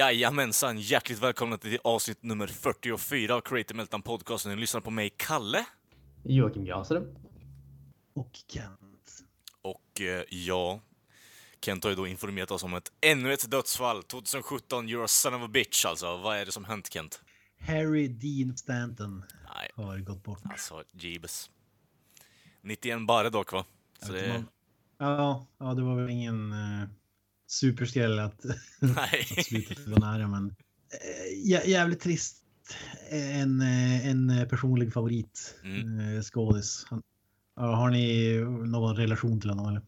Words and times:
Jajamensan, 0.00 0.78
hjärtligt 0.78 1.18
välkomna 1.18 1.58
till 1.58 1.78
avsnitt 1.84 2.22
nummer 2.22 2.46
44 2.46 3.34
av 3.34 3.40
Creative 3.40 3.76
Meltdown 3.76 4.02
Podcast. 4.02 4.46
Ni 4.46 4.56
lyssnar 4.56 4.80
på 4.80 4.90
mig, 4.90 5.10
Kalle. 5.16 5.64
Joakim 6.24 6.64
Granström. 6.64 7.04
Och 8.14 8.30
Kent. 8.48 9.24
Och 9.62 10.00
eh, 10.00 10.22
ja, 10.30 10.80
Kent 11.60 11.84
har 11.84 11.90
ju 11.90 11.96
då 11.96 12.06
informerat 12.06 12.50
oss 12.50 12.62
om 12.62 12.74
ett 12.74 12.92
ännu 13.00 13.32
ett 13.32 13.50
dödsfall. 13.50 14.02
2017, 14.02 14.88
you're 14.88 15.04
a 15.04 15.08
son 15.08 15.34
of 15.34 15.42
a 15.42 15.48
bitch 15.48 15.84
alltså. 15.84 16.16
Vad 16.16 16.36
är 16.36 16.46
det 16.46 16.52
som 16.52 16.64
hänt, 16.64 16.92
Kent? 16.92 17.20
Harry 17.60 18.08
Dean 18.08 18.56
Stanton 18.56 19.24
Nej, 19.54 19.70
har 19.74 19.98
gått 19.98 20.22
bort. 20.24 20.40
alltså 20.44 20.84
Jeebus. 20.92 21.50
91 22.62 23.06
bara 23.06 23.30
dock, 23.30 23.52
va? 23.52 23.64
Så 24.02 24.12
vet 24.12 24.24
det... 24.24 24.36
om- 24.36 24.48
Ja, 24.98 25.46
ja, 25.58 25.74
det 25.74 25.82
var 25.82 25.94
väl 25.96 26.10
ingen 26.10 26.52
uh, 26.52 26.88
superskräll 27.46 28.18
att, 28.18 28.44
att 29.34 29.44
slutet 29.44 29.86
var 29.86 30.00
nära, 30.00 30.28
men 30.28 30.46
eh, 30.46 31.50
jä- 31.52 31.66
jävligt 31.66 32.00
trist. 32.00 32.42
En, 33.10 33.60
eh, 33.60 34.08
en 34.08 34.46
personlig 34.50 34.92
favorit, 34.92 35.60
Mm. 35.64 35.98
mm. 36.00 36.22
skådis. 36.22 36.86
Har 37.56 37.90
ni 37.90 38.38
någon 38.70 38.96
relation 38.96 39.40
till 39.40 39.50
honom? 39.50 39.68
Eller? 39.68 39.82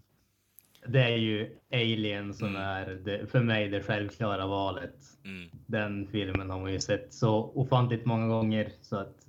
Det 0.87 1.03
är 1.03 1.17
ju 1.17 1.57
Alien 1.73 2.35
som 2.35 2.49
Mm. 2.49 2.63
är 2.63 2.87
det, 3.05 3.27
för 3.31 3.43
mig 3.43 3.69
det 3.69 3.83
självklara 3.83 4.47
valet. 4.47 4.95
Mm. 5.25 5.49
Den 5.67 6.07
filmen 6.07 6.51
har 6.51 6.61
man 6.61 6.73
ju 6.73 6.81
sett 6.81 7.15
så 7.15 7.31
ofantligt 7.55 8.07
många 8.07 8.27
gånger 8.29 8.73
så 8.83 8.97
att 8.97 9.27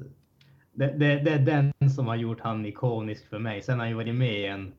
det, 0.73 0.87
det, 0.97 1.15
det 1.23 1.31
är 1.31 1.39
den 1.79 1.89
som 1.89 2.07
har 2.07 2.15
gjort 2.15 2.39
han 2.39 2.65
ikonisk 2.65 3.29
för 3.29 3.39
mig. 3.39 3.61
Sen 3.61 3.73
har 3.73 3.79
han 3.79 3.89
ju 3.89 3.95
varit 3.95 4.15
med 4.15 4.39
i 4.39 4.45
en 4.45 4.73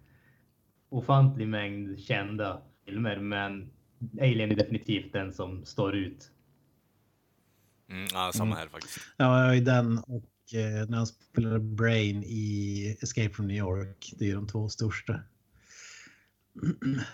ofantlig 0.89 1.49
mängd 1.49 2.01
kända 2.01 2.63
filmer, 2.91 3.21
men 3.21 3.71
Alien 4.21 4.51
är 4.51 4.57
definitivt 4.57 5.13
den 5.13 5.33
som 5.33 5.65
står 5.65 5.97
ut. 5.97 6.31
Mm, 7.91 8.07
ja, 8.13 8.31
samma 8.35 8.55
här 8.55 8.69
faktiskt. 8.69 8.99
Ja, 9.17 9.55
i 9.55 9.61
den 9.61 9.99
och 9.99 10.55
eh, 10.55 10.89
när 10.89 10.97
han 10.97 11.07
spelar 11.07 11.59
Brain 11.59 12.23
i 12.25 12.97
Escape 13.03 13.31
from 13.31 13.47
New 13.47 13.57
York. 13.57 14.13
Det 14.19 14.31
är 14.31 14.35
de 14.35 14.47
två 14.47 14.69
största. 14.69 15.21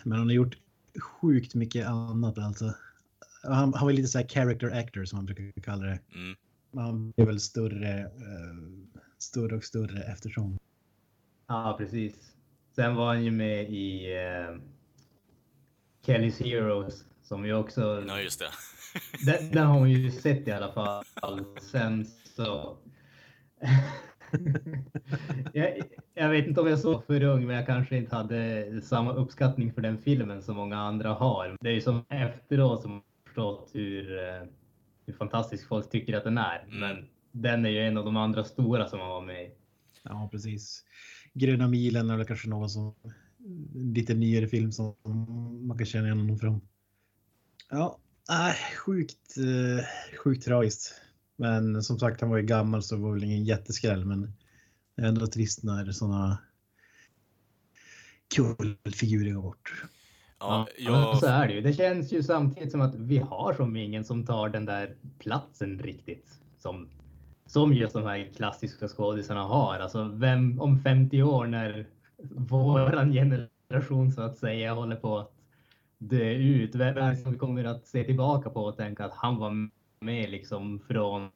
Men 0.04 0.19
han 0.19 0.27
har 0.27 0.34
gjort 0.34 0.56
sjukt 1.20 1.54
mycket 1.54 1.86
annat 1.86 2.38
alltså. 2.38 2.74
Han, 3.42 3.74
han 3.74 3.86
var 3.86 3.92
lite 3.92 4.08
så 4.08 4.19
här 4.19 4.28
character 4.28 4.70
actor 4.70 5.04
som 5.04 5.16
man 5.16 5.27
brukar 5.27 5.62
kalla 5.62 5.86
det. 5.86 6.00
Mm. 6.14 6.36
Han 6.74 7.10
blev 7.10 7.27
väl 7.27 7.41
större, 7.41 8.00
eh, 8.00 8.56
större 9.19 9.56
och 9.56 9.64
större 9.64 10.02
eftersom. 10.02 10.58
Ja, 11.47 11.74
precis. 11.78 12.14
Sen 12.74 12.94
var 12.94 13.06
han 13.06 13.24
ju 13.24 13.30
med 13.30 13.70
i 13.70 14.14
eh, 14.14 14.56
Kelly's 16.07 16.45
Heroes 16.45 17.05
som 17.23 17.47
ju 17.47 17.55
också 17.55 18.05
Ja, 18.09 18.21
just 18.21 18.41
det. 18.41 18.51
Den, 19.27 19.51
den 19.51 19.67
har 19.67 19.81
man 19.81 19.91
ju 19.91 20.11
sett 20.11 20.49
i 20.49 20.53
alla 20.53 20.73
fall. 20.73 21.05
Sen 21.61 22.05
så... 22.05 22.77
jag, 25.53 25.81
jag 26.15 26.28
vet 26.28 26.47
inte 26.47 26.61
om 26.61 26.66
jag 26.66 26.78
såg 26.78 27.05
för 27.06 27.22
ung, 27.22 27.47
men 27.47 27.56
jag 27.56 27.66
kanske 27.66 27.97
inte 27.97 28.16
hade 28.16 28.81
samma 28.83 29.12
uppskattning 29.12 29.72
för 29.72 29.83
den 29.83 29.99
filmen 29.99 30.43
som 30.43 30.56
många 30.56 30.78
andra 30.78 31.12
har. 31.12 31.56
Det 31.61 31.69
är 31.69 31.75
ju 31.75 31.81
som 31.81 32.05
efteråt 32.09 32.83
som 32.83 32.93
jag 32.93 33.03
förstått 33.25 33.71
hur, 33.72 34.19
eh, 34.19 34.43
hur 35.06 35.12
fantastisk 35.12 35.69
folk 35.69 35.91
tycker 35.91 36.16
att 36.16 36.25
den 36.25 36.39
är. 36.39 36.65
Mm. 36.69 36.81
Men 36.81 37.09
den 37.33 37.66
är 37.66 37.71
ju 37.71 37.81
en 37.81 37.97
av 37.97 38.05
de 38.05 38.16
andra 38.16 38.45
stora 38.45 38.89
som 38.89 38.99
man 38.99 39.09
var 39.09 39.21
med 39.21 39.45
i. 39.45 39.50
Ja, 40.03 40.28
precis. 40.33 40.84
Gröna 41.33 41.69
milen 41.69 42.11
eller 42.11 42.25
kanske 42.25 42.49
någon 42.49 42.71
som 42.71 42.95
lite 43.75 44.15
nyare 44.15 44.49
film 44.49 44.73
som 44.73 44.95
man 45.67 45.79
kan 45.79 45.87
känna 45.87 46.07
igen 46.07 46.19
honom 46.19 46.39
från. 46.39 46.61
Ja, 47.71 47.99
nej, 48.29 48.57
sjukt, 48.77 49.37
eh, 49.37 49.84
sjukt 50.19 50.45
tragiskt. 50.45 50.95
Men 51.37 51.83
som 51.83 51.99
sagt, 51.99 52.21
han 52.21 52.31
var 52.31 52.37
ju 52.37 52.47
gammal 52.47 52.83
så 52.83 52.95
det 52.95 53.03
var 53.03 53.12
väl 53.12 53.25
ingen 53.25 53.45
jätteskräll. 53.45 54.05
Men 54.05 54.33
det 54.97 55.03
är 55.03 55.07
ändå 55.07 55.27
trist 55.27 55.62
när 55.62 55.93
sådana 55.93 56.39
figurer 58.95 59.33
går 59.33 59.43
bort. 59.43 59.84
Ja, 60.39 60.69
jag... 60.78 61.19
så 61.19 61.27
är 61.27 61.49
det 61.49 61.55
ju. 61.55 61.61
Det 61.61 61.73
känns 61.73 62.13
ju 62.13 62.23
samtidigt 62.23 62.71
som 62.71 62.81
att 62.81 62.95
vi 62.95 63.19
har 63.19 63.55
som 63.55 63.77
ingen 63.77 64.05
som 64.05 64.27
tar 64.27 64.49
den 64.49 64.65
där 64.65 64.97
platsen 65.19 65.78
riktigt. 65.78 66.41
Som, 66.59 66.89
som 67.47 67.73
just 67.73 67.93
de 67.93 68.03
här 68.03 68.31
klassiska 68.37 68.89
skådisarna 68.89 69.43
har. 69.43 69.78
Alltså 69.78 70.05
vem 70.05 70.61
om 70.61 70.83
50 70.83 71.23
år 71.23 71.47
när 71.47 71.87
våran 72.31 73.12
generation 73.12 74.12
så 74.12 74.22
att 74.22 74.38
säga 74.38 74.75
håller 74.75 74.97
på 74.97 75.19
att 75.19 75.32
dö 75.98 76.32
ut. 76.32 76.75
Vem 76.75 76.97
är 76.97 77.10
det 77.10 77.16
som 77.16 77.32
vi 77.32 77.38
kommer 77.38 77.64
att 77.64 77.87
se 77.87 78.04
tillbaka 78.04 78.50
på 78.50 78.60
och 78.60 78.76
tänka 78.76 79.04
att 79.04 79.14
han 79.14 79.37
var 79.37 79.70
med 80.00 80.31
liksom 80.31 80.81
från 80.81 81.31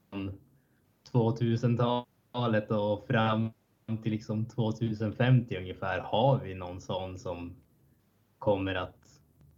2000-talet 1.12 2.70
och 2.70 3.06
fram 3.06 3.50
till 4.02 4.12
liksom 4.12 4.44
2050 4.44 5.56
ungefär. 5.56 5.98
Har 5.98 6.40
vi 6.44 6.54
någon 6.54 6.80
sån 6.80 7.18
som 7.18 7.56
kommer 8.38 8.74
att 8.74 8.96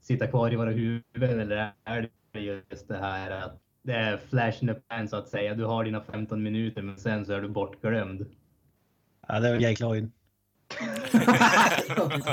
sitta 0.00 0.26
kvar 0.26 0.52
i 0.52 0.56
våra 0.56 0.70
huvuden 0.70 1.40
eller 1.40 1.72
är 1.84 2.08
det 2.32 2.40
just 2.40 2.88
det 2.88 2.98
här 2.98 3.30
att 3.30 3.58
det 3.82 3.92
är 3.92 4.16
flash 4.16 4.62
in 4.62 4.68
the 4.68 4.74
pan 4.74 5.08
så 5.08 5.16
att 5.16 5.28
säga. 5.28 5.54
Du 5.54 5.64
har 5.64 5.84
dina 5.84 6.00
15 6.00 6.42
minuter 6.42 6.82
men 6.82 6.98
sen 6.98 7.26
så 7.26 7.32
är 7.32 7.40
du 7.40 7.48
bortglömd. 7.48 8.26
Ja, 9.28 9.40
det 9.40 9.48
är 9.48 9.52
väl 9.52 9.62
Jake 9.62 9.84
Lloyd. 9.84 10.10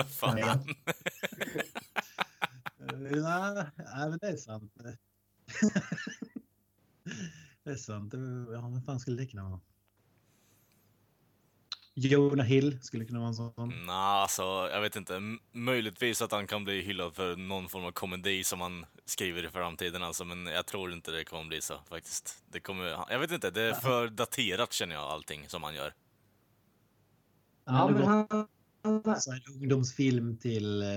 Fan. 0.10 0.36
Nej, 2.80 4.10
men 4.10 4.18
det 4.22 4.28
är 4.28 4.38
sant. 4.38 4.74
det 7.64 7.72
är 7.72 7.76
sant. 7.76 8.14
Ja, 8.54 8.62
vem 8.62 8.82
fan 8.82 9.00
skulle 9.00 9.18
det 9.18 9.28
kunna 9.28 9.50
vara? 9.50 9.60
Jonah 11.94 12.46
Hill 12.46 12.80
skulle 12.82 13.06
kunna 13.06 13.20
vara 13.20 13.28
en 13.30 13.36
sån. 13.36 13.70
Nej, 13.86 13.96
alltså, 13.96 14.44
jag 14.44 14.82
vet 14.82 14.96
inte. 14.96 15.16
M- 15.16 15.40
möjligtvis 15.52 16.22
att 16.22 16.32
han 16.32 16.48
kan 16.48 16.64
bli 16.64 16.82
hyllad 16.82 17.16
för 17.16 17.36
någon 17.36 17.70
form 17.70 17.86
av 17.86 17.92
komedi 17.92 18.44
som 18.44 18.62
han 18.62 18.86
skriver 19.06 19.46
i 19.46 19.50
framtiden, 19.50 20.04
alltså, 20.04 20.26
men 20.26 20.46
jag 20.46 20.66
tror 20.66 20.94
inte 20.94 21.12
det 21.12 21.24
kommer 21.24 21.44
bli 21.46 21.62
så 21.62 21.80
faktiskt. 21.90 22.44
Det 22.46 22.60
kommer, 22.60 22.86
jag 23.10 23.20
vet 23.20 23.32
inte, 23.32 23.52
det 23.52 23.62
är 23.62 23.74
för 23.74 24.08
daterat 24.08 24.74
känner 24.74 24.96
jag 24.96 25.04
allting 25.04 25.50
som 25.50 25.64
han 25.64 25.76
gör. 25.76 25.94
Ja, 27.70 27.90
men 27.90 28.04
han, 28.04 28.28
Så 29.20 29.32
en 29.32 29.40
ungdomsfilm 29.62 30.38
till 30.38 30.82
eh, 30.82 30.88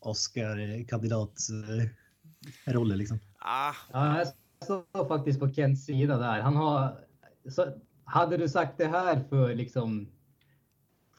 Oscar-kandidatroller 0.00 2.96
liksom. 2.96 3.18
Ah, 3.38 3.72
ja, 3.92 4.18
jag 4.18 4.26
står 4.64 5.08
faktiskt 5.08 5.40
på 5.40 5.52
Kents 5.52 5.84
sida 5.84 6.18
där. 6.18 6.40
Han 6.40 6.56
har, 6.56 6.98
så, 7.50 7.66
hade 8.04 8.36
du 8.36 8.48
sagt 8.48 8.78
det 8.78 8.86
här 8.86 9.24
för 9.28 9.54
liksom 9.54 10.08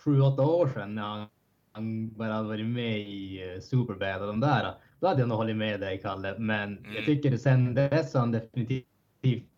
sju, 0.05 0.21
åtta 0.21 0.43
år 0.43 0.67
sedan 0.67 0.95
när 0.95 1.01
han, 1.01 1.27
han 1.71 2.13
bara 2.13 2.33
hade 2.33 2.47
varit 2.47 2.65
med 2.65 2.99
i 2.99 3.53
eh, 3.53 3.59
Superbad 3.61 4.21
och 4.21 4.27
de 4.27 4.39
där, 4.39 4.73
då 4.99 5.07
hade 5.07 5.19
jag 5.19 5.29
nog 5.29 5.37
hållit 5.37 5.57
med 5.57 5.79
dig 5.79 6.01
Kalle. 6.01 6.35
Men 6.39 6.77
Mm. 6.77 6.95
jag 6.95 7.05
tycker 7.05 7.37
sen 7.37 7.73
dess 7.73 8.13
har 8.13 8.19
han 8.19 8.31
definitivt 8.31 8.85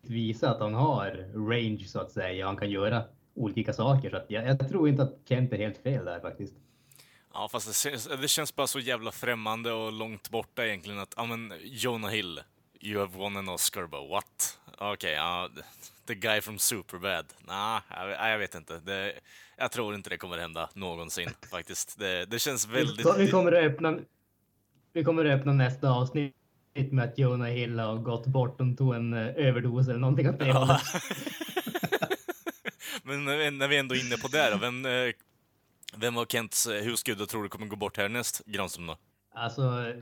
visat 0.01 0.55
att 0.55 0.61
han 0.61 0.73
har 0.73 1.11
range 1.49 1.83
så 1.87 1.99
att 1.99 2.11
säga. 2.11 2.45
Han 2.45 2.57
kan 2.57 2.69
göra 2.69 3.03
olika 3.37 3.73
saker. 3.73 4.09
Så 4.09 4.17
att 4.17 4.25
jag, 4.27 4.47
jag 4.47 4.69
tror 4.69 4.89
inte 4.89 5.03
att 5.03 5.15
Kent 5.29 5.53
är 5.53 5.57
helt 5.57 5.77
fel 5.77 6.05
där 6.05 6.19
faktiskt. 6.19 6.53
ja, 7.33 7.49
fast 7.51 7.67
det 7.67 7.89
känns, 7.89 8.07
det 8.21 8.27
känns 8.27 8.55
bara 8.55 8.67
så 8.67 8.79
jävla 8.79 9.11
främmande 9.11 9.71
och 9.71 9.91
långt 9.91 10.29
borta 10.29 10.65
egentligen 10.65 10.99
att, 10.99 11.13
ja 11.17 11.25
men, 11.25 11.53
Jonah 11.63 12.11
Hill, 12.11 12.41
you 12.81 12.99
have 12.99 13.17
won 13.17 13.37
an 13.37 13.49
Oscar, 13.49 13.87
but 13.87 14.09
what? 14.09 14.59
Okej, 14.77 15.11
ja, 15.13 15.49
the 16.07 16.15
guy 16.15 16.41
from 16.41 16.59
Superbad. 16.59 17.25
Nah, 17.47 17.81
jag, 17.89 18.31
jag 18.31 18.39
vet 18.39 18.55
inte. 18.55 18.79
Det, 18.79 19.13
jag 19.57 19.71
tror 19.71 19.95
inte 19.95 20.09
det 20.09 20.17
kommer 20.17 20.37
hända 20.37 20.69
någonsin 20.73 21.29
faktiskt. 21.51 21.99
Det, 21.99 22.25
det 22.25 22.39
känns 22.39 22.67
väldigt... 22.67 23.07
Vi 23.17 23.31
kommer 23.31 23.51
att 23.51 23.63
öppna. 23.71 23.99
Vi 24.93 25.03
kommer 25.03 25.25
att 25.25 25.39
öppna 25.39 25.53
nästa 25.53 25.89
avsnitt 25.89 26.33
med 26.91 27.05
att 27.05 27.17
Jonah 27.17 27.47
Hill 27.47 27.79
har 27.79 27.95
gått 27.95 28.25
bort 28.27 28.61
och 28.61 28.77
tog 28.77 28.95
en 28.95 29.13
eh, 29.13 29.47
överdos 29.47 29.87
eller 29.87 29.99
någonting 29.99 30.29
åt 30.29 30.39
det 30.39 30.47
Ja. 30.47 30.79
Men 33.07 33.25
när 33.57 33.67
vi 33.67 33.77
ändå 33.77 33.95
är 33.95 34.05
inne 34.05 34.17
på 34.17 34.27
det 34.27 34.49
då, 34.51 34.57
vem, 34.57 34.85
eh, 34.85 35.13
vem 35.97 36.17
av 36.17 36.25
Kents 36.25 36.67
eh, 36.67 36.83
husgudar 36.83 37.25
tror 37.25 37.43
du 37.43 37.49
kommer 37.49 37.67
gå 37.67 37.75
bort 37.75 37.97
härnäst, 37.97 38.41
Granström 38.45 38.87
då? 38.87 38.97
Alltså, 39.35 39.93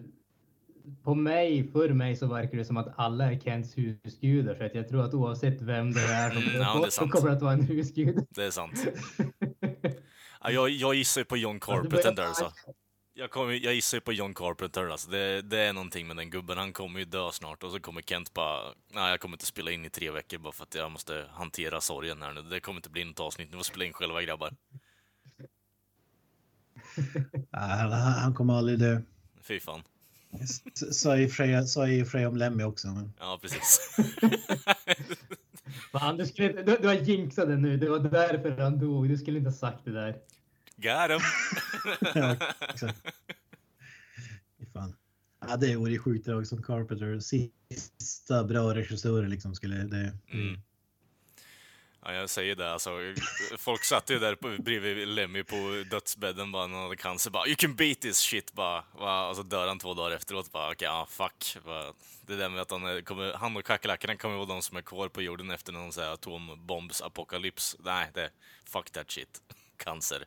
på 1.03 1.15
mig, 1.15 1.71
för 1.71 1.89
mig 1.89 2.15
så 2.15 2.27
verkar 2.27 2.57
det 2.57 2.65
som 2.65 2.77
att 2.77 2.93
alla 2.97 3.31
är 3.31 3.39
Kents 3.39 3.77
husgudar. 3.77 4.55
Så 4.55 4.63
att 4.63 4.75
jag 4.75 4.87
tror 4.89 5.01
att 5.03 5.13
oavsett 5.13 5.61
vem 5.61 5.93
det 5.93 6.01
är 6.01 6.29
som 6.31 6.43
Mm, 6.43 6.61
ja, 6.61 6.87
så 6.89 7.07
kommer 7.07 7.29
det 7.29 7.35
att 7.35 7.41
vara 7.41 7.53
en 7.53 7.63
husgud. 7.63 8.25
Det 8.29 8.43
är 8.43 8.51
sant. 8.51 8.87
Ja, 10.43 10.51
jag, 10.51 10.69
jag 10.69 10.95
gissar 10.95 11.21
ju 11.21 11.25
på 11.25 11.37
John 11.37 11.55
Alltså, 11.55 11.89
Carpenter 11.89 12.23
alltså. 12.23 12.51
Jag, 13.17 13.31
kommer, 13.31 13.53
jag 13.53 13.73
gissar 13.73 13.97
ju 13.97 14.01
på 14.01 14.13
John 14.13 14.33
Carpenter 14.33 14.87
alltså. 14.87 15.09
Det, 15.09 15.41
det 15.41 15.59
är 15.59 15.73
någonting 15.73 16.07
med 16.07 16.17
den 16.17 16.29
gubben. 16.29 16.57
Han 16.57 16.73
kommer 16.73 16.99
ju 16.99 17.05
dö 17.05 17.31
snart 17.31 17.63
och 17.63 17.71
så 17.71 17.79
kommer 17.79 18.01
Kent 18.01 18.33
bara... 18.33 18.61
Nej, 18.93 19.09
jag 19.09 19.19
kommer 19.19 19.35
inte 19.35 19.45
spela 19.45 19.71
in 19.71 19.85
i 19.85 19.89
tre 19.89 20.11
veckor 20.11 20.37
bara 20.37 20.53
för 20.53 20.63
att 20.63 20.75
jag 20.75 20.91
måste 20.91 21.25
hantera 21.31 21.81
sorgen 21.81 22.21
här 22.21 22.33
nu. 22.33 22.41
Det 22.41 22.59
kommer 22.59 22.77
inte 22.77 22.89
bli 22.89 23.05
något 23.05 23.19
avsnitt. 23.19 23.51
Ni 23.51 23.57
får 23.57 23.63
spela 23.63 23.85
in 23.85 23.93
själva 23.93 24.21
grabbar. 24.21 24.53
Han, 27.51 27.91
han 27.91 28.33
kommer 28.33 28.53
aldrig 28.53 28.79
dö. 28.79 29.01
Fy 29.41 29.59
fan. 29.59 29.81
Sa 30.91 31.17
i 31.17 32.03
och 32.03 32.07
för 32.07 32.25
om 32.25 32.37
Lemmy 32.37 32.63
också. 32.63 32.87
Men... 32.87 33.13
Ja, 33.19 33.39
precis. 33.41 33.79
Fan, 35.91 36.17
du, 36.17 36.25
skulle, 36.25 36.49
inte- 36.49 36.63
du, 36.63 36.77
du 36.81 36.87
har 36.87 36.95
jinxat 36.95 37.47
det 37.47 37.57
nu. 37.57 37.77
Det 37.77 37.89
var 37.89 37.99
därför 37.99 38.57
han 38.61 38.79
dog. 38.79 39.09
Du 39.09 39.17
skulle 39.17 39.37
inte 39.37 39.49
ha 39.49 39.57
sagt 39.57 39.85
det 39.85 39.91
där. 39.91 40.15
Got 40.77 41.11
him! 41.11 41.19
Ja, 42.15 42.35
exakt. 42.69 42.97
Fan. 44.73 44.95
Ja, 45.47 45.57
det 45.57 45.75
vore 45.75 45.97
sjukt 45.97 46.25
drag 46.25 46.47
som 46.47 46.63
Carpenter. 46.63 47.19
Sista 47.19 48.43
bra 48.43 48.75
regissören 48.75 49.29
liksom 49.29 49.55
skulle 49.55 49.75
det. 49.75 50.17
Mm. 50.31 50.59
Ja, 52.01 52.13
jag 52.13 52.29
säger 52.29 52.55
det 52.55 52.73
alltså. 52.73 52.89
Folk 53.57 53.83
satt 53.83 54.09
ju 54.09 54.19
där 54.19 54.35
på, 54.35 54.55
bredvid 54.63 55.07
Lemmy 55.07 55.43
på 55.43 55.83
dödsbädden 55.91 56.51
bara 56.51 56.67
när 56.67 56.75
han 56.75 56.83
hade 56.83 56.95
cancer. 56.95 57.31
Bara 57.31 57.47
“You 57.47 57.55
can 57.55 57.75
beat 57.75 57.99
this 58.01 58.17
shit” 58.17 58.53
bara. 58.53 58.83
bara 58.99 59.29
och 59.29 59.35
så 59.35 59.43
dör 59.43 59.67
han 59.67 59.79
två 59.79 59.93
dagar 59.93 60.15
efteråt. 60.15 60.51
Bara 60.51 60.71
okej, 60.71 60.85
ja 60.85 61.07
fuck. 61.09 61.57
Bara, 61.65 61.93
det 62.21 62.35
där 62.35 62.49
med 62.49 62.61
att 62.61 62.71
han, 62.71 63.03
kommer, 63.03 63.33
han 63.33 63.57
och 63.57 63.65
kackerlackorna 63.65 64.15
kommer 64.15 64.35
vara 64.35 64.45
de 64.45 64.61
som 64.61 64.77
är 64.77 64.81
kvar 64.81 65.09
på 65.09 65.21
jorden 65.21 65.51
efter 65.51 65.73
någon 65.73 65.91
sån 65.91 66.03
här 66.03 66.11
atombombsapokalyps. 66.11 67.75
Nej, 67.79 68.11
det 68.13 68.29
fuck 68.65 68.91
that 68.91 69.11
shit. 69.11 69.41
Cancer. 69.77 70.25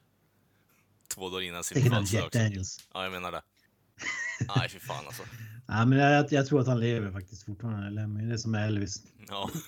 Två 1.15 1.29
dagar 1.29 1.43
innan 1.43 1.65
sin 1.65 1.83
födelsedag 1.83 2.21
Jack 2.21 2.27
också. 2.27 2.39
Daniels. 2.39 2.79
Ja, 2.95 3.03
jag 3.03 3.13
menar 3.13 3.33
det. 3.33 3.43
Nej, 4.57 4.69
fy 4.69 4.79
fan 4.79 5.07
alltså. 5.07 5.23
Ja, 5.71 5.85
men 5.85 5.99
jag, 5.99 6.33
jag 6.33 6.47
tror 6.47 6.61
att 6.61 6.67
han 6.67 6.81
lever 6.81 7.13
faktiskt 7.13 7.45
fortfarande. 7.45 7.91
Lemmy. 7.91 8.25
Det 8.25 8.33
är 8.33 8.37
som 8.37 8.55
Elvis. 8.55 9.03
Ja. 9.29 9.51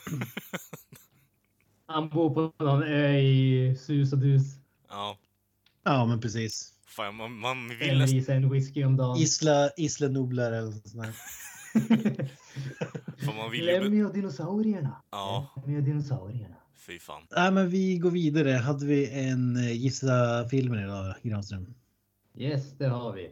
Han 1.87 2.09
bor 2.09 2.35
på 2.35 2.65
någon 2.65 2.83
ö 2.83 3.19
i 3.19 3.77
sus 3.81 4.13
och 4.13 4.19
dus. 4.19 4.43
ja. 4.89 5.19
Ja, 5.85 6.07
men 6.07 6.21
precis. 6.21 6.73
Fan, 6.87 7.15
man, 7.15 7.33
man 7.33 7.69
vill 7.69 7.91
Eller 7.91 8.15
nästan... 8.15 8.37
en 8.37 8.51
whisky 8.51 8.85
om 8.85 8.97
dagen. 8.97 9.19
Isla, 9.19 9.71
Isla 9.77 10.09
Nublar 10.09 10.53
eller 10.53 10.71
sånt 10.71 10.93
där. 10.95 11.13
Fan, 13.27 13.37
man 13.37 13.51
vill 13.51 13.69
ju... 13.69 14.13
Dinosaurierna. 14.13 15.03
Ja, 15.11 15.53
Lemmy 15.57 15.79
och 15.79 15.83
dinosaurierna. 15.83 16.57
Fy 16.91 16.99
fan. 16.99 17.23
Nej, 17.37 17.53
men 17.53 17.69
vi 17.69 17.99
går 17.99 18.11
vidare. 18.11 18.51
Hade 18.51 18.87
vi 18.87 19.11
en 19.11 19.57
eh, 19.57 19.73
gissa 19.73 20.49
filmen 20.51 20.85
idag, 20.85 21.15
Granström? 21.23 21.75
Yes, 22.37 22.79
det 22.79 22.87
har 22.87 23.13
vi. 23.13 23.31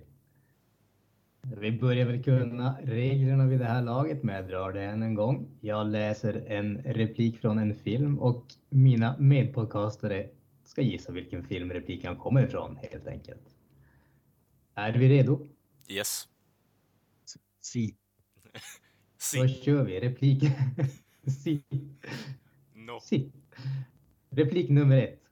Vi 1.43 1.73
börjar 1.73 2.07
väl 2.07 2.23
kunna 2.23 2.77
reglerna 2.83 3.47
vid 3.47 3.59
det 3.59 3.65
här 3.65 3.83
laget, 3.83 4.23
men 4.23 4.35
jag 4.35 4.49
drar 4.49 4.73
det 4.73 4.83
än 4.83 5.03
en 5.03 5.15
gång. 5.15 5.49
Jag 5.61 5.87
läser 5.87 6.45
en 6.47 6.79
replik 6.79 7.41
från 7.41 7.59
en 7.59 7.75
film 7.75 8.19
och 8.19 8.45
mina 8.69 9.17
medpodcastare 9.19 10.29
ska 10.65 10.83
gissa 10.83 11.13
vilken 11.13 11.45
film 11.45 11.73
repliken 11.73 12.17
kommer 12.17 12.47
ifrån, 12.47 12.79
helt 12.91 13.07
enkelt. 13.07 13.57
Är 14.75 14.93
vi 14.99 15.09
redo? 15.09 15.47
Yes. 15.89 16.29
Si. 17.61 17.95
Då 19.35 19.49
Si. 19.49 19.49
kör 19.49 19.85
vi. 19.85 20.01
Replik... 20.01 20.43
si. 21.45 21.63
No. 22.75 23.01
si. 23.03 23.33
Replik 24.31 24.71
nummer 24.71 24.97
ett. 24.97 25.23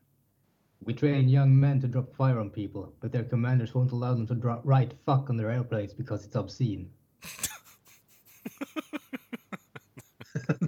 We 0.79 0.95
train 0.95 1.29
young 1.29 1.61
men 1.61 1.81
to 1.81 1.87
drop 1.87 2.17
fire 2.17 2.39
on 2.39 2.51
people, 2.51 2.93
but 3.01 3.13
their 3.13 3.25
commanders 3.25 3.75
won't 3.75 3.93
allow 3.93 4.15
them 4.15 4.27
to 4.27 4.35
drop 4.35 4.63
right 4.65 4.93
fuck 5.05 5.31
on 5.31 5.37
their 5.37 5.51
airplanes 5.51 5.97
because 5.97 6.27
it's 6.27 6.37
obscene. 6.37 6.91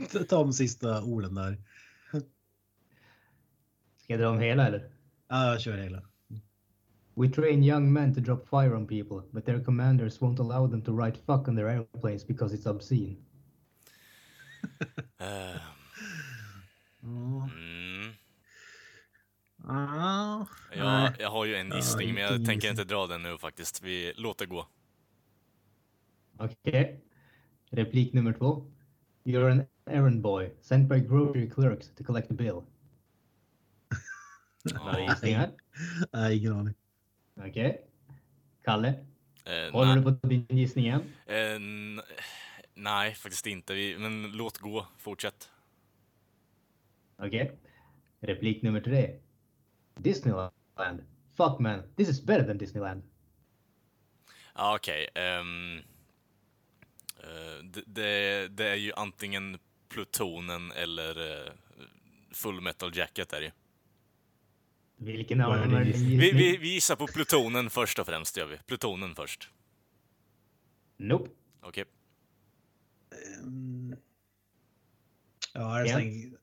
Ta 0.29 0.43
de 0.45 0.53
sista 0.53 1.03
orden 1.03 1.35
där. 1.35 1.59
Ska 4.03 4.13
jag 4.13 4.21
dra 4.21 4.31
om 4.31 4.39
hela 4.39 4.67
eller? 4.67 4.91
Ja, 5.29 5.51
jag 5.53 5.61
kör 5.61 5.77
hela. 5.77 6.03
We 7.15 7.29
train 7.29 7.65
young 7.65 7.93
men 7.93 8.15
to 8.15 8.21
drop 8.21 8.49
fire 8.49 8.77
on 8.77 8.87
people, 8.87 9.23
but 9.33 9.45
their 9.45 9.65
commanders 9.65 10.21
won't 10.21 10.39
allow 10.39 10.71
them 10.71 10.83
to 10.83 10.93
write 10.93 11.19
fuck 11.27 11.49
on 11.49 11.57
their 11.57 11.69
airplanes 11.69 12.27
because 12.27 12.55
it's 12.57 12.67
obscene. 12.67 13.17
Ja. 15.19 15.61
mm. 17.03 18.13
Ja. 19.67 20.47
Jag 21.19 21.31
har 21.31 21.45
ju 21.45 21.57
en 21.57 21.71
gissning, 21.77 22.15
men 22.15 22.23
jag 22.23 22.47
tänker 22.47 22.71
inte 22.71 22.85
dra 22.85 23.07
den 23.07 23.23
nu 23.23 23.39
faktiskt. 23.39 23.83
Vi 23.83 24.13
låter 24.17 24.47
gå. 24.47 24.69
Okej. 26.39 27.01
Replik 27.71 28.13
nummer 28.13 28.33
två. 28.33 28.67
You're 29.25 29.51
an 29.51 29.67
errand 29.87 30.23
boy 30.23 30.51
sent 30.61 30.89
by 30.89 31.01
grocery 31.01 31.51
clerks 31.51 31.91
to 31.97 32.05
collect 32.05 32.29
the 32.29 32.35
bill. 32.35 32.63
Några 34.75 35.01
gissningar? 35.01 35.51
Nej, 36.13 36.39
ingen 36.39 36.53
aning. 36.53 36.75
Okej. 37.37 37.85
Kalle, 38.65 38.89
eh, 39.45 39.73
håller 39.73 39.97
du 39.97 40.03
på 40.03 40.27
din 40.27 40.47
gissning 40.49 40.87
igen? 40.87 41.03
eh, 41.27 41.61
nej, 42.75 43.15
faktiskt 43.15 43.47
inte. 43.47 43.75
Vi, 43.75 43.99
men 43.99 44.31
låt 44.33 44.59
gå. 44.59 44.87
Fortsätt. 44.99 45.51
Okej. 47.23 47.59
Replik 48.21 48.63
nummer 48.63 48.81
tre. 48.81 49.21
Disneyland. 49.97 50.53
Fuck 51.37 51.59
man, 51.61 51.83
this 51.97 52.09
is 52.09 52.27
better 52.27 52.45
than 52.47 52.59
Disneyland. 52.59 53.03
Ja, 54.55 54.75
okej. 54.77 55.09
ehm, 55.15 55.79
eh, 57.21 57.65
det, 57.65 57.83
det, 57.87 58.49
det 58.49 58.69
är 58.69 58.75
ju 58.75 58.93
antingen 58.93 59.59
Plutonen 59.89 60.73
eller 60.73 61.19
uh, 61.47 61.53
Full 62.33 62.61
Metal 62.61 62.97
Jacket 62.97 63.33
är 63.33 63.41
det 63.41 63.47
ju. 63.47 63.53
Vilken 64.97 65.41
av 65.41 65.57
dem 65.59 65.75
är? 65.75 65.85
Vi, 65.85 66.31
vi, 66.33 66.57
vi 66.57 66.69
gissar 66.75 66.97
på 66.97 67.07
Plutonen 67.07 67.71
först 67.71 67.99
och 67.99 68.07
främst, 68.07 68.37
gör 68.37 68.47
vi. 68.47 68.59
Plutonen 68.67 69.15
först. 69.15 69.51
Nope. 70.97 71.31
Okej. 71.61 71.85
Mm. 73.43 73.97
Ja, 75.55 75.79
är 75.79 75.83
det 75.83 75.89
så 75.89 75.95
Ja. 75.95 75.99
enkelt? 75.99 76.38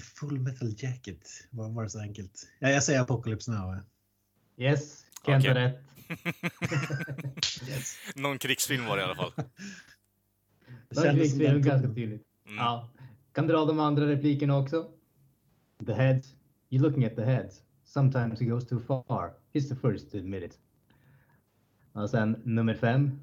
Full 0.00 0.40
metal 0.40 0.74
jacket. 0.76 1.28
Var, 1.50 1.68
var 1.68 1.82
det 1.82 1.90
så 1.90 2.00
enkelt? 2.00 2.48
Ja, 2.58 2.70
jag 2.70 2.82
säger 2.82 3.00
Apocalypse 3.00 3.50
Now. 3.50 3.76
Yes, 4.56 5.04
Kent 5.26 5.44
Okej. 5.44 5.54
rätt. 5.54 5.78
Yes. 7.68 7.96
Någon 8.14 8.38
krigsfilm 8.38 8.86
var 8.86 8.96
det 8.96 9.02
i 9.02 9.04
alla 9.04 9.14
fall. 9.14 9.32
Det 10.88 11.12
krigsfilm 11.12 11.62
ganska 11.62 11.88
tydligt. 11.88 12.26
Mm. 12.46 12.58
Ja. 12.58 12.88
Kan 13.32 13.46
dra 13.46 13.64
de 13.64 13.80
andra 13.80 14.06
replikerna 14.06 14.56
också. 14.56 14.90
The 15.86 15.92
heads. 15.92 16.28
You're 16.70 16.82
looking 16.82 17.04
at 17.04 17.16
the 17.16 17.24
heads. 17.24 17.62
Sometimes 17.84 18.42
it 18.42 18.48
goes 18.48 18.66
too 18.66 18.80
far. 18.80 19.32
He's 19.52 19.68
the 19.68 19.76
first 19.76 20.10
to 20.10 20.18
admit 20.18 20.42
it. 20.42 20.58
Och 21.92 22.10
sen 22.10 22.42
nummer 22.44 22.74
fem. 22.74 23.20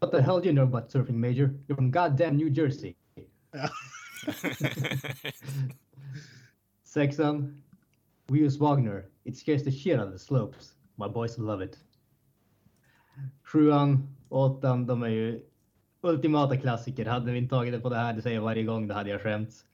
What 0.00 0.10
the 0.10 0.22
hell 0.22 0.40
do 0.40 0.44
you 0.44 0.52
know 0.52 0.74
about 0.74 0.90
surfing 0.90 1.18
major? 1.18 1.50
You're 1.66 1.74
from 1.74 1.90
goddamn 1.90 2.36
New 2.36 2.50
Jersey. 2.50 2.94
Sexan. 6.94 7.62
We 8.28 8.38
use 8.38 8.58
Wagner. 8.58 9.04
It 9.24 9.36
scares 9.36 9.64
the 9.64 9.70
shit 9.70 9.98
out 9.98 10.06
of 10.06 10.12
the 10.12 10.18
slopes. 10.18 10.74
My 10.96 11.08
boys 11.08 11.38
love 11.38 11.64
it. 11.64 11.78
Sjuan, 13.42 14.16
åttan, 14.28 14.86
de 14.86 15.02
är 15.02 15.08
ju 15.08 15.42
ultimata 16.02 16.56
klassiker. 16.56 17.06
Hade 17.06 17.32
vi 17.32 17.38
inte 17.38 17.50
tagit 17.50 17.72
det 17.72 17.80
på 17.80 17.88
det 17.88 17.96
här, 17.96 18.12
det 18.12 18.22
säger 18.22 18.36
jag 18.36 18.42
varje 18.42 18.62
gång, 18.62 18.88
då 18.88 18.94
hade 18.94 19.10
jag 19.10 19.20
skämts. 19.20 19.64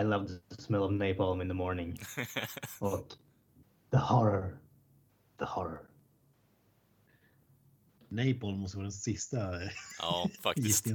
I 0.00 0.04
love 0.04 0.26
the 0.28 0.62
smell 0.62 0.82
of 0.82 0.92
napalm 0.92 1.42
in 1.42 1.48
the 1.48 1.54
morning. 1.54 1.98
Och 2.80 3.08
the 3.90 3.96
horror. 3.96 4.58
The 5.38 5.44
horror. 5.44 5.80
Napalm 8.08 8.58
måste 8.58 8.76
vara 8.76 8.84
den 8.84 8.92
sista 8.92 9.36
Ja, 9.98 10.28
faktiskt. 10.42 10.86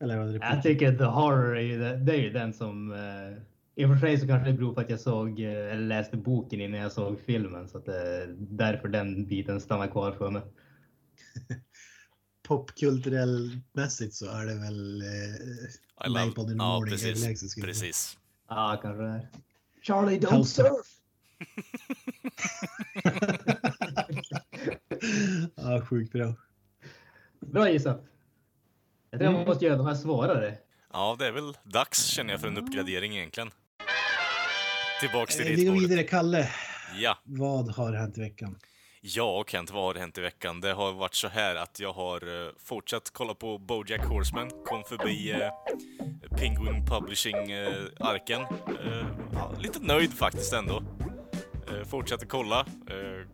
eller? 0.00 0.18
Var 0.18 0.26
det 0.26 0.38
Jag 0.40 0.62
tycker 0.62 0.98
the 0.98 1.04
horror 1.04 1.56
är 1.56 1.62
ju, 1.62 1.78
det, 1.78 1.96
det 1.96 2.12
är 2.12 2.20
ju 2.20 2.30
den 2.30 2.52
som... 2.52 2.92
Eh, 2.92 3.42
I 3.74 3.84
och 3.84 3.88
för 3.88 3.96
sig 3.96 4.18
så 4.18 4.26
kanske 4.26 4.50
det 4.50 4.56
beror 4.56 4.74
på 4.74 4.80
att 4.80 4.90
jag 4.90 5.00
såg, 5.00 5.40
eh, 5.40 5.50
eller 5.50 5.76
läste 5.86 6.16
boken 6.16 6.60
innan 6.60 6.80
jag 6.80 6.92
såg 6.92 7.20
filmen. 7.20 7.68
Så 7.68 7.78
att 7.78 7.88
eh, 7.88 7.94
därför 8.38 8.88
den 8.88 9.26
biten 9.26 9.60
stannar 9.60 9.86
kvar 9.88 10.12
för 10.12 10.30
mig. 10.30 10.42
Popkulturellmässigt 12.48 14.14
så 14.14 14.30
är 14.30 14.46
det 14.46 14.54
väl 14.54 15.02
I 15.02 15.06
eh, 16.04 16.10
love- 16.10 16.26
Napalm 16.26 16.50
in 16.50 16.58
the 16.58 16.64
ja, 16.64 16.68
morning 16.78 16.90
precis. 16.92 17.20
säga. 17.54 17.64
Precis. 17.66 18.18
Ja, 18.48 18.78
kanske 18.82 19.02
det 19.02 19.08
är. 19.08 19.28
Charlie, 19.82 20.18
don't 20.18 20.30
House- 20.30 20.44
surf! 20.44 20.86
ja, 25.54 25.80
sjukt 25.86 26.12
bra. 26.12 26.34
bra 27.40 27.70
gissat. 27.70 28.04
Jag 29.10 29.20
tror 29.20 29.32
jag 29.32 29.34
Mm. 29.40 29.48
måste 29.48 29.64
göra 29.64 29.76
de 29.76 29.86
här 29.86 29.94
svårare. 29.94 30.58
Ja, 30.92 31.16
det 31.18 31.26
är 31.26 31.32
väl 31.32 31.56
dags 31.64 32.06
känner 32.06 32.32
jag 32.32 32.40
för 32.40 32.48
en 32.48 32.58
uppgradering 32.58 33.16
egentligen. 33.16 33.50
Tillbaks 35.00 35.36
till 35.36 35.44
Eh, 35.46 35.50
Vi 35.50 35.56
ditt 35.56 35.66
går 35.66 35.72
bord. 35.74 35.82
vidare. 35.82 36.02
Kalle, 36.02 36.48
Ja, 36.98 37.18
vad 37.24 37.70
har 37.74 37.92
hänt 37.92 38.18
i 38.18 38.20
veckan? 38.20 38.58
ja 39.02 39.44
Kent, 39.48 39.70
vad 39.70 39.82
har 39.84 39.94
hänt 39.94 40.18
i 40.18 40.20
veckan? 40.20 40.60
Det 40.60 40.72
har 40.72 40.92
varit 40.92 41.14
så 41.14 41.28
här 41.28 41.54
att 41.56 41.80
jag 41.80 41.92
har 41.92 42.46
eh, 42.46 42.52
fortsatt 42.58 43.10
kolla 43.12 43.34
på 43.34 43.58
Bojack 43.58 44.04
Horseman, 44.04 44.50
kom 44.64 44.84
förbi 44.84 45.30
eh, 45.30 45.50
Penguin 46.38 46.86
Publishing-arken. 46.86 48.40
Eh, 48.84 49.06
ja, 49.32 49.52
lite 49.58 49.78
nöjd 49.80 50.12
faktiskt 50.14 50.52
ändå. 50.52 50.82
Eh, 51.68 51.84
fortsätter 51.88 52.26
kolla. 52.26 52.60
Eh, 52.60 53.26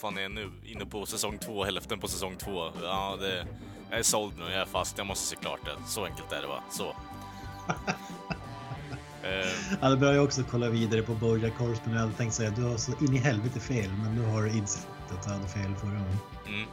fan 0.00 0.18
är 0.18 0.22
jag 0.22 0.30
nu? 0.32 0.50
Inne 0.64 0.86
på 0.86 1.06
säsong 1.06 1.38
två, 1.38 1.64
hälften 1.64 2.00
på 2.00 2.08
säsong 2.08 2.36
två. 2.36 2.70
Ja, 2.82 3.16
det, 3.20 3.46
jag 3.90 3.98
är 3.98 4.02
såld 4.02 4.38
nu, 4.38 4.44
jag 4.44 4.52
är 4.60 4.64
fast. 4.66 4.98
Jag 4.98 5.06
måste 5.06 5.26
se 5.26 5.36
klart 5.36 5.60
det. 5.64 5.76
Så 5.86 6.04
enkelt 6.04 6.32
är 6.32 6.40
det 6.42 6.48
va? 6.48 6.62
Så. 6.70 6.96
Eh, 9.22 9.48
Ja, 9.80 9.88
det 9.88 9.96
börjar 9.96 10.14
jag 10.14 10.24
också 10.24 10.42
kolla 10.50 10.68
vidare 10.68 11.02
på 11.02 11.14
Bojack 11.14 11.52
Horseman. 11.58 11.94
Jag 11.94 12.00
hade 12.00 12.12
tänkt 12.12 12.34
säga 12.34 12.50
du 12.50 12.62
har 12.62 12.76
så 12.76 12.92
in 13.00 13.14
i 13.14 13.18
helvete 13.18 13.60
fel, 13.60 13.90
men 13.90 14.14
nu 14.14 14.24
har 14.24 14.42
du 14.42 14.50
insett 14.50 14.86
att 15.10 15.22
du 15.24 15.30
hade 15.30 15.48
fel 15.48 15.74
förra 15.74 15.90
gången. 15.90 16.18
Mm. 16.46 16.66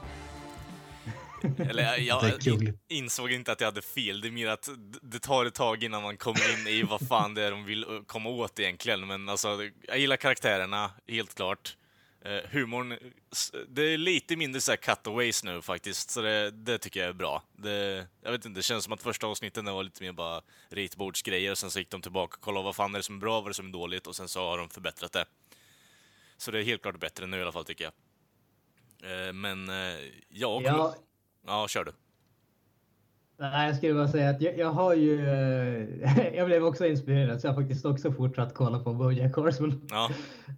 Eller 1.70 1.98
jag, 1.98 2.48
in- 2.48 2.78
insåg 2.88 3.32
inte 3.32 3.52
att 3.52 3.62
jag 3.62 3.68
hade 3.68 3.82
fel. 3.82 4.22
Det 4.22 4.28
är 4.28 4.32
mer 4.32 4.48
att 4.48 4.70
det 5.02 5.20
tar 5.20 5.46
ett 5.46 5.54
tag 5.54 5.84
innan 5.84 6.02
man 6.04 6.18
kommer 6.18 6.60
in 6.60 6.68
i 6.68 6.84
vad 6.84 7.08
fan 7.08 7.34
det 7.34 7.44
är 7.44 7.52
de 7.52 7.66
vill 7.66 7.84
eh, 7.84 7.90
komma 8.06 8.30
åt 8.30 8.60
egentligen. 8.60 9.08
Men 9.08 9.30
alltså, 9.30 9.58
jag 9.88 10.00
gillar 10.00 10.18
karaktärerna, 10.18 10.92
helt 11.08 11.36
klart. 11.36 11.78
Eh, 12.22 12.50
humorn, 12.52 12.98
det 13.68 13.82
är 13.82 13.98
lite 13.98 14.36
mindre 14.36 14.62
så 14.62 14.72
här 14.72 14.78
cutaways 14.78 15.44
nu 15.44 15.62
faktiskt, 15.62 16.10
så 16.10 16.22
det, 16.22 16.52
det 16.52 16.78
tycker 16.78 17.00
jag 17.00 17.10
är 17.10 17.14
bra. 17.14 17.44
Det, 17.56 18.08
jag 18.24 18.32
vet 18.32 18.46
inte, 18.46 18.60
det 18.60 18.64
känns 18.64 18.84
som 18.84 18.94
att 18.94 19.02
första 19.02 19.28
avsnitten 19.28 19.66
var 19.66 19.84
lite 19.84 20.04
mer 20.04 20.12
bara 20.12 20.42
ritbordsgrejer, 20.70 21.52
och 21.52 21.58
sen 21.58 21.72
så 21.72 21.80
gick 21.80 21.90
de 21.90 22.02
tillbaka 22.02 22.36
och 22.38 22.42
kollade 22.44 22.64
vad 22.66 22.76
fan 22.76 22.96
är 22.96 23.00
det 23.00 23.04
som 23.04 23.16
är 23.16 23.20
bra, 23.20 23.34
vad 23.36 23.44
är 23.46 23.50
det 23.50 23.54
som 23.54 23.68
är 23.68 23.72
dåligt, 23.72 24.08
och 24.08 24.16
sen 24.16 24.28
så 24.28 24.50
har 24.50 24.58
de 24.58 24.70
förbättrat 24.70 25.12
det. 25.12 25.26
Så 26.38 26.52
det 26.52 26.60
är 26.60 26.64
helt 26.64 26.82
klart 26.82 27.00
bättre 27.00 27.26
nu 27.28 27.38
i 27.38 27.42
alla 27.42 27.52
fall, 27.52 27.66
tycker 27.66 27.84
jag. 27.84 27.94
Eh, 29.28 29.34
Men, 29.34 29.70
eh, 29.70 29.76
ja, 30.30 30.62
Ja, 30.64 30.96
Ja, 31.48 31.68
kör 31.68 31.84
du. 31.84 31.92
nej, 33.40 33.68
jag 33.68 33.78
skulle 33.78 33.94
bara 33.94 34.08
säga 34.08 34.30
att 34.30 34.42
jag, 34.42 34.58
jag 34.58 34.72
har 34.72 34.94
ju... 34.94 35.28
eh, 35.28 36.28
jag 36.36 36.46
blev 36.48 36.66
också 36.66 36.86
inspirerad 36.86 37.42
så 37.42 37.48
jag 37.48 37.54
har 37.54 37.62
faktiskt 37.62 37.86
också 37.86 38.12
fortsatt 38.12 38.54
kolla 38.54 38.80
på 38.80 38.94
Bojack 38.94 39.36
Horseman. 39.36 39.88
Ja, 39.92 40.12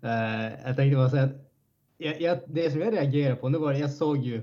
Eh, 0.04 0.52
jag 0.66 0.76
tänkte 0.76 0.96
bara 0.96 1.10
säga 1.10 1.24
att 1.24 1.49
jag, 2.02 2.22
jag, 2.22 2.40
det 2.48 2.72
som 2.72 2.82
jag 2.82 2.94
reagerar 2.94 3.36
på, 3.36 3.50
nu 3.50 3.58
var 3.58 3.74
jag 3.74 3.92
såg 3.92 4.18
ju 4.18 4.42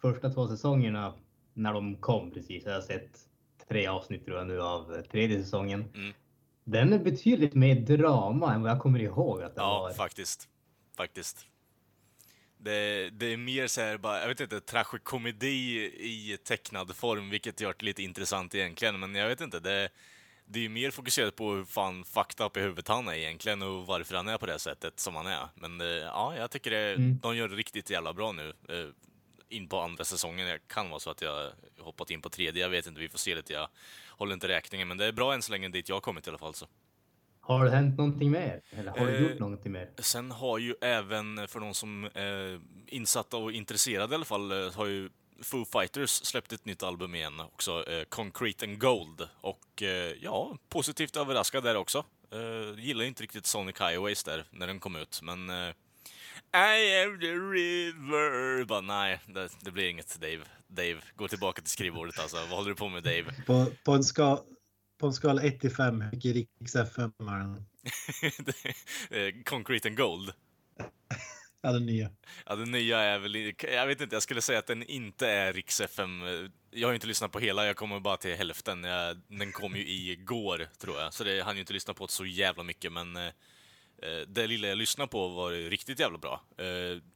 första 0.00 0.30
två 0.30 0.48
säsongerna 0.48 1.14
när 1.54 1.72
de 1.72 1.96
kom 1.96 2.30
precis. 2.30 2.64
Jag 2.66 2.74
har 2.74 2.80
sett 2.80 3.18
tre 3.68 3.86
avsnitt 3.86 4.24
tror 4.24 4.38
jag 4.38 4.46
nu 4.46 4.60
av 4.60 5.02
tredje 5.10 5.42
säsongen. 5.42 5.84
Mm. 5.94 6.14
Den 6.64 6.92
är 6.92 6.98
betydligt 6.98 7.54
mer 7.54 7.74
drama 7.74 8.54
än 8.54 8.62
vad 8.62 8.70
jag 8.70 8.80
kommer 8.80 8.98
ihåg 8.98 9.42
att 9.42 9.54
den 9.54 9.64
ja 9.64 9.82
var. 9.82 9.92
faktiskt. 9.92 10.48
Faktiskt. 10.96 11.46
Det, 12.58 13.10
det 13.10 13.26
är 13.26 13.36
mer 13.36 13.66
så 13.66 13.80
här 13.80 13.98
bara, 13.98 14.20
jag 14.20 14.28
vet 14.28 14.40
inte, 14.40 14.60
tragikomedi 14.60 15.84
i 16.00 16.36
tecknad 16.44 16.96
form, 16.96 17.30
vilket 17.30 17.60
gör 17.60 17.74
det 17.78 17.84
lite 17.84 18.02
intressant 18.02 18.54
egentligen, 18.54 19.00
men 19.00 19.14
jag 19.14 19.28
vet 19.28 19.40
inte, 19.40 19.60
det, 19.60 19.88
det 20.46 20.58
är 20.58 20.62
ju 20.62 20.68
mer 20.68 20.90
fokuserat 20.90 21.36
på 21.36 21.52
hur 21.52 21.64
fan 21.64 22.04
fucked 22.04 22.46
up 22.46 22.56
i 22.56 22.60
huvudet 22.60 22.88
han 22.88 23.08
är 23.08 23.14
egentligen 23.14 23.62
och 23.62 23.86
varför 23.86 24.14
han 24.16 24.28
är 24.28 24.38
på 24.38 24.46
det 24.46 24.58
sättet 24.58 25.00
som 25.00 25.14
han 25.16 25.26
är. 25.26 25.48
Men 25.54 25.80
eh, 25.80 25.86
ja, 25.86 26.36
jag 26.36 26.50
tycker 26.50 26.70
det, 26.70 26.92
Mm. 26.94 27.18
de 27.22 27.36
gör 27.36 27.48
det 27.48 27.56
riktigt 27.56 27.90
jävla 27.90 28.12
bra 28.12 28.32
nu. 28.32 28.52
eh, 28.68 28.88
In 29.48 29.68
på 29.68 29.80
andra 29.80 30.04
säsongen. 30.04 30.46
Det 30.48 30.58
kan 30.68 30.90
vara 30.90 31.00
så 31.00 31.10
att 31.10 31.22
jag 31.22 31.50
hoppat 31.78 32.10
in 32.10 32.22
på 32.22 32.28
tredje, 32.28 32.62
jag 32.62 32.68
vet 32.70 32.86
inte, 32.86 33.00
vi 33.00 33.08
får 33.08 33.18
se 33.18 33.34
lite. 33.34 33.52
Jag 33.52 33.68
håller 34.08 34.34
inte 34.34 34.48
räkningen, 34.48 34.88
men 34.88 34.96
det 34.98 35.04
är 35.06 35.12
bra 35.12 35.34
än 35.34 35.42
så 35.42 35.52
länge 35.52 35.68
dit 35.68 35.88
jag 35.88 36.02
kommit 36.02 36.26
i 36.26 36.30
alla 36.30 36.38
fall. 36.38 36.54
Så. 36.54 36.66
Har 37.40 37.64
det 37.64 37.70
hänt 37.70 37.98
någonting 37.98 38.30
mer? 38.30 38.60
Eller 38.70 38.90
har 38.90 39.06
du 39.06 39.16
Eh, 39.16 39.22
gjort 39.22 39.38
någonting 39.38 39.72
mer? 39.72 39.90
Sen 39.98 40.30
har 40.30 40.58
ju 40.58 40.74
även, 40.80 41.48
för 41.48 41.60
de 41.60 41.74
som 41.74 42.04
är 42.14 42.60
insatta 42.86 43.36
och 43.36 43.52
intresserade 43.52 44.12
i 44.12 44.16
alla 44.16 44.24
fall, 44.24 44.52
eh, 44.66 44.72
har 44.74 44.86
ju 44.86 45.10
Foo 45.44 45.64
Fighters 45.64 46.10
släppt 46.10 46.52
ett 46.52 46.64
nytt 46.64 46.82
album 46.82 47.14
igen 47.14 47.40
också, 47.40 47.90
eh, 47.90 48.04
Concrete 48.04 48.66
and 48.66 48.80
Gold. 48.80 49.28
Och 49.40 49.82
eh, 49.82 50.12
ja, 50.20 50.58
positivt 50.68 51.16
överraskad 51.16 51.64
där 51.64 51.76
också. 51.76 52.04
Eh, 52.30 52.84
gillar 52.84 53.04
inte 53.04 53.22
riktigt 53.22 53.46
Sonic 53.46 53.80
Highways 53.80 54.24
där, 54.24 54.44
när 54.50 54.66
den 54.66 54.80
kom 54.80 54.96
ut, 54.96 55.20
men 55.22 55.50
eh, 55.50 55.74
I 56.54 57.02
am 57.04 57.20
the 57.20 57.34
river. 57.34 58.64
Bara 58.64 58.80
nej, 58.80 59.20
det, 59.26 59.48
det 59.60 59.70
blir 59.70 59.88
inget 59.88 60.20
Dave. 60.20 60.40
Dave, 60.68 60.96
gå 61.16 61.28
tillbaka 61.28 61.62
till 61.62 61.70
skrivbordet 61.70 62.18
alltså. 62.18 62.36
Vad 62.36 62.48
håller 62.48 62.68
du 62.68 62.74
på 62.74 62.88
med 62.88 63.02
Dave? 63.02 63.24
På, 63.46 63.66
på, 63.84 63.92
en 63.92 64.04
ska, 64.04 64.44
på 65.00 65.06
en 65.06 65.12
skala 65.12 65.42
1 65.42 65.60
till 65.60 65.74
5, 65.74 66.00
hur 66.00 66.10
mycket 66.10 66.34
riks 66.34 66.76
FM 66.76 67.12
är? 67.18 67.64
Eh, 69.10 69.34
Concrete 69.44 69.88
and 69.88 69.96
Gold. 69.96 70.32
Ja, 71.64 71.72
den 71.72 71.86
nya. 71.86 72.10
Ja, 72.46 72.56
den 72.56 72.70
nya 72.70 72.98
är 72.98 73.18
väl... 73.18 73.52
Jag 73.62 73.86
vet 73.86 74.00
inte, 74.00 74.16
jag 74.16 74.22
skulle 74.22 74.42
säga 74.42 74.58
att 74.58 74.66
den 74.66 74.82
inte 74.82 75.28
är 75.28 75.52
Rix 75.52 75.80
FM. 75.80 76.22
Jag 76.70 76.88
har 76.88 76.92
ju 76.92 76.94
inte 76.94 77.06
lyssnat 77.06 77.32
på 77.32 77.38
hela, 77.38 77.66
jag 77.66 77.76
kommer 77.76 78.00
bara 78.00 78.16
till 78.16 78.34
hälften. 78.34 78.84
Jag, 78.84 79.20
den 79.28 79.52
kom 79.52 79.76
ju 79.76 79.88
igår, 79.88 80.68
tror 80.78 81.00
jag. 81.00 81.14
Så 81.14 81.24
det 81.24 81.44
hann 81.44 81.54
ju 81.56 81.60
inte 81.60 81.72
lyssna 81.72 81.94
på 81.94 82.06
det 82.06 82.12
så 82.12 82.26
jävla 82.26 82.62
mycket, 82.62 82.92
men... 82.92 83.16
Eh, 83.16 83.26
eh, 84.02 84.20
det 84.28 84.46
lilla 84.46 84.68
jag 84.68 84.78
lyssnade 84.78 85.08
på 85.08 85.28
var 85.28 85.50
riktigt 85.70 86.00
jävla 86.00 86.18
bra. 86.18 86.44
Eh, 86.58 86.66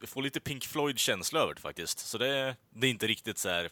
jag 0.00 0.08
får 0.08 0.22
lite 0.22 0.40
Pink 0.40 0.64
Floyd-känsla 0.64 1.40
över 1.40 1.54
det 1.54 1.60
faktiskt. 1.60 1.98
Så 1.98 2.18
det, 2.18 2.56
det 2.70 2.86
är 2.86 2.90
inte 2.90 3.06
riktigt 3.06 3.38
så 3.38 3.48
här... 3.48 3.70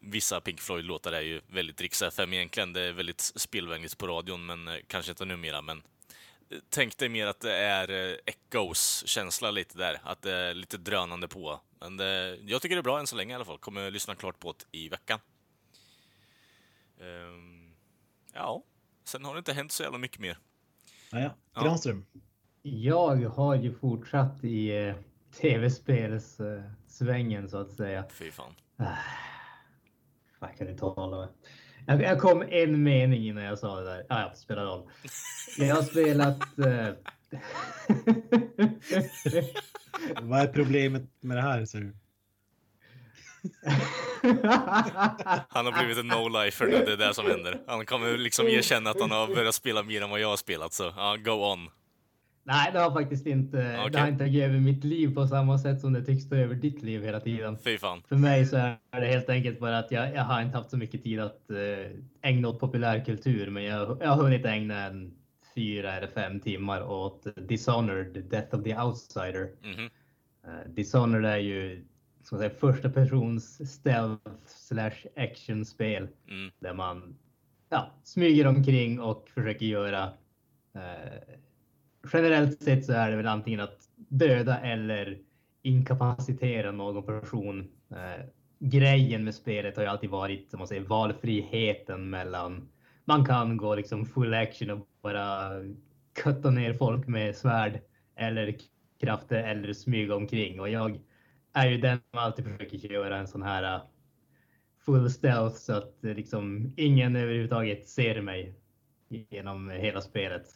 Vissa 0.00 0.40
Pink 0.40 0.60
Floyd-låtar 0.60 1.12
är 1.12 1.20
ju 1.20 1.40
väldigt 1.46 1.80
Rix 1.80 2.02
FM 2.02 2.32
egentligen. 2.32 2.72
Det 2.72 2.80
är 2.80 2.92
väldigt 2.92 3.20
spelvänligt 3.20 3.98
på 3.98 4.06
radion, 4.06 4.46
men 4.46 4.68
eh, 4.68 4.76
kanske 4.86 5.12
inte 5.12 5.24
numera. 5.24 5.62
Men 5.62 5.82
Tänk 6.68 6.98
dig 6.98 7.08
mer 7.08 7.26
att 7.26 7.40
det 7.40 7.56
är 7.56 7.90
eh, 7.90 8.16
Echoes-känsla 8.26 9.50
lite 9.50 9.78
där, 9.78 10.00
att 10.04 10.22
det 10.22 10.32
är 10.32 10.54
lite 10.54 10.76
drönande 10.76 11.28
på. 11.28 11.60
Men 11.80 11.96
det, 11.96 12.38
jag 12.42 12.62
tycker 12.62 12.76
det 12.76 12.80
är 12.80 12.82
bra 12.82 13.00
än 13.00 13.06
så 13.06 13.16
länge 13.16 13.32
i 13.32 13.34
alla 13.34 13.44
fall. 13.44 13.58
Kommer 13.58 13.90
lyssna 13.90 14.14
klart 14.14 14.38
på 14.38 14.52
det 14.52 14.64
i 14.78 14.88
veckan. 14.88 15.18
Ehm, 17.00 17.74
ja, 18.32 18.62
sen 19.04 19.24
har 19.24 19.34
det 19.34 19.38
inte 19.38 19.52
hänt 19.52 19.72
så 19.72 19.82
jävla 19.82 19.98
mycket 19.98 20.18
mer. 20.18 20.38
Ja, 21.10 21.30
ja. 21.54 21.62
Granström. 21.62 22.06
Jag 22.62 23.16
har 23.16 23.54
ju 23.54 23.74
fortsatt 23.74 24.44
i 24.44 24.86
eh, 24.86 24.94
tv-spelssvängen 25.40 27.48
så 27.48 27.56
att 27.56 27.70
säga. 27.70 28.04
Fy 28.10 28.30
fan. 28.30 28.54
Vad 30.38 30.56
kan 30.56 30.66
du 30.66 30.76
tala 30.76 31.16
med? 31.16 31.28
Jag, 31.86 32.02
jag 32.02 32.20
kom 32.20 32.42
en 32.42 32.82
mening 32.82 33.26
innan 33.26 33.44
jag 33.44 33.58
sa 33.58 33.80
det 33.80 33.84
där. 33.84 34.06
Ah, 34.08 34.20
ja, 34.20 34.28
det 34.28 34.36
spelar 34.36 34.64
roll. 34.64 34.90
Jag 35.58 35.74
har 35.74 35.82
spelat... 35.82 36.58
Eh... 36.58 36.88
Vad 40.22 40.40
är 40.40 40.46
problemet 40.46 41.02
med 41.20 41.36
det 41.36 41.42
här? 41.42 41.64
säger 41.64 41.84
du? 41.84 41.94
Han 45.48 45.66
har 45.66 45.72
blivit 45.78 45.98
en 45.98 46.10
no-lifer 46.10 46.66
nu, 46.66 46.84
det 46.84 46.92
är 46.92 46.96
det 46.96 47.14
som 47.14 47.26
händer. 47.26 47.60
Han 47.66 47.86
kommer 47.86 48.18
liksom 48.18 48.48
erkänna 48.48 48.90
att 48.90 49.00
han 49.00 49.10
har 49.10 49.26
börjat 49.26 49.54
spela 49.54 49.82
mer 49.82 50.02
än 50.02 50.10
vad 50.10 50.20
jag 50.20 50.28
har 50.28 50.36
spelat, 50.36 50.72
så 50.72 50.92
ja, 50.96 51.16
go 51.24 51.52
on. 51.52 51.68
Nej, 52.44 52.70
det 52.72 52.78
har 52.78 52.90
faktiskt 52.90 53.26
inte. 53.26 53.76
Okej. 53.78 53.90
Det 53.90 53.98
har 53.98 54.08
inte 54.08 54.24
över 54.24 54.60
mitt 54.60 54.84
liv 54.84 55.14
på 55.14 55.26
samma 55.26 55.58
sätt 55.58 55.80
som 55.80 55.92
det 55.92 56.04
tycks 56.04 56.28
ta 56.28 56.36
över 56.36 56.54
ditt 56.54 56.82
liv 56.82 57.02
hela 57.02 57.20
tiden. 57.20 57.58
Fy 57.58 57.78
fan. 57.78 58.02
För 58.08 58.16
mig 58.16 58.46
så 58.46 58.56
är 58.56 59.00
det 59.00 59.06
helt 59.06 59.28
enkelt 59.28 59.60
bara 59.60 59.78
att 59.78 59.90
jag, 59.90 60.14
jag 60.14 60.24
har 60.24 60.42
inte 60.42 60.56
haft 60.56 60.70
så 60.70 60.76
mycket 60.76 61.02
tid 61.02 61.20
att 61.20 61.50
eh, 61.50 62.30
ägna 62.30 62.48
åt 62.48 62.60
populärkultur, 62.60 63.50
men 63.50 63.64
jag, 63.64 63.98
jag 64.00 64.08
har 64.08 64.22
hunnit 64.22 64.46
ägna 64.46 64.84
en 64.84 65.14
fyra 65.54 65.92
eller 65.92 66.06
fem 66.06 66.40
timmar 66.40 66.82
åt 66.82 67.26
Dishonored, 67.36 68.24
Death 68.30 68.54
of 68.54 68.64
the 68.64 68.76
Outsider. 68.76 69.50
Mhm. 69.62 69.90
Uh, 70.46 70.70
Dishonored 70.74 71.24
är 71.24 71.36
ju 71.36 71.84
ska 72.22 72.38
säga, 72.38 72.50
första 72.50 72.90
persons 72.90 73.72
stealth 73.72 74.30
slash 74.46 75.06
actionspel 75.16 76.08
Mm. 76.28 76.50
där 76.58 76.74
man 76.74 77.16
ja, 77.68 77.90
smyger 78.02 78.46
omkring 78.46 79.00
och 79.00 79.28
försöker 79.28 79.66
göra 79.66 80.02
eh, 80.74 81.22
generellt 82.12 82.62
sett 82.62 82.84
så 82.84 82.92
är 82.92 83.10
det 83.10 83.16
väl 83.16 83.26
antingen 83.26 83.60
att 83.60 83.78
döda 83.96 84.60
eller 84.60 85.18
inkapacitera 85.62 86.72
någon 86.72 87.02
person. 87.02 87.70
Eh, 87.90 88.24
grejen 88.58 89.24
med 89.24 89.34
spelet 89.34 89.76
har 89.76 89.82
ju 89.82 89.88
alltid 89.88 90.10
varit 90.10 90.50
som 90.50 90.58
man 90.58 90.68
säger, 90.68 90.82
valfriheten 90.82 92.10
mellan 92.10 92.68
man 93.04 93.24
kan 93.24 93.56
gå 93.56 93.74
liksom 93.74 94.06
full 94.06 94.34
action 94.34 94.70
och 94.70 94.88
bara 95.02 95.50
kutta 96.22 96.50
ner 96.50 96.74
folk 96.74 97.06
med 97.06 97.36
svärd 97.36 97.80
eller 98.16 98.56
krafter 99.00 99.42
eller 99.42 99.72
smyga 99.72 100.14
omkring 100.14 100.60
och 100.60 100.68
jag 100.68 101.00
är 101.52 101.70
ju 101.70 101.78
den 101.78 101.98
som 102.10 102.18
alltid 102.18 102.44
försöker 102.44 102.92
göra 102.92 103.16
en 103.18 103.28
sån 103.28 103.42
här 103.42 103.74
eh, 103.74 103.82
full 104.84 105.10
stealth 105.10 105.56
så 105.56 105.72
att 105.72 106.04
eh, 106.04 106.14
liksom 106.14 106.72
ingen 106.76 107.16
överhuvudtaget 107.16 107.88
ser 107.88 108.20
mig 108.20 108.54
genom 109.08 109.70
hela 109.70 110.00
spelet. 110.00 110.46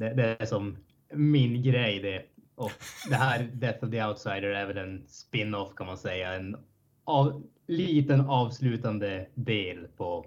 Det, 0.00 0.14
det 0.14 0.36
är 0.40 0.46
som 0.46 0.76
min 1.12 1.62
grej 1.62 2.00
det. 2.00 2.22
Och 2.54 2.70
det 3.08 3.14
här 3.14 3.48
Death 3.52 3.84
of 3.84 3.90
the 3.90 4.04
Outsider 4.04 4.42
är 4.42 4.66
väl 4.66 4.78
en 4.78 5.04
spin-off 5.08 5.74
kan 5.74 5.86
man 5.86 5.98
säga. 5.98 6.34
En 6.34 6.56
av, 7.04 7.42
liten 7.66 8.20
avslutande 8.20 9.26
del 9.34 9.88
på 9.96 10.26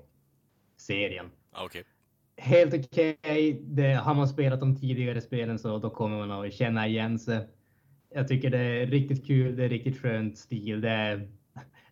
serien. 0.78 1.26
Okej. 1.52 1.84
Helt 2.38 2.74
okej. 2.74 3.62
Det 3.62 3.94
Har 3.94 4.14
man 4.14 4.28
spelat 4.28 4.60
de 4.60 4.76
tidigare 4.76 5.22
spelen 5.22 5.60
så 5.60 5.78
då 5.78 5.90
kommer 5.90 6.26
man 6.28 6.46
att 6.46 6.54
känna 6.54 6.88
igen 6.88 7.20
sig. 7.20 7.48
Jag 8.10 8.28
tycker 8.28 8.50
det 8.50 8.58
är 8.58 8.86
riktigt 8.86 9.28
kul. 9.28 9.56
Det 9.56 9.66
är 9.66 9.70
riktigt 9.70 10.02
skönt 10.02 10.38
stil. 10.38 10.82
Det 10.82 10.90
är, 10.90 11.28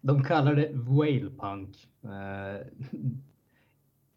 de 0.02 0.24
kallar 0.24 0.56
det 0.56 0.72
whale 0.74 1.30
punk. 1.40 1.88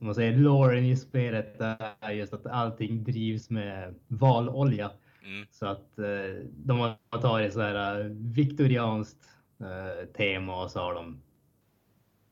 Om 0.05 0.07
man 0.07 0.15
säger 0.15 0.37
loren 0.37 0.85
i 0.85 0.97
spelet 0.97 1.61
är 2.01 2.13
just 2.13 2.35
att 2.35 2.47
allting 2.47 3.05
drivs 3.05 3.51
med 3.51 3.95
valolja. 4.09 4.91
Mm. 5.25 5.47
Så 5.51 5.67
att 5.67 5.99
eh, 5.99 6.45
de 6.51 6.79
har 6.79 7.21
tagit 7.21 7.53
så 7.53 7.61
här 7.61 8.01
eh, 8.01 8.07
viktorianskt 8.11 9.29
eh, 9.61 10.07
tema 10.07 10.63
och 10.63 10.71
så 10.71 10.81
har 10.81 10.95
de 10.95 11.21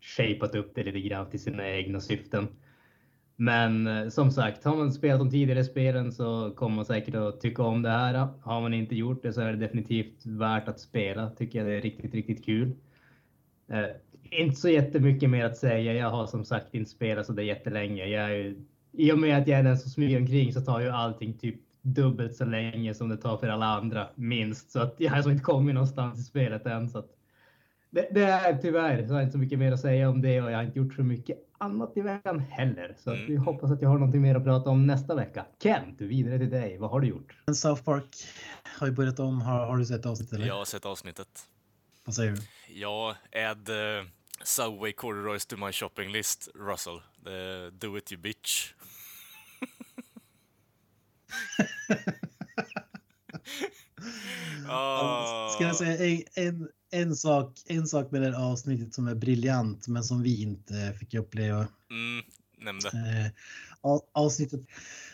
shapat 0.01 0.55
upp 0.55 0.75
det 0.75 0.85
lite 0.85 1.01
grann 1.01 1.31
till 1.31 1.41
sina 1.41 1.69
egna 1.69 2.01
syften. 2.01 2.49
Men 3.37 3.87
eh, 3.87 4.09
som 4.09 4.31
sagt, 4.31 4.65
har 4.65 4.77
man 4.77 4.93
spelat 4.93 5.19
de 5.19 5.31
tidigare 5.31 5.65
spelen 5.65 6.13
så 6.13 6.51
kommer 6.51 6.77
man 6.77 6.85
säkert 6.85 7.15
att 7.15 7.41
tycka 7.41 7.63
om 7.63 7.83
det 7.83 7.91
här. 7.91 8.29
Har 8.41 8.61
man 8.61 8.75
inte 8.75 8.95
gjort 8.95 9.23
det 9.23 9.33
så 9.33 9.41
är 9.41 9.53
det 9.53 9.67
definitivt 9.67 10.27
värt 10.27 10.69
att 10.69 10.81
spela. 10.81 11.31
Tycker 11.31 11.59
jag 11.59 11.69
det 11.69 11.75
är 11.75 11.81
riktigt, 11.81 12.15
riktigt 12.15 12.45
kul. 12.45 12.73
Eh, 14.33 14.41
inte 14.41 14.57
så 14.57 14.69
jättemycket 14.69 15.31
mer 15.31 15.45
att 15.45 15.57
säga. 15.57 15.93
Jag 15.95 16.11
har 16.11 16.27
som 16.27 16.45
sagt 16.45 16.75
inte 16.75 16.91
spelat 16.91 17.27
så 17.27 17.33
det 17.33 17.43
jättelänge. 17.45 18.07
Jag 18.07 18.25
är 18.25 18.35
ju, 18.35 18.65
I 18.93 19.13
och 19.13 19.19
med 19.19 19.39
att 19.39 19.49
jag 19.49 19.59
är 19.59 19.63
den 19.63 19.79
som 19.79 19.91
smyger 19.91 20.21
omkring 20.21 20.53
så 20.53 20.61
tar 20.61 20.81
ju 20.81 20.89
allting 20.89 21.39
typ 21.39 21.57
dubbelt 21.83 22.37
så 22.37 22.45
länge 22.45 22.95
som 22.95 23.09
det 23.09 23.17
tar 23.17 23.37
för 23.37 23.49
alla 23.49 23.67
andra 23.67 24.09
minst. 24.15 24.71
Så 24.71 24.81
att 24.81 24.95
jag 24.99 25.11
har 25.11 25.17
alltså 25.17 25.31
inte 25.31 25.43
kommit 25.45 25.75
någonstans 25.75 26.21
i 26.21 26.23
spelet 26.23 26.67
än. 26.67 26.91
Så 26.91 26.99
att 26.99 27.09
det, 27.91 28.09
det 28.11 28.23
är 28.23 28.57
tyvärr 28.57 29.07
så 29.07 29.13
har 29.13 29.21
jag 29.21 29.23
inte 29.23 29.33
så 29.33 29.39
mycket 29.39 29.59
mer 29.59 29.73
att 29.73 29.81
säga 29.81 30.09
om 30.11 30.23
det 30.23 30.43
och 30.43 30.51
jag 30.51 30.57
har 30.57 30.65
inte 30.65 30.79
gjort 30.79 30.95
så 30.95 31.03
mycket 31.03 31.39
annat 31.59 31.97
i 31.97 32.01
veckan 32.01 32.39
heller. 32.41 32.97
Så 32.99 33.11
att 33.11 33.19
vi 33.19 33.33
Mm. 33.35 33.43
hoppas 33.45 33.71
att 33.71 33.83
jag 33.83 33.89
har 33.89 33.99
någonting 33.99 34.23
mer 34.23 34.35
att 34.35 34.45
prata 34.45 34.71
om 34.71 34.87
nästa 34.87 35.15
vecka. 35.15 35.47
Kent, 35.63 36.01
vidare 36.01 36.39
till 36.39 36.51
dig. 36.51 36.79
Vad 36.79 36.91
har 36.91 37.01
du 37.01 37.07
gjort? 37.09 37.37
South 37.55 37.83
Park 37.85 38.05
har 38.79 38.87
ju 38.87 38.93
börjat 38.93 39.21
om. 39.21 39.41
Har, 39.41 39.67
har 39.67 39.77
du 39.77 39.85
sett 39.85 40.07
avsnittet? 40.07 40.35
Eller? 40.35 40.47
Jag 40.47 40.55
har 40.55 40.65
sett 40.65 40.87
avsnittet. 40.87 41.29
Vad 42.05 42.15
säger 42.15 42.33
du? 42.33 42.39
Ja, 42.75 43.17
add 43.51 43.69
uh, 43.69 44.09
Subway 44.45 44.93
corduroys 44.93 45.47
to 45.47 45.57
my 45.57 45.73
shopping 45.73 46.13
list, 46.13 46.49
Russell. 46.55 47.03
Uh, 47.27 47.71
do 47.79 47.97
it 47.97 48.13
you 48.13 48.19
bitch. 48.19 48.75
Ah. 54.69 55.49
Ska 55.55 55.65
jag 55.65 55.77
säga 55.77 56.07
en, 56.07 56.23
en, 56.35 56.69
en, 56.91 57.17
sak, 57.17 57.59
en 57.67 57.87
sak 57.87 58.11
med 58.11 58.23
det 58.23 58.31
här 58.31 58.53
avsnittet 58.53 58.95
som 58.95 59.09
är 59.09 59.15
briljant 59.15 59.89
men 59.89 60.05
som 60.05 60.23
vi 60.23 60.43
inte 60.43 60.95
fick 60.99 61.15
uppleva. 61.15 61.69
Mm, 61.91 62.25
nämnde. 62.59 62.89
Eh, 62.89 63.31
avsnittet, 64.13 64.61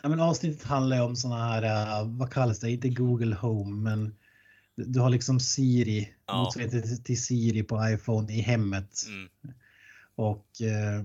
ja, 0.02 0.08
men 0.08 0.20
avsnittet 0.20 0.62
handlar 0.62 1.02
om 1.02 1.16
såna 1.16 1.36
här, 1.36 1.62
eh, 1.62 2.08
vad 2.08 2.32
kallas 2.32 2.60
det, 2.60 2.70
inte 2.70 2.88
Google 2.88 3.34
Home 3.34 3.90
men 3.90 4.14
du- 4.86 5.00
har 5.00 5.10
liksom 5.10 5.40
Siri, 5.40 6.14
Ja. 6.26 6.42
motsvarigheten 6.42 7.02
till- 7.02 7.22
Siri 7.22 7.62
på 7.62 7.88
iPhone 7.88 8.32
i 8.32 8.40
hemmet. 8.40 9.04
Mm. 9.08 9.28
Och, 10.14 10.62
eh, 10.62 11.02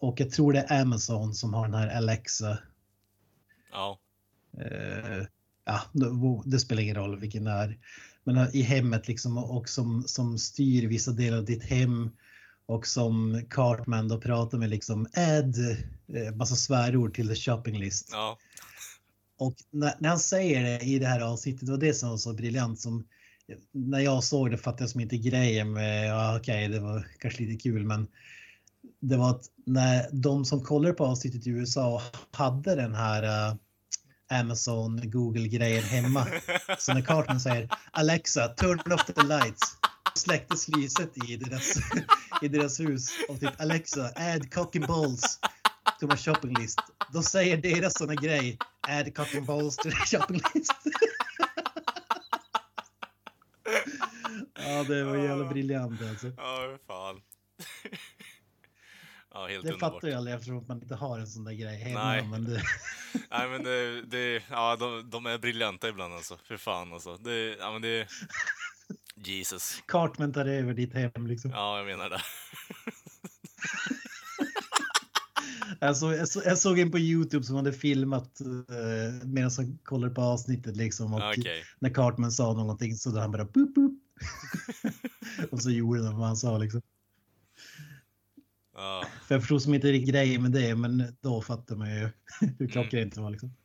och 0.00 0.20
jag 0.20 0.30
tror 0.30 0.52
det 0.52 0.60
är 0.68 0.82
Amazon 0.82 1.34
som 1.34 1.54
har 1.54 1.64
den 1.68 1.74
här 1.74 1.96
Alexa. 1.96 2.58
Ja. 3.72 3.98
Eh, 4.58 5.26
ja, 5.64 5.80
det, 6.44 6.58
spelar 6.58 6.82
ingen 6.82 6.96
roll 6.96 7.20
vilken 7.20 7.44
det 7.44 7.50
är. 7.50 7.78
Men 8.24 8.36
eh, 8.36 8.48
i 8.52 8.62
hemmet 8.62 9.08
liksom 9.08 9.38
och 9.38 9.68
som, 9.68 10.02
som 10.06 10.38
styr 10.38 10.88
vissa 10.88 11.10
delar 11.12 11.38
av 11.38 11.44
ditt 11.44 11.64
hem. 11.64 12.10
Och 12.66 12.86
som 12.86 13.42
Cartman 13.50 14.08
då 14.08 14.20
pratar 14.20 14.58
med 14.58 14.70
liksom 14.70 15.06
add 15.14 15.56
massa 16.34 16.56
svärord 16.56 17.14
till 17.14 17.28
the 17.28 17.34
shopping 17.34 17.78
list. 17.78 18.08
Ja. 18.12 18.38
Och 19.42 19.54
när, 19.70 19.94
när 19.98 20.08
han 20.08 20.18
säger 20.18 20.62
det 20.62 20.84
i 20.84 20.98
det 20.98 21.06
här 21.06 21.20
avsnittet, 21.20 21.66
det 21.66 21.72
var 21.72 21.78
det 21.78 21.94
som 21.94 22.10
var 22.10 22.16
så 22.16 22.32
briljant 22.32 22.80
som 22.80 23.04
när 23.72 24.00
jag 24.00 24.24
såg 24.24 24.50
det 24.50 24.58
fattade 24.58 24.82
jag 24.82 24.90
som 24.90 25.00
inte 25.00 25.18
grejen 25.18 25.72
med, 25.72 26.08
ja 26.08 26.36
okej 26.38 26.68
det 26.68 26.80
var 26.80 27.06
kanske 27.18 27.42
lite 27.42 27.62
kul 27.62 27.84
men 27.84 28.08
det 29.00 29.16
var 29.16 29.30
att 29.30 29.44
när 29.66 30.06
de 30.12 30.44
som 30.44 30.64
kollade 30.64 30.94
på 30.94 31.04
avsnittet 31.04 31.46
i 31.46 31.50
USA 31.50 32.02
hade 32.30 32.74
den 32.74 32.94
här 32.94 33.50
uh, 33.50 33.56
Amazon 34.40 35.10
Google-grejen 35.10 35.84
hemma. 35.84 36.26
Så 36.78 36.94
när 36.94 37.02
Cartman 37.02 37.40
säger 37.40 37.68
Alexa, 37.90 38.48
turn 38.48 38.92
off 38.92 39.06
the 39.06 39.22
lights. 39.22 39.76
Släcktes 40.14 40.68
lyset 40.68 41.28
i 41.28 41.36
deras, 41.36 41.76
i 42.42 42.48
deras 42.48 42.80
hus 42.80 43.08
och 43.28 43.40
typ 43.40 43.60
Alexa, 43.60 44.10
add 44.14 44.54
cock 44.54 44.76
and 44.76 44.86
balls 44.86 45.40
to 46.00 46.06
my 46.06 46.16
shopping 46.16 46.54
list. 46.54 46.78
Då 47.12 47.22
säger 47.22 47.56
deras 47.56 47.98
såna 47.98 48.14
grej, 48.14 48.58
add 48.80 49.18
and 49.36 49.46
balls 49.46 49.76
to 49.76 49.90
the 49.90 49.96
shopping 50.16 50.40
list. 50.54 50.72
ja, 54.54 54.84
det 54.84 55.04
var 55.04 55.16
jävla 55.16 55.44
briljant 55.48 56.02
alltså. 56.02 56.26
Ja, 56.36 56.78
fan. 56.86 57.22
ja, 59.34 59.46
helt 59.46 59.64
Det 59.64 59.72
underbart. 59.72 59.92
fattar 59.92 60.08
jag 60.08 60.16
aldrig 60.16 60.36
eftersom 60.36 60.64
man 60.68 60.82
inte 60.82 60.94
har 60.94 61.18
en 61.18 61.26
sån 61.26 61.44
där 61.44 61.52
grej 61.52 61.76
hemma. 61.76 62.04
Nej. 62.04 62.22
Men 62.22 62.44
det, 62.44 62.62
Nej, 63.30 63.48
men 63.48 63.62
det, 63.64 64.02
det, 64.02 64.42
ja, 64.50 64.76
de, 64.76 65.10
de 65.10 65.26
är 65.26 65.38
briljanta 65.38 65.88
ibland 65.88 66.14
alltså. 66.14 66.38
För 66.44 66.56
fan 66.56 66.92
alltså. 66.92 67.16
Det, 67.16 67.56
ja, 67.60 67.72
men 67.72 67.82
det... 67.82 68.08
Jesus. 69.14 69.82
Cartman 69.86 70.32
tar 70.32 70.46
över 70.46 70.74
ditt 70.74 70.94
hem 70.94 71.26
liksom. 71.26 71.50
Ja, 71.50 71.76
jag 71.78 71.86
menar 71.86 72.10
det. 72.10 72.20
Jag, 75.80 75.96
såg, 75.96 76.12
jag, 76.12 76.28
såg, 76.28 76.42
jag 76.46 76.58
såg 76.58 76.78
en 76.78 76.90
på 76.90 76.98
Youtube 76.98 77.44
som 77.44 77.56
hade 77.56 77.72
filmat 77.72 78.40
eh, 78.40 79.26
medan 79.26 79.50
han 79.56 79.78
kollade 79.82 80.14
på 80.14 80.22
avsnittet 80.22 80.76
liksom. 80.76 81.14
Och 81.14 81.20
Okej. 81.38 81.64
när 81.78 81.90
Cartman 81.90 82.32
sa 82.32 82.52
någonting 82.52 82.94
så 82.94 83.10
då 83.10 83.20
han 83.20 83.30
bara 83.30 83.44
boop 83.44 83.74
boop. 83.74 83.92
och 85.50 85.62
så 85.62 85.70
gjorde 85.70 86.04
han 86.04 86.18
vad 86.18 86.26
han 86.26 86.36
sa 86.36 86.58
liksom. 86.58 86.82
Ja. 88.74 89.04
För 89.26 89.34
jag 89.34 89.42
förstod 89.42 89.62
som 89.62 89.74
inte 89.74 89.92
riktigt 89.92 90.14
grejen 90.14 90.42
med 90.42 90.52
det, 90.52 90.74
men 90.74 91.16
då 91.20 91.42
fattar 91.42 91.76
man 91.76 91.94
ju 91.94 92.08
hur 92.58 92.68
klockrent 92.68 93.14
det 93.14 93.20
var 93.20 93.30
liksom. 93.30 93.56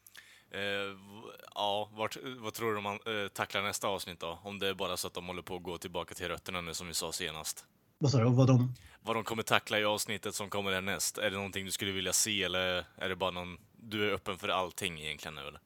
V- 0.51 1.43
ja, 1.55 1.91
vart, 1.93 2.17
vad 2.39 2.53
tror 2.53 2.75
du 2.75 2.81
man 2.81 2.93
eh, 2.93 3.27
tacklar 3.33 3.63
nästa 3.63 3.87
avsnitt 3.87 4.19
då? 4.19 4.39
Om 4.43 4.59
det 4.59 4.67
är 4.67 4.73
bara 4.73 4.97
så 4.97 5.07
att 5.07 5.13
de 5.13 5.27
håller 5.27 5.41
på 5.41 5.55
att 5.55 5.63
gå 5.63 5.77
tillbaka 5.77 6.15
till 6.15 6.27
rötterna 6.27 6.61
nu 6.61 6.73
som 6.73 6.87
vi 6.87 6.93
sa 6.93 7.11
senast. 7.11 7.65
Vad 7.97 8.11
sa 8.11 8.19
du? 8.23 8.29
Vad 8.29 8.47
de? 8.47 8.73
Vad 9.01 9.15
de 9.15 9.23
kommer 9.23 9.43
tackla 9.43 9.79
i 9.79 9.83
avsnittet 9.85 10.35
som 10.35 10.49
kommer 10.49 10.71
härnäst? 10.71 11.17
Är 11.17 11.29
det 11.31 11.35
någonting 11.37 11.65
du 11.65 11.71
skulle 11.71 11.91
vilja 11.91 12.13
se 12.13 12.43
eller 12.43 12.85
är 12.97 13.09
det 13.09 13.15
bara 13.15 13.31
någon... 13.31 13.57
Du 13.77 14.09
är 14.09 14.13
öppen 14.13 14.37
för 14.37 14.49
allting 14.49 14.99
egentligen 14.99 15.35
nu 15.35 15.41
eller? 15.41 15.61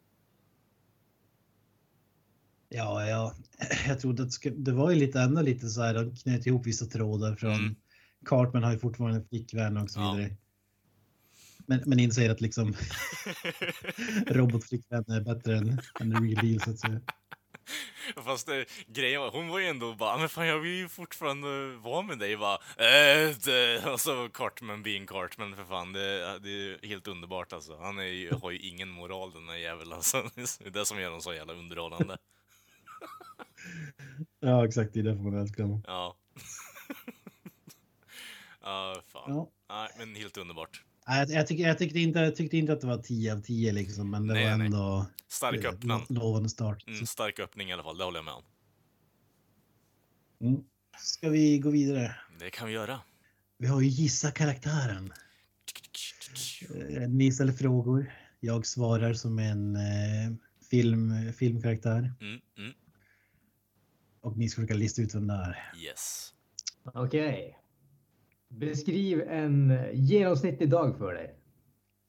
Ja, 2.70 3.06
ja, 3.08 3.36
jag 3.88 4.00
trodde 4.00 4.24
att 4.24 4.30
det, 4.30 4.34
skulle, 4.34 4.56
det 4.56 4.72
var 4.72 4.90
ju 4.92 4.96
lite 4.96 5.20
ändå 5.22 5.42
lite 5.42 5.70
så 5.70 5.82
här, 5.82 5.94
de 5.94 6.16
knöt 6.16 6.46
ihop 6.46 6.66
vissa 6.68 6.86
trådar 6.86 7.36
från 7.36 7.52
Mm. 7.54 7.76
Cartman 8.26 8.64
har 8.64 8.72
ju 8.72 8.80
fortfarande 8.80 9.18
en 9.20 9.28
flickvän 9.28 9.78
och 9.78 9.90
så 9.90 10.00
Ja. 10.00 10.14
vidare. 10.14 10.36
Men, 11.66 11.84
men 11.86 12.00
inser 12.00 12.30
att 12.30 12.42
liksom 12.42 12.74
robotflickvän 14.28 15.04
är 15.12 15.22
bättre 15.22 15.58
än, 15.58 15.82
än 16.02 16.12
real 16.28 16.48
deal 16.48 16.62
så 16.62 16.72
att 16.72 16.80
säga. 16.80 17.02
Fast 18.26 18.50
eh, 18.50 18.62
grejen 18.88 19.22
var, 19.22 19.32
hon 19.32 19.48
var 19.48 19.60
ju 19.60 19.66
ändå 19.68 19.94
bara, 19.94 20.14
"Ah, 20.14 20.18
men 20.18 20.30
fan 20.30 20.48
jag 20.48 20.60
vill 20.60 20.72
ju 20.72 20.90
fortfarande 20.90 21.76
vara 21.78 22.02
med 22.02 22.20
dig 22.20 22.38
bara. 22.38 22.56
Äh, 22.78 23.36
det, 23.46 23.86
och 23.94 24.00
så 24.02 24.30
Cartman 24.30 24.84
being 24.84 25.08
Cartman 25.08 25.56
för 25.56 25.64
fan, 25.64 25.94
det, 25.94 26.40
det 26.40 26.50
är 26.50 26.88
helt 26.88 27.08
underbart 27.08 27.54
alltså. 27.54 27.78
Han 27.78 28.00
är 28.00 28.04
ju, 28.04 28.32
har 28.34 28.52
ju 28.52 28.60
ingen 28.60 28.90
moral 28.90 29.34
den 29.34 29.46
där 29.46 29.56
jäveln 29.56 29.94
alltså. 29.94 30.22
Det 30.36 30.66
är 30.66 30.70
det 30.70 30.86
som 30.86 31.00
gör 31.00 31.06
honom 31.08 31.22
så 31.22 31.34
jävla 31.34 31.54
underhållande. 31.54 32.18
Ja, 34.40 34.66
exakt. 34.66 34.94
Det 34.94 35.00
är 35.00 35.04
därför 35.04 35.22
man 35.22 35.38
älskar 35.42 35.64
honom. 35.64 35.84
Ja. 35.88 36.16
Ja, 38.64 39.02
fan. 39.08 39.24
Ja. 39.36 39.50
Nej, 39.70 39.90
men 39.98 40.16
helt 40.16 40.38
underbart. 40.38 40.84
Nej, 41.08 41.20
Jag, 41.20 41.30
jag, 41.30 41.48
tycker, 41.48 41.64
jag, 41.68 41.78
tyckte 41.78 42.00
inte, 42.00 42.20
jag 42.20 42.36
tyckte 42.36 42.58
inte 42.58 42.74
att 42.74 42.82
det 42.82 42.88
var 42.88 42.98
10 42.98 43.34
av 43.34 43.42
10 43.42 43.72
liksom, 43.72 44.10
men 44.12 44.28
det 44.28 44.34
Nej, 44.34 44.50
var 44.50 44.58
nej. 44.58 44.66
ändå 44.66 45.06
Stark 45.28 45.66
öppning. 45.66 45.90
lo- 45.90 46.06
lovande 46.10 46.50
start. 46.50 46.84
Mm, 46.88 47.06
stark 47.06 47.40
öppning 47.40 47.70
i 47.70 47.74
alla 47.74 47.84
fall, 47.84 47.98
det 47.98 48.04
håller 48.04 48.18
jag 48.18 48.26
med 48.26 48.34
om. 48.34 48.44
Mm. 50.42 50.64
Ska 51.00 51.30
vi 51.30 51.60
gå 51.60 51.70
vidare? 51.70 52.16
Det 52.40 52.50
kan 52.50 52.68
vi 52.68 52.74
göra. 52.74 53.02
Vi 53.58 53.68
har 53.68 53.82
ju 53.82 53.88
gissa 53.88 54.32
karaktären. 54.32 55.14
Eh, 56.70 57.10
Ni 57.10 57.32
ställer 57.32 57.54
frågor. 57.54 58.12
Jag 58.40 58.66
svarar 58.66 59.14
som 59.14 59.40
en 59.40 59.76
eh, 59.76 60.32
film, 60.70 61.34
filmkaraktär. 61.34 62.14
Mm, 62.22 62.40
mm, 62.58 62.72
Och 64.22 64.38
ni 64.38 64.50
ska 64.50 64.62
försöka 64.62 64.74
lista 64.74 65.02
ut 65.02 65.16
vem 65.16 65.28
det 65.28 65.34
är. 65.34 65.74
yes. 65.84 66.34
Okej. 66.84 67.58
Beskriv 68.52 69.22
en 69.22 69.80
genomsnittlig 69.94 70.70
dag 70.70 70.98
för 70.98 71.14
dig. 71.14 71.36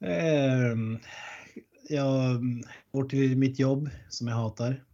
Ehm, 0.05 0.98
jag 1.88 2.40
går 2.92 3.05
till 3.05 3.37
mitt 3.37 3.59
jobb 3.59 3.90
som 4.09 4.28
jag 4.28 4.35
hatar. 4.35 4.85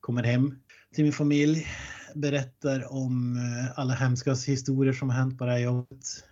Kommer 0.00 0.22
hem 0.22 0.54
till 0.94 1.04
min 1.04 1.12
familj. 1.12 1.66
berättar 2.14 2.92
om 2.92 3.36
eh, 3.36 3.78
alla 3.78 3.94
hemska 3.94 4.34
historier 4.34 4.92
som 4.92 5.10
har 5.10 5.16
hänt 5.16 5.38
på 5.38 5.44
det 5.44 5.50
här 5.52 5.58
jobbet. 5.58 6.24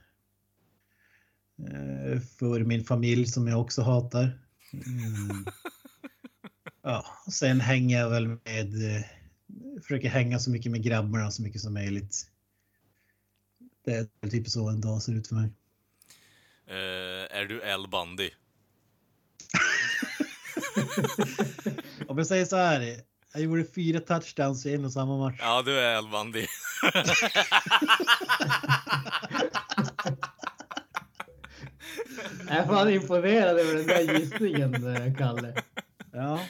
Eh, 1.59 2.20
För 2.20 2.64
min 2.64 2.85
familj 2.85 3.26
som 3.26 3.48
jag 3.48 3.61
också 3.61 3.83
hatar. 3.83 4.38
Mm. 4.72 5.44
Ja, 6.83 7.04
sen 7.33 7.61
hänger 7.61 7.98
jag 7.98 8.11
väl 8.11 8.26
med, 8.26 8.96
eh, 8.96 9.02
försöker 9.83 10.09
hänga 10.09 10.38
så 10.38 10.50
mycket 10.50 10.72
med 10.72 10.83
grabbarna 10.83 11.30
så 11.30 11.42
mycket 11.42 11.61
som 11.61 11.74
möjligt. 11.74 12.30
Det 13.90 14.26
är 14.26 14.31
typ 14.31 14.48
så 14.48 14.68
en 14.68 14.81
dag 14.81 15.03
ser 15.03 15.12
ut 15.12 15.29
för 15.29 15.35
mig. 15.35 15.53
Eh, 16.66 17.38
är 17.38 17.44
du 17.44 17.62
El 17.62 17.88
Bundy? 17.88 18.31
Om 22.09 22.18
jag 22.18 22.26
säger 22.26 22.44
så 22.44 22.57
här, 22.57 22.96
jag 23.33 23.42
gjorde 23.42 23.64
fyra 23.64 24.00
touchdowns 24.00 24.66
i 24.66 24.74
en 24.74 24.85
och 24.85 24.92
samma 24.92 25.18
match. 25.18 25.37
Ja, 25.38 25.62
du 25.62 25.79
är 25.79 25.98
El 25.98 26.09
Bundy. 26.09 26.46
Jag 32.48 32.59
är 32.59 32.66
fan 32.66 32.90
imponerad 32.90 33.59
över 33.59 33.74
den 33.74 33.87
där 33.87 34.18
gissningen, 34.18 34.96
eh, 34.96 35.14
Kalle. 35.14 35.62
Ja, 36.12 36.40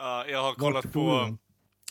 Ja, 0.00 0.24
jag 0.28 0.42
har 0.42 0.54
kollat 0.54 0.92
på... 0.92 1.36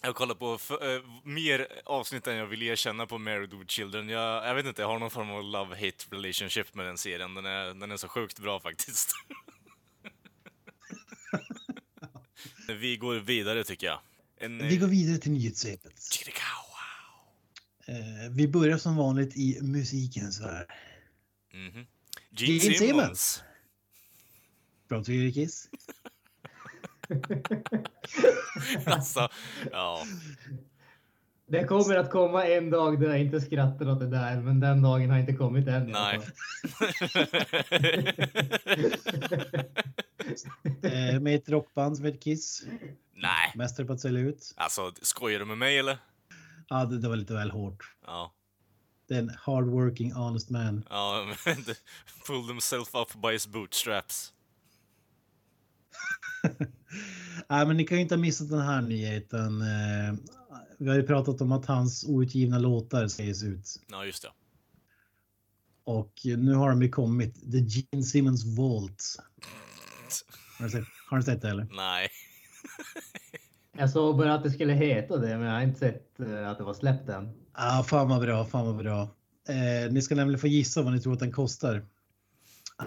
Jag 0.02 0.08
har 0.10 0.14
kollat 0.14 0.40
på 0.40 0.56
f- 0.56 0.72
eh, 0.82 1.02
mer 1.24 1.68
avsnitt 1.86 2.28
än 2.28 2.36
jag 2.36 2.46
vill 2.48 2.64
erkänna 2.64 3.08
på 3.08 3.18
Married 3.18 3.54
with 3.54 3.68
Children. 3.72 4.10
Jag, 4.10 4.48
jag 4.48 4.56
vet 4.56 4.66
inte, 4.66 4.82
jag 4.82 4.88
har 4.90 5.00
någon 5.00 5.12
form 5.12 5.30
av 5.32 5.44
love-hate 5.44 6.12
relationship 6.12 6.74
med 6.76 6.86
den 6.86 6.98
serien. 6.98 7.34
Den 7.34 7.46
är, 7.46 7.74
den 7.74 7.92
är 7.92 7.98
så 7.98 8.08
sjukt 8.08 8.40
bra 8.40 8.60
faktiskt. 8.60 9.12
Vi 12.80 12.98
går 12.98 13.16
vidare 13.16 13.64
tycker 13.64 13.88
jag. 13.88 14.00
En, 14.38 14.68
Vi 14.68 14.78
går 14.78 14.88
vidare 14.88 15.18
till 15.18 15.32
nyhetssvepet. 15.32 15.94
Eh, 17.88 17.96
vi 18.32 18.48
börjar 18.48 18.78
som 18.78 18.96
vanligt 18.96 19.38
i 19.38 19.60
musikens 19.62 20.42
värld. 20.42 20.68
Mhm. 21.54 21.88
Gene 22.32 22.54
Gene 22.54 22.60
Simmons. 22.60 22.80
Simmons. 22.80 23.44
Bra 24.90 25.04
Kiss? 25.04 25.70
alltså, 28.86 29.30
ja. 29.72 30.04
Det 31.48 31.63
kommer 31.63 31.95
att 31.95 32.12
komma 32.12 32.45
en 32.45 32.69
dag 32.69 33.00
där 33.00 33.10
jag 33.10 33.19
inte 33.19 33.41
skrattar 33.41 33.89
åt 33.89 34.00
det 34.00 34.08
där, 34.08 34.41
men 34.41 34.60
den 34.60 34.82
dagen 34.82 35.10
har 35.10 35.19
inte 35.19 35.34
kommit 35.34 35.67
än. 35.67 35.91
Nej. 35.91 36.19
Eh, 40.84 41.19
med 41.19 41.36
ett 41.36 41.50
rockband 41.50 41.98
som 41.98 42.06
heter 42.06 42.19
Kiss. 42.19 42.63
Nej. 43.13 43.52
Mästare 43.56 43.86
på 43.88 43.93
att 43.93 44.00
sälja 44.00 44.22
ut. 44.22 44.54
Alltså, 44.58 44.93
skojar 45.02 45.39
du 45.39 45.45
med 45.45 45.58
mig 45.58 45.78
eller? 45.80 45.98
Ja, 46.67 46.86
det, 46.86 47.00
det 47.00 47.10
var 47.10 47.15
lite 47.15 47.34
väl 47.34 47.52
hårt. 47.52 47.95
Ja. 48.06 48.34
Det 49.08 49.15
är 49.15 49.19
en 49.19 49.32
hardworking 49.38 50.12
honest 50.12 50.50
man. 50.50 50.86
Ja, 50.89 51.34
men 51.45 51.56
pull 52.28 52.48
themselves 52.48 52.93
up 52.93 53.22
by 53.22 53.32
his 53.32 53.48
bootstraps. 53.48 54.34
Nej, 57.49 57.67
men 57.67 57.78
ni 57.78 57.84
kan 57.84 57.97
ju 57.97 58.02
inte 58.02 58.15
ha 58.15 58.21
missat 58.21 58.49
den 58.49 58.62
här 58.62 58.82
nyheten. 58.82 59.62
Eh, 59.62 60.13
vi 60.78 60.89
har 60.89 60.95
ju 60.95 61.04
pratat 61.04 61.41
om 61.41 61.52
att 61.52 61.65
hans 61.65 62.04
outgivna 62.04 62.60
låtar 62.60 63.08
sägs 63.08 63.43
ut. 63.43 63.82
Ja, 63.91 64.06
just 64.06 64.23
det. 64.23 64.30
Och 65.84 66.13
nu 66.23 66.54
har 66.54 66.69
de 66.69 66.82
ju 66.82 66.89
kommit. 66.89 67.52
The 67.52 67.58
Gene 67.58 68.04
Simmons 68.04 68.58
Vault. 68.58 69.04
Har 70.58 70.65
du 70.65 70.71
sett, 70.71 70.84
har 71.10 71.17
du 71.17 71.23
sett 71.23 71.41
det 71.41 71.49
eller? 71.49 71.67
Nej. 71.71 72.10
Jag 73.78 73.89
såg 73.89 74.17
bara 74.17 74.34
att 74.34 74.43
det 74.43 74.52
skulle 74.52 74.73
heta 74.73 75.17
det, 75.17 75.38
men 75.38 75.47
jag 75.47 75.54
har 75.54 75.62
inte 75.62 75.80
sett 75.80 76.19
eh, 76.19 76.49
att 76.49 76.58
det 76.58 76.63
var 76.63 76.73
släppt 76.73 77.10
än. 77.10 77.30
Ah, 77.52 77.84
fan 77.84 78.10
vad 78.10 78.21
bra, 78.21 78.45
fan 78.45 78.65
vad 78.65 78.78
bra. 78.78 79.02
Eh, 79.49 79.91
ni 79.91 80.02
ska 80.02 80.15
nämligen 80.15 80.39
få 80.39 80.47
gissa 80.47 80.82
vad 80.82 80.93
ni 80.93 80.99
tror 80.99 81.13
att 81.13 81.19
den 81.19 81.32
kostar. 81.32 81.86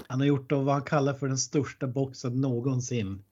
Han 0.08 0.20
har 0.20 0.26
gjort 0.26 0.52
av 0.52 0.64
vad 0.64 0.74
han 0.74 0.84
kallar 0.84 1.14
för 1.14 1.28
den 1.28 1.38
största 1.38 1.86
boxen 1.86 2.40
någonsin. 2.40 3.24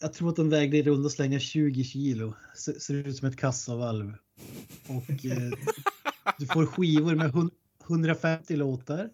Jag 0.00 0.12
tror 0.12 0.28
att 0.28 0.36
den 0.36 0.50
vägde 0.50 0.76
i 0.76 0.82
runda 0.82 1.08
slängar 1.08 1.38
20 1.38 1.84
kilo. 1.84 2.34
Ser, 2.56 2.72
ser 2.72 2.94
ut 2.94 3.16
som 3.16 3.28
ett 3.28 3.36
kassavalv. 3.36 4.14
Och 4.86 5.10
eh, 5.24 5.50
du 6.38 6.46
får 6.46 6.66
skivor 6.66 7.14
med 7.14 7.30
hun- 7.32 7.50
150 7.88 8.56
låtar. 8.56 9.08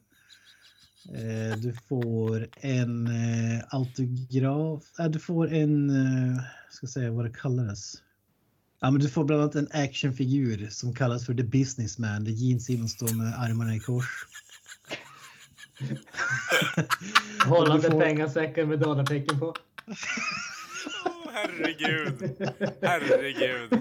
Eh, 1.15 1.59
du 1.59 1.75
får 1.89 2.49
en 2.61 3.07
eh, 3.07 3.63
autograf. 3.71 4.83
Äh, 4.99 5.07
du 5.07 5.19
får 5.19 5.53
en, 5.53 5.91
eh, 5.91 6.41
ska 6.71 6.87
säga 6.87 7.11
vad 7.13 7.25
det 7.25 7.33
kallades. 7.33 7.95
Ja, 8.81 8.91
men 8.91 9.01
du 9.01 9.09
får 9.09 9.25
bland 9.25 9.43
annat 9.43 9.55
en 9.55 9.69
actionfigur 9.73 10.69
som 10.71 10.95
kallas 10.95 11.27
för 11.27 11.35
The 11.35 11.43
Businessman 11.43 12.25
där 12.25 12.33
Gene 12.33 12.61
Simmons 12.61 12.93
står 12.93 13.15
med 13.15 13.41
armarna 13.41 13.75
i 13.77 13.81
kors. 13.81 14.27
Hållande 17.47 17.83
får- 17.91 18.01
pengasäckar 18.01 18.67
med 18.67 18.79
dollartecken 18.81 19.39
på. 19.41 19.55
Herregud. 21.59 22.37
Herregud. 22.83 23.81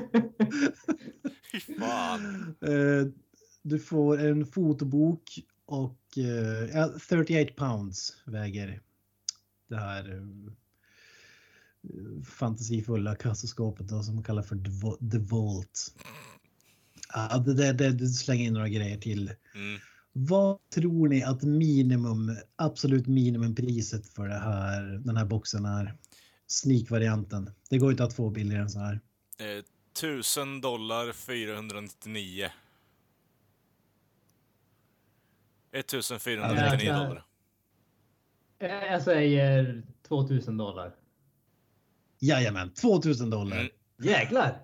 Fy 1.52 1.60
fan. 1.60 2.56
Eh, 2.62 3.08
du 3.62 3.80
får 3.80 4.20
en 4.20 4.46
fotobok 4.46 5.40
och 5.66 6.18
eh, 6.18 6.70
ja, 6.74 6.94
38 7.10 7.54
pounds 7.54 8.14
väger 8.26 8.82
det 9.70 9.78
här 9.78 10.16
eh, 10.16 10.24
fantasifulla 12.24 13.16
kassaskåpet 13.16 13.88
då, 13.88 14.04
som 14.04 14.16
man 14.16 14.24
kallar 14.24 14.44
för 14.44 14.56
The 15.12 15.18
Vault. 15.18 15.96
Ja, 17.14 17.38
det, 17.38 17.54
det, 17.54 17.74
det, 17.74 17.92
det 17.92 18.08
slänger 18.08 18.46
in 18.46 18.54
några 18.54 18.70
grejer 18.70 18.98
till. 18.98 19.32
Mm. 19.56 19.80
Vad 20.14 20.70
tror 20.70 21.08
ni 21.08 21.24
att 21.24 21.44
minimum, 21.44 22.38
absolut 22.56 23.08
minimumpriset 23.08 24.08
för 24.08 24.28
det 24.28 24.40
här, 24.40 24.84
den 24.84 25.18
här 25.18 25.26
boxen 25.26 25.66
är? 25.66 25.98
Sneak-varianten. 26.54 27.50
Det 27.70 27.78
går 27.78 27.92
inte 27.92 28.04
att 28.04 28.14
få 28.14 28.30
billigare 28.30 28.62
än 28.62 28.70
så 28.70 28.80
här. 28.80 29.00
Eh, 29.38 29.64
1000 29.94 30.62
dollar 30.62 31.12
499. 31.14 32.50
1499 35.72 36.88
Ja, 36.88 37.04
dollar. 37.04 37.26
Eh, 38.60 38.92
Jag 38.92 39.02
säger 39.02 39.84
2000 40.08 40.58
dollar. 40.58 40.96
Jajamän, 42.20 42.74
2000 42.74 43.30
dollar. 43.30 43.58
Mm. 43.58 43.72
Jäklar! 44.04 44.62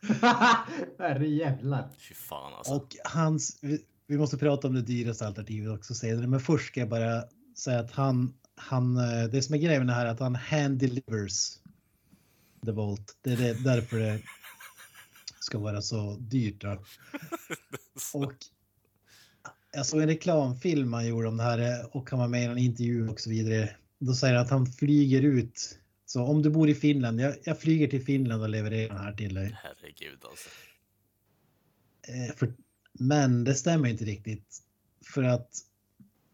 Herre 0.98 1.28
jävlar. 1.28 1.88
Fy 1.98 2.14
fan 2.14 2.54
alltså. 2.54 2.74
Och 2.74 2.96
hans, 3.04 3.58
vi, 3.62 3.84
vi 4.06 4.18
måste 4.18 4.38
prata 4.38 4.68
om 4.68 4.74
det 4.74 4.82
dyraste 4.82 5.26
alternativet 5.26 5.78
också 5.78 5.94
senare, 5.94 6.26
men 6.26 6.40
först 6.40 6.66
ska 6.66 6.80
jag 6.80 6.88
bara 6.88 7.22
säga 7.56 7.80
att 7.80 7.90
han, 7.90 8.34
han, 8.60 8.96
eh, 8.96 9.24
det 9.24 9.42
som 9.42 9.54
är 9.54 9.58
grejen 9.58 9.88
här 9.88 10.06
är 10.06 10.10
att 10.10 10.20
han 10.20 10.34
hand 10.34 10.78
delivers 10.78 11.58
the 12.64 12.72
Volt. 12.72 13.16
Det 13.22 13.32
är 13.32 13.64
därför 13.64 13.98
det 13.98 14.20
ska 15.40 15.58
vara 15.58 15.82
så 15.82 16.16
dyrt. 16.16 16.60
Då. 16.60 16.84
Och 18.14 18.34
jag 19.72 19.86
såg 19.86 20.00
en 20.00 20.08
reklamfilm 20.08 20.92
han 20.92 21.06
gjorde 21.06 21.28
om 21.28 21.36
det 21.36 21.42
här 21.42 21.58
eh, 21.58 21.86
och 21.86 22.10
han 22.10 22.18
var 22.18 22.28
med 22.28 22.42
i 22.42 22.44
en 22.44 22.58
intervju 22.58 23.08
och 23.08 23.20
så 23.20 23.30
vidare. 23.30 23.76
Då 23.98 24.14
säger 24.14 24.34
han 24.34 24.44
att 24.44 24.50
han 24.50 24.66
flyger 24.66 25.22
ut. 25.22 25.78
Så 26.06 26.22
om 26.22 26.42
du 26.42 26.50
bor 26.50 26.68
i 26.68 26.74
Finland, 26.74 27.20
jag, 27.20 27.34
jag 27.44 27.60
flyger 27.60 27.88
till 27.88 28.04
Finland 28.04 28.42
och 28.42 28.48
levererar 28.48 28.88
den 28.88 29.04
här 29.04 29.12
till 29.12 29.34
dig. 29.34 29.56
Herregud 29.62 30.24
alltså. 30.24 30.48
Eh, 32.08 32.36
för, 32.36 32.54
men 32.92 33.44
det 33.44 33.54
stämmer 33.54 33.88
inte 33.88 34.04
riktigt. 34.04 34.62
För 35.04 35.22
att 35.22 35.50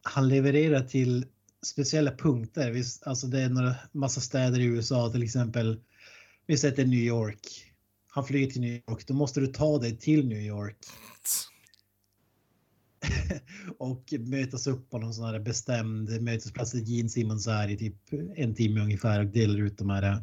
han 0.03 0.29
levererar 0.29 0.83
till 0.83 1.27
speciella 1.67 2.17
punkter. 2.17 2.71
Visst, 2.71 3.07
alltså 3.07 3.27
det 3.27 3.41
är 3.41 3.49
några 3.49 3.75
massa 3.93 4.21
städer 4.21 4.61
i 4.61 4.65
USA 4.65 5.11
till 5.11 5.23
exempel. 5.23 5.81
Vi 6.47 6.57
sätter 6.57 6.85
New 6.85 7.01
York. 7.01 7.73
Han 8.09 8.25
flyger 8.25 8.51
till 8.51 8.61
New 8.61 8.83
York. 8.89 9.07
Då 9.07 9.15
måste 9.15 9.41
du 9.41 9.47
ta 9.47 9.79
dig 9.79 9.99
till 9.99 10.29
New 10.29 10.41
York 10.41 10.77
och 13.79 14.13
mötas 14.19 14.67
upp 14.67 14.91
på 14.91 14.99
någon 14.99 15.15
sån 15.15 15.25
här 15.25 15.39
bestämd 15.39 16.23
mötesplats 16.23 16.75
Gene 16.75 17.09
Simmons 17.09 17.47
är 17.47 17.69
i 17.69 17.77
typ 17.77 17.95
en 18.37 18.55
timme 18.55 18.81
ungefär 18.81 19.21
och 19.21 19.27
delar 19.27 19.59
ut 19.59 19.79
de 19.79 19.91
här 19.91 20.03
eh. 20.03 20.19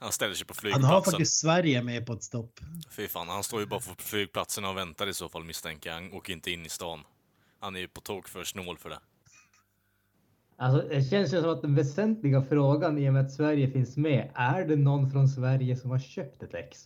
Han 0.00 0.12
ställer 0.12 0.34
sig 0.34 0.46
på 0.46 0.52
Han 0.52 0.60
flygplatsen. 0.60 0.90
har 0.90 1.02
faktiskt 1.02 1.40
Sverige 1.40 1.82
med 1.82 2.06
på 2.06 2.12
ett 2.12 2.22
stopp. 2.22 2.60
Fy 2.90 3.08
fan, 3.08 3.28
han 3.28 3.44
står 3.44 3.60
ju 3.60 3.66
bara 3.66 3.80
på 3.80 3.94
flygplatsen 3.98 4.64
och 4.64 4.76
väntar 4.76 5.06
i 5.06 5.14
så 5.14 5.28
fall 5.28 5.44
misstänker 5.44 5.90
jag. 5.90 5.94
Han 5.94 6.12
åker 6.12 6.32
inte 6.32 6.50
in 6.50 6.66
i 6.66 6.68
stan. 6.68 7.00
Han 7.60 7.76
är 7.76 7.80
ju 7.80 7.88
på 7.88 8.00
tok 8.00 8.28
för 8.28 8.44
snål 8.44 8.78
för 8.78 8.88
det. 8.88 8.98
Alltså, 10.62 10.88
det 10.88 11.02
känns 11.02 11.34
ju 11.34 11.40
som 11.40 11.50
att 11.50 11.62
den 11.62 11.74
väsentliga 11.74 12.42
frågan 12.42 12.98
i 12.98 13.08
och 13.08 13.12
med 13.12 13.24
att 13.24 13.32
Sverige 13.32 13.70
finns 13.70 13.96
med, 13.96 14.30
är 14.34 14.66
det 14.66 14.76
någon 14.76 15.10
från 15.10 15.28
Sverige 15.28 15.76
som 15.76 15.90
har 15.90 15.98
köpt 15.98 16.42
ett 16.42 16.54
ex? 16.54 16.78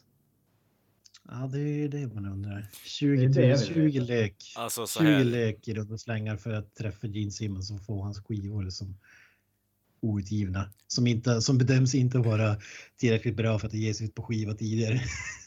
Ja, 1.29 1.49
det 1.53 1.59
är 1.61 1.89
det 1.89 2.15
man 2.15 2.27
undrar. 2.27 2.67
20, 2.85 3.27
Det 3.27 3.29
det 3.29 3.47
jag 3.47 3.59
vill 3.59 3.67
20 3.67 4.01
veta. 4.01 4.13
lek. 4.13 4.37
Alltså 4.57 4.87
så 4.87 4.99
20 5.01 5.07
här. 5.09 5.25
lek 5.25 5.69
i 5.69 5.75
runda 5.75 5.99
slängar 5.99 6.37
för 6.37 6.53
att 6.53 6.75
träffa 6.75 7.07
Gene 7.07 7.31
Simmons 7.31 7.71
och 7.71 7.85
få 7.87 8.03
hans 8.03 8.21
skivor 8.25 8.71
som 8.71 8.97
outgivna. 10.01 10.71
Som, 10.87 11.07
inte, 11.07 11.41
som 11.41 11.59
bedöms 11.59 11.95
inte 11.95 12.19
vara 12.19 12.57
tillräckligt 12.97 13.37
bra 13.37 13.59
för 13.59 13.67
att 13.67 13.73
det 13.73 13.79
ges 13.79 14.03
ut 14.03 14.15
på 14.15 14.23
skiva 14.23 14.55
tidigare. 14.55 15.01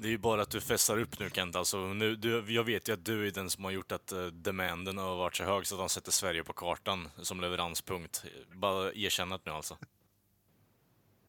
Det 0.00 0.08
är 0.08 0.10
ju 0.10 0.18
bara 0.18 0.42
att 0.42 0.50
du 0.50 0.60
fästar 0.60 0.98
upp 0.98 1.20
nu 1.20 1.30
Kent. 1.30 1.56
Alltså, 1.56 1.78
nu, 1.78 2.16
du, 2.16 2.54
jag 2.54 2.64
vet 2.64 2.88
ju 2.88 2.92
att 2.92 3.04
du 3.04 3.26
är 3.26 3.30
den 3.30 3.50
som 3.50 3.64
har 3.64 3.70
gjort 3.70 3.92
att 3.92 4.12
uh, 4.12 4.26
demanden 4.26 4.98
har 4.98 5.16
varit 5.16 5.36
så 5.36 5.44
hög 5.44 5.66
så 5.66 5.74
att 5.74 5.80
de 5.80 5.88
sätter 5.88 6.12
Sverige 6.12 6.44
på 6.44 6.52
kartan 6.52 7.08
som 7.22 7.40
leveranspunkt. 7.40 8.24
Bara 8.54 8.92
erkännat 8.92 9.46
nu 9.46 9.52
alltså. 9.52 9.76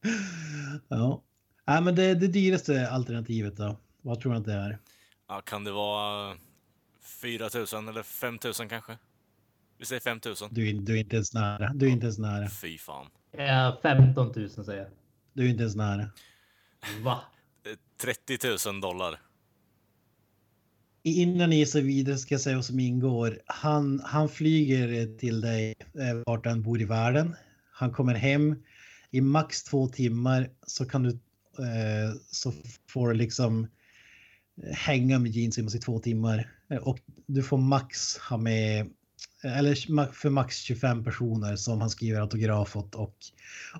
Ja. 0.88 1.22
Nej, 1.64 1.82
men 1.82 1.94
det, 1.94 2.14
det 2.14 2.26
dyraste 2.26 2.90
alternativet 2.90 3.56
då? 3.56 3.76
Vad 4.02 4.20
tror 4.20 4.32
du 4.32 4.38
att 4.38 4.44
det 4.44 4.52
är? 4.52 4.78
Ja, 5.28 5.40
kan 5.40 5.64
det 5.64 5.72
vara 5.72 6.36
4 7.02 7.48
000 7.72 7.88
eller 7.88 8.02
5 8.02 8.38
000 8.44 8.68
kanske? 8.68 8.98
Vi 9.78 9.84
säger 9.84 10.00
5 10.00 10.20
000. 10.24 10.34
Du, 10.50 10.72
du 10.72 10.94
är 10.96 11.00
inte 11.00 11.16
ens 11.16 11.34
nära. 11.34 11.72
Du 11.74 11.86
är 11.86 11.90
inte 11.90 12.06
ens 12.06 12.18
nära. 12.18 12.48
Fy 12.48 12.78
fan. 12.78 13.06
Ja, 13.30 13.78
15 13.82 14.32
000 14.36 14.50
säger 14.50 14.82
jag. 14.82 14.90
Du 15.32 15.44
är 15.44 15.48
inte 15.48 15.62
ens 15.62 15.76
nära. 15.76 16.10
Va? 17.02 17.20
30 18.00 18.68
000 18.70 18.80
dollar. 18.80 19.20
Innan 21.02 21.50
ni 21.50 21.66
så 21.66 21.80
vidare 21.80 22.18
ska 22.18 22.34
jag 22.34 22.40
säga 22.40 22.56
vad 22.56 22.64
som 22.64 22.80
ingår. 22.80 23.42
Han, 23.46 24.00
han 24.04 24.28
flyger 24.28 25.18
till 25.18 25.40
dig 25.40 25.74
eh, 26.00 26.22
vart 26.26 26.46
han 26.46 26.62
bor 26.62 26.80
i 26.80 26.84
världen. 26.84 27.36
Han 27.72 27.92
kommer 27.92 28.14
hem. 28.14 28.62
I 29.10 29.20
max 29.20 29.62
två 29.62 29.88
timmar 29.88 30.50
så 30.66 30.86
kan 30.86 31.02
du 31.02 31.10
eh, 31.58 32.14
så 32.30 32.52
får 32.88 33.08
du 33.08 33.14
liksom 33.14 33.68
eh, 34.62 34.74
hänga 34.74 35.18
med 35.18 35.30
Gene 35.32 35.52
Simmons 35.52 35.74
i 35.74 35.78
två 35.78 35.98
timmar. 35.98 36.50
Eh, 36.70 36.76
och 36.76 36.98
du 37.26 37.42
får 37.42 37.58
max 37.58 38.18
ha 38.18 38.36
med 38.36 38.80
eh, 39.44 39.58
eller 39.58 39.74
för 40.12 40.30
max 40.30 40.58
25 40.58 41.04
personer 41.04 41.56
som 41.56 41.80
han 41.80 41.90
skriver 41.90 42.20
autograf 42.20 42.76
åt 42.76 42.94
och 42.94 43.16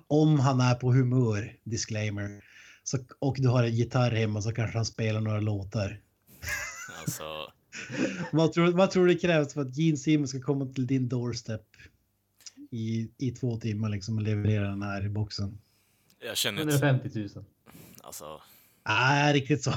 om 0.07 0.39
han 0.39 0.59
är 0.59 0.75
på 0.75 0.93
humör, 0.93 1.57
disclaimer, 1.63 2.41
så, 2.83 2.97
och 3.19 3.35
du 3.39 3.47
har 3.47 3.63
en 3.63 3.75
gitarr 3.75 4.11
hemma 4.11 4.41
så 4.41 4.51
kanske 4.53 4.77
han 4.77 4.85
spelar 4.85 5.21
några 5.21 5.39
låtar. 5.39 6.01
Alltså, 6.99 7.23
Vad 8.31 8.53
tror, 8.53 8.71
vad 8.71 8.91
tror 8.91 9.07
du 9.07 9.15
krävs 9.15 9.53
för 9.53 9.61
att 9.61 9.77
Gene 9.77 9.97
Simmons 9.97 10.29
ska 10.29 10.41
komma 10.41 10.65
till 10.65 10.87
din 10.87 11.09
doorstep 11.09 11.61
i, 12.71 13.09
i 13.17 13.31
två 13.31 13.59
timmar 13.59 13.89
liksom 13.89 14.15
och 14.17 14.21
leverera 14.21 14.69
den 14.69 14.81
här 14.81 15.09
boxen? 15.09 15.61
jag 16.19 16.37
känner 16.37 16.61
att, 16.61 16.83
150 16.83 17.19
000. 17.35 17.45
alltså, 18.03 18.41
Nej, 18.87 19.33
riktigt 19.33 19.63
så. 19.63 19.71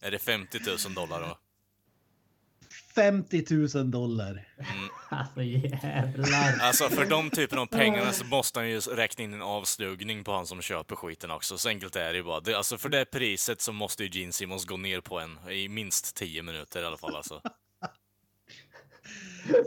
är 0.00 0.10
det 0.10 0.18
50 0.18 0.58
000 0.86 0.94
dollar 0.94 1.20
då? 1.20 1.38
50 2.94 3.44
000 3.74 3.90
dollar. 3.90 4.48
alltså 5.08 5.42
jävlar. 5.42 6.58
Alltså 6.60 6.88
för 6.88 7.06
de 7.06 7.30
typen 7.30 7.58
av 7.58 7.66
pengarna 7.66 8.12
så 8.12 8.24
måste 8.24 8.58
han 8.58 8.68
ju 8.68 8.80
räkna 8.80 9.24
in 9.24 9.34
en 9.34 9.42
avslugning 9.42 10.24
på 10.24 10.32
han 10.32 10.46
som 10.46 10.62
köper 10.62 10.96
skiten 10.96 11.30
också. 11.30 11.58
Så 11.58 11.68
enkelt 11.68 11.96
är 11.96 12.12
det 12.12 12.16
ju 12.16 12.24
bara. 12.24 12.40
Det, 12.40 12.54
alltså 12.54 12.78
för 12.78 12.88
det 12.88 13.04
priset 13.04 13.60
så 13.60 13.72
måste 13.72 14.04
ju 14.04 14.20
Gene 14.20 14.32
Simmons 14.32 14.64
gå 14.64 14.76
ner 14.76 15.00
på 15.00 15.20
en 15.20 15.50
i 15.50 15.68
minst 15.68 16.16
10 16.16 16.42
minuter 16.42 16.82
i 16.82 16.86
alla 16.86 16.96
fall 16.96 17.16
alltså. 17.16 17.42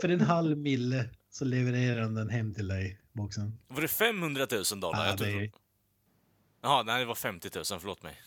För 0.00 0.08
en 0.08 0.20
halv 0.20 0.58
mille 0.58 1.08
så 1.30 1.44
levererar 1.44 2.02
han 2.02 2.14
den 2.14 2.30
hem 2.30 2.54
till 2.54 2.68
dig, 2.68 3.00
boxen. 3.12 3.58
Var 3.68 3.80
det 3.80 3.88
500 3.88 4.46
000 4.50 4.80
dollar? 4.80 5.06
Ja, 5.06 5.06
jag 5.06 5.18
det 5.18 5.50
Jaha, 6.62 6.82
nej 6.82 7.00
det 7.00 7.04
var 7.04 7.14
50 7.14 7.50
000, 7.54 7.64
förlåt 7.64 8.02
mig. 8.02 8.22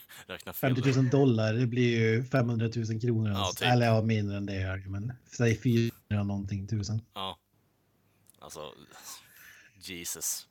Räkna 0.26 0.52
fel. 0.52 0.74
50 0.74 0.92
000 0.96 1.10
dollar, 1.10 1.52
det 1.52 1.66
blir 1.66 1.98
ju 2.00 2.24
500 2.24 2.68
000 2.76 3.00
kronor. 3.00 3.30
Ja, 3.30 3.38
alltså. 3.38 3.64
typ. 3.64 3.72
Eller 3.72 3.86
ja, 3.86 4.02
mindre 4.02 4.36
än 4.36 4.46
det. 4.46 4.82
Men 4.86 5.12
säg 5.36 5.58
400 5.58 5.92
någonting 6.24 6.66
tusen. 6.68 7.02
Ja. 7.14 7.38
Alltså, 8.38 8.74
Jesus. 9.78 10.48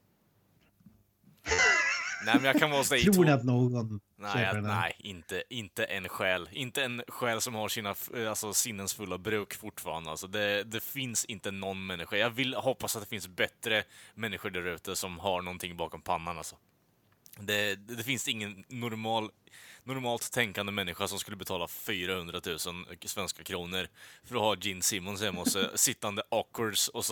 nej 2.26 2.36
men 2.36 2.44
jag 2.44 2.60
kan 2.60 2.72
vara 2.72 2.84
sådär 2.84 3.02
Tror 3.02 3.26
ni 3.26 3.32
att 3.32 3.44
någon 3.44 4.00
Nej, 4.16 4.44
jag, 4.44 4.64
nej 4.64 4.96
inte, 5.00 5.44
inte 5.50 5.86
en 5.86 6.10
själ. 6.10 6.50
Inte 6.52 6.84
en 6.84 7.04
själ 7.08 7.42
som 7.42 7.56
har 7.56 7.70
sina 7.70 7.92
f- 7.92 8.10
alltså, 8.30 8.54
sinnens 8.54 8.94
fulla 8.94 9.18
bruk 9.18 9.54
fortfarande. 9.54 10.10
Alltså, 10.10 10.28
det, 10.28 10.64
det 10.64 10.84
finns 10.84 11.26
inte 11.26 11.52
någon 11.52 11.86
människa. 11.86 12.16
Jag 12.16 12.30
vill 12.30 12.54
hoppas 12.54 12.96
att 12.96 13.02
det 13.02 13.10
finns 13.10 13.28
bättre 13.28 13.84
människor 14.16 14.50
där 14.50 14.66
ute 14.68 14.96
som 14.96 15.20
har 15.20 15.42
någonting 15.42 15.78
bakom 15.78 16.02
pannan. 16.02 16.38
Alltså. 16.38 16.56
Det, 17.40 17.76
det, 17.76 18.04
finns 18.04 18.28
ingen 18.28 18.64
normal, 18.68 19.30
normalt 19.84 20.32
tänkande 20.32 20.72
människa 20.72 21.08
som 21.08 21.20
skulle 21.20 21.38
betala 21.38 21.68
400 21.68 22.42
000 22.46 22.60
svenska 23.06 23.44
kronor 23.44 23.88
för 24.24 24.36
att 24.36 24.42
ha 24.42 24.56
Gene 24.62 24.82
Simmons 24.82 25.22
hemma 25.22 25.40
hos 25.40 25.58
sittande 25.76 26.24
awkwards 26.30 26.88
och 26.88 27.06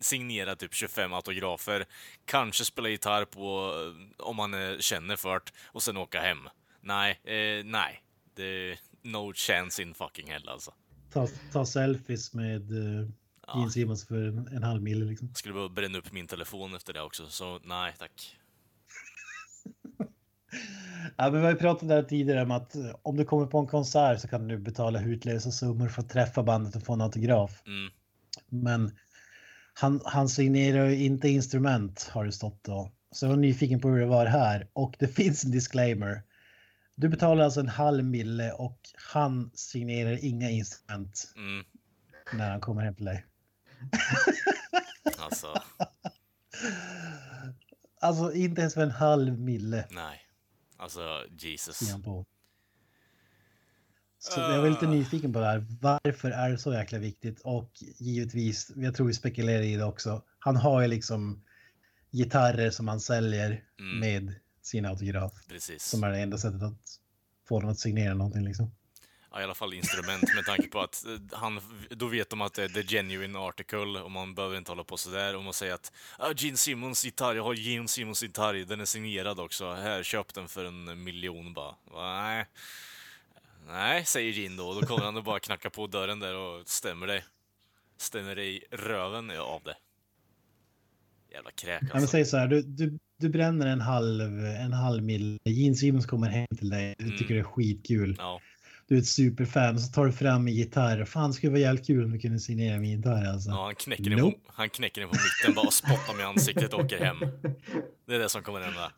signera 0.00 0.56
typ 0.56 0.74
25 0.74 1.12
autografer. 1.12 1.86
Kanske 2.24 2.64
spela 2.64 2.88
gitarr 2.88 3.24
på, 3.24 3.74
eh, 3.74 4.26
om 4.26 4.36
man 4.36 4.54
eh, 4.54 4.78
känner 4.78 5.16
för 5.16 5.34
det, 5.34 5.52
och 5.66 5.82
sen 5.82 5.96
åka 5.96 6.20
hem. 6.20 6.48
Nej, 6.80 7.20
eh, 7.24 7.64
nej. 7.64 8.02
Det 8.34 8.78
no 9.02 9.32
chance 9.34 9.82
in 9.82 9.94
fucking 9.94 10.30
hell 10.30 10.48
alltså. 10.48 10.74
Ta, 11.12 11.28
ta 11.52 11.66
selfies 11.66 12.34
med 12.34 12.72
uh, 12.72 13.08
Ja. 13.52 13.58
Gene 13.58 13.70
Simmons 13.70 14.06
för 14.06 14.22
en, 14.22 14.46
en 14.46 14.62
halv 14.62 14.82
mille 14.82 15.04
liksom. 15.04 15.34
Skulle 15.34 15.54
behöva 15.54 15.74
bränna 15.74 15.98
upp 15.98 16.12
min 16.12 16.26
telefon 16.26 16.74
efter 16.74 16.92
det 16.92 17.02
också, 17.02 17.26
så 17.26 17.60
nej 17.64 17.94
tack. 17.98 18.36
Ja, 21.16 21.30
men 21.30 21.32
vi 21.40 21.40
har 21.40 21.50
ju 21.50 21.56
pratat 21.58 21.88
där 21.88 22.02
tidigare 22.02 22.42
om 22.42 22.50
att 22.50 22.76
om 23.02 23.16
du 23.16 23.24
kommer 23.24 23.46
på 23.46 23.58
en 23.58 23.66
konsert 23.66 24.20
så 24.20 24.28
kan 24.28 24.48
du 24.48 24.58
betala 24.58 24.98
hutlösa 24.98 25.50
summor 25.50 25.88
för 25.88 26.02
att 26.02 26.08
träffa 26.08 26.42
bandet 26.42 26.76
och 26.76 26.82
få 26.82 26.92
en 26.92 27.00
autograf. 27.00 27.62
Mm. 27.66 27.92
Men 28.48 28.96
han, 29.74 30.00
han 30.04 30.28
signerar 30.28 30.86
ju 30.86 31.04
inte 31.04 31.28
instrument 31.28 32.10
har 32.12 32.24
det 32.24 32.32
stått 32.32 32.64
då. 32.64 32.92
Så 33.12 33.24
jag 33.26 33.30
var 33.30 33.36
nyfiken 33.36 33.80
på 33.80 33.88
hur 33.88 34.00
det 34.00 34.06
var 34.06 34.26
här 34.26 34.68
och 34.72 34.96
det 34.98 35.08
finns 35.16 35.44
en 35.44 35.50
disclaimer. 35.50 36.22
Du 36.94 37.08
betalar 37.08 37.44
alltså 37.44 37.60
en 37.60 37.68
halv 37.68 38.04
mille 38.04 38.52
och 38.52 38.78
han 39.12 39.50
signerar 39.54 40.24
inga 40.24 40.50
instrument 40.50 41.32
Mm. 41.36 41.64
när 42.32 42.50
han 42.50 42.60
kommer 42.60 42.82
hem 42.82 42.94
till 42.94 43.04
dig. 43.04 43.24
Alltså, 45.18 45.46
Alltså 48.00 48.32
inte 48.32 48.60
ens 48.60 48.74
för 48.74 48.82
en 48.82 48.90
halv 48.90 49.38
mille 49.40 49.84
nej. 49.90 50.20
Alltså, 50.80 51.26
Jesus. 51.30 51.82
Så 54.18 54.40
jag 54.40 54.62
var 54.62 54.70
lite 54.70 54.86
nyfiken 54.86 55.32
på 55.32 55.38
det 55.40 55.46
här. 55.46 55.66
Varför 55.80 56.30
är 56.30 56.50
det 56.50 56.58
så 56.58 56.72
jäkla 56.72 56.98
viktigt? 56.98 57.40
Och 57.40 57.70
givetvis, 57.98 58.72
jag 58.76 58.94
tror 58.94 59.06
vi 59.06 59.14
spekulerar 59.14 59.62
i 59.62 59.76
det 59.76 59.84
också. 59.84 60.22
Han 60.38 60.56
har 60.56 60.80
ju 60.82 60.88
liksom 60.88 61.44
gitarrer 62.10 62.70
som 62.70 62.88
han 62.88 63.00
säljer 63.00 63.64
Mm. 63.78 64.00
med 64.00 64.34
sin 64.62 64.86
autograf. 64.86 65.32
Precis. 65.48 65.82
Som 65.84 66.04
är 66.04 66.10
det 66.10 66.18
enda 66.18 66.38
sättet 66.38 66.62
att 66.62 67.00
få 67.48 67.60
dem 67.60 67.70
att 67.70 67.78
signera 67.78 68.14
någonting 68.14 68.44
liksom. 68.44 68.70
Ja, 69.32 69.40
i 69.40 69.44
alla 69.44 69.54
fall 69.54 69.74
instrument 69.74 70.34
med 70.34 70.44
tanke 70.46 70.68
på 70.68 70.80
att 70.80 71.06
eh, 71.06 71.38
han, 71.38 71.60
då 71.90 72.06
vet 72.06 72.30
de 72.30 72.40
att 72.40 72.54
det 72.54 72.64
är 72.64 72.68
the 72.68 72.82
genuine 72.82 73.36
article 73.36 74.00
och 74.00 74.10
man 74.10 74.34
behöver 74.34 74.56
inte 74.58 74.70
hålla 74.70 74.84
på 74.84 74.96
sådär. 74.96 75.36
Och 75.36 75.44
man 75.44 75.52
säger 75.54 75.74
att 75.74 75.92
ah, 76.18 76.32
Gene 76.36 76.56
Simmons 76.56 77.04
gitarr, 77.04 77.34
jag 77.34 77.42
har 77.42 77.54
Gene 77.54 77.88
Simmons 77.88 78.22
gitarr, 78.22 78.54
den 78.54 78.80
är 78.80 78.84
signerad 78.84 79.40
också. 79.40 79.72
Här, 79.72 80.02
köp 80.02 80.34
den 80.34 80.48
för 80.48 80.64
en 80.64 81.04
miljon 81.04 81.52
bara. 81.54 81.74
Nej. 81.92 82.46
Nej, 83.68 84.04
säger 84.04 84.32
Gene 84.32 84.56
då. 84.56 84.74
Då 84.80 84.86
kommer 84.86 85.04
han 85.04 85.16
och 85.16 85.24
bara 85.24 85.38
knacka 85.40 85.70
på 85.70 85.86
dörren 85.86 86.20
där 86.20 86.34
och 86.34 86.68
stämmer 86.68 87.06
dig. 87.06 87.24
Stämmer 87.96 88.36
dig 88.36 88.64
röven 88.70 89.30
av 89.30 89.62
det. 89.64 89.76
Jävla 91.32 91.50
kräk 91.50 91.82
Ja, 91.82 91.86
men 91.86 91.92
alltså. 91.96 92.08
säg 92.10 92.24
så 92.24 92.36
här, 92.36 92.46
du, 92.46 92.62
du, 92.62 92.98
du 93.18 93.28
bränner 93.28 93.66
en 93.66 93.80
halv, 93.80 94.44
en 94.44 94.72
halv 94.72 95.02
mil. 95.02 95.38
Gene 95.44 95.74
Simmons 95.74 96.06
kommer 96.06 96.28
hem 96.28 96.46
till 96.58 96.70
dig. 96.70 96.94
Du 96.98 97.04
Mm. 97.04 97.18
tycker 97.18 97.34
det 97.34 97.40
är 97.40 97.44
skitkul. 97.44 98.16
Ja, 98.18 98.40
Du 98.90 98.96
är 98.96 99.00
ett 99.00 99.06
superfan. 99.06 99.78
Så 99.78 99.92
tar 99.92 100.06
du 100.06 100.12
fram 100.12 100.46
en 100.46 100.54
gitarr. 100.54 101.04
Fan, 101.04 101.30
det 101.30 101.34
skulle 101.34 101.50
vara 101.50 101.60
jävligt 101.60 101.86
kul 101.86 102.04
om 102.04 102.12
du 102.12 102.18
kunde 102.18 102.38
signera 102.38 102.78
min 102.78 102.90
gitarr 102.90 103.24
alltså. 103.24 103.50
ja 103.50 103.64
han, 103.64 103.74
knäcker 103.74 104.10
Nope. 104.10 104.38
på, 104.46 104.52
han 104.54 104.68
knäcker 104.68 105.00
den 105.00 105.10
på 105.10 105.16
mitten 105.16 105.54
bara 105.54 105.66
och 105.66 105.72
spottar 105.72 106.14
mig 106.14 106.22
i 106.22 106.26
ansiktet 106.26 106.72
och 106.74 106.80
åker 106.80 107.04
hem. 107.04 107.16
Det 108.06 108.14
är 108.14 108.18
det 108.18 108.28
som 108.28 108.42
kommer 108.42 108.60
hända. 108.60 108.92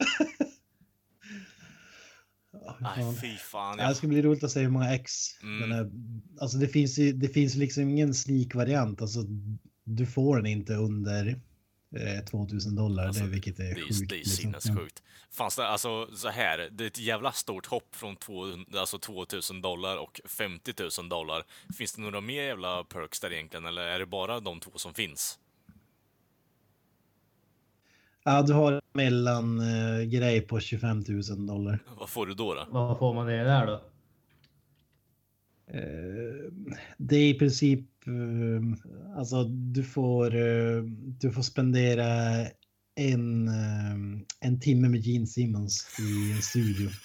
Nej, 2.80 3.16
fy 3.20 3.36
fan. 3.36 3.78
Ja, 3.78 3.88
det 3.88 3.94
ska 3.94 4.06
bli 4.06 4.22
roligt 4.22 4.44
att 4.44 4.50
se 4.50 4.60
hur 4.60 4.68
många 4.70 4.94
ex. 4.94 5.12
Mm. 5.42 5.72
Är, 5.72 5.90
alltså 6.40 6.58
det 6.58 6.68
finns 6.68 6.98
ju 6.98 7.12
det 7.12 7.28
finns 7.28 7.54
liksom 7.54 7.88
ingen 7.88 8.14
sneak-variant. 8.14 9.02
Alltså, 9.02 9.20
du 9.84 10.06
får 10.06 10.36
den 10.36 10.46
inte 10.46 10.74
under 10.74 11.40
2000 12.30 12.74
dollar. 12.74 13.06
Alltså, 13.06 13.24
det, 13.24 13.30
vilket 13.30 13.58
är 13.58 13.74
det 13.74 13.80
sjukt. 13.80 14.08
det 14.08 14.14
är 14.14 14.18
liksom. 14.18 14.36
sinnessjukt. 14.36 15.02
Fanns 15.30 15.56
det, 15.56 15.66
alltså 15.66 16.08
så 16.14 16.28
här, 16.28 16.68
det 16.72 16.84
är 16.84 16.88
ett 16.88 16.98
jävla 16.98 17.32
stort 17.32 17.66
hopp 17.66 17.94
från 17.94 18.16
200, 18.16 18.80
alltså 18.80 18.98
2000 18.98 19.60
dollar 19.60 19.96
och 19.96 20.20
50 20.24 20.72
000 20.98 21.08
dollar. 21.08 21.44
Finns 21.78 21.92
det 21.92 22.02
några 22.02 22.20
mer 22.20 22.42
jävla 22.42 22.84
perks 22.84 23.20
där 23.20 23.32
egentligen, 23.32 23.66
eller 23.66 23.82
är 23.82 23.98
det 23.98 24.06
bara 24.06 24.40
de 24.40 24.60
två 24.60 24.70
som 24.74 24.94
finns? 24.94 25.38
Ja, 28.24 28.42
du 28.42 28.52
har 28.52 28.72
en 28.72 28.80
mellangrej 28.92 30.40
på 30.40 30.60
25 30.60 31.04
000 31.08 31.46
dollar. 31.46 31.78
Vad 31.98 32.08
får 32.08 32.26
du 32.26 32.34
då? 32.34 32.54
då? 32.54 32.66
Vad 32.70 32.98
får 32.98 33.14
man 33.14 33.26
det 33.26 33.44
där 33.44 33.66
då? 33.66 33.74
Eh, 35.66 36.52
det 36.96 37.16
är 37.16 37.28
i 37.28 37.34
princip, 37.34 37.80
eh, 37.80 37.86
alltså 39.16 39.44
du 39.44 39.84
får, 39.84 40.34
eh, 40.34 40.82
du 41.20 41.30
får 41.30 41.42
spendera 41.42 42.06
en, 42.94 43.48
eh, 43.48 44.24
en 44.40 44.60
timme 44.60 44.88
med 44.88 45.00
Gene 45.00 45.26
Simmons 45.26 45.98
i 45.98 46.32
en 46.32 46.42
studio. 46.42 46.90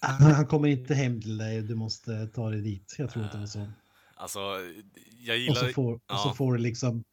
Han 0.00 0.46
kommer 0.46 0.68
inte 0.68 0.94
hem 0.94 1.20
till 1.20 1.38
dig, 1.38 1.62
du 1.62 1.74
måste 1.74 2.26
ta 2.26 2.50
dig 2.50 2.60
dit. 2.60 2.94
Jag 2.98 3.10
tror 3.10 3.24
inte 3.24 3.36
det 3.36 3.40
var 3.40 3.46
så. 3.46 3.72
Alltså, 4.14 4.40
jag 5.18 5.34
Och 5.34 5.40
gillar... 5.40 5.54
så 5.54 5.68
får, 5.68 5.94
och 5.94 6.00
så 6.06 6.28
ja. 6.28 6.34
får 6.34 6.52
du 6.52 6.58
liksom, 6.58 7.04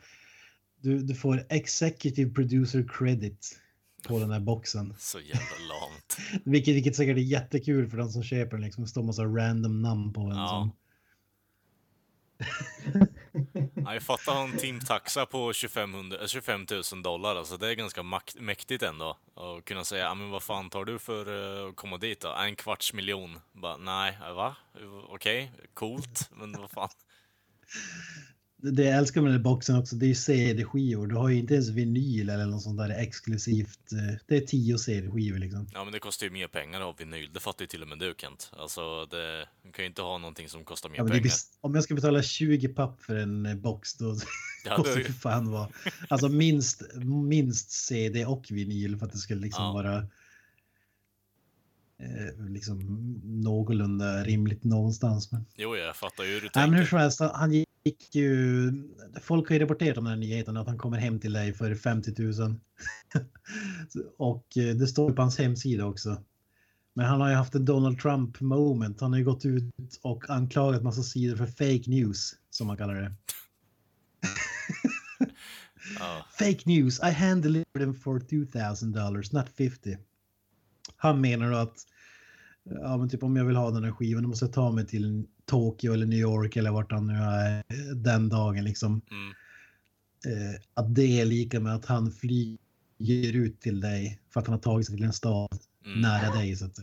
du, 0.81 0.99
du 0.99 1.15
får 1.15 1.45
executive 1.49 2.31
producer 2.33 2.87
credit 2.89 3.59
på 4.07 4.19
den 4.19 4.31
här 4.31 4.39
boxen. 4.39 4.93
Så 4.97 5.19
jävla 5.19 5.39
lamt. 5.39 6.17
Vilket, 6.45 6.75
vilket 6.75 6.95
säkert 6.95 7.17
är 7.17 7.21
jättekul 7.21 7.89
för 7.89 7.97
den 7.97 8.09
som 8.09 8.23
köper 8.23 8.57
den. 8.57 8.65
Liksom, 8.65 8.83
det 8.83 8.89
står 8.89 9.03
massa 9.03 9.25
random 9.25 9.81
namn 9.81 10.13
på 10.13 10.21
den. 10.21 10.37
Ja. 10.37 10.47
Som, 10.47 10.71
Nej, 13.73 13.93
jag 13.93 14.03
fattar 14.03 14.33
ha 14.33 14.43
en 14.43 14.57
timtaxa 14.57 15.25
på 15.25 15.53
25, 15.53 15.91
000 15.91 16.27
25 16.27 16.65
000 16.93 17.03
dollar, 17.03 17.35
alltså 17.35 17.57
det 17.57 17.67
är 17.69 17.73
ganska 17.73 18.03
mäktigt 18.39 18.83
ändå. 18.83 19.17
Att 19.35 19.65
kunna 19.65 19.83
säga, 19.83 20.15
men 20.15 20.29
vad 20.29 20.43
fan 20.43 20.69
tar 20.69 20.85
du 20.85 20.99
för 20.99 21.61
eh, 21.63 21.69
att 21.69 21.75
komma 21.75 21.97
dit 21.97 22.21
då? 22.21 22.33
En 22.33 22.55
kvarts 22.55 22.93
miljon? 22.93 23.39
Bara, 23.51 23.77
nej, 23.77 24.17
va? 24.35 24.55
Okej, 25.09 25.51
coolt, 25.73 26.29
men 26.31 26.51
vad 26.51 26.71
fan 26.71 26.89
det 28.61 28.83
jag 28.83 28.97
älskar 28.97 29.21
med 29.21 29.31
den 29.31 29.43
boxen 29.43 29.75
också, 29.75 29.95
det 29.95 30.05
är 30.05 30.07
ju 30.07 30.15
CD-skivor. 30.15 31.07
Du 31.07 31.15
har 31.15 31.29
ju 31.29 31.37
inte 31.37 31.53
ens 31.53 31.69
vinyl 31.69 32.29
eller 32.29 32.45
något 32.45 32.61
sånt 32.61 32.77
där 32.77 32.89
exklusivt. 32.89 33.91
eh, 33.91 34.15
Det 34.27 34.37
är 34.37 34.41
tio 34.41 34.77
CD-skivor 34.77 35.37
liksom. 35.39 35.67
Ja 35.73 35.83
men 35.83 35.93
det 35.93 35.99
kostar 35.99 36.25
ju 36.25 36.31
mer 36.31 36.47
pengar 36.47 36.79
att 36.79 36.85
ha 36.85 36.91
vinyl, 36.97 37.29
det 37.33 37.39
fattar 37.39 37.63
ju 37.63 37.67
till 37.67 37.81
och 37.81 37.87
med 37.87 37.99
du 37.99 38.13
Kent. 38.17 38.51
Alltså, 38.57 39.05
det, 39.05 39.47
du 39.63 39.71
kan 39.71 39.83
ju 39.85 39.89
inte 39.89 40.01
ha 40.01 40.17
någonting 40.17 40.49
som 40.49 40.63
kostar 40.63 40.89
mer 40.89 40.97
Ja, 40.97 41.07
pengar. 41.07 41.31
om 41.61 41.75
jag 41.75 41.83
ska 41.83 41.95
betala 41.95 42.21
20 42.21 42.67
papp 42.67 43.01
för 43.01 43.15
en 43.15 43.45
eh, 43.45 43.55
box 43.55 43.93
då 43.93 44.15
Ja, 44.65 44.77
måste 44.77 44.95
det- 44.95 45.13
fan 45.13 45.51
vara. 45.51 45.67
Alltså 46.07 46.29
minst, 46.29 46.81
minst 47.27 47.71
CD 47.71 48.25
och 48.25 48.45
vinyl 48.49 48.97
för 48.97 49.05
att 49.05 49.11
det 49.11 49.17
skulle 49.17 49.41
liksom 49.41 49.63
Ja. 49.63 49.71
vara 49.73 49.97
eh, 51.99 52.45
liksom 52.49 52.79
någorlunda 53.23 54.23
rimligt 54.23 54.63
någonstans. 54.63 55.31
Men, 55.31 55.45
Jo, 55.55 55.75
jag 55.75 55.95
fattar 55.95 56.23
ju 56.23 56.33
hur 56.33 56.41
du 56.41 56.49
Nej, 56.55 56.67
men 56.67 56.73
hur 56.73 56.77
tänker. 56.77 56.89
som 56.89 56.99
helst, 56.99 57.19
han 57.19 57.65
gick 57.89 58.15
ju... 58.15 58.71
Folk 59.21 59.49
har 59.49 59.53
ju 59.53 59.61
rapporterat 59.61 59.97
om 59.97 60.03
den 60.03 60.13
här 60.13 60.19
nyheten 60.19 60.57
att 60.57 60.67
han 60.67 60.77
kommer 60.77 60.97
hem 60.97 61.19
till 61.19 61.33
dig 61.33 61.53
för 61.53 61.75
50 61.75 62.21
000. 62.21 62.33
och 64.17 64.57
eh, 64.57 64.75
det 64.75 64.87
står 64.87 65.11
på 65.11 65.21
hans 65.21 65.37
hemsida 65.37 65.85
också. 65.85 66.23
Men 66.93 67.05
han 67.05 67.21
har 67.21 67.29
ju 67.29 67.35
haft 67.35 67.55
en 67.55 67.65
Donald 67.65 67.99
Trump 67.99 68.41
moment. 68.41 69.01
Han 69.01 69.11
har 69.11 69.19
ju 69.19 69.25
gått 69.25 69.45
ut 69.45 69.99
och 70.01 70.29
anklagat 70.29 70.83
massa 70.83 71.03
sidor 71.03 71.35
för 71.35 71.45
fake 71.45 71.89
news, 71.89 72.35
som 72.49 72.67
man 72.67 72.77
kallar 72.77 72.95
det. 72.95 73.15
Ja, 75.99 76.25
Fake 76.39 76.61
news, 76.65 76.99
I 76.99 77.11
hand 77.11 77.43
delivered 77.43 77.79
them 77.79 77.95
for 77.95 78.19
2000 78.19 78.91
dollars, 78.91 79.31
not 79.31 79.49
50. 79.49 79.97
Han 80.95 81.21
menar 81.21 81.51
då 81.51 81.57
att 81.57 81.77
ja, 82.63 82.97
men 82.97 83.09
typ 83.09 83.23
om 83.23 83.35
jag 83.35 83.45
vill 83.45 83.55
ha 83.55 83.71
den 83.71 83.83
här 83.83 83.91
skivan 83.91 84.23
då 84.23 84.29
måste 84.29 84.45
jag 84.45 84.53
ta 84.53 84.71
mig 84.71 84.87
till 84.87 85.27
Tokyo 85.49 85.93
eller 85.93 86.05
New 86.05 86.19
York 86.19 86.55
eller 86.57 86.71
vart 86.71 86.91
han 86.91 87.07
nu 87.07 87.13
är 87.13 87.63
den 87.95 88.29
dagen 88.29 88.63
liksom. 88.63 89.01
mm. 89.11 89.33
Eh, 90.25 90.61
att 90.73 90.95
det 90.95 91.21
är 91.21 91.25
lika 91.25 91.59
med 91.59 91.75
att 91.75 91.85
han 91.85 92.11
flyger 92.11 93.35
ut 93.35 93.61
till 93.61 93.81
dig 93.81 94.21
för 94.29 94.39
att 94.39 94.47
han 94.47 94.53
har 94.53 94.61
tagit 94.61 94.87
sig 94.87 94.95
till 94.95 95.05
en 95.05 95.13
stad 95.13 95.59
Mm. 95.85 96.01
nära 96.01 96.31
dig. 96.31 96.55
Så 96.55 96.65
att. 96.65 96.77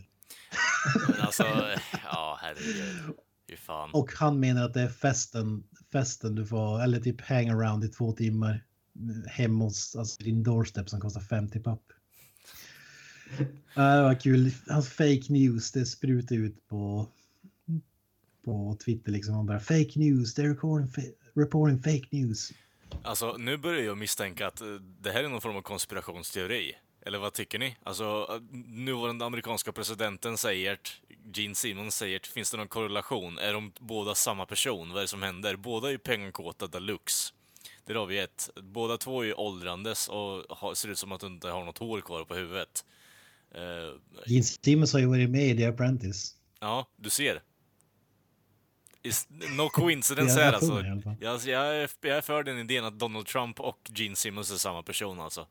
Men 1.08 1.20
alltså, 1.20 1.42
ja 2.04 2.38
herregud. 2.42 3.14
Fan. 3.58 3.90
och 3.92 4.12
han 4.12 4.40
menar 4.40 4.64
att 4.64 4.74
det 4.74 4.80
är 4.80 4.88
festen, 4.88 5.64
festen 5.92 6.34
du 6.34 6.46
får, 6.46 6.82
eller 6.82 7.00
typ 7.00 7.20
hang 7.20 7.48
around 7.48 7.84
i 7.84 7.88
två 7.88 8.12
timmar 8.12 8.64
eh, 8.94 9.30
hemma 9.30 9.64
hos 9.64 9.96
alltså, 9.96 10.22
din 10.22 10.42
doorstep 10.42 10.88
som 10.88 11.00
kostar 11.00 11.20
50 11.20 11.60
papp. 11.60 11.82
Ja, 13.74 13.96
det 13.96 14.02
var 14.02 14.20
kul. 14.20 14.50
Hans 14.68 14.88
fake 14.88 15.24
news, 15.28 15.72
det 15.72 15.86
sprutar 15.86 16.36
ut 16.36 16.68
på, 16.68 17.06
på 18.46 18.76
Twitter 18.84 19.12
liksom. 19.12 19.34
Han 19.34 19.46
bara 19.46 19.60
fake 19.60 19.90
news, 19.94 20.38
they're 20.38 20.48
recording, 20.48 20.88
fa- 20.88 21.12
reporting 21.34 21.78
fake 21.82 22.06
news. 22.10 22.52
Alltså, 23.02 23.36
nu 23.38 23.56
börjar 23.56 23.82
jag 23.84 23.98
misstänka 23.98 24.46
att 24.46 24.60
eh, 24.60 24.66
det 25.00 25.10
här 25.12 25.24
är 25.24 25.28
någon 25.28 25.40
form 25.40 25.56
av 25.56 25.62
konspirationsteori. 25.62 26.74
Eller 27.06 27.18
vad 27.18 27.32
tycker 27.32 27.58
ni? 27.58 27.76
Alltså, 27.82 28.26
eh, 28.30 28.56
nuvarande 28.66 29.24
amerikanska 29.24 29.72
presidenten 29.72 30.38
säger, 30.38 30.78
Gene 31.34 31.54
Simmons 31.54 31.94
säger, 31.96 32.20
finns 32.34 32.50
det 32.50 32.56
någon 32.56 32.68
korrelation? 32.68 33.38
Är 33.38 33.52
de 33.52 33.72
båda 33.80 34.14
samma 34.14 34.46
person? 34.46 34.88
Vad 34.88 34.96
är 34.98 35.02
det 35.02 35.08
som 35.08 35.22
händer? 35.22 35.56
Båda 35.56 35.88
är 35.88 35.92
ju 35.92 35.98
pengakåta 35.98 36.66
deluxe. 36.66 37.32
Där 37.86 37.94
har 37.94 38.06
vi 38.06 38.18
ett. 38.18 38.50
Båda 38.62 38.96
två 38.98 39.22
är 39.22 39.26
ju 39.26 39.32
åldrandes 39.34 40.08
och 40.08 40.76
ser 40.78 40.88
ut 40.88 40.98
som 40.98 41.12
att 41.12 41.20
de 41.20 41.32
inte 41.32 41.48
har 41.48 41.64
något 41.64 41.78
hår 41.78 42.00
kvar 42.00 42.24
på 42.24 42.34
huvudet. 42.34 42.84
Eh, 43.54 43.94
Gene 44.26 44.42
Simmons 44.42 44.92
har 44.92 45.00
ju 45.00 45.06
varit 45.06 45.30
med 45.30 45.46
i 45.46 45.56
The 45.56 45.64
Apprentice. 45.66 46.34
ja, 46.60 46.86
du 46.96 47.10
ser. 47.10 47.42
No 49.56 49.68
coincidence 49.68 50.40
här 50.40 50.52
alltså. 50.52 50.84
Jag, 51.20 51.40
jag, 51.46 51.76
är, 51.76 51.90
jag 52.00 52.16
är 52.16 52.20
för 52.20 52.42
den 52.42 52.58
idén 52.58 52.84
att 52.84 52.98
Donald 52.98 53.26
Trump 53.26 53.60
och 53.60 53.90
Gene 53.94 54.16
Simmons 54.16 54.52
är 54.52 54.56
samma 54.56 54.82
person 54.82 55.20
alltså. 55.20 55.46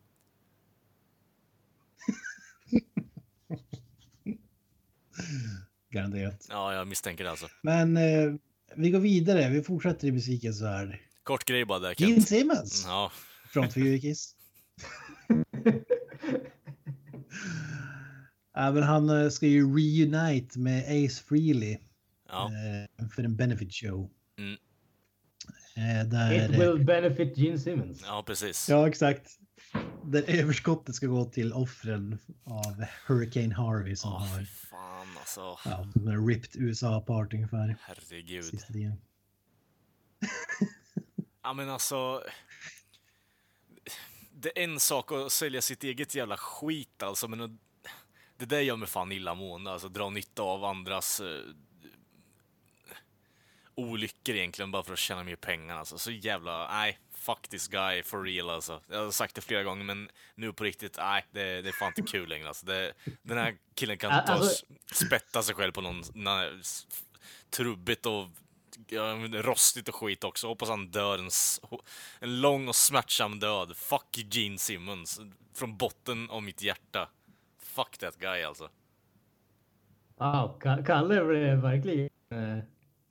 Garanterat. 5.89 6.47
Ja, 6.49 6.73
jag 6.73 6.87
misstänker 6.87 7.23
det 7.23 7.29
alltså. 7.29 7.47
Men 7.61 7.97
eh, 7.97 8.33
vi 8.75 8.89
går 8.89 8.99
vidare. 8.99 9.49
Vi 9.49 9.63
fortsätter 9.63 10.07
i 10.07 10.11
musikens 10.11 10.61
värld. 10.61 10.99
Kort 11.23 11.45
grej 11.45 11.65
bara 11.65 11.79
där 11.79 11.95
Gene 11.97 12.13
Kent. 12.13 12.27
Simmons. 12.27 12.83
Ja, 12.87 13.11
Frontfigur 13.49 13.93
i 13.93 14.01
Kiss. 14.01 14.35
ja, 18.53 18.71
men 18.71 18.83
han 18.83 19.09
eh, 19.09 19.29
ska 19.29 19.47
ju 19.47 19.75
reunite 19.75 20.59
med 20.59 20.83
Ace 20.83 21.23
Frehley 21.23 21.77
ja, 22.35 22.51
eh, 23.01 23.07
för 23.09 23.23
en 23.23 23.35
benefit 23.35 23.73
show. 23.73 24.09
Mm. 24.37 24.57
Eh, 25.77 26.05
där, 26.07 26.45
It 26.45 26.59
will 26.59 26.85
benefit 26.85 27.37
Gene 27.37 27.59
Simmons. 27.59 28.01
ja 28.05 28.23
precis. 28.27 28.69
Ja, 28.69 28.87
exakt. 28.87 29.39
Där 30.03 30.23
överskottet 30.27 30.95
ska 30.95 31.07
gå 31.07 31.25
till 31.25 31.53
offren 31.53 32.19
av 32.43 32.85
Hurricane 33.07 33.55
Harvey 33.55 33.95
som 33.95 34.11
Ja, 34.11 34.17
har 34.19 34.45
fan 34.45 35.17
alltså. 35.19 35.57
ja, 35.65 35.87
de 35.93 36.07
har 36.07 36.27
ripped 36.27 36.61
USA 36.61 36.95
apart 36.97 37.33
ungefär. 37.33 37.77
Herregud. 37.81 38.45
Sista 38.45 38.73
tiden. 38.73 38.95
Ja 41.43 41.53
men 41.53 41.69
alltså. 41.69 42.23
Det 44.33 44.59
är 44.59 44.63
en 44.63 44.79
sak 44.79 45.11
att 45.11 45.31
sälja 45.31 45.61
sitt 45.61 45.83
eget 45.83 46.15
jävla 46.15 46.37
skit 46.37 47.03
alltså, 47.03 47.27
men 47.27 47.59
det 48.37 48.45
där 48.45 48.59
gör 48.59 48.75
mig 48.75 48.87
fan 48.87 49.11
illamående. 49.11 49.71
Alltså 49.71 49.89
dra 49.89 50.09
nytta 50.09 50.41
av 50.43 50.63
andras 50.65 51.19
eh, 51.19 51.39
olyckor 53.75 54.35
egentligen 54.35 54.71
bara 54.71 54.83
för 54.83 54.93
att 54.93 54.99
tjäna 54.99 55.23
mer 55.23 55.35
pengar 55.35 55.75
alltså. 55.77 55.97
Så 55.97 56.11
jävla, 56.11 56.67
nej, 56.67 56.99
fuck 57.13 57.47
this 57.47 57.67
guy 57.67 58.03
for 58.03 58.23
real 58.23 58.49
alltså. 58.49 58.81
Jag 58.89 59.03
har 59.03 59.11
sagt 59.11 59.35
det 59.35 59.41
flera 59.41 59.63
gånger 59.63 59.83
men 59.83 60.09
nu 60.35 60.53
på 60.53 60.63
riktigt, 60.63 60.97
nej, 60.97 61.25
det, 61.31 61.61
det 61.61 61.69
är 61.69 61.73
fan 61.73 61.93
inte 61.97 62.11
kul 62.11 62.29
längre 62.29 62.47
alltså. 62.47 62.65
Det, 62.65 62.93
den 63.23 63.37
här 63.37 63.57
killen 63.75 63.97
kan 63.97 64.11
ta 64.25 64.33
och 64.33 64.39
Alltså- 64.39 64.65
spätta 64.93 65.43
sig 65.43 65.55
själv 65.55 65.71
på 65.71 65.81
någon 65.81 66.01
s- 66.59 66.87
trubbigt 67.49 68.05
och 68.05 68.27
ja, 68.87 69.01
rostigt 69.31 69.89
och 69.89 69.95
skit 69.95 70.23
också. 70.23 70.47
Hoppas 70.47 70.69
han 70.69 70.91
dör 70.91 71.17
en, 71.17 71.29
en 72.19 72.41
lång 72.41 72.67
och 72.67 72.75
smärtsam 72.75 73.39
död. 73.39 73.77
Fuck 73.77 74.17
Gene 74.31 74.57
Simmons. 74.57 75.19
Från 75.53 75.77
botten 75.77 76.29
av 76.29 76.43
mitt 76.43 76.61
hjärta. 76.61 77.09
Fuck 77.59 77.97
that 77.97 78.17
guy 78.17 78.43
alltså. 78.43 78.69
Wow, 80.17 80.59
Ka- 80.61 80.85
Kalle 80.85 81.23
blev 81.25 81.57
verkligen 81.57 82.09
eh, 82.29 82.63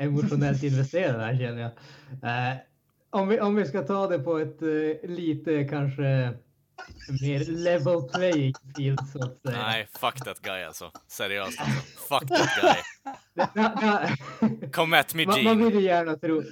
emotionellt 0.04 0.62
investerad 0.62 1.20
här 1.20 1.38
känner 1.38 1.62
jag. 1.62 1.70
Eh, 2.22 2.56
om, 3.10 3.28
vi, 3.28 3.40
om 3.40 3.54
vi 3.54 3.64
ska 3.64 3.82
ta 3.82 4.08
det 4.08 4.18
på 4.18 4.38
ett 4.38 4.62
eh, 4.62 5.10
lite 5.10 5.64
kanske 5.64 6.32
mer 7.22 7.44
level 7.44 8.02
playing 8.02 8.54
field 8.76 9.00
så 9.12 9.24
att 9.24 9.38
säga. 9.38 9.62
Nej, 9.62 9.88
fuck 9.92 10.24
that 10.24 10.40
guy 10.40 10.62
alltså. 10.62 10.90
Seriöst 11.08 11.60
alltså. 11.60 11.80
Fuck 12.08 12.28
that 12.28 12.48
guy. 12.62 12.76
Come 14.72 14.98
at 15.00 15.14
me 15.14 15.26
man, 15.26 15.44
man 15.44 15.58
Gene. 15.58 15.64
vill 15.64 15.74
ju 15.74 15.80
gärna 15.80 16.16
tro... 16.16 16.42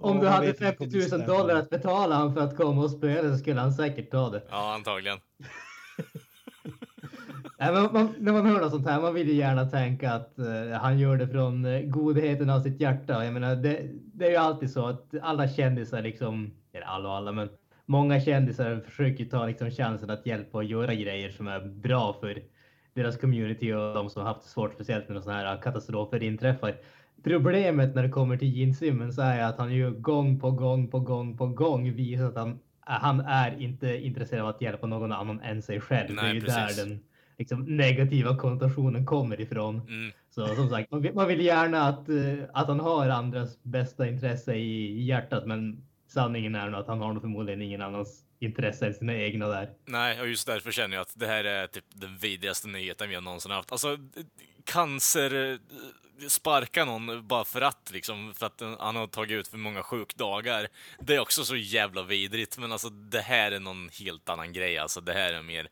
Om 0.00 0.20
du 0.20 0.28
hade 0.28 0.46
jag 0.46 0.52
vet 0.52 0.80
inte 0.80 0.84
50 0.84 0.84
om 0.84 0.90
det 0.90 0.98
000 0.98 1.06
stämmer. 1.06 1.26
dollar 1.26 1.54
att 1.54 1.70
betala 1.70 2.14
han 2.14 2.34
för 2.34 2.40
att 2.40 2.56
komma 2.56 2.82
och 2.82 2.90
spela 2.90 3.32
så 3.32 3.38
skulle 3.38 3.60
han 3.60 3.72
säkert 3.72 4.10
ta 4.10 4.30
det. 4.30 4.42
Ja, 4.50 4.74
antagligen. 4.74 5.18
Nej, 7.62 7.72
men 7.72 7.92
man, 7.92 8.14
när 8.18 8.32
man 8.32 8.46
hör 8.46 8.60
något 8.60 8.70
sånt 8.70 8.86
här, 8.86 9.00
man 9.00 9.14
vill 9.14 9.28
ju 9.28 9.34
gärna 9.34 9.66
tänka 9.66 10.12
att 10.12 10.38
eh, 10.38 10.80
han 10.80 10.98
gör 10.98 11.16
det 11.16 11.28
från 11.28 11.64
uh, 11.64 11.80
godheten 11.90 12.50
av 12.50 12.60
sitt 12.60 12.80
hjärta. 12.80 13.24
Jag 13.24 13.32
menar, 13.32 13.56
det, 13.56 13.80
det 13.92 14.26
är 14.26 14.30
ju 14.30 14.36
alltid 14.36 14.70
så 14.70 14.86
att 14.86 15.14
alla 15.22 15.48
kändisar, 15.48 16.02
liksom, 16.02 16.50
eller 16.72 16.86
alla 16.86 17.08
och 17.08 17.14
alla, 17.14 17.32
men 17.32 17.48
många 17.86 18.20
kändisar 18.20 18.80
försöker 18.86 19.24
ta 19.24 19.46
liksom, 19.46 19.70
chansen 19.70 20.10
att 20.10 20.26
hjälpa 20.26 20.58
och 20.58 20.64
göra 20.64 20.94
grejer 20.94 21.30
som 21.30 21.48
är 21.48 21.60
bra 21.60 22.16
för 22.20 22.42
deras 22.94 23.16
community 23.16 23.72
och 23.72 23.94
de 23.94 24.10
som 24.10 24.22
har 24.22 24.28
haft 24.28 24.42
det 24.42 24.48
svårt, 24.48 24.74
speciellt 24.74 25.08
när 25.08 25.20
sådana 25.20 25.40
här 25.40 25.62
katastrofer 25.62 26.22
inträffar. 26.22 26.74
problemet 27.22 27.94
när 27.94 28.02
det 28.02 28.08
kommer 28.08 28.36
till 28.36 28.56
Gene 28.56 28.74
Simmons 28.74 29.18
är 29.18 29.42
att 29.42 29.58
han 29.58 29.72
ju 29.72 29.90
gång 29.90 30.40
på 30.40 30.50
gång 30.50 30.88
på 30.88 31.00
gång 31.00 31.36
på 31.36 31.46
gång 31.46 31.92
visar 31.92 32.24
att 32.24 32.36
han, 32.36 32.58
han 32.80 33.20
är 33.20 33.60
inte 33.60 33.96
intresserad 33.96 34.42
av 34.42 34.48
att 34.48 34.62
hjälpa 34.62 34.86
någon 34.86 35.12
annan 35.12 35.40
än 35.40 35.62
sig 35.62 35.80
själv. 35.80 36.14
Nej, 36.14 36.24
det 36.24 36.30
är 36.30 36.34
ju 36.34 36.40
precis. 36.40 36.76
där 36.76 36.84
den 36.86 37.00
liksom, 37.42 37.76
negativa 37.76 38.36
konnotationen 38.36 39.06
kommer 39.06 39.40
ifrån. 39.40 39.80
Mm. 39.88 40.12
Så 40.30 40.54
som 40.54 40.68
sagt, 40.68 40.90
man 40.90 41.02
vill, 41.02 41.14
man 41.14 41.28
vill 41.28 41.40
gärna 41.40 41.82
att, 41.82 42.08
eh, 42.08 42.44
att 42.52 42.68
han 42.68 42.80
har 42.80 43.08
andras 43.08 43.62
bästa 43.62 44.08
intresse 44.08 44.54
i, 44.54 45.02
hjärtat, 45.02 45.46
men 45.46 45.84
sanningen 46.08 46.54
är 46.54 46.70
nog 46.70 46.80
att 46.80 46.86
han 46.86 47.00
har 47.00 47.12
nog 47.12 47.22
förmodligen 47.22 47.62
ingen 47.62 47.82
annans 47.82 48.24
intresse 48.40 48.86
än 48.86 48.94
sina 48.94 49.14
egna 49.14 49.48
där. 49.48 49.70
Nej, 49.84 50.20
och 50.20 50.28
just 50.28 50.46
därför 50.46 50.70
känner 50.70 50.96
jag 50.96 51.02
att 51.02 51.12
det 51.16 51.26
här 51.26 51.44
är 51.44 51.66
typ 51.66 51.84
den 51.94 52.16
vidrigaste 52.16 52.68
nyheten 52.68 53.08
vi 53.08 53.14
har 53.14 53.22
någonsin 53.22 53.50
haft. 53.50 53.72
Alltså, 53.72 53.98
cancer... 54.64 55.52
eh, 55.52 55.58
Sparka 56.28 56.84
någon 56.84 57.26
bara 57.26 57.44
för 57.44 57.60
att, 57.60 57.90
liksom, 57.92 58.34
för 58.34 58.46
att 58.46 58.62
han 58.78 58.96
har 58.96 59.06
tagit 59.06 59.40
ut 59.40 59.48
för 59.48 59.58
många 59.58 59.82
sjukdagar. 59.82 60.66
Det 61.00 61.14
är 61.14 61.20
också 61.20 61.44
så 61.44 61.56
jävla 61.56 62.02
vidrigt, 62.02 62.58
men 62.58 62.72
alltså 62.72 62.88
det 62.88 63.20
här 63.20 63.52
är 63.52 63.60
någon 63.60 63.88
helt 64.00 64.28
annan 64.28 64.52
grej. 64.52 64.78
Alltså 64.78 65.00
det 65.00 65.12
här 65.12 65.32
är 65.32 65.42
mer... 65.42 65.68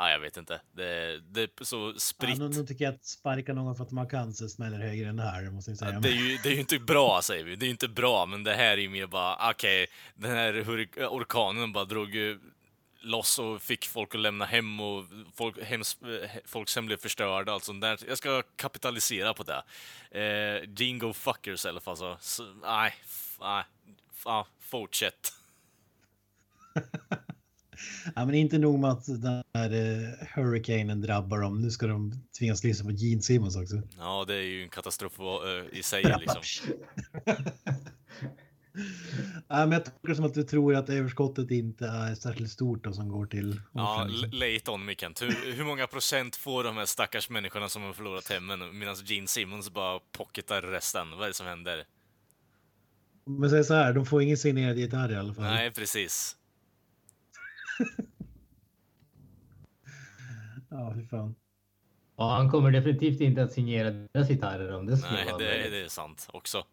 Ja, 0.00 0.10
jag 0.10 0.18
vet 0.18 0.36
inte. 0.36 0.60
Det, 0.72 1.20
det 1.20 1.50
så 1.60 1.94
spritt. 1.94 2.38
Ja, 2.38 2.48
nu, 2.48 2.56
nu 2.56 2.66
tycker 2.66 2.84
jag 2.84 2.94
att 2.94 3.04
sparka 3.04 3.54
någon 3.54 3.76
för 3.76 3.82
att 3.82 3.88
de 3.88 3.98
har 3.98 4.10
cancer 4.10 4.48
smäller 4.48 4.78
högre 4.78 5.08
än 5.08 5.16
det 5.16 5.22
här, 5.22 5.50
måste 5.50 5.70
jag 5.70 5.78
säga. 5.78 5.92
Ja, 5.92 6.00
det, 6.00 6.08
är 6.08 6.12
ju, 6.12 6.38
det 6.42 6.48
är 6.48 6.52
ju 6.52 6.60
inte 6.60 6.78
bra, 6.78 7.20
säger 7.22 7.44
vi. 7.44 7.56
Det 7.56 7.64
är 7.64 7.66
ju 7.66 7.70
inte 7.70 7.88
bra, 7.88 8.26
men 8.26 8.44
det 8.44 8.54
här 8.54 8.72
är 8.72 8.76
ju 8.76 8.88
mer 8.88 9.06
bara, 9.06 9.50
okej, 9.50 9.86
den 10.14 10.30
här 10.30 10.64
orkanen 11.10 11.72
bara 11.72 11.84
drog 11.84 12.08
loss 13.00 13.38
och 13.38 13.62
fick 13.62 13.86
folk 13.86 14.14
att 14.14 14.20
lämna 14.20 14.44
hem 14.44 14.80
och 14.80 15.04
folk, 15.34 15.62
hems, 15.62 15.98
folks 16.44 16.76
hem 16.76 16.86
blev 16.86 16.96
förstörda 16.96 17.52
och 17.52 17.54
allt 17.54 17.64
sånt 17.64 17.80
där. 17.80 17.98
Jag 18.08 18.18
ska 18.18 18.42
kapitalisera 18.56 19.34
på 19.34 19.42
det. 19.42 19.62
Eh, 20.20 20.70
Gene 20.76 20.98
go 20.98 21.12
fuck 21.12 21.46
yourself 21.46 21.88
alltså. 21.88 22.18
Så, 22.20 22.54
nej, 22.62 22.94
nej, 23.40 23.64
fortsätt. 24.60 25.32
Ja, 28.16 28.24
men 28.26 28.34
inte 28.34 28.58
nog 28.58 28.78
med 28.78 28.90
att 28.90 29.06
den 29.06 29.42
här 29.54 29.70
eh, 29.70 30.26
hurricanen 30.34 31.00
drabbar 31.00 31.38
dem. 31.40 31.60
Nu 31.62 31.70
ska 31.70 31.86
de 31.86 32.12
tvingas 32.38 32.64
lyssna 32.64 32.84
på 32.84 32.90
Gene 32.96 33.22
Simmons 33.22 33.56
också. 33.56 33.82
Ja, 33.98 34.24
det 34.28 34.34
är 34.34 34.42
ju 34.42 34.62
en 34.62 34.68
katastrof 34.68 35.18
eh, 35.20 35.78
i 35.78 35.82
sig 35.82 36.02
liksom. 36.20 36.42
Ja, 39.48 39.56
men 39.66 39.72
jag 39.72 39.84
tolkar 39.84 40.14
som 40.14 40.24
att 40.24 40.34
du 40.34 40.42
tror 40.42 40.74
att 40.76 40.88
överskottet 40.88 41.50
inte 41.50 41.86
är 41.86 42.14
särskilt 42.14 42.50
stort 42.50 42.86
och 42.86 42.94
som 42.94 43.08
går 43.08 43.26
till 43.26 43.60
Ja, 43.72 44.04
liksom. 44.08 44.24
l- 44.24 44.30
lay 44.38 44.56
it 44.56 44.68
on 44.68 44.94
Kent. 44.98 45.22
Hur, 45.22 45.52
hur 45.56 45.64
många 45.64 45.86
procent 45.86 46.36
får 46.36 46.64
de 46.64 46.76
här 46.76 46.84
stackars 46.86 47.30
människorna 47.30 47.68
som 47.68 47.82
har 47.82 47.92
förlorat 47.92 48.28
hemmen 48.30 48.78
medan 48.78 48.96
Gene 49.04 49.26
Simmons 49.26 49.70
bara 49.70 49.98
pocketar 50.12 50.62
resten? 50.62 51.10
Vad 51.10 51.22
är 51.22 51.26
det 51.28 51.34
som 51.34 51.46
händer? 51.46 51.84
Men 53.26 53.50
säg 53.50 53.64
så 53.64 53.74
här, 53.74 53.92
de 53.92 54.06
får 54.06 54.22
ingen 54.22 54.36
signerad 54.36 54.78
gitarr 54.78 55.12
i 55.12 55.16
alla 55.16 55.34
fall. 55.34 55.44
Nej, 55.44 55.70
precis. 55.70 56.36
Ja, 60.70 60.92
fy 60.94 61.06
fan. 61.06 61.34
Och 62.16 62.26
han 62.26 62.50
kommer 62.50 62.70
definitivt 62.70 63.20
inte 63.20 63.42
att 63.42 63.52
signera 63.52 63.90
deras 63.90 64.28
gitarrer 64.28 64.72
om 64.76 64.86
det 64.86 64.96
skulle 64.96 65.14
Nej, 65.14 65.24
vara 65.24 65.38
det, 65.38 65.70
det 65.70 65.84
är 65.84 65.88
sant 65.88 66.28
också. 66.32 66.64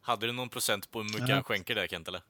Hade 0.00 0.26
du 0.26 0.32
någon 0.32 0.48
procent 0.48 0.90
på 0.90 0.98
hur 0.98 1.04
mycket 1.04 1.28
Ja. 1.28 1.34
han 1.34 1.44
skänker 1.44 1.74
där, 1.74 1.86
Kent, 1.86 2.08
eller? 2.08 2.20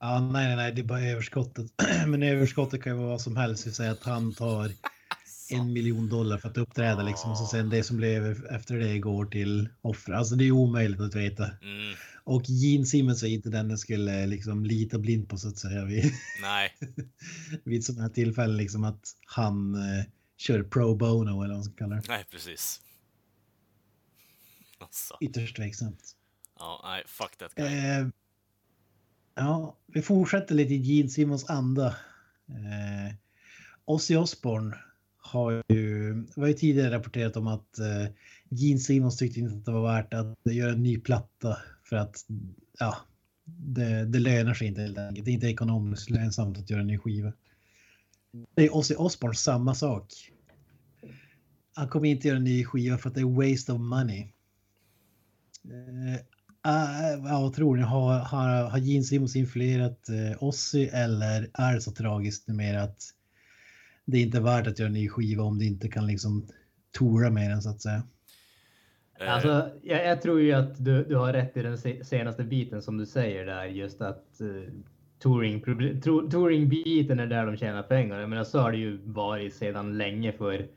Ja, 0.00 0.20
nej, 0.20 0.46
nej, 0.46 0.56
nej, 0.56 0.72
det 0.72 0.80
är 0.80 0.84
bara 0.84 1.00
överskottet. 1.00 1.66
Men 2.06 2.22
överskottet 2.22 2.82
kan 2.82 2.92
ju 2.92 2.98
vara 2.98 3.08
vad 3.08 3.20
som 3.20 3.36
helst. 3.36 3.66
Vi 3.66 3.72
säger 3.72 3.90
att 3.92 4.04
han 4.04 4.34
tar 4.34 4.70
en 5.52 5.72
miljon 5.72 6.08
dollar 6.08 6.38
för 6.38 6.48
att 6.48 6.58
uppträda 6.58 7.02
liksom. 7.02 7.30
Och 7.30 7.38
så 7.38 7.46
sen 7.46 7.70
det 7.70 7.82
som 7.82 7.96
blev 7.96 8.46
efter 8.46 8.74
det 8.78 8.98
går 8.98 9.26
till 9.26 9.68
offer. 9.80 10.12
Alltså 10.12 10.34
det 10.34 10.44
är 10.44 10.52
omöjligt 10.52 11.00
att 11.00 11.14
veta. 11.14 11.44
Mm, 11.44 11.94
Och 12.24 12.42
Gene 12.46 12.86
Simmons 12.86 13.22
är 13.22 13.26
inte 13.26 13.50
den 13.50 13.70
jag 13.70 13.78
skulle 13.78 14.26
liksom 14.26 14.64
lita 14.64 14.98
blind 14.98 15.28
på 15.28 15.36
så 15.36 15.48
att 15.48 15.58
säga. 15.58 15.84
Vid, 15.84 16.12
nej, 16.42 16.70
vid 17.64 17.84
sådana 17.84 18.02
här 18.02 18.10
tillfällen 18.10 18.56
liksom 18.56 18.84
att 18.84 19.16
han 19.26 19.74
eh, 19.74 20.04
kör 20.36 20.62
pro 20.62 20.94
bono 20.94 21.42
eller 21.42 21.48
vad 21.48 21.48
man 21.48 21.64
ska 21.64 21.74
kalla 21.74 21.96
det. 21.96 22.02
nej, 22.08 22.24
precis. 22.30 22.80
Alltså, 24.78 25.16
Ytterst 25.20 25.56
tveksamt. 25.56 26.16
ja, 26.58 26.80
nej, 26.84 27.02
fuck 27.06 27.36
that 27.36 27.54
guy. 27.54 27.66
Eh, 27.66 28.06
ja, 29.34 29.78
vi 29.86 30.02
fortsätter 30.02 30.54
lite 30.54 30.74
i 30.74 30.76
Gene 30.76 31.08
Simmons 31.08 31.50
anda. 31.50 31.86
Eh, 32.48 33.14
Ozzy 33.84 34.16
Osbourne 34.16 34.76
har 35.16 35.62
ju, 35.68 36.14
var 36.36 36.46
ju 36.46 36.54
tidigare 36.54 36.94
rapporterat 36.94 37.36
om 37.36 37.46
att 37.46 37.78
eh, 37.78 38.06
Gene 38.48 38.80
Simmons 38.80 39.16
tyckte 39.16 39.40
inte 39.40 39.54
att 39.54 39.64
det 39.64 39.72
var 39.72 39.92
värt 39.92 40.14
att 40.14 40.38
göra 40.52 40.72
en 40.72 40.82
ny 40.82 41.00
platta 41.00 41.56
för 41.90 41.96
att 41.96 42.26
ja, 42.78 42.96
det, 43.44 44.04
det 44.04 44.18
lönar 44.18 44.54
sig 44.54 44.68
inte 44.68 44.80
helt 44.80 44.98
enkelt. 44.98 45.24
Det 45.24 45.30
är 45.30 45.32
inte 45.32 45.46
ekonomiskt 45.46 46.10
lönsamt 46.10 46.58
att 46.58 46.70
göra 46.70 46.80
en 46.80 46.86
ny 46.86 46.98
skiva. 46.98 47.32
Det 48.54 48.64
är 48.64 48.76
Ozzy 48.76 48.94
Osbourne 48.94 49.34
samma 49.34 49.74
sak. 49.74 50.12
Han 51.74 51.88
kommer 51.88 52.08
inte 52.08 52.28
göra 52.28 52.38
en 52.38 52.44
ny 52.44 52.64
skiva 52.64 52.98
för 52.98 53.08
att 53.08 53.14
det 53.14 53.20
är 53.20 53.50
waste 53.50 53.72
of 53.72 53.80
money. 53.80 54.20
Eh, 55.64 56.20
Uh, 56.66 57.24
ja, 57.24 57.40
vad 57.40 57.52
tror 57.54 57.76
ni? 57.76 57.82
Har, 57.82 58.18
har, 58.18 58.70
har 58.70 58.78
Gene 58.78 59.04
Simmons 59.04 59.36
influerat 59.36 60.08
eh, 60.08 60.42
Ozzy 60.42 60.84
eller 60.84 61.50
är 61.54 61.74
det 61.74 61.80
så 61.80 61.92
tragiskt 61.92 62.48
numera 62.48 62.82
att 62.82 63.02
det 64.04 64.18
är 64.18 64.22
inte 64.22 64.40
värt 64.40 64.66
att 64.66 64.78
göra 64.78 64.86
en 64.86 64.92
ny 64.92 65.08
skiva 65.08 65.42
om 65.42 65.58
det 65.58 65.64
inte 65.64 65.88
kan 65.88 66.06
liksom 66.06 66.46
tora 66.98 67.30
med 67.30 67.50
den 67.50 67.62
så 67.62 67.70
att 67.70 67.82
säga? 67.82 68.02
Eh. 69.20 69.34
Alltså, 69.34 69.70
jag, 69.82 70.06
jag 70.06 70.22
tror 70.22 70.40
ju 70.40 70.52
att 70.52 70.84
du, 70.84 71.04
du 71.04 71.16
har 71.16 71.32
rätt 71.32 71.56
i 71.56 71.62
den 71.62 71.78
senaste 72.04 72.44
biten 72.44 72.82
som 72.82 72.98
du 72.98 73.06
säger 73.06 73.46
där, 73.46 73.64
just 73.64 74.00
att 74.00 74.24
uh, 74.40 74.62
touring, 75.18 75.60
touring 76.30 76.62
är 76.62 77.26
där 77.26 77.46
de 77.46 77.56
tjänar 77.56 77.82
pengar. 77.82 78.20
Jag 78.20 78.30
menar, 78.30 78.44
så 78.44 78.58
har 78.58 78.72
det 78.72 78.78
ju 78.78 78.98
varit 79.04 79.54
sedan 79.54 79.98
länge 79.98 80.32
för 80.32 80.68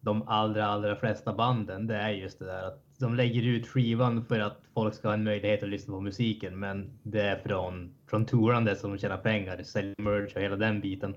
de 0.00 0.28
allra, 0.28 0.66
allra 0.66 0.96
flesta 0.96 1.34
banden. 1.34 1.86
Det 1.86 1.96
är 1.96 2.10
just 2.10 2.38
det 2.38 2.44
där 2.44 2.62
att 2.62 2.84
de 2.98 3.14
lägger 3.14 3.42
ut 3.42 3.66
skivan 3.68 4.24
för 4.24 4.40
att 4.40 4.62
folk 4.74 4.94
ska 4.94 5.08
ha 5.08 5.14
en 5.14 5.24
möjlighet 5.24 5.62
att 5.62 5.68
lyssna 5.68 5.94
på 5.94 6.00
musiken, 6.00 6.58
men 6.58 6.90
det 7.02 7.20
är 7.20 7.38
från, 7.38 7.94
från 8.06 8.26
tourandet 8.26 8.78
som 8.78 8.90
de 8.90 8.98
tjänar 8.98 9.16
pengar, 9.16 9.62
säljer 9.62 9.94
merch 9.98 10.36
och 10.36 10.42
hela 10.42 10.56
den 10.56 10.80
biten. 10.80 11.14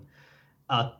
Att 0.66 1.00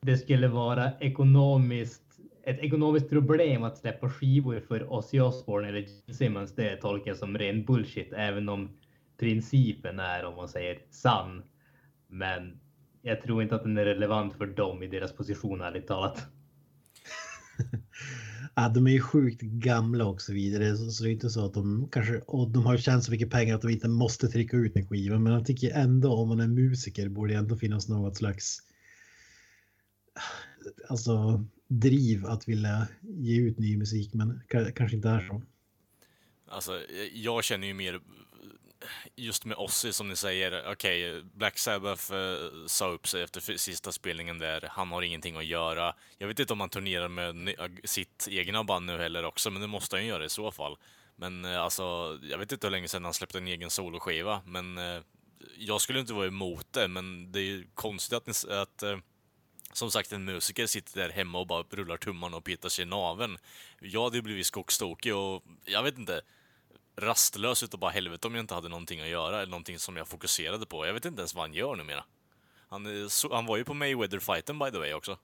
det 0.00 0.16
skulle 0.16 0.48
vara 0.48 0.90
ekonomiskt 1.00 2.05
ett 2.46 2.58
ekonomiskt 2.58 3.08
problem 3.08 3.62
att 3.62 3.78
släppa 3.78 4.10
skivor 4.10 4.60
för 4.60 4.92
Ozzy 4.92 5.20
Osbourne 5.20 5.68
eller 5.68 5.78
Gene 5.78 6.14
Simmons, 6.14 6.54
det 6.54 6.76
tolkar 6.76 7.10
jag 7.10 7.18
som 7.18 7.38
ren 7.38 7.64
bullshit, 7.64 8.12
även 8.12 8.48
om 8.48 8.78
principen 9.18 9.98
är, 9.98 10.24
om 10.24 10.36
man 10.36 10.48
säger, 10.48 10.78
sann. 10.90 11.42
Men 12.08 12.60
jag 13.02 13.22
tror 13.22 13.42
inte 13.42 13.54
att 13.54 13.62
den 13.62 13.78
är 13.78 13.84
relevant 13.84 14.34
för 14.34 14.46
dem 14.46 14.82
i 14.82 14.86
deras 14.86 15.12
position, 15.12 15.60
ärligt 15.60 15.86
talat. 15.86 16.26
Ja, 18.58 18.68
de 18.68 18.86
är 18.86 18.90
ju 18.90 19.00
sjukt 19.00 19.40
gamla 19.40 20.06
och 20.06 20.20
så 20.20 20.32
vidare 20.32 20.76
så, 20.76 20.90
så 20.90 21.04
det 21.04 21.10
är 21.10 21.12
inte 21.12 21.30
så 21.30 21.46
att 21.46 21.54
de 21.54 21.88
kanske 21.92 22.18
och 22.18 22.50
de 22.50 22.66
har 22.66 22.76
tjänat 22.76 23.04
så 23.04 23.10
mycket 23.10 23.30
pengar 23.30 23.54
att 23.54 23.62
de 23.62 23.70
inte 23.70 23.88
måste 23.88 24.28
trycka 24.28 24.56
ut 24.56 24.76
en 24.76 24.86
skiva. 24.88 25.18
Men 25.18 25.32
jag 25.32 25.46
tycker 25.46 25.70
ändå 25.70 26.12
om 26.12 26.28
man 26.28 26.40
är 26.40 26.48
musiker 26.48 27.08
borde 27.08 27.32
det 27.32 27.38
ändå 27.38 27.56
finnas 27.56 27.88
något 27.88 28.16
slags 28.16 28.58
alltså 30.88 31.44
driv 31.68 32.26
att 32.26 32.48
vilja 32.48 32.88
ge 33.00 33.40
ut 33.40 33.58
ny 33.58 33.76
musik, 33.76 34.14
men 34.14 34.42
kanske 34.48 34.96
inte 34.96 35.08
är 35.08 35.28
så. 35.28 35.42
Alltså, 36.48 36.74
eh, 36.74 37.08
jag 37.14 37.44
känner 37.44 37.66
ju 37.66 37.74
mer 37.74 38.00
just 39.16 39.44
med 39.44 39.56
Ozzy 39.56 39.92
som 39.92 40.08
ni 40.08 40.16
säger, 40.16 40.72
okej, 40.72 41.22
Black 41.34 41.58
Sabbath 41.58 42.12
eh, 42.12 42.66
sa 42.66 42.88
upp 42.88 43.08
sig 43.08 43.22
efter 43.22 43.56
sista 43.56 43.92
spelningen 43.92 44.38
där, 44.38 44.68
han 44.70 44.88
har 44.88 45.02
ingenting 45.02 45.36
att 45.36 45.44
göra. 45.44 45.94
Jag 46.18 46.28
vet 46.28 46.38
inte 46.38 46.52
om 46.52 46.60
han 46.60 46.68
turnerar 46.68 47.08
med 47.08 47.48
eh, 47.48 47.54
sitt 47.84 48.28
egna 48.30 48.64
band 48.64 48.86
nu 48.86 48.98
heller 48.98 49.24
också, 49.24 49.50
men 49.50 49.62
det 49.62 49.68
måste 49.68 49.96
han 49.96 50.06
göra 50.06 50.24
i 50.24 50.28
så 50.28 50.50
fall. 50.50 50.76
Men 51.16 51.44
eh, 51.44 51.60
alltså, 51.60 52.18
jag 52.22 52.38
vet 52.38 52.52
inte 52.52 52.66
hur 52.66 52.72
länge 52.72 52.88
sedan 52.88 53.04
han 53.04 53.14
släppte 53.14 53.38
en 53.38 53.48
egen 53.48 53.70
soloskiva, 53.70 54.42
men 54.46 54.78
eh, 54.78 55.00
jag 55.58 55.80
skulle 55.80 56.00
inte 56.00 56.14
vara 56.14 56.26
emot 56.26 56.72
det, 56.72 56.88
men 56.88 57.32
det 57.32 57.40
är 57.40 57.44
ju 57.44 57.66
konstigt 57.74 58.16
att, 58.16 58.26
ni, 58.26 58.54
att 58.54 58.82
eh, 58.82 58.98
som 59.72 59.90
sagt, 59.90 60.12
en 60.12 60.24
musiker 60.24 60.66
sitter 60.66 61.00
där 61.00 61.10
hemma 61.10 61.38
och 61.38 61.46
bara 61.46 61.62
rullar 61.70 61.96
tummarna 61.96 62.36
och 62.36 62.44
petar 62.44 62.68
sig 62.68 62.82
i 62.82 62.86
naveln. 62.86 63.38
Jag 63.80 64.04
hade 64.04 64.22
blivit 64.22 64.46
skogstokig 64.46 65.14
och 65.16 65.42
jag 65.64 65.82
vet 65.82 65.98
inte, 65.98 66.20
rastlös 66.96 67.62
utav 67.62 67.80
bara 67.80 67.90
helvete 67.90 68.26
om 68.26 68.34
jag 68.34 68.42
inte 68.42 68.54
hade 68.54 68.68
någonting 68.68 69.00
att 69.00 69.08
göra 69.08 69.36
eller 69.42 69.50
någonting 69.50 69.78
som 69.78 69.96
jag 69.96 70.08
fokuserade 70.08 70.66
på. 70.66 70.86
Jag 70.86 70.94
vet 70.94 71.04
inte 71.04 71.20
ens 71.20 71.34
vad 71.34 71.44
han 71.44 71.54
gör 71.54 71.76
numera. 71.76 72.04
Han, 72.68 72.86
är 72.86 73.08
så, 73.08 73.34
han 73.34 73.46
var 73.46 73.56
ju 73.56 73.64
på 73.64 73.74
Mayweather-fighten 73.74 74.58
by 74.64 74.70
the 74.70 74.78
way 74.78 74.92
också. 74.92 75.18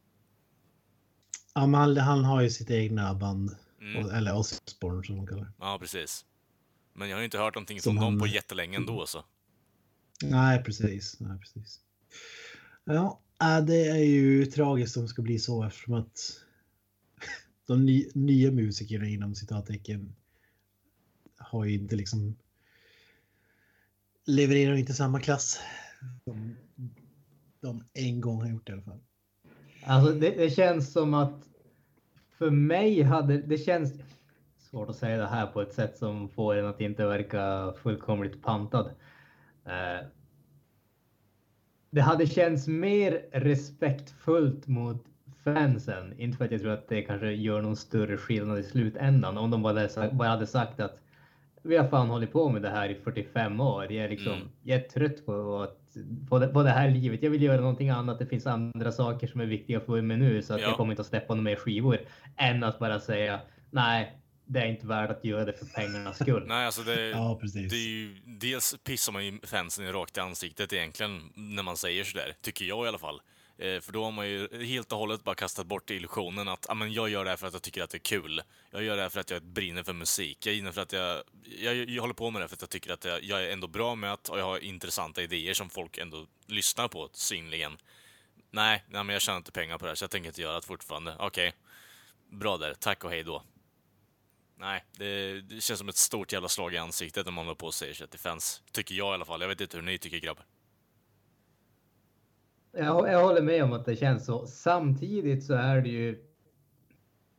Ja, 1.55 1.67
men 1.67 1.81
han, 1.81 1.97
han 1.97 2.25
har 2.25 2.43
ju 2.43 2.51
sitt 2.51 2.71
egna 2.71 3.15
band, 3.15 3.57
Mm. 3.81 4.05
och- 4.07 4.13
eller 4.13 4.37
Osbourne 4.37 5.05
som 5.05 5.17
de 5.17 5.27
kallar 5.27 5.43
det. 5.43 5.53
Ja, 5.59 5.79
precis. 5.81 6.25
Men 6.93 7.09
jag 7.09 7.17
har 7.17 7.21
ju 7.21 7.25
inte 7.25 7.39
hört 7.39 7.55
någonting 7.55 7.81
Som 7.81 7.95
från 7.97 8.05
dem 8.05 8.13
han- 8.13 8.21
på 8.21 8.27
jättelänge 8.27 8.77
ändå 8.77 9.07
så. 9.07 9.25
Nej, 10.23 10.63
precis. 10.65 11.21
Nej, 11.21 11.39
precis. 11.41 11.81
Ja, 12.85 13.21
äh, 13.43 13.65
det 13.65 13.89
är 13.89 14.05
ju 14.05 14.47
tragiskt 14.47 14.97
om 14.97 15.03
det 15.03 15.09
ska 15.09 15.23
bli 15.23 15.39
så 15.39 15.65
eftersom 15.65 15.95
att 15.95 16.41
de 17.67 17.85
ny, 17.85 18.09
nya 18.15 18.51
musikerna 18.51 19.07
inom 19.07 19.35
citattecken 19.35 20.15
har 21.39 21.65
ju 21.65 21.75
inte 21.75 21.97
liksom 21.97 22.37
levererar 24.25 24.75
inte 24.75 24.93
samma 24.93 25.21
klass 25.21 25.61
som 26.25 26.57
de 27.61 27.85
en 27.93 28.21
gång 28.21 28.41
har 28.41 28.49
gjort 28.49 28.69
i 28.69 28.73
alla 28.73 28.83
fall. 28.83 29.01
Alltså 29.85 30.13
det, 30.13 30.31
det 30.31 30.51
känns 30.51 30.93
som 30.93 31.15
att 31.15 31.49
för 32.39 32.51
mig 32.51 33.03
hade 33.03 33.43
det 33.43 33.59
känns 33.59 33.93
svårt 34.59 34.89
att 34.89 34.97
säga 34.97 35.17
det 35.17 35.27
här 35.27 35.47
på 35.47 35.63
ett 35.63 35.75
sätt 35.75 35.99
som 35.99 36.29
får 36.29 36.55
en 36.55 36.67
att 36.67 36.81
inte 36.81 37.07
verka 37.07 37.75
fullkomligt 37.83 38.43
pantad. 38.43 38.91
Eh, 39.65 40.07
det 41.95 42.01
hade 42.01 42.27
känts 42.27 42.69
mer 42.69 43.23
respektfullt 43.33 44.67
mot 44.67 45.05
fansen. 45.45 46.15
Inte 46.19 46.39
för 46.39 46.45
att 46.45 46.51
jag 46.51 46.61
tror 46.61 46.73
att 46.73 46.89
det 46.89 47.03
kanske 47.03 47.33
gör 47.33 47.63
någon 47.63 47.77
större 47.77 48.17
skillnad 48.17 48.59
i 48.59 48.63
slutändan 48.63 49.39
om 49.39 49.51
de 49.51 49.63
bara, 49.63 49.89
bara 50.13 50.29
hade 50.29 50.47
sagt 50.47 50.81
att 50.81 50.99
vi 51.63 51.77
har 51.77 51.89
fan 51.89 52.09
hållit 52.09 52.33
på 52.33 52.49
med 52.49 52.63
det 52.63 52.71
här 52.71 52.89
i 52.89 52.95
45 52.95 53.61
år. 53.61 53.93
Jag 53.93 54.05
är, 54.05 54.09
liksom, 54.09 54.33
mm. 54.33 54.49
jag 54.63 54.79
är 54.79 54.89
trött 54.89 55.27
på, 55.27 55.63
att, 55.63 55.97
på, 56.29 56.39
det, 56.39 56.47
på 56.47 56.63
det 56.63 56.71
här 56.71 56.91
livet. 56.91 57.23
Jag 57.23 57.31
vill 57.31 57.43
göra 57.43 57.61
någonting 57.61 57.91
annat. 57.91 58.19
Det 58.19 58.27
finns 58.27 58.47
andra 58.47 58.93
saker 58.93 59.27
som 59.27 59.41
är 59.41 59.47
viktiga 59.47 59.81
för 59.81 60.03
mig 60.03 60.17
nu 60.17 60.43
så 60.43 60.55
att 60.55 60.61
ja. 60.61 60.67
jag 60.67 60.77
kommer 60.77 60.93
inte 60.93 61.01
att 61.01 61.07
släppa 61.07 61.35
några 61.35 61.45
mer 61.45 61.57
skivor 61.57 61.99
än 62.37 62.65
att 62.65 62.79
bara 62.79 63.01
säga 63.01 63.41
nej, 63.71 64.22
det 64.47 64.61
är 64.61 64.67
inte 64.67 64.87
värt 64.87 65.11
att 65.11 65.25
göra 65.25 65.45
det 65.45 65.53
för 65.53 65.67
pengarnas 65.67 66.19
skull. 66.19 66.45
Nej, 66.49 66.67
alltså 66.67 66.83
det, 66.83 67.09
ja, 67.09 67.39
precis. 67.41 67.71
det 67.71 67.77
är 67.77 67.89
ju, 67.89 68.17
dels 68.27 68.77
pissar 68.85 69.13
man 69.13 69.27
ju 69.27 69.39
fansen 69.43 69.93
rakt 69.93 70.17
i 70.17 70.21
ansiktet 70.21 70.73
egentligen 70.73 71.33
när 71.35 71.63
man 71.63 71.77
säger 71.77 72.05
sådär, 72.05 72.35
tycker 72.41 72.65
jag 72.65 72.85
i 72.85 72.89
alla 72.89 72.99
fall. 72.99 73.21
Eh, 73.59 73.81
för 73.81 73.93
då 73.93 74.05
har 74.05 74.11
man 74.11 74.29
ju 74.29 74.65
helt 74.65 74.93
och 74.93 74.99
hållet 74.99 75.25
bara 75.25 75.35
kastat 75.35 75.67
bort 75.67 75.91
illusionen 75.91 76.49
att 76.49 76.71
ah, 76.71 76.75
men 76.75 76.93
jag 76.93 77.09
gör 77.09 77.25
det 77.25 77.31
här 77.31 77.37
för 77.37 77.47
att 77.47 77.53
jag 77.53 77.63
tycker 77.63 77.83
att 77.83 77.91
det 77.91 77.97
är 77.97 78.19
kul. 78.19 78.43
Jag 78.71 78.83
gör 78.83 78.97
det 78.97 79.03
här 79.03 79.09
för 79.09 79.21
att 79.21 79.31
jag 79.31 79.43
brinner 79.43 79.83
för 79.83 79.93
musik. 79.93 80.47
Jag 80.47 80.75
för 80.75 80.81
att 80.81 80.93
jag, 80.93 81.23
jag, 81.59 81.77
jag 81.77 82.01
håller 82.01 82.15
på 82.15 82.31
med 82.31 82.43
det 82.43 82.49
för 82.49 82.57
att 82.57 82.61
jag 82.61 82.71
tycker 82.71 82.93
att 82.93 83.05
jag, 83.05 83.25
jag 83.25 83.45
är 83.45 83.51
ändå 83.51 83.67
bra 83.67 83.95
med 83.95 84.13
att 84.13 84.29
och 84.29 84.39
jag 84.39 84.45
har 84.45 84.59
intressanta 84.59 85.23
idéer 85.23 85.55
som 85.55 85.71
folk 85.71 85.99
ändå 85.99 86.27
lyssnar 86.47 86.89
på 86.89 87.09
synligen. 87.13 87.77
Nej, 88.51 88.85
nej 88.89 89.05
men 89.05 89.13
jag 89.13 89.23
tjänar 89.23 89.39
inte 89.39 89.53
pengar 89.53 89.79
på 89.79 89.85
det 89.85 89.91
här 89.91 89.95
så 89.95 90.05
jag 90.05 90.11
tänker 90.11 90.29
inte 90.29 90.43
göra 90.43 90.61
det 90.61 90.67
fortfarande. 90.67 91.17
Okej, 91.19 91.49
okay. 91.49 92.39
bra 92.39 92.57
där. 92.57 92.75
Tack 92.75 93.05
och 93.05 93.11
hej 93.11 93.23
då. 93.23 93.43
Nej, 94.63 94.85
det, 94.99 95.41
det, 95.41 95.63
känns 95.63 95.79
som 95.79 95.89
ett 95.89 95.97
stort 95.97 96.33
jävla 96.33 96.49
slag 96.49 96.75
i 96.75 96.77
ansiktet 96.77 97.27
när 97.27 97.33
man 97.33 97.45
håller 97.45 97.57
på 97.57 97.67
och 97.67 97.75
säger 97.75 98.07
till 98.07 98.21
fans. 98.21 98.63
Tycker 98.73 98.95
jag 98.95 99.13
i 99.13 99.15
alla 99.15 99.25
fall. 99.25 99.41
Jag 99.41 99.49
vet 99.49 99.61
inte 99.61 99.77
hur 99.77 99.85
ni 99.85 99.99
tycker 99.99 100.19
grabbar. 100.19 100.45
Jag, 102.73 103.09
jag 103.09 103.25
håller 103.25 103.43
med 103.43 103.65
om 103.65 103.73
att 103.73 103.85
det 103.85 103.97
känns 103.97 104.27
så. 104.27 104.47
Samtidigt 104.47 105.45
så 105.45 105.55
är 105.55 105.81
det 105.81 105.89
ju. 105.89 106.25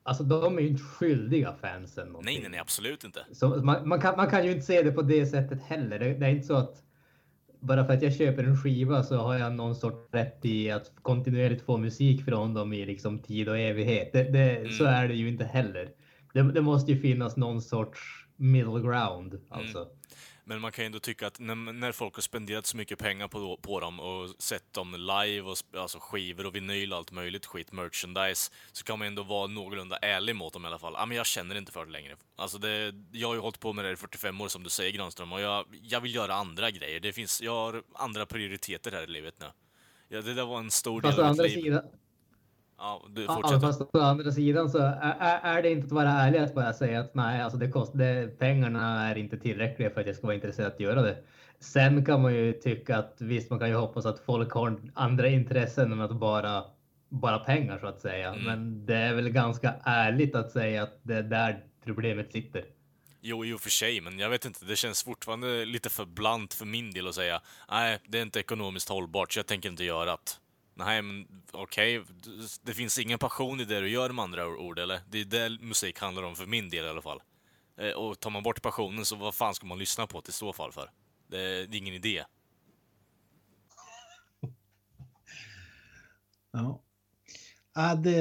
Alltså 0.03 0.23
de 0.23 0.57
är 0.57 0.61
ju 0.61 0.67
inte 0.67 0.83
skyldiga 0.83 1.53
fansen. 1.61 2.07
Någonting. 2.07 2.33
Nej, 2.33 2.41
nej, 2.41 2.51
nej, 2.51 2.59
absolut 2.59 3.03
inte. 3.03 3.25
Så 3.31 3.47
man, 3.47 3.87
man, 3.87 4.01
kan, 4.01 4.17
man 4.17 4.29
kan 4.29 4.45
ju 4.45 4.51
inte 4.51 4.65
se 4.65 4.81
det 4.81 4.91
på 4.91 5.01
det 5.01 5.25
sättet 5.25 5.61
heller. 5.61 5.99
Det, 5.99 6.13
det, 6.13 6.25
är 6.25 6.29
inte 6.29 6.47
så 6.47 6.55
att 6.55 6.83
bara 7.59 7.85
för 7.85 7.93
att 7.93 8.01
jag 8.01 8.15
köper 8.15 8.43
en 8.43 8.57
skiva 8.57 9.03
så 9.03 9.17
har 9.17 9.37
jag 9.37 9.53
någon 9.53 9.75
sorts 9.75 10.13
rätt 10.13 10.45
i 10.45 10.71
att 10.71 10.91
kontinuerligt 11.01 11.65
få 11.65 11.77
musik 11.77 12.25
från 12.25 12.53
dem 12.53 12.73
i 12.73 12.85
liksom 12.85 13.19
tid 13.19 13.49
och 13.49 13.59
evighet. 13.59 14.13
Det, 14.13 14.23
det, 14.23 14.57
mm. 14.57 14.71
Så 14.71 14.85
är 14.85 15.07
det 15.07 15.13
ju 15.13 15.29
inte 15.29 15.43
heller. 15.43 15.89
Det, 16.33 16.51
det, 16.51 16.61
måste 16.61 16.91
ju 16.91 17.01
finnas 17.01 17.37
någon 17.37 17.61
sorts 17.61 17.99
middle 18.35 18.79
ground 18.79 19.41
alltså. 19.49 19.77
Mm. 19.77 19.89
Men 20.45 20.61
man 20.61 20.71
kan 20.71 20.83
ju 20.83 20.85
ändå 20.85 20.99
tycka 20.99 21.27
att 21.27 21.39
när, 21.39 21.55
när 21.55 21.91
folk 21.91 22.15
har 22.15 22.21
spenderat 22.21 22.65
så 22.65 22.77
mycket 22.77 22.99
pengar 22.99 23.27
på, 23.27 23.57
på 23.57 23.79
dem 23.79 23.99
och 23.99 24.29
sett 24.39 24.73
dem 24.73 24.95
live, 24.95 25.41
och, 25.41 25.57
alltså 25.81 25.97
skivor 26.01 26.45
och 26.45 26.55
vinyl 26.55 26.91
och 26.91 26.97
allt 26.97 27.11
möjligt 27.11 27.45
skit, 27.45 27.71
merchandise, 27.71 28.51
så 28.71 28.83
kan 28.83 28.99
man 28.99 29.07
ändå 29.07 29.23
vara 29.23 29.47
någorlunda 29.47 29.97
ärlig 29.97 30.35
mot 30.35 30.53
dem 30.53 30.65
i 30.65 30.67
alla 30.67 30.79
fall. 30.79 30.93
Ja, 30.97 31.05
men 31.05 31.17
jag 31.17 31.25
känner 31.25 31.55
inte 31.55 31.71
för 31.71 31.85
det 31.85 31.91
längre. 31.91 32.15
Alltså 32.35 32.57
det, 32.57 32.93
jag 33.11 33.27
har 33.27 33.35
ju 33.35 33.41
hållit 33.41 33.59
på 33.59 33.73
med 33.73 33.85
det 33.85 33.91
i 33.91 33.95
45 33.95 34.41
år 34.41 34.47
som 34.47 34.63
du 34.63 34.69
säger 34.69 34.91
Granström, 34.91 35.31
och 35.33 35.41
jag, 35.41 35.65
jag 35.81 36.01
vill 36.01 36.15
göra 36.15 36.33
andra 36.33 36.71
grejer. 36.71 36.99
Det 36.99 37.13
finns, 37.13 37.41
jag 37.41 37.51
har 37.51 37.83
andra 37.93 38.25
prioriteter 38.25 38.91
här 38.91 39.03
i 39.03 39.07
livet 39.07 39.35
nu. 39.39 39.45
Ja, 40.07 40.21
det 40.21 40.33
där 40.33 40.45
var 40.45 40.59
en 40.59 40.71
stor 40.71 41.01
Fast 41.01 41.17
del 41.17 41.25
av 41.25 41.31
mitt 41.31 41.41
liv. 41.41 41.63
Sidan, 41.63 41.83
Ja, 42.77 43.05
du 43.09 43.25
fortsätter. 43.25 43.53
Ja, 43.53 43.59
fast 43.59 43.81
å 43.81 43.99
andra 43.99 44.31
sidan 44.31 44.69
så 44.69 44.77
är, 44.77 45.39
är, 45.43 45.61
det 45.61 45.71
inte 45.71 45.85
att 45.85 45.91
vara 45.91 46.09
ärlig 46.09 46.39
att 46.39 46.55
bara 46.55 46.73
säga 46.73 46.99
att 46.99 47.15
nej, 47.15 47.41
alltså 47.41 47.57
det 47.57 47.69
kost, 47.69 47.91
det, 47.95 48.39
pengarna 48.39 49.09
är 49.09 49.17
inte 49.17 49.37
tillräckliga 49.37 49.89
för 49.89 50.01
att 50.01 50.07
jag 50.07 50.15
ska 50.15 50.27
vara 50.27 50.35
intresserad 50.35 50.73
att 50.73 50.79
göra 50.79 51.01
det. 51.01 51.17
Sen 51.59 52.05
kan 52.05 52.21
man 52.21 52.33
ju 52.33 52.53
tycka 52.53 52.97
att 52.97 53.15
visst, 53.19 53.49
man 53.49 53.59
kan 53.59 53.69
ju 53.69 53.75
hoppas 53.75 54.05
att 54.05 54.19
folk 54.19 54.51
har 54.51 54.81
andra 54.93 55.27
intressen 55.27 55.91
än 55.91 56.01
att 56.01 56.15
bara 56.15 56.63
bara 57.09 57.39
pengar 57.39 57.77
så 57.79 57.87
att 57.87 58.01
säga. 58.01 58.33
Mm. 58.33 58.43
Men 58.43 58.85
det 58.85 58.95
är 58.95 59.13
väl 59.13 59.29
ganska 59.29 59.73
ärligt 59.83 60.35
att 60.35 60.51
säga 60.51 60.83
att 60.83 60.99
det 61.03 61.15
är 61.15 61.23
där 61.23 61.63
problemet 61.83 62.31
sitter. 62.31 62.65
Jo, 63.21 63.45
i 63.45 63.53
och 63.53 63.61
för 63.61 63.69
sig, 63.69 64.01
men 64.01 64.19
jag 64.19 64.29
vet 64.29 64.45
inte, 64.45 64.65
det 64.65 64.75
känns 64.75 65.03
fortfarande 65.03 65.65
lite 65.65 65.89
för 65.89 66.05
blant 66.05 66.53
för 66.53 66.65
min 66.65 66.91
del 66.91 67.07
att 67.07 67.15
säga 67.15 67.41
nej, 67.69 67.99
det 68.07 68.17
är 68.17 68.21
inte 68.21 68.39
ekonomiskt 68.39 68.89
hållbart, 68.89 69.33
så 69.33 69.39
jag 69.39 69.47
tänker 69.47 69.69
inte 69.69 69.83
göra 69.83 70.05
det. 70.11 70.17
Nej, 70.75 71.01
men 71.01 71.27
okej. 71.51 71.99
Okay. 71.99 72.13
Det 72.63 72.73
finns 72.73 72.99
ingen 72.99 73.19
passion 73.19 73.59
i 73.59 73.65
det 73.65 73.79
du 73.79 73.89
gör 73.89 74.09
med 74.09 74.23
andra 74.23 74.47
ord, 74.47 74.79
eller? 74.79 75.01
Det 75.09 75.21
är 75.21 75.25
det 75.25 75.61
musik 75.61 75.99
handlar 75.99 76.23
om 76.23 76.35
för 76.35 76.45
min 76.45 76.69
del 76.69 76.85
i 76.85 76.89
alla 76.89 77.01
fall. 77.01 77.21
Eh, 77.77 77.91
och 77.91 78.19
tar 78.19 78.29
man 78.29 78.43
bort 78.43 78.61
passionen, 78.61 79.05
så 79.05 79.15
vad 79.15 79.35
fan 79.35 79.55
ska 79.55 79.65
man 79.65 79.79
lyssna 79.79 80.07
på 80.07 80.21
till 80.21 80.33
så 80.33 80.53
fall 80.53 80.71
för? 80.71 80.91
Det, 81.27 81.39
är 81.39 81.75
ingen 81.75 81.93
idé. 81.93 82.23
Ja. 86.55 86.81
Ja, 87.75 87.95
det, 87.95 88.15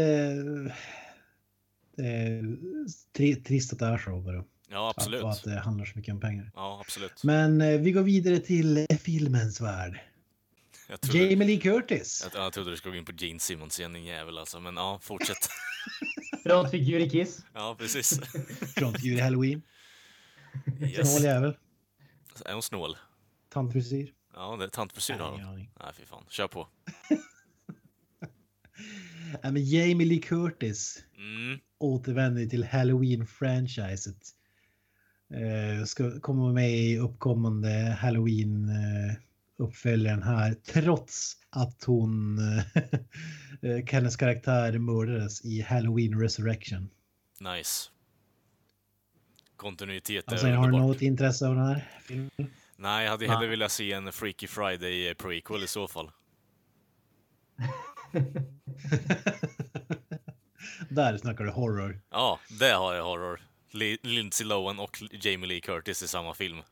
det 3.12 3.32
är 3.32 3.42
trist 3.42 3.72
att 3.72 3.78
det 3.78 3.86
är 3.86 3.98
så 3.98 4.20
bara. 4.20 4.44
Ja, 4.68 4.92
absolut. 4.96 5.22
Och 5.22 5.30
att 5.30 5.44
det 5.44 5.60
handlar 5.60 5.84
så 5.84 5.98
mycket 5.98 6.14
om 6.14 6.20
pengar. 6.20 6.50
Ja, 6.54 6.80
absolut. 6.80 7.24
Men 7.24 7.60
eh, 7.60 7.80
vi 7.80 7.92
går 7.92 8.02
vidare 8.02 8.38
till 8.38 8.86
filmens 9.00 9.60
värld. 9.60 10.00
Trodde, 11.00 11.18
Jamie 11.18 11.46
Lee 11.46 11.60
Curtis. 11.60 12.28
Jag, 12.32 12.44
jag 12.44 12.52
trodde 12.52 12.70
du 12.70 12.76
skulle 12.76 12.92
gå 12.92 12.98
in 12.98 13.04
på 13.04 13.12
Gene 13.12 13.40
Simmons 13.40 13.78
igen, 13.78 13.92
din 13.92 14.04
jävel 14.04 14.38
alltså. 14.38 14.60
Men 14.60 14.76
ja, 14.76 14.98
fortsätt. 15.02 15.48
Frontfigur 16.42 17.00
i 17.00 17.10
Kiss. 17.10 17.44
Ja, 17.54 17.76
precis. 17.78 18.20
Frontfigur 18.74 19.16
i 19.16 19.20
Halloween. 19.20 19.62
Yes. 20.80 21.12
Snål 21.12 21.24
jävel. 21.24 21.56
Är 22.44 22.52
hon 22.52 22.62
snål? 22.62 22.96
Tantfrisyr. 23.48 24.12
Ja, 24.34 24.56
det 24.56 24.64
är 24.64 24.68
tantfrisyr 24.68 25.14
har 25.14 25.30
hon. 25.30 25.56
Nej, 25.56 25.92
fy 25.94 26.04
fan. 26.04 26.24
Kör 26.28 26.48
på. 26.48 26.68
Nej, 29.42 29.52
men 29.52 29.64
Jamie 29.64 30.06
Lee 30.06 30.20
Curtis 30.20 31.04
mm. 31.16 31.60
återvänder 31.78 32.46
till 32.46 32.64
Halloween-franchiset. 32.64 34.28
Uh, 35.34 35.84
ska 35.84 36.20
komma 36.20 36.52
med 36.52 36.70
i 36.70 36.98
uppkommande 36.98 37.96
Halloween 38.00 38.68
uh, 38.68 39.14
uppföljaren 39.62 40.22
här 40.22 40.54
trots 40.54 41.36
att 41.50 41.84
hon, 41.84 42.38
eh, 43.62 43.84
hennes 43.86 44.16
karaktär 44.16 44.78
mördades 44.78 45.44
i 45.44 45.60
Halloween 45.60 46.20
Resurrection. 46.20 46.90
Nice. 47.40 47.90
Kontinuitet 49.56 50.28
är 50.28 50.32
alltså, 50.32 50.46
Har 50.46 50.70
du 50.70 50.78
något 50.78 51.02
intresse 51.02 51.46
av 51.48 51.54
den 51.54 51.66
här 51.66 51.88
filmen? 52.02 52.30
Nej, 52.76 53.04
jag 53.04 53.10
hade 53.10 53.28
hellre 53.28 53.46
velat 53.46 53.72
se 53.72 53.92
en 53.92 54.12
Freaky 54.12 54.46
Friday 54.46 55.08
eh, 55.08 55.14
prequel 55.14 55.64
i 55.64 55.66
så 55.66 55.88
fall. 55.88 56.10
Där 60.88 61.18
snackar 61.18 61.44
du 61.44 61.50
horror. 61.50 62.00
Ja, 62.10 62.40
det 62.60 62.70
har 62.70 62.94
jag 62.94 63.04
horror. 63.04 63.40
Lindsay 64.02 64.46
Lohan 64.46 64.78
och 64.78 65.02
Jamie 65.10 65.46
Lee 65.46 65.60
Curtis 65.60 66.02
i 66.02 66.08
samma 66.08 66.34
film. 66.34 66.62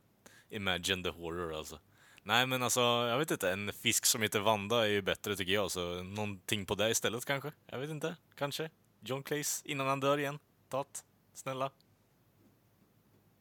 Imagine 0.51 1.03
the 1.03 1.11
horror 1.11 1.55
alltså. 1.55 1.79
Nej, 2.23 2.47
men 2.47 2.63
alltså, 2.63 2.81
jag 2.81 3.19
vet 3.19 3.31
inte. 3.31 3.53
En 3.53 3.73
fisk 3.73 4.07
som 4.07 4.23
heter 4.23 4.41
Vanda 4.41 4.87
är 4.87 4.91
ju 4.91 5.03
bättre 5.03 5.37
tycker 5.37 5.53
jag, 5.53 5.71
så 5.71 6.03
någonting 6.03 6.67
på 6.67 6.75
det 6.75 6.91
istället 6.91 7.25
kanske? 7.25 7.53
Jag 7.67 7.79
vet 7.79 7.91
inte. 7.91 8.17
Kanske. 8.35 8.71
John 9.01 9.23
Cleese, 9.23 9.63
innan 9.65 9.87
han 9.87 10.01
dör 10.01 10.19
igen. 10.19 10.39
Tat, 10.69 11.05
snälla. 11.35 11.71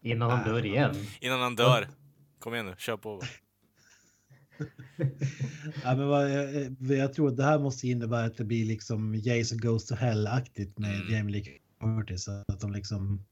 Innan 0.01 0.31
han 0.31 0.43
dör 0.43 0.65
igen? 0.65 0.95
Innan 1.19 1.39
han 1.39 1.55
dör. 1.55 1.87
Kom 2.39 2.53
igen 2.53 2.65
nu, 2.65 2.75
kör 2.77 2.97
på. 2.97 3.21
ja, 5.83 5.95
men 5.95 6.07
vad, 6.07 6.31
jag, 6.31 6.75
jag, 6.79 7.13
tror 7.13 7.27
att 7.27 7.37
det 7.37 7.43
här 7.43 7.59
måste 7.59 7.87
innebära 7.87 8.25
att 8.25 8.37
det 8.37 8.43
blir 8.43 8.65
liksom 8.65 9.15
Jason 9.15 9.57
Goes 9.57 9.85
to 9.85 9.95
Hell-aktigt 9.95 10.79
med 10.79 10.95
mm. 10.95 11.13
Jamie 11.13 11.35
Lee 11.35 11.59
Curtis. 11.79 12.23
Så 12.23 12.43
att 12.47 12.59
de 12.59 12.71
liksom... 12.73 13.25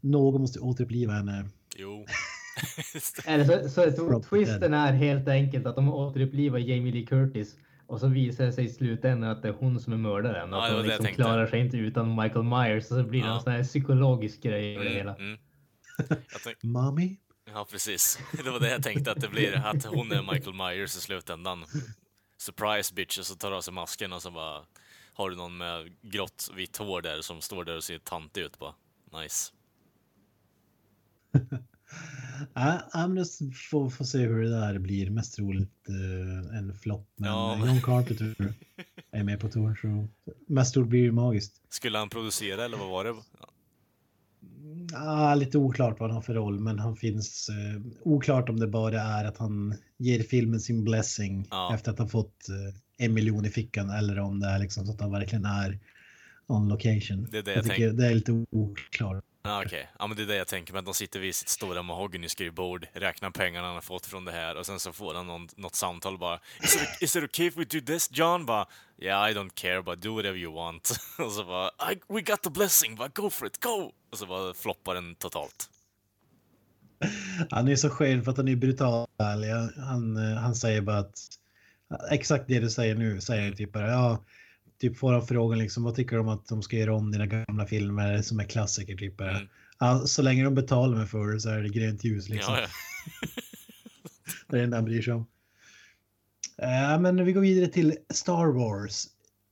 Någon 0.00 0.40
måste 0.40 0.60
återuppliva 0.60 1.12
henne. 1.12 1.48
Jo. 1.76 2.06
Eller 3.24 3.68
så, 3.68 3.92
så 3.92 4.22
twisten 4.22 4.74
är 4.74 4.92
helt 4.92 5.28
enkelt 5.28 5.66
att 5.66 5.76
de 5.76 5.92
återupplivar 5.92 6.58
Jamie 6.58 6.92
Lee 6.92 7.06
Curtis 7.06 7.56
och 7.88 8.00
så 8.00 8.08
visar 8.08 8.46
det 8.46 8.52
sig 8.52 8.64
i 8.64 8.68
slutändan 8.68 9.30
att 9.30 9.42
det 9.42 9.48
är 9.48 9.52
hon 9.52 9.80
som 9.80 9.92
är 9.92 9.96
mördaren. 9.96 10.50
Ja, 10.50 10.66
att 10.66 10.72
hon 10.72 10.86
liksom 10.86 11.06
klarar 11.06 11.46
sig 11.46 11.60
inte 11.60 11.76
utan 11.76 12.16
Michael 12.22 12.44
Myers. 12.44 12.90
Och 12.90 12.96
så 12.96 13.02
blir 13.02 13.22
det 13.22 13.28
ja. 13.28 13.34
en 13.34 13.40
sån 13.40 13.52
här 13.52 13.62
psykologisk 13.62 14.42
grej 14.42 14.76
över 14.76 14.86
mm, 14.86 14.92
det 14.92 14.98
hela. 14.98 15.16
Mm. 15.16 15.38
Mommy? 16.72 17.16
Ja, 17.52 17.66
precis. 17.70 18.18
Det 18.44 18.50
var 18.50 18.60
det 18.60 18.70
jag 18.70 18.82
tänkte 18.82 19.12
att 19.12 19.20
det 19.20 19.28
blir. 19.28 19.56
Att 19.66 19.84
hon 19.84 20.12
är 20.12 20.32
Michael 20.32 20.56
Myers 20.56 20.96
i 20.96 21.00
slutändan. 21.00 21.64
Surprise 22.38 22.94
bitch, 22.94 23.18
och 23.18 23.26
så 23.26 23.34
tar 23.34 23.52
av 23.52 23.60
sig 23.60 23.74
masken 23.74 24.12
och 24.12 24.22
så 24.22 24.30
bara 24.30 24.64
har 25.14 25.30
du 25.30 25.36
någon 25.36 25.56
med 25.56 25.96
grått 26.02 26.50
vitt 26.54 26.76
hår 26.76 27.02
där 27.02 27.20
som 27.20 27.40
står 27.40 27.64
där 27.64 27.76
och 27.76 27.84
ser 27.84 27.98
tantig 27.98 28.40
ut 28.40 28.58
bara. 28.58 28.74
Nice. 29.22 29.52
Ja, 32.54 33.06
men 33.08 33.24
får, 33.70 33.90
får 33.90 34.04
se 34.04 34.18
hur 34.18 34.42
det 34.42 34.50
där 34.50 34.78
blir. 34.78 35.10
Mest 35.10 35.34
troligt 35.36 35.88
eh, 35.88 36.58
en 36.58 36.74
flopp. 36.74 37.08
Men 37.16 37.28
Ja, 37.30 37.66
John 37.66 37.80
Carpenter 37.82 38.54
är 39.10 39.24
med 39.24 39.40
på 39.40 39.48
tour 39.48 39.78
så 39.82 40.08
mest 40.46 40.74
troligt 40.74 40.90
blir 40.90 41.06
det 41.06 41.12
magiskt. 41.12 41.60
Skulle 41.68 41.98
han 41.98 42.08
producera 42.08 42.64
eller 42.64 42.76
vad 42.78 42.88
var 42.88 43.04
det? 43.04 43.14
Ah, 44.94 45.34
lite 45.34 45.58
oklart 45.58 46.00
vad 46.00 46.10
han 46.10 46.14
har 46.14 46.22
för 46.22 46.34
roll, 46.34 46.60
men 46.60 46.78
han 46.78 46.96
finns 46.96 47.48
eh, 47.48 47.80
oklart 48.02 48.48
om 48.48 48.60
det 48.60 48.66
bara 48.66 49.00
är 49.00 49.24
att 49.24 49.38
han 49.38 49.74
ger 49.96 50.22
filmen 50.22 50.60
sin 50.60 50.84
blessing 50.84 51.46
Ja. 51.50 51.74
efter 51.74 51.92
att 51.92 51.98
ha 51.98 52.08
fått 52.08 52.48
eh, 52.48 53.04
en 53.06 53.14
miljon 53.14 53.44
i 53.46 53.50
fickan 53.50 53.90
eller 53.90 54.18
om 54.18 54.40
det 54.40 54.46
är 54.46 54.58
liksom 54.58 54.86
så 54.86 54.92
att 54.92 55.00
han 55.00 55.12
verkligen 55.12 55.44
är 55.44 55.78
on 56.46 56.68
location. 56.68 57.28
Det 57.30 57.38
är 57.38 57.42
det 57.42 57.54
jag 57.54 57.78
jag 57.78 57.96
det 57.96 58.06
är 58.06 58.14
lite 58.14 58.44
oklart. 58.50 59.24
Ja, 59.48 59.62
Okej, 59.66 59.88
ja 59.98 60.06
men 60.06 60.16
det 60.16 60.22
är 60.22 60.26
det 60.26 60.36
jag 60.36 60.46
tänker 60.46 60.72
mig, 60.72 60.78
att 60.78 60.84
de 60.84 60.94
sitter 60.94 61.20
vid 61.20 61.34
sitt 61.34 61.48
stora 61.48 61.82
mahognyskrivbord, 61.82 62.86
räknar 62.92 63.30
pengarna 63.30 63.66
han 63.66 63.74
har 63.74 63.82
fått 63.82 64.06
från 64.06 64.24
det 64.24 64.32
här 64.32 64.56
och 64.56 64.66
sen 64.66 64.80
så 64.80 64.92
får 64.92 65.14
han 65.14 65.26
någon, 65.26 65.48
något 65.56 65.74
samtal 65.74 66.18
bara 66.18 66.40
Is 66.62 66.76
it, 66.76 66.88
is 67.00 67.16
it 67.16 67.24
okay 67.24 67.46
if 67.46 67.56
we 67.56 67.64
do 67.64 67.80
this 67.80 68.10
John? 68.12 68.46
Bara 68.46 68.66
Yeah 68.98 69.30
I 69.30 69.34
don't 69.34 69.54
care, 69.54 69.82
but 69.82 70.02
do 70.02 70.14
whatever 70.14 70.38
you 70.38 70.54
want. 70.54 70.90
och 71.18 71.32
så 71.32 71.44
bara 71.44 71.68
I, 71.92 72.00
We 72.08 72.20
got 72.20 72.42
the 72.42 72.50
blessing, 72.50 72.96
bara 72.96 73.08
go 73.08 73.30
for 73.30 73.46
it, 73.46 73.60
go! 73.60 73.92
Och 74.10 74.18
så 74.18 74.26
bara 74.26 74.54
floppar 74.54 74.94
den 74.94 75.14
totalt. 75.14 75.70
Han 77.50 77.68
är 77.68 77.76
så 77.76 77.90
skön 77.90 78.24
för 78.24 78.30
att 78.30 78.36
han 78.36 78.48
är 78.48 78.56
brutal. 78.56 79.06
Han, 79.76 80.16
eh, 80.16 80.38
han 80.38 80.54
säger 80.54 80.80
bara 80.80 80.98
att 80.98 81.28
exakt 82.10 82.44
det 82.48 82.60
du 82.60 82.70
säger 82.70 82.94
nu 82.94 83.20
säger 83.20 83.42
han 83.42 83.56
typ 83.56 83.72
bara 83.72 83.88
ja. 83.88 84.24
Typ 84.80 84.98
får 84.98 85.12
han 85.12 85.26
frågan 85.26 85.58
liksom 85.58 85.82
vad 85.82 85.94
tycker 85.94 86.16
du 86.16 86.20
om 86.22 86.28
att 86.28 86.46
de 86.46 86.62
ska 86.62 86.76
göra 86.76 86.94
om 86.94 87.12
dina 87.12 87.26
gamla 87.26 87.66
filmer 87.66 88.22
som 88.22 88.40
är 88.40 88.44
klassiker 88.44 88.96
typ. 88.96 89.20
Mm. 89.20 89.48
Ja, 89.78 90.06
så 90.06 90.22
länge 90.22 90.44
de 90.44 90.54
betalar 90.54 90.98
mig 90.98 91.06
för 91.06 91.32
det 91.32 91.40
så 91.40 91.48
är 91.48 91.62
det 91.62 91.68
grönt 91.68 92.04
ljus 92.04 92.28
liksom. 92.28 92.54
Ja, 92.54 92.60
ja. 92.60 92.68
Det 94.48 94.56
är 94.56 94.58
det 94.58 94.64
enda 94.64 94.76
han 94.76 94.84
bryr 94.84 95.02
sig 95.02 95.12
om. 95.12 95.26
Eh, 96.62 97.00
men 97.00 97.24
vi 97.24 97.32
går 97.32 97.40
vidare 97.40 97.68
till 97.68 97.96
Star 98.10 98.46
Wars. 98.46 99.06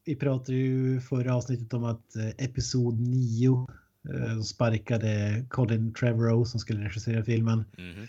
Vi 0.04 0.16
pratade 0.16 0.58
ju 0.58 1.00
förra 1.00 1.34
avsnittet 1.34 1.74
om 1.74 1.84
att 1.84 2.16
eh, 2.16 2.28
Episod 2.28 3.00
9 3.00 3.66
eh, 4.14 4.40
sparkade 4.40 5.44
Colin 5.50 5.94
Trevorrow 5.94 6.44
som 6.44 6.60
skulle 6.60 6.84
regissera 6.84 7.24
filmen. 7.24 7.64
Mhm. 7.78 8.06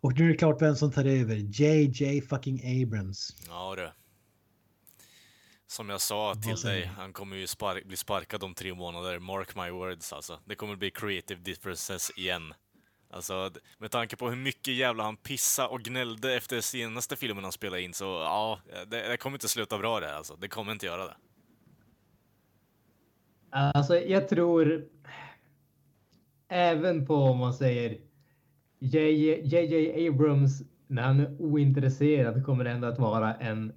Och 0.00 0.18
nu 0.18 0.24
är 0.24 0.28
det 0.28 0.36
klart 0.36 0.62
vem 0.62 0.76
som 0.76 0.92
tar 0.92 1.04
över. 1.04 1.36
JJ 1.36 2.20
fucking 2.20 2.82
Abrams. 2.82 3.36
Ja 3.48 3.74
du. 3.76 3.88
Som 5.66 5.88
jag 5.88 6.00
sa 6.00 6.34
till 6.34 6.56
dig, 6.56 6.84
han 6.96 7.12
kommer 7.12 7.36
ju 7.36 7.46
spar- 7.46 7.84
bli 7.86 7.96
sparkad 7.96 8.44
om 8.44 8.54
tre 8.54 8.74
månader. 8.74 9.18
Mark 9.18 9.56
my 9.56 9.70
words 9.70 10.12
alltså. 10.12 10.40
Det 10.44 10.54
kommer 10.54 10.76
bli 10.76 10.90
creative 10.90 11.40
differences 11.40 12.10
igen. 12.16 12.54
Alltså, 13.10 13.50
med 13.78 13.90
tanke 13.90 14.16
på 14.16 14.28
hur 14.30 14.36
mycket 14.36 14.74
jävla 14.74 15.04
han 15.04 15.16
pissa 15.16 15.68
och 15.68 15.80
gnällde 15.80 16.34
efter 16.34 16.60
senaste 16.60 17.16
filmen 17.16 17.44
han 17.44 17.52
spelade 17.52 17.82
in 17.82 17.94
så 17.94 18.04
ja, 18.04 18.60
det, 18.86 19.08
det 19.08 19.16
kommer 19.16 19.36
inte 19.36 19.48
sluta 19.48 19.78
bra 19.78 20.00
det 20.00 20.06
här 20.06 20.14
alltså. 20.14 20.36
Det 20.36 20.48
kommer 20.48 20.72
inte 20.72 20.86
göra 20.86 21.04
det. 21.04 21.16
Alltså, 23.50 23.98
jag 24.00 24.28
tror 24.28 24.88
även 26.48 27.06
på 27.06 27.14
om 27.14 27.38
man 27.38 27.54
säger 27.54 27.98
JJ 28.78 30.08
Abrams 30.08 30.62
när 30.86 31.02
han 31.02 31.20
är 31.20 31.40
ointresserad 31.40 32.46
kommer 32.46 32.64
det 32.64 32.70
ändå 32.70 32.88
att 32.88 32.98
vara 32.98 33.34
en 33.34 33.72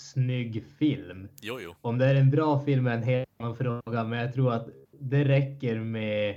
snygg 0.00 0.64
film. 0.78 1.28
Jo, 1.42 1.58
jo. 1.60 1.74
Om 1.80 1.98
det 1.98 2.06
är 2.06 2.14
en 2.14 2.30
bra 2.30 2.60
film 2.64 2.86
är 2.86 2.94
en 2.94 3.02
helt 3.02 3.28
annan 3.38 3.56
fråga, 3.56 4.04
men 4.04 4.18
jag 4.18 4.34
tror 4.34 4.52
att 4.52 4.68
det 5.00 5.24
räcker 5.24 5.78
med 5.80 6.36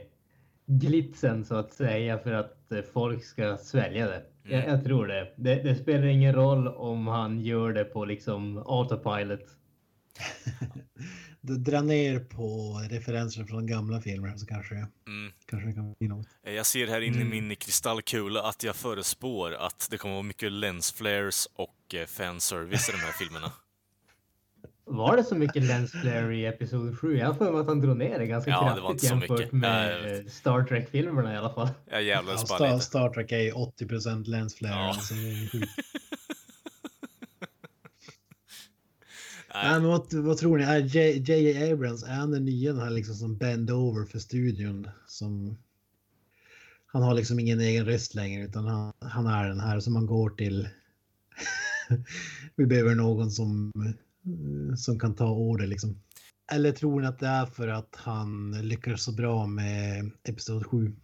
glitsen 0.66 1.45
så 1.45 1.55
att 1.55 1.74
säga 1.74 2.20
för 2.20 2.32
att 2.34 2.72
eh, 2.72 2.82
folk 2.93 3.24
ska 3.24 3.57
svälja 3.57 4.07
det. 4.07 4.24
Jag, 4.43 4.53
Mm. 4.59 4.70
jag 4.70 4.84
tror 4.84 5.07
det. 5.07 5.34
det. 5.36 5.55
Det 5.64 5.76
spelar 5.76 6.05
ingen 6.05 6.36
roll 6.36 6.68
om 6.68 7.07
han 7.07 7.39
gör 7.39 7.74
det 7.74 7.84
på 7.84 8.05
liksom 8.05 8.57
autopilot. 8.66 9.39
Du 11.46 11.58
drar 11.58 11.82
ner 11.82 12.20
på 12.20 12.78
referenser 12.89 13.44
från 13.44 13.68
gamla 13.68 14.02
filmer 14.02 14.34
så 14.38 14.46
kanske, 14.46 14.76
Mm. 14.76 15.32
kanske 15.46 15.68
det 15.70 15.74
kan 15.74 15.94
bli 15.94 16.08
något. 16.08 16.28
Jag 16.44 16.66
ser 16.66 16.88
här 16.88 17.02
inne 17.02 17.18
i 17.18 17.22
Mm. 17.22 17.48
min 17.48 17.56
kristallkula 17.56 18.44
att 18.44 18.64
jag 18.64 18.76
förespår 18.76 19.54
att 19.54 19.88
det 19.91 19.98
kommer 19.98 20.14
vara 20.14 20.24
mycket 20.24 20.52
lensflares 20.52 21.46
och 21.56 21.96
eh, 21.96 22.06
fanservice 22.06 22.89
i 22.89 22.91
de 22.91 22.98
här 22.98 23.12
filmerna. 23.12 23.52
Var 24.86 25.18
det 25.18 25.24
så 25.24 25.36
mycket 25.36 25.64
lens 25.64 25.91
flare 25.91 26.36
i 26.38 26.46
Episod 26.46 27.00
7? 27.00 27.18
Jag 27.18 27.28
har 27.28 27.34
för 27.34 27.52
mig 27.52 27.62
att 27.62 27.68
han 27.68 27.82
drog 27.82 27.98
ner 27.98 28.20
det 28.20 28.26
ganska 28.28 28.52
Ja, 28.52 28.74
det 28.76 28.82
var 28.82 28.89
kraftigt 28.89 29.12
inte 29.12 29.28
så 29.28 29.34
jämfört 29.34 29.39
mycket. 29.39 29.52
med 29.54 30.04
Ja, 30.04 30.18
eh, 30.18 30.26
Star 30.26 30.64
Trek-filmerna 30.64 31.34
i 31.34 31.38
alla 31.38 31.54
fall. 31.54 31.70
Jag 31.89 32.04
jävlar 32.04 32.34
Ja, 32.34 32.38
Star. 32.38 32.80
Star 32.80 33.10
Trek 33.10 33.32
är 33.32 33.39
ju 33.39 33.52
80 33.52 34.30
lens 34.30 34.56
flare. 34.56 34.72
Ja. 34.74 34.88
Alltså, 34.89 35.14
det 35.14 35.20
är 35.30 35.48
sjukt. 35.50 35.72
Nej. 39.54 39.72
Nej, 39.72 39.82
men 39.82 39.89
vad, 39.89 40.14
vad 40.14 40.38
tror 40.38 40.58
ni? 40.58 40.64
Är 40.64 40.80
J.J. 40.80 41.72
Abrams, 41.72 42.04
är 42.04 42.14
han 42.14 42.32
den 42.32 42.45
nya 42.45 42.74
den 42.74 42.82
här 42.82 42.89
liksom 42.89 43.16
som 43.16 43.38
bend 43.38 43.72
over 43.72 44.06
för 44.06 44.20
studion? 44.20 44.88
Som, 45.08 45.58
han 46.86 47.04
har 47.04 47.14
liksom 47.14 47.39
ingen 47.39 47.60
egen 47.60 47.86
röst 47.86 48.16
längre 48.16 48.43
utan 48.43 48.66
han, 48.66 48.93
han 48.99 49.28
är 49.28 49.49
den 49.49 49.60
här 49.60 49.80
som 49.80 49.93
man 49.93 50.06
går 50.06 50.30
till. 50.30 50.70
Vi 52.56 52.66
behöver 52.66 52.95
någon 52.95 53.32
som, 53.32 53.72
som 54.78 54.99
kan 54.99 55.16
ta 55.16 55.30
order 55.30 55.68
liksom. 55.68 56.01
Eller 56.51 56.72
tror 56.72 57.01
ni 57.01 57.08
att 57.08 57.20
det 57.20 57.28
är 57.28 57.45
för 57.45 57.68
att 57.68 57.95
han 57.95 58.51
lyckades 58.62 59.04
så 59.04 59.12
bra 59.12 59.47
med 59.47 60.12
Episod 60.24 60.66
7? 60.66 60.95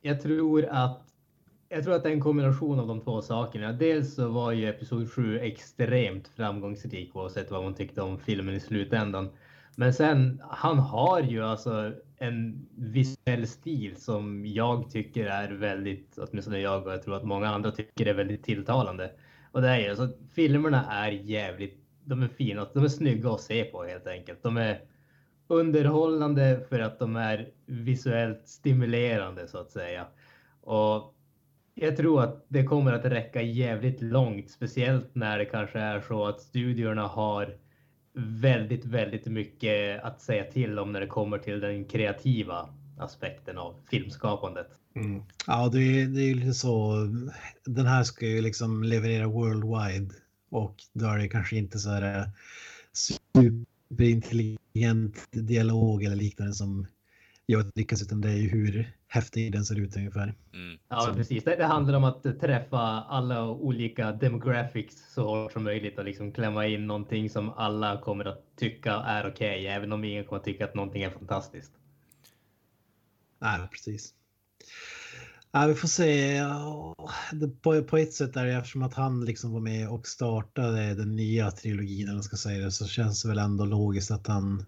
Jag 0.00 0.20
tror 0.20 0.64
att 0.64 1.13
jag 1.68 1.84
tror 1.84 1.94
att 1.94 2.02
det 2.02 2.08
är 2.08 2.12
en 2.12 2.20
kombination 2.20 2.80
av 2.80 2.86
de 2.86 3.00
två 3.00 3.22
sakerna. 3.22 3.72
Dels 3.72 4.14
så 4.14 4.28
var 4.28 4.52
ju 4.52 4.68
Episod 4.68 5.10
7 5.10 5.38
extremt 5.38 6.28
framgångsrik 6.28 7.16
oavsett 7.16 7.50
vad 7.50 7.64
man 7.64 7.74
tyckte 7.74 8.02
om 8.02 8.18
filmen 8.18 8.54
i 8.54 8.60
slutändan. 8.60 9.28
Men 9.76 9.94
sen, 9.94 10.42
han 10.50 10.78
har 10.78 11.20
ju 11.20 11.44
alltså 11.44 11.92
en 12.18 12.66
visuell 12.76 13.46
stil 13.46 13.96
som 13.96 14.46
jag 14.46 14.90
tycker 14.90 15.26
är 15.26 15.50
väldigt, 15.52 16.18
åtminstone 16.18 16.58
jag 16.58 16.86
och 16.86 16.92
jag 16.92 17.02
tror 17.02 17.16
att 17.16 17.24
många 17.24 17.48
andra 17.48 17.70
tycker 17.70 18.06
är 18.06 18.14
väldigt 18.14 18.44
tilltalande. 18.44 19.10
Och 19.52 19.62
det 19.62 19.68
är 19.68 19.78
ju 19.78 19.88
alltså, 19.88 20.08
filmerna 20.34 20.84
är 20.90 21.10
jävligt, 21.10 21.78
de 22.04 22.22
är 22.22 22.28
fina, 22.28 22.68
de 22.74 22.84
är 22.84 22.88
snygga 22.88 23.30
att 23.30 23.40
se 23.40 23.64
på 23.64 23.84
helt 23.84 24.06
enkelt. 24.06 24.42
De 24.42 24.56
är 24.56 24.80
underhållande 25.48 26.60
för 26.68 26.80
att 26.80 26.98
de 26.98 27.16
är 27.16 27.48
visuellt 27.66 28.48
stimulerande 28.48 29.48
så 29.48 29.58
att 29.58 29.70
säga. 29.70 30.06
Och 30.60 31.13
jag 31.74 31.96
tror 31.96 32.22
att 32.22 32.46
det 32.48 32.64
kommer 32.64 32.92
att 32.92 33.04
räcka 33.04 33.42
jävligt 33.42 34.02
långt, 34.02 34.50
speciellt 34.50 35.14
när 35.14 35.38
det 35.38 35.44
kanske 35.44 35.78
är 35.78 36.00
så 36.00 36.26
att 36.26 36.40
studiorna 36.40 37.06
har 37.06 37.56
väldigt, 38.14 38.84
väldigt 38.84 39.26
mycket 39.26 40.04
att 40.04 40.20
säga 40.20 40.44
till 40.44 40.78
om 40.78 40.92
när 40.92 41.00
det 41.00 41.06
kommer 41.06 41.38
till 41.38 41.60
den 41.60 41.84
kreativa 41.84 42.68
aspekten 42.98 43.58
av 43.58 43.74
filmskapandet. 43.90 44.68
Mm. 44.94 45.22
Ja, 45.46 45.68
det 45.72 45.78
är, 45.78 46.06
det 46.06 46.22
är 46.22 46.34
lite 46.34 46.54
så. 46.54 46.94
Den 47.64 47.86
här 47.86 48.02
ska 48.02 48.26
ju 48.26 48.40
liksom 48.40 48.82
leverera 48.82 49.26
worldwide 49.26 50.14
och 50.50 50.76
då 50.92 51.06
är 51.06 51.18
det 51.18 51.28
kanske 51.28 51.56
inte 51.56 51.78
så 51.78 51.90
här 51.90 52.30
superintelligent 52.92 55.28
dialog 55.30 56.04
eller 56.04 56.16
liknande 56.16 56.54
som 56.54 56.86
jag 57.46 57.70
lyckas 57.74 58.02
utan 58.02 58.20
det 58.20 58.28
är 58.30 58.36
ju 58.36 58.48
hur 58.48 58.92
häftig 59.08 59.52
den 59.52 59.64
ser 59.64 59.78
ut 59.80 59.96
ungefär. 59.96 60.34
Mm. 60.54 60.78
Ja, 60.88 61.00
Så- 61.00 61.14
precis. 61.14 61.44
Det, 61.44 61.56
det 61.56 61.64
handlar 61.66 61.94
om 61.94 62.04
att 62.04 62.22
träffa 62.40 62.78
alla 63.08 63.48
olika 63.48 64.12
demographics 64.12 65.12
så 65.14 65.26
hårt 65.26 65.52
som 65.52 65.64
möjligt 65.64 65.98
och 65.98 66.04
liksom 66.04 66.32
klämma 66.32 66.66
in 66.66 66.86
någonting 66.86 67.30
som 67.30 67.50
alla 67.50 68.00
kommer 68.00 68.24
att 68.24 68.56
tycka 68.56 68.92
är 68.94 69.28
okej, 69.28 69.66
även 69.66 69.92
om 69.92 70.04
ingen 70.04 70.24
kommer 70.24 70.38
att 70.38 70.44
tycka 70.44 70.64
att 70.64 70.74
någonting 70.74 71.02
är 71.02 71.10
fantastiskt. 71.10 71.72
Nej, 73.40 73.68
precis. 73.72 74.14
Ja, 75.52 75.66
vi 75.66 75.74
får 75.74 75.88
se. 75.88 76.34
Ja, 76.34 76.94
På, 77.62 77.82
på 77.82 77.96
ett 77.98 78.12
sätt 78.12 78.36
är 78.36 78.46
det 78.46 78.52
eftersom 78.52 78.82
att 78.82 78.94
han 78.94 79.24
liksom 79.24 79.52
var 79.52 79.60
med 79.60 79.88
och 79.88 80.06
startade 80.06 80.94
den 80.94 81.16
nya 81.16 81.50
trilogin, 81.50 82.08
eller 82.08 82.20
ska 82.20 82.36
säga 82.36 82.64
det, 82.64 82.72
så 82.72 82.86
känns 82.86 83.22
det 83.22 83.28
väl 83.28 83.38
ändå 83.38 83.64
logiskt 83.64 84.10
att 84.10 84.26
han 84.26 84.64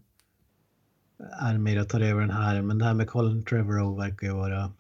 är 1.19 1.81
och 1.81 1.89
tar 1.89 2.01
över 2.01 2.21
den 2.21 2.31
här. 2.31 2.63
Men 2.63 2.79
det 2.79 2.85
här 2.85 2.95
med 2.95 3.09
Colin 3.09 3.45
Trevorrow 3.45 3.97
verkar 3.97 4.27
ju 4.27 4.33
vara... 4.33 4.73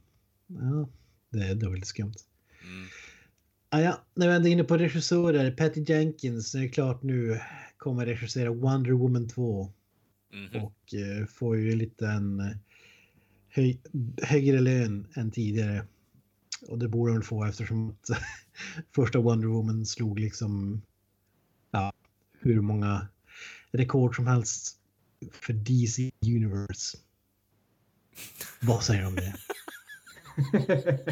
Ja, 0.46 0.88
det, 1.30 1.66
var 1.66 1.74
lite 1.74 1.86
skumt. 1.86 2.14
Mm. 2.62 2.86
Ah, 3.68 3.80
ja, 3.80 4.00
när 4.14 4.28
vi 4.28 4.34
ändå 4.34 4.48
är 4.48 4.52
inne 4.52 4.64
på 4.64 4.76
regissörer, 4.76 5.50
Patty 5.50 5.84
Jenkins 5.86 6.54
är 6.54 6.68
klart 6.68 7.02
nu 7.02 7.40
kommer 7.76 8.06
regissera 8.06 8.50
Wonder 8.50 8.92
Woman 8.92 9.28
2 9.28 9.72
Mhm. 10.36 10.62
och 10.64 10.94
eh, 10.94 11.26
får 11.26 11.56
ju 11.56 11.76
lite 11.76 12.06
en 12.06 12.40
eh, 12.40 12.56
höj, 13.48 13.80
högre 14.22 14.60
lön 14.60 15.06
än 15.14 15.30
tidigare. 15.30 15.86
Och 16.68 16.78
det 16.78 16.88
borde 16.88 17.12
hon 17.12 17.22
få 17.22 17.44
eftersom 17.44 17.90
att 17.90 18.10
första 18.94 19.18
Wonder 19.18 19.48
Woman 19.48 19.86
slog 19.86 20.18
liksom 20.18 20.82
ja, 21.70 21.92
hur 22.40 22.60
många 22.60 23.08
rekord 23.70 24.16
som 24.16 24.26
helst 24.26 24.75
för 25.32 25.52
DC 25.52 26.10
Universe. 26.26 26.98
Vad 28.60 28.82
säger 28.82 29.00
du 29.00 29.06
om 29.06 29.14
det? 29.14 29.34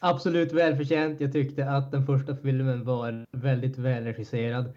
Absolut 0.00 0.52
välförtjänt. 0.52 1.20
Jag 1.20 1.32
tyckte 1.32 1.70
att 1.70 1.90
den 1.90 2.06
första 2.06 2.36
filmen 2.36 2.84
var 2.84 3.26
väldigt 3.32 3.78
välregisserad. 3.78 4.72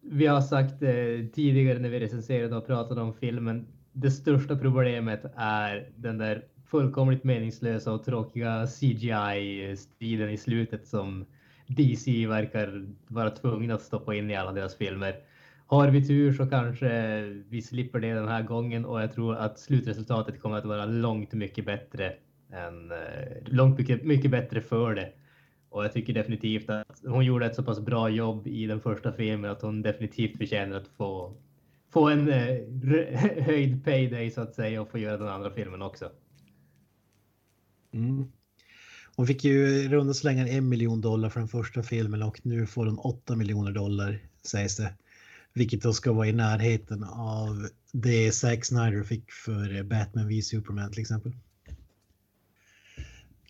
Vi 0.00 0.26
har 0.26 0.40
sagt 0.40 0.82
eh, 0.82 1.26
tidigare 1.34 1.78
när 1.78 1.88
vi 1.88 2.00
recenserade 2.00 2.56
och 2.56 2.66
pratade 2.66 3.00
om 3.00 3.14
filmen. 3.14 3.66
Det 3.92 4.10
största 4.10 4.56
problemet 4.56 5.24
är 5.36 5.90
den 5.96 6.18
där 6.18 6.44
fullkomligt 6.66 7.24
meningslösa 7.24 7.92
och 7.92 8.04
tråkiga 8.04 8.66
CGI-striden 8.66 10.30
i 10.30 10.36
slutet 10.36 10.86
som 10.86 11.26
DC 11.66 12.26
verkar 12.26 12.86
vara 13.06 13.30
tvungna 13.30 13.74
att 13.74 13.82
stoppa 13.82 14.14
in 14.14 14.30
i 14.30 14.36
alla 14.36 14.52
deras 14.52 14.76
filmer. 14.76 15.14
Har 15.70 15.88
vi 15.88 16.06
tur 16.06 16.32
så 16.32 16.46
kanske 16.46 17.20
vi 17.48 17.62
slipper 17.62 18.00
det 18.00 18.12
den 18.12 18.28
här 18.28 18.42
gången 18.42 18.84
och 18.84 19.02
jag 19.02 19.12
tror 19.12 19.34
att 19.34 19.58
slutresultatet 19.58 20.40
kommer 20.40 20.56
att 20.56 20.64
vara 20.64 20.84
långt 20.84 21.32
mycket 21.32 21.66
bättre 21.66 22.14
än 22.52 22.90
eh, 22.90 23.42
långt 23.44 23.78
mycket, 23.78 24.04
mycket 24.04 24.30
bättre 24.30 24.60
för 24.60 24.94
det. 24.94 25.12
Och 25.70 25.84
jag 25.84 25.92
tycker 25.92 26.14
definitivt 26.14 26.70
att 26.70 27.02
hon 27.06 27.24
gjorde 27.24 27.46
ett 27.46 27.54
så 27.54 27.62
pass 27.62 27.80
bra 27.80 28.08
jobb 28.08 28.46
i 28.46 28.66
den 28.66 28.80
första 28.80 29.12
filmen 29.12 29.50
att 29.50 29.62
hon 29.62 29.82
definitivt 29.82 30.38
förtjänar 30.38 30.76
att 30.76 30.88
få, 30.88 31.36
få 31.92 32.08
en 32.08 32.28
eh, 32.28 32.58
höjd 33.44 33.84
payday 33.84 34.30
så 34.30 34.40
att 34.40 34.54
säga 34.54 34.82
och 34.82 34.90
få 34.90 34.98
göra 34.98 35.16
den 35.16 35.28
andra 35.28 35.50
filmen 35.50 35.82
också. 35.82 36.10
Mm. 37.92 38.24
Hon 39.16 39.26
fick 39.26 39.44
ju 39.44 39.88
runda 39.88 40.14
slängar 40.14 40.46
en 40.46 40.68
miljon 40.68 41.00
dollar 41.00 41.28
för 41.28 41.40
den 41.40 41.48
första 41.48 41.82
filmen 41.82 42.22
och 42.22 42.40
nu 42.42 42.66
får 42.66 42.86
hon 42.86 42.98
åtta 42.98 43.36
miljoner 43.36 43.72
dollar 43.72 44.18
sägs 44.42 44.76
det. 44.76 44.94
Vilket 45.54 45.82
då 45.82 45.92
ska 45.92 46.12
vara 46.12 46.28
i 46.28 46.32
närheten 46.32 47.04
av 47.04 47.68
det 47.92 48.32
Zack 48.32 48.64
Snyder 48.64 49.02
fick 49.02 49.32
för 49.32 49.82
Batman 49.82 50.28
v 50.28 50.42
Superman 50.42 50.92
till 50.92 51.00
exempel. 51.00 51.32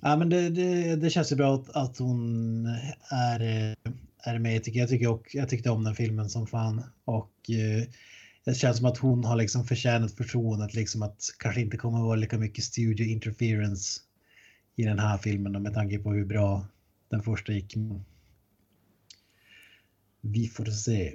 Ja, 0.01 0.17
men 0.17 0.29
det, 0.29 0.51
det, 0.51 0.97
det 0.97 1.11
känns 1.11 1.33
ju 1.33 1.37
bra 1.37 1.55
att, 1.55 1.71
att 1.71 1.99
hon 1.99 2.67
är, 3.11 3.41
är 4.19 4.39
med. 4.39 4.55
Jag, 4.55 4.65
tycker, 4.65 4.81
jag, 4.81 4.89
tycker 4.89 5.11
och, 5.11 5.35
jag 5.35 5.49
tyckte 5.49 5.71
om 5.71 5.85
den 5.85 5.95
filmen 5.95 6.29
som 6.29 6.47
fan. 6.47 6.83
Och 7.05 7.51
eh, 7.51 7.89
det 8.45 8.55
känns 8.55 8.77
som 8.77 8.87
att 8.87 8.99
hon 8.99 9.25
har 9.25 9.37
liksom 9.37 9.65
förtjänat 9.65 10.13
förtroendet. 10.13 10.75
Liksom 10.75 11.03
att 11.03 11.23
kanske 11.39 11.61
inte 11.61 11.77
kommer 11.77 11.99
att 11.99 12.05
vara 12.05 12.17
lika 12.17 12.39
mycket 12.39 12.65
studio 12.65 13.07
interference 13.07 14.01
i 14.77 14.85
den 14.85 14.99
här 14.99 15.19
filmen 15.19 15.63
med 15.63 15.75
tanke 15.75 15.99
på 15.99 16.13
hur 16.13 16.25
bra 16.25 16.67
den 17.09 17.23
första 17.23 17.53
gick. 17.53 17.75
Vi 20.21 20.49
får 20.49 20.65
se. 20.65 21.15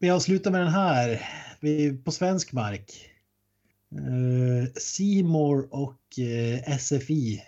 Vi 0.00 0.10
avslutar 0.10 0.50
med 0.50 0.60
den 0.60 0.72
här. 0.72 1.28
Vi 1.60 1.92
på 2.04 2.12
svensk 2.12 2.52
mark. 2.52 3.10
Uh, 3.92 4.72
Seymour 4.74 5.74
och 5.74 6.00
uh, 6.18 6.78
SFI 6.78 7.42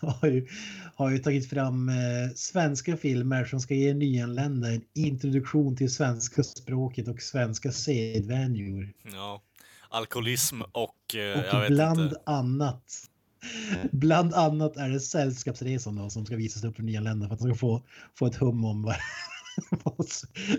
har 0.00 0.28
ju, 0.28 0.46
har 0.94 1.10
ju 1.10 1.18
tagit 1.18 1.50
fram 1.50 1.88
uh, 1.88 1.94
svenska 2.34 2.96
filmer 2.96 3.44
som 3.44 3.60
ska 3.60 3.74
ge 3.74 3.94
nyanlända 3.94 4.68
en 4.68 4.82
introduktion 4.94 5.76
till 5.76 5.94
svenska 5.94 6.42
språket 6.42 7.08
och 7.08 7.22
svenska 7.22 7.72
sedvänjor. 7.72 8.92
Ja, 9.12 9.42
alkoholism 9.88 10.62
och... 10.62 11.16
och 11.52 11.66
bland 11.68 12.00
inte. 12.00 12.20
annat 12.26 13.08
Bland 13.92 14.34
annat 14.34 14.76
är 14.76 14.88
det 14.88 15.00
Sällskapsresan 15.00 15.96
då, 15.96 16.10
som 16.10 16.26
ska 16.26 16.36
visas 16.36 16.64
upp 16.64 16.76
för 16.76 16.82
nyanlända 16.82 17.26
för 17.26 17.34
att 17.34 17.40
de 17.40 17.48
ska 17.48 17.58
få, 17.58 17.82
få 18.14 18.26
ett 18.26 18.36
hum 18.36 18.64
om 18.64 18.82
vad, 18.82 18.96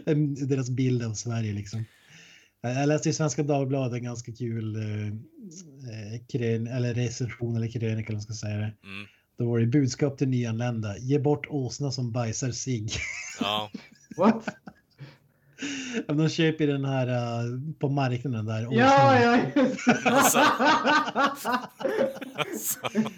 deras 0.48 0.70
bild 0.70 1.04
av 1.04 1.14
Sverige. 1.14 1.54
Liksom. 1.54 1.86
Jag 2.62 2.88
läste 2.88 3.10
i 3.10 3.14
Svenska 3.14 3.44
Dagbladet 3.44 3.94
en 3.94 4.04
ganska 4.04 4.32
kul 4.32 4.76
eh, 4.76 5.08
eh 5.08 6.22
krön, 6.32 6.68
eller 6.68 6.94
recension 6.94 7.56
eller 7.56 7.68
krönika, 7.68 8.10
eller 8.10 8.20
ska 8.20 8.34
säga 8.34 8.58
det. 8.58 8.74
Mm. 8.84 9.08
Då 9.38 9.50
var 9.50 9.60
det 9.60 9.66
budskap 9.66 10.18
till 10.18 10.30
nyanlända. 10.30 10.98
Ge 10.98 11.20
bort 11.20 11.48
åsna 11.50 11.92
som 11.92 12.12
bajsar 12.12 12.52
sig. 12.52 12.88
Ja. 13.40 13.72
What? 14.18 14.46
De 16.08 16.30
köper 16.30 16.68
den 16.68 16.86
här 16.86 17.08
uh, 17.08 17.60
på 17.80 17.90
marknaden 17.90 18.46
där. 18.46 18.62
Ja, 18.72 19.22
ja, 19.22 19.40
alltså. 20.06 20.40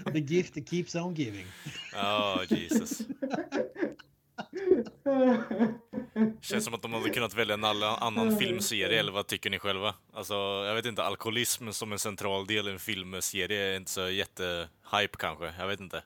The 0.13 0.19
gift 0.19 0.53
that 0.53 0.69
keeps 0.69 0.95
on 0.95 1.13
giving. 1.13 1.45
Ja, 1.93 2.39
oh, 2.41 2.57
Jesus. 2.57 3.01
Känns 6.41 6.65
som 6.65 6.73
att 6.73 6.81
de 6.81 6.93
hade 6.93 7.09
kunnat 7.09 7.35
välja 7.35 7.53
en 7.53 7.63
annan 7.63 8.37
filmserie, 8.37 8.99
eller 8.99 9.11
vad 9.11 9.27
tycker 9.27 9.49
ni 9.49 9.59
själva? 9.59 9.95
Alltså, 10.13 10.33
jag 10.33 10.75
vet 10.75 10.85
inte, 10.85 11.03
alkoholism 11.03 11.69
som 11.69 11.91
en 11.91 11.99
central 11.99 12.47
del 12.47 12.67
i 12.67 12.71
en 12.71 12.79
filmserie 12.79 13.73
är 13.73 13.77
inte 13.77 13.91
så 13.91 14.09
jättehype 14.09 15.17
kanske, 15.17 15.53
jag 15.59 15.67
vet 15.67 15.79
inte. 15.79 16.03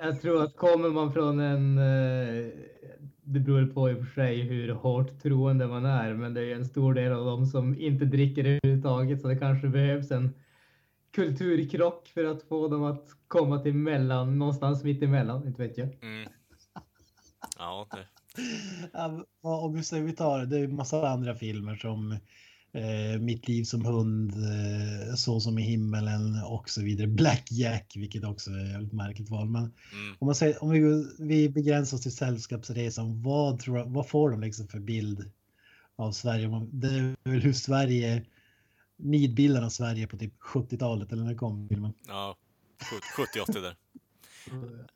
Jag 0.00 0.20
tror 0.20 0.42
att 0.42 0.56
kommer 0.56 0.88
man 0.88 1.12
från 1.12 1.40
en 1.40 1.78
eh, 1.78 2.52
det 3.24 3.40
beror 3.40 3.66
på 3.66 3.90
i 3.90 3.94
och 3.94 3.98
för 3.98 4.14
sig 4.14 4.40
hur 4.40 4.68
hårt 4.68 5.22
troende 5.22 5.66
man 5.66 5.84
är, 5.84 6.14
men 6.14 6.34
det 6.34 6.40
är 6.40 6.54
en 6.54 6.64
stor 6.64 6.94
del 6.94 7.12
av 7.12 7.24
dem 7.24 7.46
som 7.46 7.80
inte 7.80 8.04
dricker 8.04 8.44
överhuvudtaget, 8.44 9.20
så 9.20 9.28
det 9.28 9.36
kanske 9.36 9.68
behövs 9.68 10.10
en 10.10 10.34
kulturkrock 11.14 12.08
för 12.08 12.24
att 12.24 12.42
få 12.42 12.68
dem 12.68 12.84
att 12.84 13.08
komma 13.28 13.58
till 13.58 13.74
mellan, 13.74 14.38
någonstans 14.38 14.84
mitt 14.84 15.02
emellan, 15.02 15.46
inte 15.46 15.62
vet 15.62 15.78
jag. 15.78 15.88
Mm. 16.02 16.28
Ja, 17.58 17.86
det. 17.90 18.06
Ja, 18.92 19.24
om 19.42 19.82
vi 19.92 20.12
tar 20.12 20.46
det 20.46 20.58
är 20.58 20.68
massa 20.68 21.08
andra 21.08 21.34
filmer 21.34 21.76
som 21.76 22.12
eh, 22.72 23.20
Mitt 23.20 23.48
liv 23.48 23.64
som 23.64 23.84
hund, 23.84 24.32
eh, 24.32 25.14
Så 25.14 25.40
som 25.40 25.58
i 25.58 25.62
himmelen 25.62 26.42
och 26.46 26.70
så 26.70 26.82
vidare. 26.82 27.06
Black 27.06 27.48
Jack, 27.50 27.92
vilket 27.96 28.24
också 28.24 28.50
är 28.50 28.82
ett 28.84 28.92
märkligt 28.92 29.30
val. 29.30 29.48
Men 29.48 29.62
mm. 29.62 30.16
om, 30.18 30.26
man 30.26 30.34
säger, 30.34 30.62
om 30.62 30.70
vi, 30.70 31.06
vi 31.18 31.48
begränsar 31.48 31.96
oss 31.96 32.02
till 32.02 32.16
Sällskapsresan, 32.16 33.22
vad, 33.22 33.58
tror, 33.58 33.84
vad 33.84 34.08
får 34.08 34.30
de 34.30 34.40
liksom 34.40 34.68
för 34.68 34.78
bild 34.78 35.30
av 35.96 36.12
Sverige? 36.12 36.68
Det 36.72 36.86
är 36.86 37.16
väl 37.24 37.40
hur 37.40 37.52
Sverige, 37.52 38.24
nidbilden 38.96 39.64
av 39.64 39.68
Sverige 39.68 40.06
på 40.06 40.18
typ 40.18 40.34
70-talet 40.40 41.12
eller 41.12 41.24
när 41.24 41.34
kom 41.34 41.68
filmen? 41.68 41.92
Ja, 42.06 42.36
70-80 43.46 43.52
där. 43.52 43.76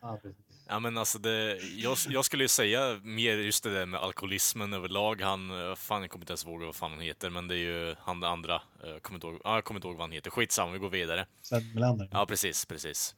Ja, 0.01 0.19
precis. 0.23 0.46
Ja 0.69 0.81
men 0.81 0.99
alltså 0.99 1.19
det, 1.19 1.59
jag, 1.77 1.97
jag 2.09 2.25
skulle 2.25 2.45
ju 2.45 2.49
säga 2.49 3.01
mer 3.03 3.37
just 3.37 3.65
det 3.65 3.75
där 3.75 3.87
med 3.87 4.01
alkoholismen 4.01 4.73
överlag. 4.73 5.21
Han, 5.21 5.51
eh, 5.51 5.75
fan 5.75 6.03
jag 6.03 6.11
kommer 6.11 6.23
inte 6.23 6.31
ens 6.31 6.45
ihåg 6.45 6.63
vad 6.63 6.77
fan 6.77 6.91
han 6.91 7.01
heter, 7.01 7.31
men 7.31 7.49
det 7.49 7.55
är 7.55 7.59
ju 7.59 7.95
han 8.01 8.21
det 8.21 8.29
andra. 8.29 8.63
Jag 8.83 8.95
eh, 8.95 8.99
kommer 8.99 9.17
inte 9.17 9.27
ihåg, 9.27 9.41
jag 9.45 9.65
kommer 9.65 9.79
inte 9.79 9.89
ihåg 9.89 9.97
vad 9.97 10.05
han 10.05 10.13
heter. 10.13 10.31
Skitsamma, 10.31 10.73
vi 10.73 10.79
går 10.79 10.91
vidare. 10.91 11.27
Melander. 11.75 12.09
Ja 12.13 12.27
precis, 12.27 12.67
precis. 12.67 13.15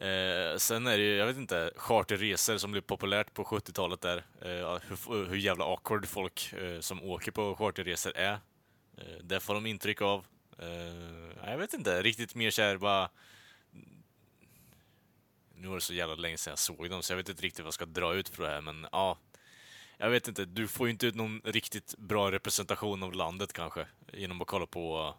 Eh, 0.00 0.56
sen 0.56 0.86
är 0.86 0.98
det 0.98 1.04
ju, 1.04 1.16
jag 1.16 1.26
vet 1.26 1.36
inte, 1.36 1.70
charterresor 1.76 2.58
som 2.58 2.72
blev 2.72 2.82
populärt 2.82 3.34
på 3.34 3.44
70-talet 3.44 4.00
där. 4.00 4.16
Eh, 4.42 4.78
hur, 4.88 5.28
hur 5.28 5.36
jävla 5.36 5.64
awkward 5.64 6.06
folk 6.06 6.52
eh, 6.52 6.80
som 6.80 7.02
åker 7.02 7.32
på 7.32 7.56
charterresor 7.56 8.16
är. 8.16 8.32
Eh, 8.98 9.18
det 9.22 9.40
får 9.40 9.54
de 9.54 9.66
intryck 9.66 10.02
av. 10.02 10.26
jag 11.44 11.58
vet 11.58 11.74
inte, 11.74 12.02
riktigt 12.02 12.34
mer 12.34 12.50
såhär 12.50 12.76
bara 12.76 13.10
nu 15.60 15.68
var 15.68 15.74
det 15.74 15.80
så 15.80 15.94
jävla 15.94 16.14
länge 16.14 16.36
sedan 16.36 16.50
jag 16.50 16.58
såg 16.58 16.90
dem, 16.90 17.02
så 17.02 17.12
jag 17.12 17.16
vet 17.16 17.28
inte 17.28 17.42
riktigt 17.42 17.60
vad 17.60 17.66
jag 17.66 17.74
ska 17.74 17.86
dra 17.86 18.14
ut 18.14 18.28
för 18.28 18.42
det 18.42 18.50
här, 18.50 18.60
men 18.60 18.86
ja. 18.92 19.18
Jag 19.98 20.10
vet 20.10 20.28
inte, 20.28 20.44
du 20.44 20.68
får 20.68 20.86
ju 20.86 20.90
inte 20.90 21.06
ut 21.06 21.14
någon 21.14 21.40
riktigt 21.44 21.94
bra 21.98 22.32
representation 22.32 23.02
av 23.02 23.12
landet 23.12 23.52
kanske, 23.52 23.86
genom 24.12 24.40
att 24.40 24.46
kolla 24.46 24.66
på 24.66 24.98
uh, 24.98 25.14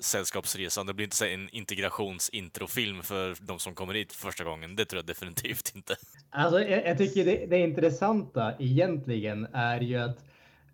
Sällskapsresan. 0.00 0.86
Det 0.86 0.94
blir 0.94 1.04
inte 1.04 1.16
så 1.16 1.24
en 1.24 1.48
integrationsintrofilm 1.48 3.02
för 3.02 3.36
de 3.40 3.58
som 3.58 3.74
kommer 3.74 3.94
hit 3.94 4.12
första 4.12 4.44
gången. 4.44 4.76
Det 4.76 4.84
tror 4.84 4.98
jag 4.98 5.06
definitivt 5.06 5.72
inte. 5.76 5.96
Alltså, 6.30 6.60
jag, 6.60 6.86
jag 6.86 6.98
tycker 6.98 7.24
det, 7.24 7.46
det 7.46 7.58
intressanta 7.58 8.54
egentligen 8.58 9.46
är 9.52 9.80
ju 9.80 9.96
att 9.96 10.24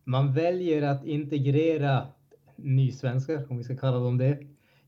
man 0.04 0.34
väljer 0.34 0.82
att 0.82 1.04
integrera 1.04 2.06
nysvenskar, 2.56 3.46
om 3.50 3.58
vi 3.58 3.64
ska 3.64 3.76
kalla 3.76 3.98
dem 3.98 4.18
det, 4.18 4.38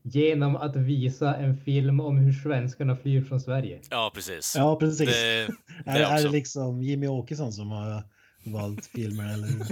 genom 0.03 0.55
att 0.55 0.75
visa 0.75 1.35
en 1.35 1.57
film 1.57 1.99
om 1.99 2.17
hur 2.17 2.33
svenskarna 2.33 2.95
flyr 2.95 3.23
från 3.23 3.41
Sverige. 3.41 3.79
Ja, 3.89 4.11
precis. 4.15 4.53
Ja, 4.57 4.75
precis. 4.75 5.09
Det, 5.09 5.47
det 5.85 5.91
är, 5.91 6.17
är 6.17 6.23
det 6.23 6.29
liksom 6.29 6.83
Jimmy 6.83 7.07
Åkesson 7.07 7.53
som 7.53 7.71
har 7.71 8.03
valt 8.45 8.85
filmer 8.85 9.33
eller 9.33 9.47
uh. 9.47 9.53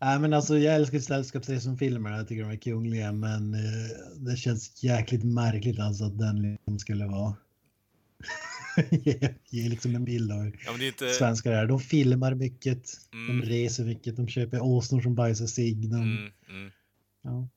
Nej, 0.00 0.18
men 0.18 0.32
alltså 0.32 0.58
jag 0.58 0.74
älskar 0.74 0.98
Sällskapsresan-filmer. 0.98 2.10
Jag 2.10 2.28
tycker 2.28 2.42
de 2.42 2.50
är 2.50 2.56
kungliga, 2.56 3.12
men 3.12 3.54
uh, 3.54 3.60
det 4.16 4.36
känns 4.36 4.84
jäkligt 4.84 5.24
märkligt 5.24 5.80
alltså 5.80 6.04
att 6.04 6.18
den 6.18 6.42
liksom 6.42 6.78
skulle 6.78 7.06
vara 7.06 7.36
ge, 9.50 9.68
liksom 9.68 9.94
en 9.94 10.04
bild 10.04 10.32
av 10.32 10.38
hur 10.38 10.60
ja, 10.66 10.86
inte... 10.86 11.10
svenskar 11.10 11.52
är. 11.52 11.66
De 11.66 11.80
filmar 11.80 12.34
mycket, 12.34 12.82
mm. 13.12 13.40
de 13.40 13.46
reser 13.46 13.84
mycket, 13.84 14.16
de 14.16 14.28
köper 14.28 14.60
åsnor 14.60 15.00
som 15.00 15.14
bajsar 15.14 15.46
sig. 15.46 15.74
De... 15.74 15.96
Mm, 15.96 16.32
mm. 16.48 16.70
Ja. 17.22 17.48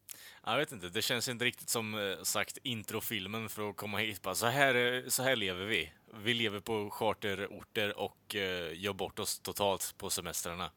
Jag 0.46 0.58
vet 0.58 0.72
inte, 0.72 0.90
det 0.90 1.02
känns 1.02 1.30
inte 1.30 1.46
riktigt 1.46 1.70
som 1.70 1.94
eh, 1.94 2.24
sagt 2.24 2.58
introfilmen 2.64 3.50
för 3.50 3.70
att 3.70 3.76
komma 3.76 3.98
hit. 3.98 4.22
Bara, 4.22 4.36
så, 4.36 4.46
här, 4.46 4.76
eh, 4.76 5.08
så 5.08 5.24
här 5.24 5.36
lever 5.36 5.66
vi. 5.66 5.92
Vi 6.24 6.34
lever 6.34 6.60
på 6.60 6.90
charterorter 6.90 8.00
och 8.00 8.36
eh, 8.36 8.82
gör 8.82 8.94
bort 8.94 9.20
oss 9.20 9.40
totalt 9.40 9.96
på 9.98 10.10
semestrarna. 10.10 10.72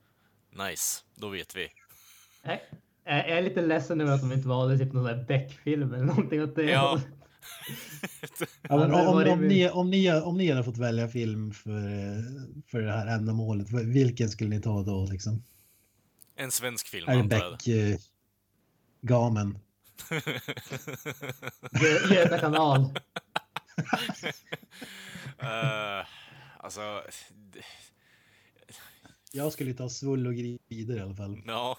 Nice, 0.51 1.03
då 1.15 1.29
vet 1.29 1.57
vi. 1.57 1.69
Jag, 2.43 2.59
jag 3.05 3.39
är 3.39 3.43
lite 3.43 3.63
ledsen 3.63 4.01
över 4.01 4.13
att 4.13 4.21
de 4.21 4.33
inte 4.33 4.49
valde 4.49 4.79
typ 4.79 4.93
någon 4.93 5.05
sån 5.05 5.19
här 5.19 5.25
Beck-film 5.25 5.95
eller 5.95 6.05
någonting 6.05 6.43
åt 6.43 6.57
det 6.57 6.71
Ja. 6.71 7.01
om, 8.69 9.41
ni, 9.49 9.69
om, 9.71 9.91
ni, 9.91 10.13
om 10.13 10.37
ni 10.39 10.51
hade 10.51 10.65
fått 10.65 10.79
välja 10.79 11.09
film 11.09 11.53
för, 11.53 11.73
för 12.71 12.81
det 12.83 12.93
här 12.93 13.07
ändamålet, 13.07 13.71
vilken 13.73 14.29
skulle 14.31 14.51
ni 14.51 14.61
ta 14.63 14.83
då? 14.83 15.07
Liksom? 15.11 15.43
En 16.37 16.51
svensk 16.51 16.87
film, 16.89 17.09
Är 17.09 17.15
det 17.15 17.21
antar 17.21 17.37
jag. 17.37 17.53
Beck 17.53 17.69
eh, 17.69 17.97
Gamen? 19.01 19.59
Gö- 21.71 22.15
Göta 22.15 22.39
kanal. 22.39 22.81
Eh, 25.39 26.07
alltså, 26.59 27.03
Jag 29.33 29.53
skulle 29.53 29.75
ta 29.75 29.89
Svull 29.89 30.27
och 30.27 30.35
Grider 30.35 30.97
i 30.97 31.01
alla 31.01 31.15
fall. 31.15 31.43
ja, 31.47 31.79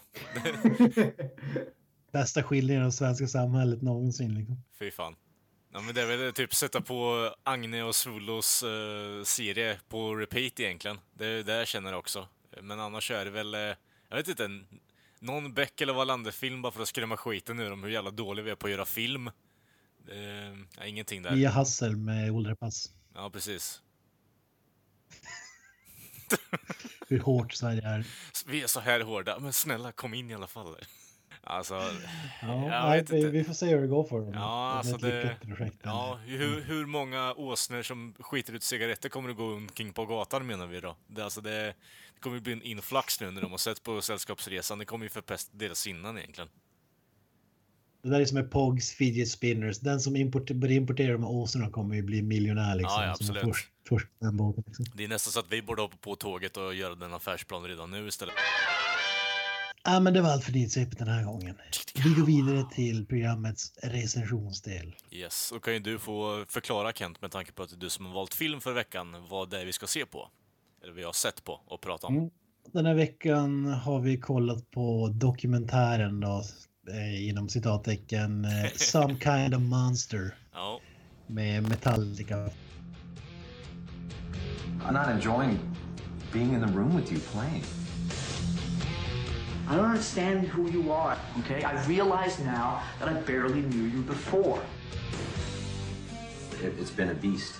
Bästa 2.11 2.43
skildringen 2.43 2.83
av 2.85 2.91
svenska 2.91 3.27
samhället 3.27 3.81
någonsin. 3.81 4.35
Liksom. 4.35 4.61
fy 4.79 4.91
fan. 4.91 5.15
Ja, 5.75 5.81
men 5.81 5.95
det 5.95 6.01
är 6.01 6.05
väl 6.17 6.33
typ 6.33 6.53
sätta 6.55 6.81
på 6.81 7.29
Agne 7.43 7.83
och 7.83 7.95
Svullos 7.95 8.63
eh, 8.63 9.23
serie 9.23 9.79
på 9.89 10.15
repeat 10.15 10.59
egentligen. 10.59 10.99
Det 11.13 11.25
är 11.25 11.43
det 11.43 11.53
jag 11.55 11.67
känner 11.67 11.93
också. 11.93 12.27
Men 12.61 12.79
annars 12.79 13.11
är 13.11 13.25
det 13.25 13.31
väl, 13.31 13.53
eh, 13.53 13.59
jag 14.09 14.15
vet 14.15 14.27
inte, 14.27 14.45
en- 14.45 14.67
någon 15.19 15.53
Beck 15.53 15.81
eller 15.81 15.93
Wallander-film 15.93 16.61
bara 16.61 16.71
för 16.71 16.81
att 16.81 16.87
skrämma 16.87 17.17
skiten 17.17 17.59
ur 17.59 17.69
dem 17.69 17.83
hur 17.83 17.89
jävla 17.89 18.11
dåliga 18.11 18.43
vi 18.43 18.51
är 18.51 18.55
på 18.55 18.67
att 18.67 18.71
göra 18.71 18.85
film. 18.85 19.29
Ja, 20.77 20.85
ingenting 20.85 21.21
där. 21.21 21.35
Mia 21.35 21.49
Hassel 21.49 21.95
med 21.95 22.31
Olle 22.31 22.49
Rapace. 22.49 22.89
Ja, 23.15 23.29
precis. 23.29 23.81
Hur 27.07 27.19
hårt 27.19 27.53
Sverige 27.53 27.87
är. 27.87 28.05
Vi 28.45 28.63
är 28.63 28.67
så 28.67 28.79
här 28.79 29.01
hårda, 29.01 29.39
men 29.39 29.53
snälla 29.53 29.91
kom 29.91 30.13
in 30.13 30.29
i 30.31 30.33
alla 30.35 30.47
fall. 30.47 30.75
Alltså, 31.47 31.73
Ja, 32.41 32.67
nej, 32.67 32.99
vet 33.01 33.09
vi, 33.09 33.25
vi 33.25 33.43
får 33.43 33.53
se 33.53 33.65
hur 33.65 33.81
det 33.81 33.87
går 33.87 34.03
för 34.03 34.19
dem. 34.19 34.33
Ja, 34.33 34.81
det 34.83 34.89
alltså 34.89 34.97
det- 35.07 35.37
projekt. 35.41 35.75
Ja, 35.83 36.19
hur, 36.25 36.61
hur 36.61 36.85
många 36.85 37.33
åsnor 37.33 37.81
som 37.83 38.13
skiter 38.19 38.53
ut 38.53 38.63
cigaretter 38.63 39.09
kommer 39.09 39.29
att 39.29 39.37
gå 39.37 39.53
omkring 39.53 39.93
på 39.93 40.05
gatan 40.05 40.47
menar 40.47 40.67
vi 40.67 40.79
då? 40.79 40.95
Det, 41.07 41.23
alltså 41.23 41.41
det, 41.41 41.65
det 42.13 42.19
kommer 42.19 42.37
att 42.37 42.43
bli 42.43 42.53
en 42.53 42.61
influx 42.61 43.21
nu 43.21 43.31
när 43.31 43.41
de 43.41 43.51
har 43.51 43.57
sett 43.57 43.83
på 43.83 44.01
Sällskapsresan. 44.01 44.79
Det 44.79 44.85
kommer 44.85 45.05
ju 45.05 45.09
förpesta 45.09 45.57
deras 45.57 45.79
sinnen 45.79 46.17
egentligen. 46.17 46.49
Det 48.01 48.09
där 48.09 48.21
är 48.21 48.25
som 48.25 48.37
med 48.37 48.51
Pogs 48.51 48.91
fidget 48.91 49.29
spinners. 49.29 49.79
Den 49.79 49.99
som 49.99 50.15
import, 50.15 50.51
börjar 50.51 50.75
importera 50.75 51.11
de 51.13 51.23
här 51.23 51.31
åsorna 51.31 51.69
kommer 51.69 51.95
ju 51.95 52.01
bli 52.01 52.21
miljonär 52.21 52.75
liksom. 52.75 53.01
Ja, 53.01 53.05
ja, 53.05 53.11
absolut. 53.11 53.43
Först, 53.43 53.69
först 53.89 54.07
den 54.19 54.37
båten. 54.37 54.63
Liksom. 54.67 54.85
Det 54.93 55.03
är 55.03 55.07
nästan 55.07 55.31
så 55.31 55.39
att 55.39 55.51
vi 55.51 55.61
borde 55.61 55.81
hoppa 55.81 55.97
på 55.97 56.15
tåget 56.15 56.57
och 56.57 56.75
göra 56.75 56.95
den 56.95 57.13
affärsplan 57.13 57.63
redan 57.63 57.91
nu 57.91 58.07
istället. 58.07 58.35
Ja, 59.87 59.99
men 59.99 60.13
det 60.13 60.21
var 60.21 60.29
allt 60.29 60.43
för 60.43 60.51
Nidsvepet 60.51 60.97
den 60.97 61.07
här 61.07 61.23
gången. 61.23 61.55
Vi 62.03 62.13
går 62.13 62.25
vidare 62.25 62.65
till 62.71 63.05
programmets 63.05 63.73
recensionsdel. 63.83 64.95
Yes, 65.11 65.49
då 65.53 65.59
kan 65.59 65.73
ju 65.73 65.79
du 65.79 65.99
få 65.99 66.45
förklara 66.49 66.91
Kent 66.91 67.21
med 67.21 67.31
tanke 67.31 67.51
på 67.51 67.63
att 67.63 67.69
det 67.69 67.75
är 67.75 67.79
du 67.79 67.89
som 67.89 68.05
har 68.05 68.13
valt 68.13 68.33
film 68.33 68.61
för 68.61 68.73
veckan, 68.73 69.15
vad 69.29 69.49
det 69.49 69.61
är 69.61 69.65
vi 69.65 69.73
ska 69.73 69.87
se 69.87 70.05
på. 70.05 70.29
Eller 70.83 70.93
vi 70.93 71.03
har 71.03 71.13
sett 71.13 71.43
på 71.43 71.61
och 71.67 71.81
prata 71.81 72.07
om. 72.07 72.17
Mm. 72.17 72.29
Den 72.73 72.85
här 72.85 72.93
veckan 72.93 73.65
har 73.65 73.99
vi 73.99 74.17
kollat 74.17 74.71
på 74.71 75.11
dokumentären 75.13 76.19
då, 76.19 76.43
eh, 76.89 77.29
inom 77.29 77.49
citattecken, 77.49 78.45
eh, 78.45 78.71
Some 78.75 79.19
kind 79.19 79.55
of 79.55 79.61
monster 79.61 80.35
Ja, 80.53 80.79
med 81.27 81.69
Metallica. 81.69 82.49
I'm 84.83 84.93
not 84.93 85.07
enjoying 85.07 85.59
being 86.33 86.53
in 86.53 86.59
the 86.59 86.73
room 86.77 86.97
with 86.97 87.13
you 87.13 87.21
playing. 87.21 87.63
I 89.67 89.75
don't 89.75 89.85
understand 89.85 90.47
who 90.47 90.69
you 90.69 90.91
are, 90.91 91.17
okay? 91.39 91.63
I 91.63 91.85
realize 91.87 92.39
now 92.39 92.81
that 92.99 93.09
I 93.09 93.13
barely 93.13 93.61
knew 93.61 93.85
you 93.85 94.01
before. 94.03 94.59
It, 96.63 96.73
it's 96.79 96.91
been 96.91 97.09
a 97.09 97.15
beast, 97.15 97.55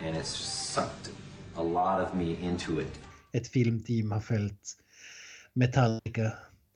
and 0.00 0.16
it's 0.16 0.28
sucked 0.28 1.10
a 1.56 1.62
lot 1.62 2.00
of 2.00 2.14
me 2.14 2.36
into 2.42 2.80
it. 2.80 3.00
Ett 3.32 3.48
filmteam 3.48 4.12
har 4.12 4.20
följt 4.20 4.76
Metallica 5.52 6.24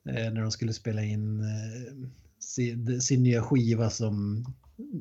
eh, 0.09 0.31
när 0.33 0.41
de 0.41 0.51
skulle 0.51 0.73
spela 0.73 1.03
in 1.03 1.41
eh, 1.41 2.09
sin, 2.39 3.01
sin 3.01 3.23
nya 3.23 3.41
skiva 3.41 3.89
som 3.89 4.45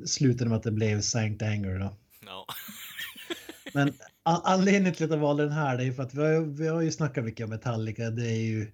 slutade 0.04 0.50
med 0.50 0.56
att 0.56 0.62
det 0.62 0.72
blev 0.72 1.00
Sankt 1.00 1.42
Anger. 1.42 1.78
Då. 1.78 1.96
ja. 2.26 2.46
Men 3.74 3.92
anledningen 4.22 4.94
till 4.94 5.04
att 5.04 5.10
jag 5.10 5.18
valde 5.18 5.42
den 5.42 5.52
här 5.52 5.76
det 5.76 5.84
är 5.84 5.92
för 5.92 6.02
att 6.02 6.14
vi 6.14 6.22
har, 6.22 6.40
vi 6.40 6.68
har 6.68 6.80
ju 6.80 6.92
snackat 6.92 7.24
mycket 7.24 7.44
om 7.44 7.50
Metallica. 7.50 8.10
Det 8.10 8.30
är 8.30 8.42
ju 8.42 8.72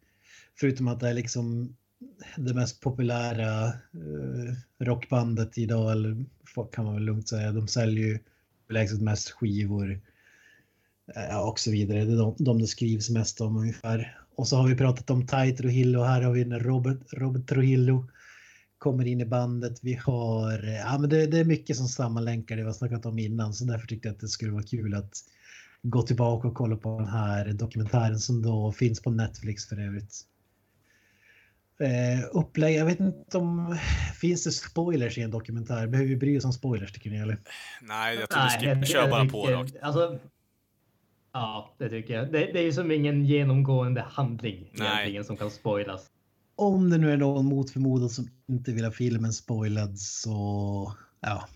förutom 0.63 0.89
att 0.89 1.01
det 1.01 1.09
är 1.09 1.15
liksom 1.15 1.77
det 2.37 2.55
mest 2.55 2.81
populära 2.81 3.67
eh, 3.67 4.55
rockbandet 4.79 5.59
idag, 5.59 5.93
eller 5.93 6.25
kan 6.73 6.85
man 6.85 6.95
väl 6.95 7.03
lugnt 7.03 7.29
säga. 7.29 7.53
De 7.53 7.69
säljer 7.69 8.07
ju 8.07 8.19
överlägset 8.65 9.01
mest 9.01 9.31
skivor 9.31 10.01
eh, 11.17 11.39
och 11.39 11.59
så 11.59 11.71
vidare. 11.71 12.05
Det 12.05 12.13
är 12.13 12.17
de, 12.17 12.35
de 12.39 12.59
det 12.59 12.67
skrivs 12.67 13.11
mest 13.11 13.41
om 13.41 13.57
ungefär. 13.57 14.19
Och 14.35 14.49
så 14.49 14.57
har 14.57 14.69
vi 14.69 14.75
pratat 14.75 15.11
om 15.11 15.27
Ty 15.27 15.57
Trujillo. 15.57 16.03
Här 16.03 16.23
har 16.23 16.33
vi 16.33 16.45
när 16.45 16.61
Robert, 16.61 17.13
Robert 17.13 17.49
Trujillo 17.49 18.07
kommer 18.79 19.07
in 19.07 19.21
i 19.21 19.27
bandet. 19.27 19.79
Vi 19.83 19.95
har, 19.95 20.69
eh, 20.69 20.75
ja 20.75 20.99
men 20.99 21.11
det, 21.11 21.27
det 21.27 21.39
är 21.39 21.45
mycket 21.45 21.77
som 21.77 21.89
sammanlänkar 21.89 22.57
det 22.57 22.63
vi 22.63 22.69
har 22.69 22.75
snackat 22.75 23.07
om 23.07 23.19
innan 23.19 23.55
så 23.55 23.65
därför 23.65 23.87
tyckte 23.87 24.09
jag 24.09 24.15
att 24.15 24.21
det 24.21 24.29
skulle 24.29 24.53
vara 24.53 24.63
kul 24.63 24.95
att 24.95 25.15
gå 25.83 26.03
tillbaka 26.03 26.49
och 26.49 26.55
kolla 26.55 26.77
på 26.77 26.99
den 26.99 27.09
här 27.09 27.53
dokumentären 27.53 28.19
som 28.19 28.43
då 28.43 28.73
finns 28.73 29.03
på 29.03 29.11
Netflix 29.11 29.69
för 29.69 29.81
övrigt. 29.81 30.27
Eh, 31.83 32.25
upplägg, 32.33 32.77
jag 32.77 32.87
vet 32.87 33.01
inte 33.01 33.39
om, 33.39 33.79
finns 34.21 34.45
det 34.45 34.53
spoilers 34.53 35.19
i 35.19 35.23
en 35.23 35.31
dokumentär? 35.31 35.87
Behöver 35.87 36.09
vi 36.09 36.17
bry 36.17 36.39
oss 36.39 36.45
om 36.45 36.53
spoilers 36.53 36.93
tycker 36.93 37.11
ni 37.11 37.17
eller? 37.17 37.39
Nej, 37.83 38.17
jag 38.21 38.31
tror 38.31 38.43
vi 38.45 38.51
ska 38.51 38.65
jag- 38.65 38.87
köra 38.87 39.11
bara 39.11 39.29
på 39.29 39.47
rakt. 39.47 39.77
Alltså, 39.83 40.19
ja, 41.33 41.75
det 41.79 41.89
tycker 41.89 42.15
jag. 42.15 42.33
Det, 42.33 42.39
det 42.39 42.59
är 42.59 42.63
ju 42.63 42.73
som 42.73 42.91
ingen 42.91 43.25
genomgående 43.27 44.01
handling 44.01 44.71
Nej. 44.73 44.89
egentligen 45.01 45.25
som 45.25 45.37
kan 45.37 45.51
spoilas. 45.51 46.11
Om 46.57 46.91
det 46.91 46.99
nu 46.99 47.13
är 47.13 47.17
någon 47.17 47.45
mot 47.47 47.71
förmodan 47.71 48.09
som 48.09 48.29
inte 48.49 48.73
vill 48.73 48.85
ha 48.85 48.93
filmen 48.93 49.33
spoilad 49.33 49.99
så 49.99 50.95
ja, 51.21 51.49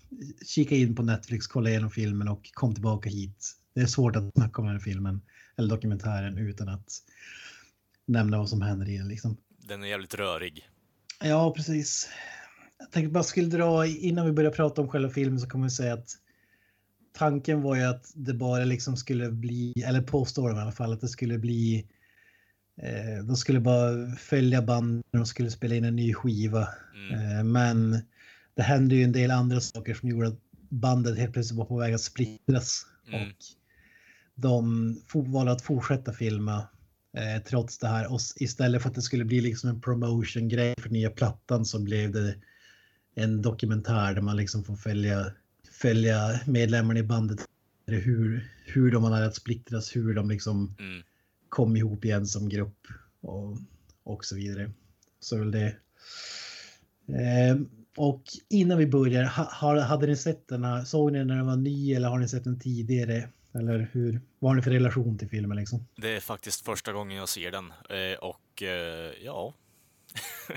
kika 0.45 0.75
in 0.75 0.95
på 0.95 1.03
Netflix, 1.03 1.47
kolla 1.47 1.69
igenom 1.69 1.91
filmen 1.91 2.27
och 2.27 2.49
kom 2.53 2.73
tillbaka 2.73 3.09
hit. 3.09 3.53
Det 3.73 3.81
är 3.81 3.85
svårt 3.85 4.15
att 4.15 4.33
snacka 4.33 4.61
om 4.61 4.67
den 4.67 4.75
här 4.75 4.81
filmen 4.83 5.21
eller 5.57 5.69
dokumentären 5.69 6.37
utan 6.37 6.69
att 6.69 6.89
nämna 8.05 8.37
vad 8.37 8.49
som 8.49 8.61
händer 8.61 8.89
i 8.89 8.97
den. 8.97 9.07
Liksom. 9.07 9.37
Den 9.67 9.83
är 9.83 9.87
jävligt 9.87 10.15
rörig. 10.15 10.69
Ja, 11.23 11.53
precis. 11.55 12.09
Jag 12.79 12.91
tänkte 12.91 13.11
bara 13.11 13.23
skulle 13.23 13.47
dra 13.47 13.85
innan 13.85 14.25
vi 14.25 14.31
börjar 14.31 14.51
prata 14.51 14.81
om 14.81 14.89
själva 14.89 15.09
filmen 15.09 15.39
så 15.39 15.49
kommer 15.49 15.65
vi 15.65 15.69
säga 15.69 15.93
att 15.93 16.09
tanken 17.13 17.61
var 17.61 17.75
ju 17.75 17.83
att 17.83 18.11
det 18.15 18.33
bara 18.33 18.65
liksom 18.65 18.97
skulle 18.97 19.31
bli, 19.31 19.73
eller 19.85 20.01
påstår 20.01 20.49
de 20.49 20.57
i 20.57 20.61
alla 20.61 20.71
fall, 20.71 20.93
att 20.93 21.01
det 21.01 21.07
skulle 21.07 21.37
bli 21.37 21.87
eh, 22.81 23.23
de 23.23 23.35
skulle 23.35 23.59
bara 23.59 24.15
följa 24.15 24.61
band 24.61 25.03
när 25.11 25.19
de 25.19 25.25
skulle 25.25 25.51
spela 25.51 25.75
in 25.75 25.85
en 25.85 25.95
ny 25.95 26.13
skiva. 26.13 26.67
Mm. 26.95 27.37
Eh, 27.37 27.43
men 27.43 28.01
det 28.55 28.63
hände 28.63 28.95
ju 28.95 29.03
en 29.03 29.11
del 29.11 29.31
andra 29.31 29.59
saker 29.59 29.93
som 29.93 30.09
gjorde 30.09 30.27
att 30.27 30.39
bandet 30.69 31.17
helt 31.17 31.33
plötsligt 31.33 31.57
var 31.57 31.65
på 31.65 31.77
väg 31.77 31.93
att 31.93 32.01
splittras. 32.01 32.85
Mm. 33.07 33.21
Och 33.21 33.35
de 34.35 34.95
valde 35.13 35.51
att 35.51 35.61
fortsätta 35.61 36.13
filma 36.13 36.67
eh, 37.17 37.43
trots 37.43 37.77
det 37.77 37.87
här. 37.87 38.13
Och 38.13 38.19
istället 38.35 38.81
för 38.81 38.89
att 38.89 38.95
det 38.95 39.01
skulle 39.01 39.25
bli 39.25 39.41
liksom 39.41 39.69
en 39.69 39.81
promotion-grej 39.81 40.75
för 40.77 40.89
nya 40.89 41.09
plattan 41.09 41.65
så 41.65 41.79
blev 41.79 42.11
det 42.11 42.35
en 43.15 43.41
dokumentär 43.41 44.13
där 44.13 44.21
man 44.21 44.37
liksom 44.37 44.63
får 44.63 44.75
följa, 44.75 45.31
följa 45.71 46.39
medlemmarna 46.45 46.99
i 46.99 47.03
bandet. 47.03 47.39
Hur, 47.87 48.49
hur 48.65 48.91
de 48.91 49.03
har 49.03 49.21
att 49.21 49.35
splittras, 49.35 49.95
hur 49.95 50.13
de 50.13 50.29
liksom 50.29 50.75
Mm. 50.79 51.03
kom 51.49 51.75
ihop 51.77 52.05
igen 52.05 52.25
som 52.27 52.49
grupp 52.49 52.87
och, 53.21 53.57
och 54.03 54.25
så 54.25 54.35
vidare. 54.35 54.71
Så 55.19 55.37
väl 55.37 55.51
det. 55.51 55.75
Eh, 57.07 57.57
och 57.97 58.23
innan 58.49 58.77
vi 58.77 58.87
börjar, 58.87 59.23
ha, 59.61 59.81
hade 59.81 60.07
ni 60.07 60.15
sett 60.15 60.47
den 60.47 60.63
här, 60.63 60.83
såg 60.83 61.11
ni 61.11 61.17
den 61.17 61.27
när 61.27 61.35
den 61.35 61.45
var 61.45 61.55
ny 61.55 61.93
eller 61.93 62.07
har 62.09 62.17
ni 62.19 62.27
sett 62.27 62.43
den 62.43 62.59
tidigare? 62.59 63.29
Eller 63.57 63.89
hur, 63.91 64.21
vad 64.39 64.51
har 64.51 64.55
ni 64.55 64.61
för 64.61 64.71
relation 64.71 65.17
till 65.17 65.29
filmen 65.29 65.57
liksom? 65.57 65.87
Det 65.95 66.15
är 66.15 66.19
faktiskt 66.19 66.65
första 66.65 66.93
gången 66.93 67.17
jag 67.17 67.29
ser 67.29 67.51
den. 67.51 67.73
Eh, 67.89 68.17
och 68.19 68.63
eh, 68.63 69.13
ja... 69.23 69.53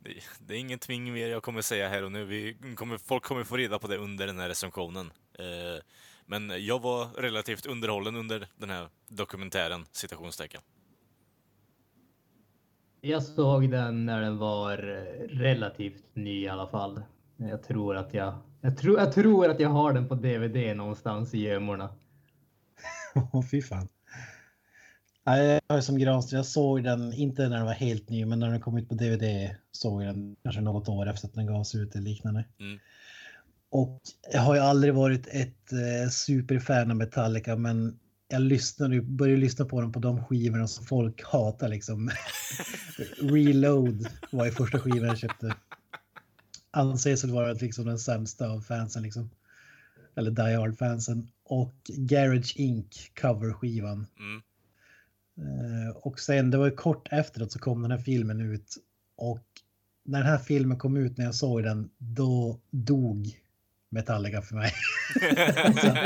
det, 0.00 0.14
det 0.38 0.54
är 0.54 0.58
ingenting 0.58 1.12
mer 1.12 1.28
jag 1.28 1.42
kommer 1.42 1.62
säga 1.62 1.88
här 1.88 2.04
och 2.04 2.12
nu. 2.12 2.24
Vi 2.24 2.56
kommer, 2.76 2.98
folk 2.98 3.22
kommer 3.22 3.44
få 3.44 3.56
reda 3.56 3.78
på 3.78 3.86
det 3.86 3.96
under 3.96 4.26
den 4.26 4.38
här 4.38 4.48
recensionen. 4.48 5.12
Eh, 5.38 5.82
men 6.26 6.66
jag 6.66 6.82
var 6.82 7.22
relativt 7.22 7.66
underhållen 7.66 8.16
under 8.16 8.48
den 8.56 8.70
här 8.70 8.88
dokumentären, 9.08 9.84
citationstecken. 9.92 10.60
Jag 13.00 13.22
såg 13.22 13.70
den 13.70 14.06
när 14.06 14.20
den 14.20 14.38
var 14.38 14.76
relativt 15.28 16.04
ny 16.14 16.42
i 16.42 16.48
alla 16.48 16.66
fall. 16.66 17.02
Jag 17.36 17.62
tror 17.62 17.96
att 17.96 18.14
jag, 18.14 18.34
jag, 18.60 18.76
tror, 18.76 18.98
jag 18.98 19.12
tror 19.12 19.50
att 19.50 19.60
jag 19.60 19.68
har 19.68 19.92
den 19.92 20.08
på 20.08 20.14
DVD 20.14 20.76
någonstans 20.76 21.34
i 21.34 21.38
gömmorna. 21.38 21.88
Åh, 23.14 23.42
fy 23.50 23.62
fan. 23.62 23.88
Nej, 25.26 25.60
jag 25.66 25.78
är 25.78 25.80
som 25.80 25.98
Granström, 25.98 26.36
jag 26.36 26.46
såg 26.46 26.84
den, 26.84 27.12
inte 27.12 27.48
när 27.48 27.56
den 27.56 27.66
var 27.66 27.72
helt 27.72 28.08
ny, 28.08 28.24
men 28.24 28.38
när 28.38 28.50
den 28.50 28.60
kom 28.60 28.78
ut 28.78 28.88
på 28.88 28.94
DVD 28.94 29.50
såg 29.72 30.02
jag 30.02 30.14
den 30.14 30.36
kanske 30.42 30.60
något 30.60 30.88
år 30.88 31.08
efter 31.08 31.28
att 31.28 31.34
den 31.34 31.46
gavs 31.46 31.74
ut 31.74 31.94
eller 31.94 32.04
liknande. 32.04 32.44
Mm. 32.60 32.78
Och 33.70 34.00
jag 34.32 34.40
har 34.40 34.54
ju 34.54 34.60
aldrig 34.60 34.94
varit 34.94 35.26
ett 35.26 35.72
eh, 35.72 36.10
superfan 36.10 36.90
av 36.90 36.96
Metallica, 36.96 37.56
men 37.56 37.98
jag 38.28 38.42
lyssnade, 38.42 39.02
började 39.02 39.40
lyssna 39.40 39.64
på 39.64 39.80
dem 39.80 39.92
på 39.92 40.00
de 40.00 40.24
skivorna 40.24 40.66
som 40.66 40.84
folk 40.84 41.24
hatar 41.24 41.68
liksom. 41.68 42.10
Reload 43.20 44.06
var 44.30 44.44
ju 44.44 44.50
första 44.50 44.78
skivan 44.78 45.08
jag 45.08 45.18
köpte. 45.18 45.54
Anses 46.70 47.24
väl 47.24 47.30
vara 47.30 47.52
liksom 47.52 47.84
den 47.84 47.98
sämsta 47.98 48.48
av 48.48 48.60
fansen 48.60 49.02
liksom. 49.02 49.30
Eller 50.14 50.30
Die 50.30 50.56
Hard-fansen. 50.56 51.28
Och 51.44 51.74
Garage 51.88 52.54
Inc. 52.56 53.10
coverskivan. 53.20 54.06
Mm. 54.18 54.42
Eh, 55.36 55.96
och 55.96 56.20
sen 56.20 56.50
det 56.50 56.58
var 56.58 56.66
ju 56.66 56.76
kort 56.76 57.08
efteråt 57.10 57.52
så 57.52 57.58
kom 57.58 57.82
den 57.82 57.90
här 57.90 57.98
filmen 57.98 58.40
ut. 58.40 58.76
Och 59.16 59.46
när 60.04 60.18
den 60.18 60.28
här 60.28 60.38
filmen 60.38 60.78
kom 60.78 60.96
ut 60.96 61.18
när 61.18 61.24
jag 61.24 61.34
såg 61.34 61.62
den, 61.62 61.90
då 61.98 62.60
dog 62.70 63.40
Metallica 63.90 64.42
för 64.42 64.54
mig. 64.54 64.72
så, 65.80 65.86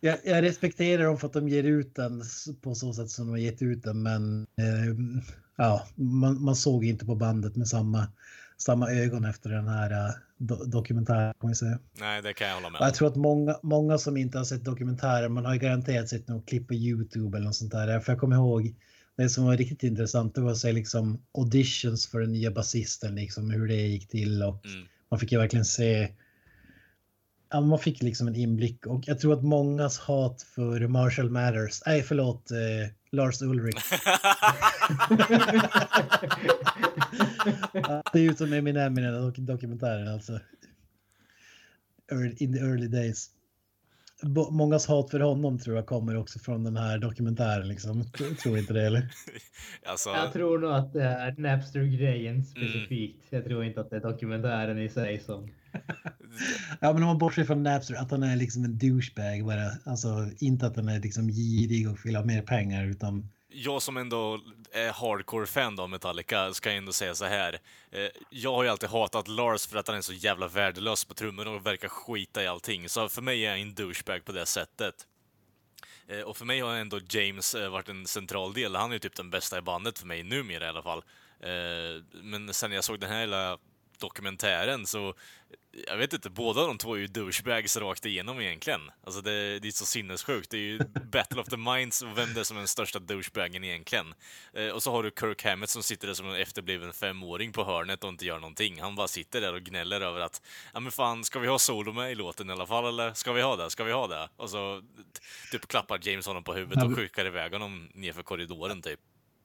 jag, 0.00 0.18
jag, 0.24 0.42
respekterar 0.42 1.04
dem 1.04 1.18
för 1.18 1.26
att 1.26 1.32
de 1.32 1.48
ger 1.48 1.64
ut 1.64 1.94
den 1.94 2.22
på 2.60 2.74
så 2.74 2.92
sätt 2.92 3.10
som 3.10 3.26
de 3.26 3.30
har 3.30 3.38
gett 3.38 3.62
ut 3.62 3.82
den, 3.82 4.02
men 4.02 4.46
eh, 4.56 5.14
ja, 5.56 5.86
man, 5.94 6.42
man, 6.44 6.56
såg 6.56 6.84
inte 6.84 7.06
på 7.06 7.14
bandet 7.14 7.56
med 7.56 7.68
samma, 7.68 8.08
samma 8.56 8.90
ögon 8.90 9.24
efter 9.24 9.50
den 9.50 9.68
här 9.68 10.08
uh, 10.08 10.14
do, 10.38 10.64
dokumentären. 10.64 11.34
Kan 11.40 11.48
vi 11.48 11.54
säga. 11.54 11.78
Nej, 12.00 12.22
det 12.22 12.32
kan 12.32 12.48
jag 12.48 12.54
hålla 12.54 12.70
med 12.70 12.80
Jag 12.80 12.94
tror 12.94 13.08
att 13.08 13.16
många, 13.16 13.58
många 13.62 13.98
som 13.98 14.16
inte 14.16 14.38
har 14.38 14.44
sett 14.44 14.64
dokumentären, 14.64 15.32
man 15.32 15.44
har 15.44 15.56
garanterat 15.56 16.08
sett 16.08 16.28
något 16.28 16.48
klipp 16.48 16.68
på 16.68 16.74
YouTube 16.74 17.36
eller 17.36 17.46
något 17.46 17.56
sånt 17.56 17.72
där. 17.72 18.00
För 18.00 18.12
jag 18.12 18.20
kommer 18.20 18.36
ihåg 18.36 18.74
det 19.16 19.28
som 19.28 19.44
var 19.44 19.56
riktigt 19.56 19.82
intressant, 19.82 20.34
det 20.34 20.40
var 20.40 20.50
att 20.50 20.58
se 20.58 20.72
liksom 20.72 21.22
auditions 21.38 22.06
för 22.06 22.20
den 22.20 22.32
nya 22.32 22.50
basisten, 22.50 23.14
liksom 23.14 23.50
hur 23.50 23.68
det 23.68 23.74
gick 23.74 24.08
till 24.08 24.42
och 24.42 24.66
Mm. 24.66 24.86
man 25.10 25.20
fick 25.20 25.32
ju 25.32 25.38
verkligen 25.38 25.64
se 25.64 26.08
ja, 27.50 27.60
man 27.60 27.78
fick 27.78 28.02
liksom 28.02 28.28
en 28.28 28.36
inblick 28.36 28.86
och 28.86 29.02
jag 29.06 29.20
tror 29.20 29.32
att 29.32 29.44
mångas 29.44 29.98
hat 29.98 30.42
för 30.42 30.86
Marshall 30.86 31.30
Mathers, 31.30 31.82
nej 31.86 32.02
förlåt, 32.02 32.50
eh, 32.50 32.90
Lars 33.14 33.42
Ulrich. 33.42 33.74
Det 38.12 38.18
är 38.18 38.22
ju 38.22 38.34
som 38.34 38.52
Eminem 38.52 38.98
i 38.98 39.02
den 39.02 39.46
dokumentären 39.46 40.08
alltså. 40.08 40.40
In 42.36 42.52
the 42.52 42.58
early 42.58 42.88
days. 42.88 43.30
Mångas 44.50 44.86
hat 44.86 45.10
för 45.10 45.20
honom 45.20 45.58
tror 45.58 45.76
jag 45.76 45.86
kommer 45.86 46.16
också 46.16 46.38
från 46.38 46.64
den 46.64 46.76
här 46.76 46.98
dokumentären 46.98 47.68
liksom. 47.68 48.04
Tror- 48.42 48.58
inte 48.58 48.72
det 48.72 48.86
eller? 48.86 49.08
alltså, 49.86 50.10
Jag 50.10 50.32
tror 50.32 50.58
nog 50.58 50.72
att 50.72 50.92
det 50.92 51.02
är 51.02 51.34
Napster-grejen 51.38 52.44
specifikt. 52.44 53.26
Jag 53.30 53.44
tror 53.44 53.64
inte 53.64 53.80
att 53.80 53.90
det 53.90 53.96
är 53.96 54.00
dokumentären 54.00 54.78
i 54.78 54.88
sig 54.88 55.20
som... 55.20 55.50
Ja 56.80 56.92
men 56.92 57.02
om 57.02 57.08
man 57.08 57.18
bortser 57.18 57.44
från 57.44 57.62
Napster, 57.62 57.94
att 57.94 58.10
han 58.10 58.22
är 58.22 58.36
liksom 58.36 58.64
en 58.64 58.78
douchebag 58.78 59.44
bara. 59.44 59.70
Alltså 59.84 60.30
inte 60.38 60.66
att 60.66 60.76
han 60.76 60.88
är 60.88 61.00
liksom 61.00 61.28
girig 61.28 61.90
och 61.90 62.06
vill 62.06 62.16
ha 62.16 62.24
mer 62.24 62.42
pengar 62.42 62.86
utan 62.86 63.28
jag 63.54 63.82
som 63.82 63.96
ändå 63.96 64.40
är 64.72 64.92
hardcore-fan 64.92 65.80
av 65.80 65.90
Metallica 65.90 66.54
ska 66.54 66.70
ändå 66.70 66.92
säga 66.92 67.14
så 67.14 67.24
här. 67.24 67.60
Eh, 67.90 68.08
jag 68.30 68.54
har 68.54 68.62
ju 68.62 68.68
alltid 68.68 68.88
hatat 68.88 69.28
Lars 69.28 69.66
för 69.66 69.78
att 69.78 69.88
han 69.88 69.96
är 69.96 70.00
så 70.00 70.12
jävla 70.12 70.48
värdelös 70.48 71.04
på 71.04 71.14
trummorna 71.14 71.50
och 71.50 71.66
verkar 71.66 71.88
skita 71.88 72.42
i 72.42 72.46
allting. 72.46 72.88
Så 72.88 73.08
för 73.08 73.22
mig 73.22 73.46
är 73.46 73.50
han 73.50 73.60
en 73.60 73.74
douchebag 73.74 74.24
på 74.24 74.32
det 74.32 74.46
sättet. 74.46 74.94
Eh, 76.08 76.20
och 76.20 76.36
för 76.36 76.44
mig 76.44 76.60
har 76.60 76.74
ändå 76.74 77.00
James 77.08 77.54
eh, 77.54 77.70
varit 77.70 77.88
en 77.88 78.06
central 78.06 78.52
del. 78.52 78.76
Han 78.76 78.90
är 78.90 78.94
ju 78.94 78.98
typ 78.98 79.16
den 79.16 79.30
bästa 79.30 79.58
i 79.58 79.62
bandet 79.62 79.98
för 79.98 80.06
mig 80.06 80.22
numera 80.22 80.66
i 80.66 80.68
alla 80.68 80.82
fall. 80.82 81.02
Men 82.12 82.54
sen 82.54 82.72
jag 82.72 82.84
såg 82.84 83.00
den 83.00 83.10
här 83.10 83.20
hela 83.20 83.58
dokumentären 84.04 84.86
så, 84.86 85.14
jag 85.88 85.96
vet 85.96 86.12
inte, 86.12 86.30
båda 86.30 86.66
de 86.66 86.78
två 86.78 86.94
är 86.94 86.98
ju 86.98 87.06
douchebags 87.06 87.76
rakt 87.76 88.06
igenom 88.06 88.40
egentligen. 88.40 88.80
Alltså 89.04 89.20
det, 89.20 89.58
det 89.58 89.68
är 89.68 89.72
så 89.72 89.86
sinnessjukt. 89.86 90.50
Det 90.50 90.56
är 90.56 90.60
ju 90.60 90.78
battle 91.12 91.40
of 91.40 91.48
the 91.48 91.56
minds 91.56 92.02
och 92.02 92.18
vem 92.18 92.34
det 92.34 92.40
är 92.40 92.44
som 92.44 92.56
är 92.56 92.60
den 92.60 92.68
största 92.68 92.98
douchebagen 92.98 93.64
egentligen. 93.64 94.14
Eh, 94.52 94.68
Och 94.68 94.82
så 94.82 94.90
har 94.90 95.02
du 95.02 95.10
Kirk 95.20 95.44
Hammett 95.44 95.70
som 95.70 95.82
sitter 95.82 96.06
där 96.06 96.14
som 96.14 96.28
en 96.28 96.40
efterbliven 96.40 96.92
femåring 96.92 97.52
på 97.52 97.64
hörnet 97.64 98.04
och 98.04 98.10
inte 98.10 98.26
gör 98.26 98.38
någonting. 98.40 98.80
Han 98.80 98.94
bara 98.96 99.08
sitter 99.08 99.40
där 99.40 99.54
och 99.54 99.62
gnäller 99.62 100.00
över 100.00 100.20
att, 100.20 100.42
ja 100.74 100.80
men 100.80 100.92
fan, 100.92 101.24
ska 101.24 101.38
vi 101.38 101.48
ha 101.48 101.58
solo 101.58 101.92
med 101.92 102.12
i 102.12 102.14
låten 102.14 102.50
i 102.50 102.52
alla 102.52 102.66
fall 102.66 102.86
eller? 102.88 103.12
Ska 103.14 103.32
vi 103.32 103.42
ha 103.42 103.56
det? 103.56 103.70
Ska 103.70 103.84
vi 103.84 103.92
ha 103.92 104.06
det? 104.06 104.28
Och 104.36 104.50
så 104.50 104.82
typ 105.52 105.66
klappar 105.68 105.98
James 106.02 106.26
honom 106.26 106.44
på 106.44 106.54
huvudet 106.54 106.84
och 106.84 106.96
skickar 106.96 107.26
iväg 107.26 107.52
honom 107.52 107.88
nerför 107.94 108.22
korridoren 108.22 108.82
typ. 108.82 109.00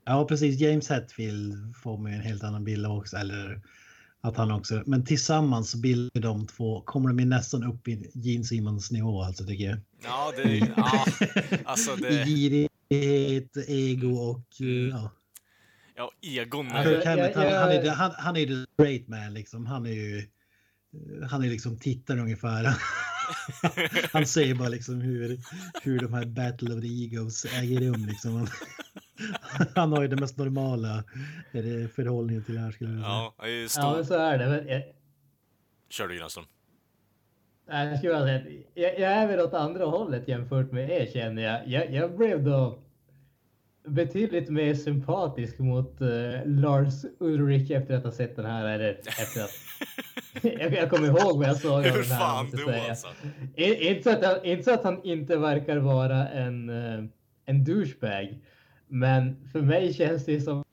Ja, 0.06 0.26
precis. 0.26 0.60
James 0.60 0.90
Hetfield 0.90 1.76
får 1.84 1.98
man 1.98 2.12
ju 2.12 2.18
en 2.18 2.24
helt 2.24 2.44
annan 2.44 2.64
bild 2.64 2.88
också. 2.88 3.18
Eller 3.18 3.62
att 4.22 4.38
han 4.38 4.52
också. 4.52 4.84
Men 4.86 5.06
tillsammans 5.06 5.76
bildar 5.76 6.22
de 6.22 6.48
två. 6.48 6.82
Kommer 6.82 7.10
de 7.10 7.20
ju 7.20 7.26
nästan 7.26 7.64
upp 7.64 7.88
i 7.88 8.12
Gene 8.14 8.44
Simmons 8.44 8.92
nivå 8.92 9.24
alltså 9.24 9.46
tycker 9.46 9.64
jag. 9.66 9.80
Ja, 10.04 10.32
det... 10.36 10.58
Ja, 10.78 11.06
alltså 11.66 11.96
det... 11.96 12.26
girighet, 12.26 13.58
ego 13.68 14.16
och 14.16 14.42
Mm. 14.60 14.90
ja. 14.90 15.12
Ja, 15.96 16.12
egon. 16.22 16.72
Alltså, 16.72 17.10
Hammett, 17.10 17.36
han, 17.36 17.46
jag- 17.46 17.60
han, 17.62 17.72
är, 17.72 17.90
han, 17.90 18.12
han 18.18 18.36
är 18.36 18.40
ju 18.40 18.66
the 18.66 18.84
great 18.84 19.08
man 19.08 19.34
liksom. 19.34 19.66
Han 19.66 19.86
är 19.86 19.92
ju. 19.92 20.28
Han 21.30 21.44
är 21.44 21.50
liksom 21.50 21.80
tittaren 21.80 22.20
ungefär. 22.20 22.64
Han 24.12 24.26
säger 24.26 24.56
bara 24.56 24.70
liksom 24.70 25.02
hur, 25.02 25.40
hur 25.82 26.00
de 26.00 26.14
här 26.14 26.26
battle 26.26 26.76
of 26.76 26.82
the 26.82 27.04
egos 27.04 27.46
äger 27.46 27.80
rum 27.80 28.06
liksom. 28.06 28.36
Han, 28.36 28.48
han 29.76 29.92
har 29.92 30.02
ju 30.02 30.08
det 30.08 30.16
mest 30.16 30.38
normala 30.38 31.04
förhållningen 31.96 32.44
till 32.44 32.56
det 32.56 32.62
här 32.62 32.72
skulle 32.72 32.90
jag 32.90 33.00
säga. 33.00 33.10
Ja, 33.10 33.36
det 33.40 33.46
är 33.46 33.52
ju 33.52 33.68
Ja, 33.76 33.94
men 33.96 34.06
så 34.06 34.14
är 34.14 34.38
det. 34.38 34.50
Men 34.50 34.68
jag, 34.68 34.84
Kör 35.90 36.08
du 36.08 36.18
Grönström. 36.18 36.46
Nej, 37.68 37.88
jag 37.88 37.98
skulle 37.98 38.20
säga 38.20 38.42
jag, 38.74 39.00
jag 39.00 39.12
är 39.12 39.28
väl 39.28 39.40
åt 39.40 39.54
andra 39.54 39.86
hållet 39.86 40.28
jämfört 40.28 40.72
med 40.72 40.90
er 40.90 41.12
känner 41.14 41.42
jag. 41.42 41.68
Jag, 41.68 41.94
jag 41.94 42.18
blev 42.18 42.44
då 42.44 42.80
betydligt 43.90 44.50
mer 44.50 44.74
sympatisk 44.74 45.60
mot 45.60 46.02
eh, 46.02 46.08
Lars 46.46 46.94
Ulrich 47.20 47.72
efter 47.72 47.94
att 47.94 48.04
ha 48.04 48.12
sett 48.12 48.36
den 48.36 48.46
här. 48.46 48.66
Eller 48.66 48.90
efter 48.90 49.42
att... 49.44 49.52
jag, 50.60 50.74
jag 50.74 50.90
kommer 50.90 51.08
ihåg 51.08 51.38
vad 51.38 51.48
jag 51.48 51.58
såg 51.58 51.84
Hur 51.84 51.92
den 52.02 52.12
här. 52.12 52.20
fan 52.20 52.48
jag 52.52 52.60
då 52.60 52.66
säga. 52.72 52.90
alltså? 52.90 53.08
Inte 53.56 54.04
så, 54.04 54.10
att 54.10 54.26
han, 54.26 54.46
inte 54.46 54.64
så 54.64 54.74
att 54.74 54.84
han 54.84 55.04
inte 55.04 55.38
verkar 55.38 55.78
vara 55.78 56.28
en, 56.30 56.70
eh, 56.70 57.04
en 57.46 57.64
douchebag. 57.64 58.40
Men 58.88 59.48
för 59.52 59.62
mig 59.62 59.94
känns 59.94 60.26
det 60.26 60.42
som 60.42 60.64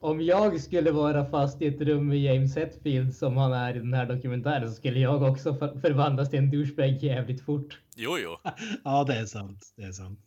om 0.00 0.20
jag 0.20 0.60
skulle 0.60 0.90
vara 0.90 1.24
fast 1.24 1.62
i 1.62 1.66
ett 1.66 1.80
rum 1.80 2.08
med 2.08 2.18
James 2.20 2.56
Hetfield 2.56 3.14
som 3.14 3.36
han 3.36 3.52
är 3.52 3.76
i 3.76 3.78
den 3.78 3.94
här 3.94 4.06
dokumentären 4.06 4.68
så 4.68 4.74
skulle 4.74 5.00
jag 5.00 5.22
också 5.22 5.54
för- 5.54 5.80
förvandlas 5.80 6.30
till 6.30 6.38
en 6.38 6.50
douchebag 6.50 6.88
jävligt 6.90 7.40
fort. 7.44 7.78
Jo, 7.96 8.10
jo. 8.22 8.36
Ja, 8.84 9.04
det 9.04 9.14
är 9.14 9.24
sant. 9.24 9.72
Det 9.76 9.82
är 9.82 9.92
sant. 9.92 10.18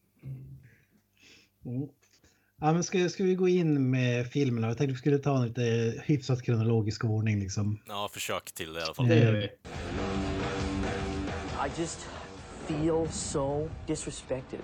Mm. 1.65 1.89
Ja, 2.61 2.73
men 2.73 2.83
ska, 2.83 3.09
ska 3.09 3.23
vi 3.23 3.35
gå 3.35 3.47
in 3.47 3.91
med 3.91 4.27
filmerna? 4.27 4.67
Jag 4.67 4.77
tänkte 4.77 4.93
vi 4.93 4.97
skulle 4.99 5.17
ta 5.17 5.37
en 5.37 5.47
lite 5.47 5.93
hyfsat 6.05 6.41
kronologisk 6.41 7.05
ordning 7.05 7.39
liksom. 7.39 7.79
Ja, 7.87 8.09
försök 8.13 8.51
till 8.51 8.73
det 8.73 8.79
i 8.79 8.83
alla 8.83 8.93
fall. 8.93 9.07
Det 9.07 9.15
gör 9.15 9.33
vi. 9.33 9.45
I 11.65 11.81
just 11.81 12.07
feel 12.67 13.07
so 13.11 13.69
disrespected. 13.87 14.59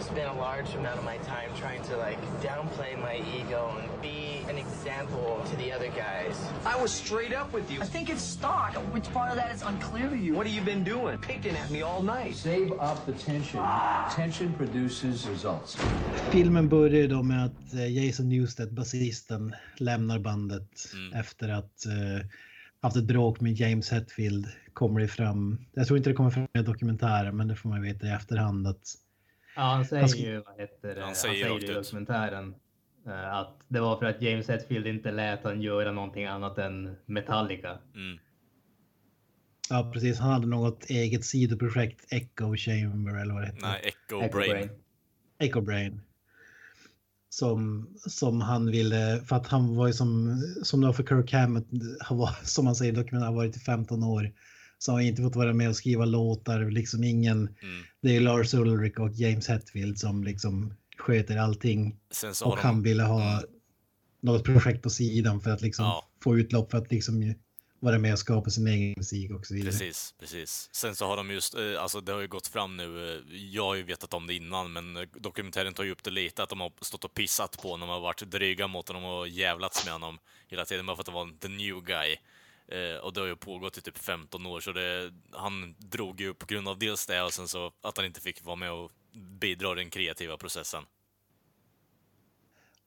I 0.00 0.02
spent 0.02 0.28
a 0.36 0.40
large 0.48 0.74
amount 0.76 0.98
of 0.98 1.04
my 1.04 1.18
time 1.18 1.50
trying 1.62 1.82
to 1.90 1.96
like 1.98 2.18
downplay 2.40 2.92
my 3.08 3.16
ego 3.38 3.62
and 3.78 4.02
be 4.02 4.18
an 4.48 4.56
example 4.56 5.42
to 5.50 5.56
the 5.56 5.70
other 5.76 5.90
guys. 6.06 6.34
I 6.64 6.80
was 6.82 6.90
straight 6.90 7.34
up 7.34 7.52
with 7.52 7.70
you. 7.70 7.82
I 7.82 7.84
think 7.84 8.08
it's 8.08 8.22
stock. 8.22 8.72
Which 8.94 9.12
part 9.12 9.30
of 9.30 9.36
that 9.36 9.54
is 9.54 9.62
unclear 9.62 10.08
to 10.08 10.16
you? 10.16 10.32
What 10.34 10.46
have 10.46 10.56
you 10.56 10.64
been 10.64 10.84
doing? 10.84 11.18
Picking 11.18 11.54
at 11.56 11.70
me 11.70 11.82
all 11.82 12.02
night. 12.02 12.34
Save 12.36 12.72
up 12.80 13.04
the 13.06 13.12
tension. 13.12 13.60
Tension 14.16 14.54
produces 14.54 15.26
results. 15.28 15.76
Filmen 16.30 16.68
börjar 16.68 17.08
då 17.08 17.22
med 17.22 17.44
att 17.44 17.74
eh, 17.74 18.04
Jason 18.04 18.28
Newsted, 18.28 18.74
basisten, 18.74 19.54
lämnar 19.76 20.18
bandet 20.18 20.70
Mm. 20.94 21.12
efter 21.20 21.48
att 21.48 21.86
eh, 21.86 22.26
haft 22.82 22.96
ett 22.96 23.04
bråk 23.04 23.40
med 23.40 23.52
James 23.52 23.90
Hetfield. 23.90 24.46
Kommer 24.72 25.00
det 25.00 25.08
fram. 25.08 25.58
Jag 25.74 25.86
tror 25.86 25.96
inte 25.96 26.10
det 26.10 26.14
kommer 26.16 26.30
fram 26.30 26.46
i 26.54 26.62
dokumentären, 26.62 27.36
men 27.36 27.48
det 27.48 27.56
får 27.56 27.68
man 27.68 27.82
veta 27.82 28.06
i 28.06 28.10
efterhand 28.10 28.66
att 28.66 28.94
Ja, 29.60 29.66
han 29.66 29.84
säger 29.84 30.02
Han 30.02 30.08
ska- 30.08 30.20
ju 30.20 30.42
vad 30.46 30.60
heter 30.60 30.88
det? 30.94 31.00
Han 31.00 31.02
Han 31.02 31.14
säger 31.14 31.34
säger, 31.34 31.50
rakt 31.54 31.66
det 31.66 31.72
i 31.72 31.74
dokumentären. 31.74 32.54
eh, 33.06 33.34
Att 33.34 33.56
det 33.68 33.80
var 33.80 33.98
för 33.98 34.06
att 34.06 34.22
James 34.22 34.48
Hetfield 34.48 34.86
inte 34.86 35.10
lät 35.10 35.44
han 35.44 35.62
göra 35.62 35.92
någonting 35.92 36.24
annat 36.24 36.58
än 36.58 36.96
Metallica. 37.06 37.78
Mm. 37.94 38.18
ja, 39.70 39.90
precis. 39.94 40.18
Han 40.18 40.30
hade 40.32 40.46
något 40.46 40.84
eget 40.90 41.24
sidoprojekt, 41.24 42.12
Echo 42.12 42.56
Chamber 42.56 43.20
eller 43.22 43.34
vad 43.34 43.42
det 43.42 43.46
heter. 43.46 43.60
Nej, 43.62 43.80
Echo 43.84 44.22
Echo 44.22 44.36
Brain. 44.38 44.50
Brain. 44.50 44.70
Echo 45.38 45.60
Brain. 45.60 46.00
som, 47.28 47.88
som 47.96 48.40
han 48.40 48.66
ville, 48.70 49.20
för 49.26 49.36
att 49.36 49.46
han 49.46 49.76
var 49.76 49.86
ju 49.86 49.92
som, 49.92 50.38
som 50.62 50.80
det 50.80 50.86
var 50.86 50.94
för 50.94 51.02
Kirk 51.04 51.32
Hammett, 51.32 51.66
han 52.00 52.18
var, 52.18 52.30
som 52.42 52.64
man 52.64 52.74
säger 52.74 52.92
i 52.92 52.96
dokumentet, 52.96 53.24
han 53.26 53.34
har 53.34 53.42
varit 53.42 53.56
i 53.56 53.60
15 53.60 54.02
år. 54.04 54.32
Så 54.82 54.92
han 54.92 55.00
har 55.00 55.06
inte 55.08 55.22
fått 55.22 55.36
vara 55.36 55.52
med 55.52 55.68
och 55.68 55.76
skriva 55.76 56.04
låtar, 56.04 56.70
liksom 56.70 57.04
ingen, 57.04 57.38
Mm. 57.38 57.82
det 58.02 58.16
är 58.16 58.20
Lars 58.20 58.54
Ulrich 58.54 58.98
och 58.98 59.10
James 59.12 59.48
Hetfield 59.48 59.98
som 59.98 60.24
liksom 60.24 60.74
sköter 60.96 61.36
allting. 61.36 61.96
Och 62.44 62.56
de... 62.56 62.62
han 62.62 62.82
ville 62.82 63.02
ha 63.02 63.32
Mm. 63.38 63.44
något 64.20 64.44
projekt 64.44 64.82
på 64.82 64.90
sidan 64.90 65.40
för 65.40 65.50
att 65.50 65.60
liksom 65.62 65.84
Ja. 65.84 66.08
få 66.24 66.38
utlopp 66.38 66.70
för 66.70 66.78
att 66.78 66.90
liksom 66.92 67.34
vara 67.82 67.98
med 67.98 68.12
och 68.12 68.18
skapa 68.18 68.50
sin 68.50 68.66
egen 68.66 68.94
musik 68.96 69.30
och 69.30 69.46
så 69.46 69.54
vidare. 69.54 69.70
Precis, 69.70 70.14
precis. 70.20 70.68
Sen 70.72 70.94
så 70.96 71.06
har 71.06 71.16
de 71.16 71.30
just, 71.30 71.54
eh, 71.54 71.82
alltså 71.82 72.00
det 72.00 72.12
har 72.12 72.20
ju 72.20 72.28
gått 72.28 72.46
fram 72.46 72.76
nu, 72.76 73.14
eh, 73.14 73.36
jag 73.36 73.64
har 73.64 73.74
ju 73.74 73.82
vetat 73.82 74.14
om 74.14 74.26
det 74.26 74.34
innan, 74.34 74.72
men 74.72 74.96
eh, 74.96 75.02
dokumentären 75.20 75.74
tar 75.74 75.84
ju 75.84 75.90
upp 75.90 76.02
det 76.04 76.10
lite, 76.10 76.42
att 76.42 76.48
de 76.48 76.60
har 76.60 76.72
stått 76.80 77.04
och 77.04 77.14
pissat 77.14 77.62
på 77.62 77.70
honom, 77.70 77.88
har 77.88 78.00
varit 78.00 78.30
dryga 78.30 78.66
mot 78.66 78.88
honom 78.88 79.04
och 79.04 79.28
jävlats 79.28 79.84
med 79.84 79.92
honom 79.92 80.18
hela 80.48 80.64
tiden, 80.64 80.86
bara 80.86 80.96
för 80.96 81.02
att 81.02 81.06
det 81.06 81.12
var 81.12 81.30
the 81.40 81.48
new 81.48 81.80
guy. 81.84 82.16
Eh, 82.70 82.98
och 82.98 83.12
det 83.12 83.20
har 83.20 83.28
ju 83.28 83.36
pågått 83.36 83.78
i 83.78 83.80
typ 83.80 83.98
15 83.98 84.46
år, 84.46 84.60
så 84.60 84.72
det, 84.72 85.12
han 85.32 85.74
drog 85.78 86.20
ju 86.20 86.34
på 86.34 86.46
grund 86.46 86.68
av 86.68 86.78
dels 86.78 87.06
det 87.06 87.22
och 87.22 87.32
sen 87.32 87.48
så 87.48 87.72
att 87.82 87.96
han 87.96 88.06
inte 88.06 88.20
fick 88.20 88.44
vara 88.44 88.56
med 88.56 88.72
och 88.72 88.90
bidra 89.40 89.72
i 89.72 89.74
den 89.74 89.90
kreativa 89.90 90.36
processen. 90.36 90.82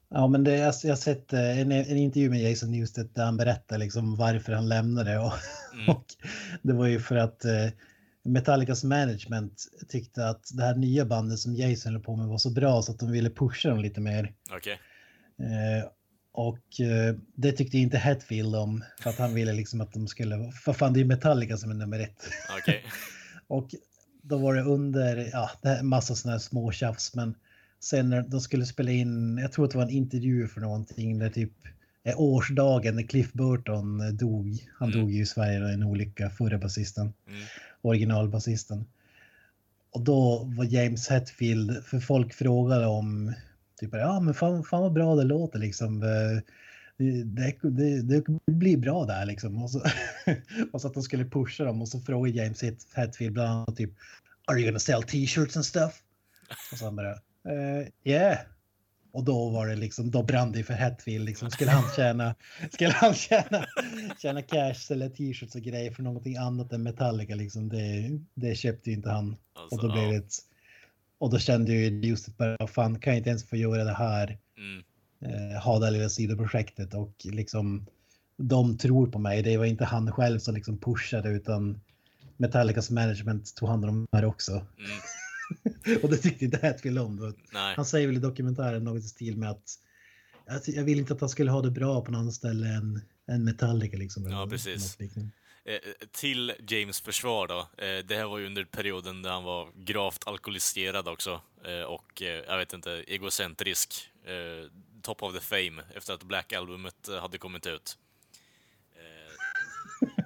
Ja, 0.09 0.27
men 0.27 0.43
det, 0.43 0.57
jag, 0.57 0.73
jag 0.83 0.91
har 0.91 0.95
sett 0.95 1.33
eh, 1.33 1.59
en, 1.59 1.71
en 1.71 1.97
intervju 1.97 2.29
med 2.29 2.41
Jason 2.41 2.71
Newsted 2.71 3.09
där 3.13 3.25
han 3.25 3.37
berättar 3.37 3.77
liksom 3.77 4.15
varför 4.15 4.53
han 4.53 4.69
lämnade. 4.69 5.19
Och, 5.25 5.33
Mm. 5.73 5.89
och 5.89 6.05
det 6.61 6.73
var 6.73 6.87
ju 6.87 6.99
för 6.99 7.15
att 7.15 7.45
eh, 7.45 7.67
Metallicas 8.23 8.83
management 8.83 9.63
tyckte 9.89 10.27
att 10.27 10.49
det 10.53 10.63
här 10.63 10.75
nya 10.75 11.05
bandet 11.05 11.39
som 11.39 11.55
Jason 11.55 11.93
höll 11.93 12.03
på 12.03 12.15
med 12.15 12.27
var 12.27 12.37
så 12.37 12.49
bra 12.49 12.81
så 12.81 12.91
att 12.91 12.99
de 12.99 13.11
ville 13.11 13.29
pusha 13.29 13.69
dem 13.69 13.79
lite 13.79 14.01
mer. 14.01 14.33
Okej? 14.51 14.79
Eh, 15.39 15.89
och 16.35 16.79
eh, 16.81 17.15
det 17.35 17.51
tyckte 17.51 17.77
inte 17.77 17.97
Hetfield 17.97 18.55
om 18.55 18.83
för 18.99 19.09
att 19.09 19.17
han 19.17 19.33
ville 19.33 19.53
liksom 19.53 19.81
att 19.81 19.93
de 19.93 20.07
skulle, 20.07 20.51
för 20.51 20.73
fan 20.73 20.93
det 20.93 20.99
är 20.99 21.05
Metallica 21.05 21.57
som 21.57 21.69
är 21.71 21.75
nummer 21.75 21.99
ett. 21.99 22.29
Okej. 22.61 22.83
Och 23.47 23.69
då 24.21 24.37
var 24.37 24.53
det 24.55 24.61
under, 24.61 25.29
ja, 25.31 25.51
det 25.61 25.69
är 25.69 25.83
massa 25.83 26.15
sådana 26.15 26.33
här 26.33 26.39
små 26.39 26.71
tjafs, 26.71 27.15
men 27.15 27.35
sen 27.79 28.09
när 28.09 28.21
de 28.21 28.41
skulle 28.41 28.65
spela 28.65 28.91
in, 28.91 29.37
jag 29.37 29.51
tror 29.51 29.65
att 29.65 29.71
det 29.71 29.77
var 29.77 29.85
en 29.85 29.89
intervju 29.91 30.47
för 30.47 30.61
någonting, 30.61 31.19
där 31.19 31.29
typ 31.29 31.51
eh, 32.03 32.19
årsdagen 32.19 32.95
när 32.95 33.03
Cliff 33.03 33.33
Burton 33.33 34.17
dog. 34.17 34.67
Han 34.79 34.89
Mm. 34.89 35.01
dog 35.01 35.11
ju 35.11 35.21
i 35.21 35.25
Sverige 35.25 35.69
i 35.69 35.73
en 35.73 35.83
olycka, 35.83 36.29
förra 36.29 36.57
basisten, 36.57 37.13
Mm. 37.27 37.41
originalbasisten. 37.81 38.85
Och 39.91 40.01
då 40.01 40.43
var 40.43 40.65
James 40.65 41.07
Hetfield, 41.09 41.85
för 41.85 41.99
folk 41.99 42.33
frågade 42.33 42.85
om, 42.85 43.33
typ, 43.85 43.93
ja 43.93 44.19
men 44.19 44.33
fan, 44.33 44.63
fan 44.63 44.81
vad 44.81 44.93
bra 44.93 45.15
det 45.15 45.23
låter 45.23 45.59
liksom. 45.59 46.03
eh, 46.03 46.39
Det, 46.97 47.57
det, 47.61 48.01
det 48.01 48.51
blir 48.51 48.77
bra 48.77 49.05
där 49.05 49.25
liksom. 49.25 49.63
Och 49.63 49.71
så, 49.71 49.81
och 50.71 50.81
så 50.81 50.87
att 50.87 50.93
de 50.93 51.03
skulle 51.03 51.25
pusha 51.25 51.63
dem 51.63 51.81
och 51.81 51.87
så 51.87 51.99
frågade 51.99 52.37
James 52.37 52.63
Hetfield 52.95 53.33
bland 53.33 53.49
annat 53.49 53.75
typ 53.77 53.91
Are 54.45 54.59
you 54.59 54.65
gonna 54.65 54.79
sell 54.79 55.03
t-shirts 55.03 55.55
and 55.55 55.65
stuff? 55.65 56.01
Och 56.71 56.77
så 56.77 56.85
han 56.85 56.95
bara 56.95 57.11
eh, 57.11 57.87
Yeah. 58.03 58.37
Och 59.11 59.23
då 59.23 59.49
var 59.49 59.67
det 59.67 59.75
liksom, 59.75 60.11
då 60.11 60.23
brann 60.23 60.51
det 60.51 60.63
för 60.63 60.73
Hetfield 60.73 61.25
liksom. 61.25 61.51
Skulle 61.51 61.71
han 61.71 61.83
tjäna, 61.95 62.35
skulle 62.71 62.91
han 62.91 63.13
tjäna, 63.13 63.65
tjäna 64.21 64.41
cash 64.41 64.91
eller 64.91 65.09
t-shirts 65.09 65.55
och 65.55 65.61
grejer 65.61 65.91
för 65.91 66.03
någonting 66.03 66.37
annat 66.37 66.73
än 66.73 66.83
Metallica 66.83 67.35
liksom. 67.35 67.69
Det, 67.69 68.19
det 68.33 68.55
köpte 68.55 68.89
ju 68.89 68.95
inte 68.95 69.09
han. 69.09 69.35
Alltså, 69.53 69.75
Och 69.75 69.81
då 69.81 69.93
blev 69.93 70.09
det 70.09 70.15
ett, 70.15 70.33
och 71.17 71.29
då 71.29 71.39
kände 71.39 71.73
ju 71.73 71.99
just 72.07 72.37
bara, 72.37 72.67
fan 72.67 72.99
kan 72.99 73.13
jag 73.13 73.17
inte 73.17 73.29
ens 73.29 73.49
få 73.49 73.55
göra 73.55 73.83
det 73.83 73.93
här? 73.93 74.37
Mm. 74.57 74.83
eh, 75.21 75.61
ha 75.61 75.79
det 75.79 75.85
här 75.85 75.91
lilla 75.91 76.09
sidoprojektet 76.09 76.93
och 76.93 77.13
liksom 77.23 77.85
de 78.37 78.77
tror 78.77 79.07
på 79.07 79.19
mig. 79.19 79.43
Det 79.43 79.57
var 79.57 79.65
inte 79.65 79.85
han 79.85 80.11
själv 80.11 80.39
som 80.39 80.55
liksom 80.55 80.77
pushade 80.77 81.29
utan 81.29 81.81
Metallicas 82.37 82.89
management 82.89 83.55
tog 83.55 83.69
hand 83.69 83.85
om 83.85 84.07
det 84.11 84.17
här 84.17 84.25
också. 84.25 84.51
Mm. 84.51 85.99
och 86.03 86.09
det 86.09 86.17
tyckte 86.17 86.45
inte 86.45 86.59
Hetfield 86.61 86.99
om. 86.99 87.33
Han 87.75 87.85
säger 87.85 88.07
väl 88.07 88.17
i 88.17 88.19
dokumentären 88.19 88.83
något 88.83 89.03
i 89.03 89.07
stil 89.07 89.37
med 89.37 89.49
att 89.49 89.79
jag, 90.67 90.83
vill 90.83 90.99
inte 90.99 91.13
att 91.13 91.19
han 91.19 91.29
skulle 91.29 91.51
ha 91.51 91.61
det 91.61 91.71
bra 91.71 92.01
på 92.01 92.11
något 92.11 92.33
ställe 92.33 92.67
än, 92.67 93.01
än 93.27 93.43
Metallica 93.43 93.97
liksom. 93.97 94.31
Ja, 94.31 94.47
precis. 94.49 94.99
något. 94.99 95.31
Eh, 95.65 95.79
till 96.11 96.53
James 96.67 97.01
försvar 97.01 97.47
då. 97.47 97.59
Eh, 97.59 97.97
det 98.05 98.15
här 98.15 98.25
var 98.25 98.37
ju 98.37 98.45
under 98.45 98.63
perioden 98.63 99.21
där 99.21 99.29
han 99.29 99.43
var 99.43 99.69
gravt 99.75 100.27
alkoholiserad 100.27 101.07
också. 101.07 101.41
Eh, 101.63 101.81
och 101.81 102.21
jag 102.21 102.57
vet 102.57 102.73
inte, 102.73 102.91
egocentrisk. 103.07 104.09
Top 105.01 105.23
of 105.23 105.33
the 105.33 105.39
fame 105.39 105.83
efter 105.95 106.13
att 106.13 106.23
Black-albumet 106.23 107.07
eh, 107.07 107.21
hade 107.21 107.37
kommit 107.37 107.67
ut. 107.67 107.97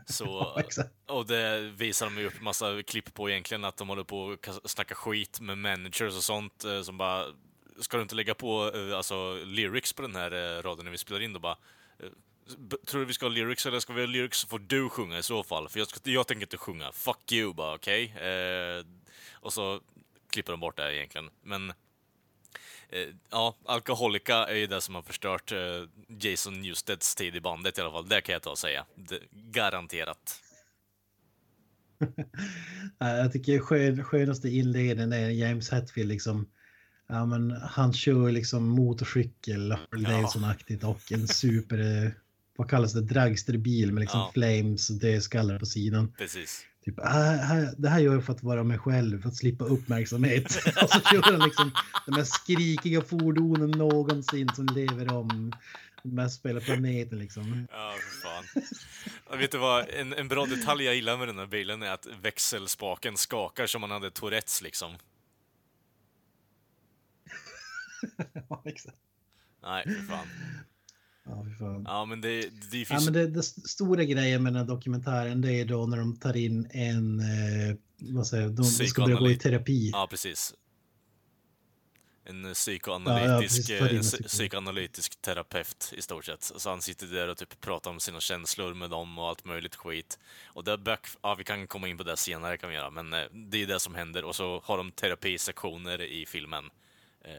Så, 0.07 0.61
och 1.05 1.25
det 1.25 1.59
visar 1.59 2.05
de 2.05 2.17
ju 2.17 2.27
upp 2.27 2.41
massa 2.41 2.83
klipp 2.83 3.13
på 3.13 3.29
egentligen, 3.29 3.63
att 3.63 3.77
de 3.77 3.89
håller 3.89 4.03
på 4.03 4.37
kas- 4.37 4.67
snacka 4.67 4.95
skit 4.95 5.39
med 5.39 5.57
managers 5.57 6.15
och 6.15 6.23
sånt 6.23 6.65
som 6.83 6.97
bara 6.97 7.25
Ska 7.79 7.97
du 7.97 8.03
inte 8.03 8.15
lägga 8.15 8.35
på 8.35 8.71
alltså, 8.95 9.35
lyrics 9.45 9.93
på 9.93 10.01
den 10.01 10.15
här 10.15 10.61
raden 10.61 10.85
när 10.85 10.91
vi 10.91 10.97
spelar 10.97 11.21
in 11.21 11.33
då 11.33 11.39
bara 11.39 11.57
Tror 12.87 12.99
du 12.99 13.05
vi 13.05 13.13
ska 13.13 13.25
ha 13.25 13.33
lyrics 13.33 13.65
eller 13.65 13.79
ska 13.79 13.93
vi 13.93 14.01
ha 14.01 14.07
lyrics 14.07 14.37
så 14.37 14.47
får 14.47 14.59
du 14.59 14.89
sjunga 14.89 15.17
i 15.17 15.23
så 15.23 15.43
fall. 15.43 15.69
För 15.69 15.79
jag, 15.79 15.87
ska, 15.87 16.09
jag 16.11 16.27
tänker 16.27 16.45
inte 16.45 16.57
sjunga. 16.57 16.91
Fuck 16.91 17.31
you 17.31 17.53
bara, 17.53 17.75
okej? 17.75 18.13
Eh, 18.17 18.85
och 19.33 19.53
så 19.53 19.81
klipper 20.29 20.53
de 20.53 20.59
bort 20.59 20.77
det 20.77 20.95
egentligen. 20.95 21.29
Men 21.43 21.69
eh, 22.89 23.07
ja, 23.31 23.55
Alkoholika 23.65 24.35
är 24.35 24.55
ju 24.55 24.67
det 24.67 24.81
som 24.81 24.95
har 24.95 25.01
förstört 25.01 25.51
eh, 25.51 25.57
Jason 26.19 26.61
Newsteds 26.61 27.15
tid 27.15 27.35
i 27.35 27.41
bandet 27.41 27.77
i 27.77 27.81
alla 27.81 27.91
fall. 27.91 28.09
Det 28.09 28.21
kan 28.21 28.33
jag 28.33 28.41
ta 28.41 28.49
och 28.49 28.57
säga. 28.57 28.85
Det, 28.95 29.19
garanterat. 29.31 30.41
Ja, 32.99 33.17
Jag 33.17 33.31
tycker 33.31 33.59
skön, 33.59 34.03
skönaste 34.03 34.49
inledningen 34.49 35.13
är 35.13 35.29
James 35.29 35.69
Hetfield 35.69 36.09
liksom. 36.09 36.47
Ja, 37.09 37.25
men 37.25 37.51
han 37.51 37.93
kör 37.93 38.31
liksom 38.31 38.69
motorcykel, 38.69 39.71
Harley. 39.71 40.11
Davidson-aktigt 40.11 40.83
och 40.83 41.11
en 41.11 41.27
super, 41.27 41.79
eh, 41.79 42.11
vad 42.57 42.69
kallas 42.69 42.93
det, 42.93 43.01
dragsterbil 43.01 43.91
med 43.93 44.01
liksom 44.01 44.19
Ja. 44.19 44.31
flames 44.33 44.89
och 44.89 44.95
dödskallar 44.95 45.59
på 45.59 45.65
sidan. 45.65 46.13
Precis. 46.17 46.65
Typ, 46.85 46.99
ah, 46.99 47.03
här, 47.19 47.73
det 47.77 47.89
här 47.89 47.99
gör 47.99 48.13
jag 48.13 48.25
för 48.25 48.33
att 48.33 48.43
vara 48.43 48.63
mig 48.63 48.77
själv, 48.77 49.21
för 49.21 49.29
att 49.29 49.35
slippa 49.35 49.65
uppmärksamhet. 49.65 50.45
och 50.83 50.89
så 50.89 50.99
kör 50.99 51.21
han 51.21 51.39
liksom 51.39 51.71
de 52.05 52.11
mest 52.11 52.33
skrikiga 52.33 53.01
fordonen 53.01 53.71
någonsin 53.71 54.49
som 54.55 54.65
lever 54.65 55.13
om 55.13 55.53
den 56.03 56.15
mest 56.15 56.35
spelade 56.39 56.65
planeten 56.65 57.19
liksom. 57.19 57.67
Ja, 57.71 57.93
för 57.99 58.27
fan. 58.27 58.63
Och 59.25 59.41
vet 59.41 59.51
du 59.51 59.57
vad? 59.57 59.89
En, 59.89 60.13
en 60.13 60.27
bra 60.27 60.45
detalj 60.45 60.83
jag 60.83 60.95
gillar 60.95 61.17
med 61.17 61.27
den 61.27 61.37
här 61.37 61.45
bilen 61.47 61.83
är 61.83 61.91
att 61.91 62.07
växelspaken 62.21 63.17
skakar 63.17 63.67
som 63.67 63.81
man 63.81 63.91
hade 63.91 64.11
Tourettes 64.11 64.61
liksom. 64.61 64.95
ja, 68.49 68.61
exakt. 68.65 68.97
Nej, 69.63 69.83
för 69.83 70.15
fan. 70.15 70.27
Ja. 71.27 71.81
Ja, 71.85 72.05
men 72.05 72.21
det, 72.21 72.41
det 72.71 72.77
Ja, 72.77 72.85
finns... 72.85 73.05
men 73.05 73.13
det, 73.13 73.27
det 73.27 73.39
st- 73.39 73.67
stora 73.67 74.03
grejen 74.03 74.43
med 74.43 74.53
den 74.53 74.59
här 74.61 74.67
dokumentären 74.67 75.41
det 75.41 75.53
är 75.53 75.65
då 75.65 75.85
när 75.85 75.97
de 75.97 76.15
tar 76.15 76.37
in 76.37 76.67
en, 76.71 77.19
eh, 77.19 77.75
vad 77.97 78.27
säger 78.27 78.47
de, 78.47 78.55
de 78.55 78.63
ska 78.63 79.03
börja 79.05 79.15
gå 79.19 79.31
i 79.31 79.35
terapi. 79.35 79.89
Ja, 79.93 80.07
precis. 80.09 80.53
En 82.29 82.43
Ja, 82.43 82.49
ja, 82.49 82.53
psykoanalytisk, 82.53 83.67
precis, 83.67 83.79
ta 83.79 83.89
in 83.89 83.97
en 83.97 84.27
psykoanalytisk 84.27 85.21
terapeut 85.21 85.93
i 85.97 86.01
stort 86.01 86.25
sett. 86.25 86.43
Så 86.43 86.69
han 86.69 86.81
sitter 86.81 87.07
där 87.07 87.27
och 87.27 87.37
typ 87.37 87.61
pratar 87.61 87.91
om 87.91 87.99
sina 87.99 88.19
känslor 88.19 88.73
med 88.73 88.89
dem 88.89 89.17
och 89.19 89.27
allt 89.27 89.45
möjligt 89.45 89.75
skit. 89.75 90.19
Och 90.45 90.63
det 90.63 90.77
back... 90.77 91.07
Ja, 91.21 91.35
vi 91.35 91.43
kan 91.43 91.67
komma 91.67 91.87
in 91.87 91.97
på 91.97 92.03
det 92.03 92.17
senare 92.17 92.57
kan 92.57 92.69
vi 92.69 92.75
göra, 92.75 92.89
men 92.89 93.13
eh, 93.13 93.23
det 93.31 93.63
är 93.63 93.67
det 93.67 93.79
som 93.79 93.95
händer. 93.95 94.23
Och 94.23 94.35
så 94.35 94.61
har 94.63 94.77
de 94.77 94.91
terapisektioner 94.91 96.01
i 96.01 96.25
filmen. 96.25 96.69
Eh, 97.21 97.31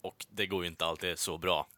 och 0.00 0.26
det 0.30 0.46
går 0.46 0.62
ju 0.64 0.68
inte 0.70 0.84
alltid 0.84 1.18
så 1.18 1.38
bra. 1.38 1.68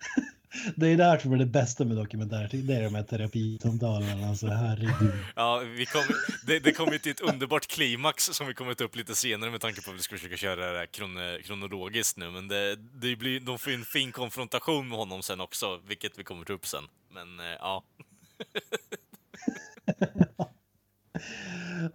Det 0.76 0.88
är 0.88 0.96
där 0.96 1.18
som 1.18 1.32
är 1.32 1.36
det 1.36 1.46
bästa 1.46 1.84
med 1.84 1.96
dokumentärer, 1.96 2.48
det 2.52 2.74
är 2.74 2.82
de 2.82 2.94
här 2.94 3.02
terapisamtalen. 3.02 4.24
Alltså 4.24 4.46
herregud. 4.46 5.12
Ja, 5.36 5.62
vi 5.76 5.86
kom, 5.86 6.02
det, 6.46 6.58
det 6.58 6.72
kommer 6.72 6.98
till 6.98 7.12
ett 7.12 7.20
underbart 7.20 7.66
klimax 7.66 8.24
som 8.24 8.46
vi 8.46 8.54
kommer 8.54 8.74
ta 8.74 8.84
upp 8.84 8.96
lite 8.96 9.14
senare 9.14 9.50
med 9.50 9.60
tanke 9.60 9.82
på 9.82 9.90
att 9.90 9.96
vi 9.96 10.02
ska 10.02 10.16
försöka 10.16 10.36
köra 10.36 10.72
det 10.72 10.78
här 10.78 10.86
kron, 10.86 11.16
kronologiskt 11.44 12.16
nu. 12.16 12.30
Men 12.30 12.48
det, 12.48 12.76
det 12.76 13.16
blir, 13.16 13.40
de 13.40 13.58
får 13.58 13.72
ju 13.72 13.78
en 13.78 13.84
fin 13.84 14.12
konfrontation 14.12 14.88
med 14.88 14.98
honom 14.98 15.22
sen 15.22 15.40
också, 15.40 15.80
vilket 15.88 16.18
vi 16.18 16.24
kommer 16.24 16.44
ta 16.44 16.52
upp 16.52 16.66
sen. 16.66 16.84
Men 17.14 17.40
eh, 17.40 17.46
ja, 17.58 17.84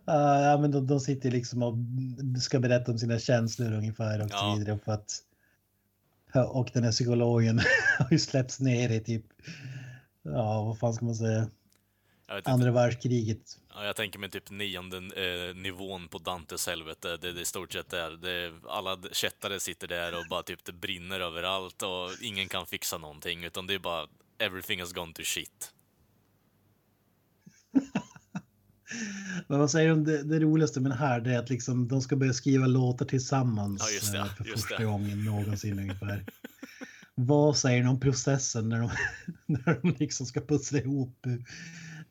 Uh, 0.10 0.42
ja, 0.42 0.58
men 0.62 0.72
de, 0.72 0.88
de 0.88 1.00
sitter 1.00 1.32
liksom 1.32 1.64
och 1.64 1.76
ska 2.42 2.60
berätta 2.60 2.92
om 2.92 3.00
sina 3.00 3.20
känslor 3.20 3.74
ungefär 3.74 4.20
och 4.22 4.28
Ja. 4.32 4.38
så 4.38 4.60
vidare. 4.60 4.80
För 4.86 4.92
att, 4.92 5.12
och 6.52 6.70
den 6.74 6.84
här 6.84 6.92
psykologen 6.92 7.62
har 8.00 8.12
ju 8.12 8.20
släppts 8.20 8.60
ner 8.60 8.90
i 8.90 9.00
typ, 9.00 9.26
ja 10.22 10.64
vad 10.64 10.80
fan 10.80 10.94
ska 10.94 11.06
man 11.06 11.16
säga, 11.16 11.50
andra 12.44 12.72
världskriget. 12.72 13.58
ja, 13.74 13.86
jag 13.86 13.96
tänker 13.96 14.20
mig 14.20 14.30
typ 14.30 14.50
nionde 14.50 14.98
eh, 14.98 15.56
nivån 15.56 16.08
på 16.08 16.18
Dantes 16.18 16.68
helvete. 16.68 17.18
Det, 17.18 17.34
det 17.34 17.40
är 17.40 17.42
i 17.42 17.46
stort 17.46 17.74
sett 17.74 17.90
där. 17.90 18.12
Det, 18.12 18.54
alla 18.70 18.98
kättare 19.12 19.60
sitter 19.60 19.88
där 19.88 20.14
och 20.14 20.26
bara 20.30 20.44
typ 20.44 20.66
det 20.66 20.74
brinner 20.74 21.20
överallt 21.20 21.82
och 21.82 22.10
ingen 22.22 22.48
kan 22.48 22.66
fixa 22.66 22.98
någonting. 22.98 23.44
Utan 23.44 23.68
det 23.68 23.74
är 23.74 23.80
bara 23.80 24.08
everything 24.40 24.80
has 24.80 24.94
gone 24.94 25.14
to 25.14 25.22
shit. 25.24 25.74
Men 29.48 29.60
vad 29.60 29.72
säger 29.72 29.88
du 29.88 29.94
om 29.94 30.04
det, 30.04 30.24
det 30.24 30.40
roligaste 30.40 30.80
med 30.80 30.92
det 30.92 30.96
här? 30.96 31.22
Det 31.22 31.34
är 31.34 31.40
att 31.40 31.50
liksom, 31.50 31.88
de 31.88 32.02
ska 32.02 32.16
börja 32.16 32.34
skriva 32.34 32.68
låtar 32.68 33.06
tillsammans 33.06 33.82
Ja, 33.86 33.94
just 33.94 34.12
det, 34.12 34.18
eh, 34.18 34.26
för 34.36 34.44
första 34.44 34.78
det. 34.78 34.84
gången 34.86 35.24
någonsin 35.26 35.80
ungefär. 35.80 36.26
vad 37.16 37.58
säger 37.58 37.84
ni 37.84 37.90
om 37.90 38.00
processen 38.00 38.70
när 38.70 38.80
de, 38.80 38.90
när 39.46 39.80
de 39.82 39.96
liksom 40.00 40.26
ska 40.26 40.42
pussla 40.42 40.80
ihop 40.80 41.26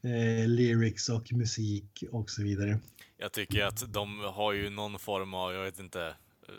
eh, 0.02 0.48
lyrics 0.48 1.09
och 1.09 1.32
musik 1.32 2.05
och 2.12 2.31
så 2.31 2.43
vidare? 2.43 2.78
Jag 3.19 3.32
tycker 3.32 3.65
att 3.65 3.93
de 3.93 4.20
har 4.20 4.52
ju 4.52 4.70
någon 4.70 4.98
form 4.98 5.35
av, 5.35 5.52
jag 5.52 5.65
vet 5.65 5.78
inte, 5.78 6.07
eh, 6.07 6.55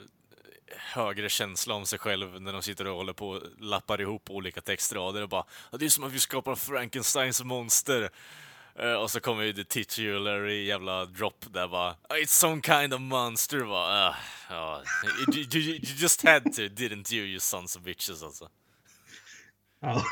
högre 0.94 1.30
känsla 1.30 1.74
om 1.74 1.86
sig 1.86 2.00
själv 2.00 2.42
när 2.42 2.54
de 2.54 2.62
sitter 2.62 2.88
och 2.88 2.96
håller 2.96 3.14
på 3.14 3.30
och 3.30 3.42
lappar 3.60 4.02
ihop 4.02 4.30
olika 4.30 4.62
textrader 4.62 5.22
och 5.24 5.30
bara 5.30 5.44
"Ja, 5.72 5.78
Det 5.78 5.86
är 5.86 5.90
som 5.90 6.04
att 6.04 6.14
vi 6.14 6.20
skapar 6.20 6.56
Frankensteins 6.56 7.44
monster. 7.44 8.10
Eh, 8.76 8.94
och 8.94 9.12
så 9.12 9.20
kommer 9.20 9.44
ju 9.44 9.54
the 9.54 9.64
titular 9.64 10.50
i 10.50 10.66
jävla 10.66 11.06
drop 11.06 11.54
där 11.54 11.68
bara 11.68 11.96
It's 12.24 12.26
some 12.28 12.62
kind 12.62 12.94
of 12.94 13.02
monster 13.02 13.60
bara. 13.60 14.10
Uh, 14.10 14.16
ja. 14.50 14.84
you, 15.28 15.48
you, 15.54 15.76
you 15.76 15.96
just 15.98 16.28
had 16.28 16.44
to, 16.44 16.62
didn't 16.62 17.14
you, 17.14 17.26
you 17.26 17.40
sons 17.40 17.76
of 17.76 17.82
bitches 17.82 18.24
alltså. 18.24 18.50
Ja. 19.82 20.04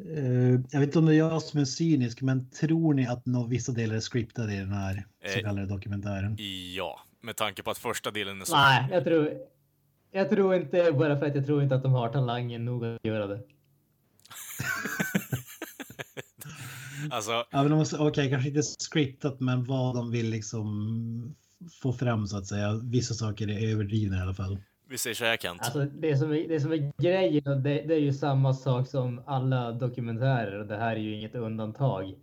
Eh, 0.00 0.60
jag 0.70 0.80
vet 0.80 0.82
inte 0.82 0.98
om 0.98 1.06
det 1.06 1.14
är 1.14 1.18
jag 1.18 1.42
som 1.42 1.60
är 1.60 1.64
cynisk, 1.64 2.20
men 2.22 2.50
tror 2.50 2.94
ni 2.94 3.06
att 3.06 3.26
nå 3.26 3.46
vissa 3.46 3.72
delar 3.72 3.94
är 3.94 4.00
scriptade 4.00 4.54
i 4.54 4.58
den 4.58 4.72
här 4.72 5.06
så 5.26 5.38
Eh, 5.38 5.44
kallade 5.44 5.66
dokumentären? 5.66 6.36
Ja, 6.74 7.00
med 7.20 7.36
tanke 7.36 7.62
på 7.62 7.70
att 7.70 7.78
första 7.78 8.10
delen 8.10 8.40
är 8.40 8.44
så... 8.44 8.56
Nej, 8.56 8.88
jag 8.90 9.04
tror, 9.04 9.32
jag 10.10 10.30
tror 10.30 10.54
inte, 10.54 10.92
bara 10.92 11.18
för 11.18 11.26
att 11.26 11.34
jag 11.34 11.46
tror 11.46 11.62
inte 11.62 11.74
att 11.74 11.82
de 11.82 11.92
har 11.92 12.08
talangen 12.08 12.64
nog 12.64 12.84
att 12.84 12.98
göra 13.02 13.26
det. 13.26 13.40
Alltså, 17.10 17.30
Ja, 17.32 17.62
men 17.62 17.70
de 17.70 17.78
måste- 17.78 17.98
Okej, 17.98 18.30
kanske 18.30 18.48
inte 18.48 18.62
scriptat, 18.62 19.40
men 19.40 19.64
vad 19.64 19.94
de 19.96 20.10
vill 20.10 20.30
liksom 20.30 21.34
få 21.82 21.92
fram 21.92 22.26
så 22.26 22.38
att 22.38 22.46
säga. 22.46 22.80
Vissa 22.84 23.14
saker 23.14 23.50
är 23.50 23.72
överdrivna 23.72 24.16
i 24.16 24.20
alla 24.20 24.34
fall. 24.34 24.58
vi 24.88 24.98
säger 24.98 25.14
så 25.16 25.24
här 25.24 25.36
Kent. 25.36 25.60
Alltså 25.62 25.84
det 25.84 26.16
som 26.16 26.32
är, 26.32 26.48
det 26.48 26.60
som 26.60 26.72
är 26.72 26.92
grejen, 27.02 27.62
det, 27.62 27.82
det 27.88 27.94
är 27.94 28.00
ju 28.00 28.12
samma 28.12 28.54
sak 28.54 28.88
som 28.88 29.20
alla 29.26 29.72
dokumentärer 29.72 30.60
och 30.60 30.66
det 30.66 30.76
här 30.76 30.96
är 30.96 31.00
ju 31.00 31.14
inget 31.14 31.34
undantag. 31.34 32.14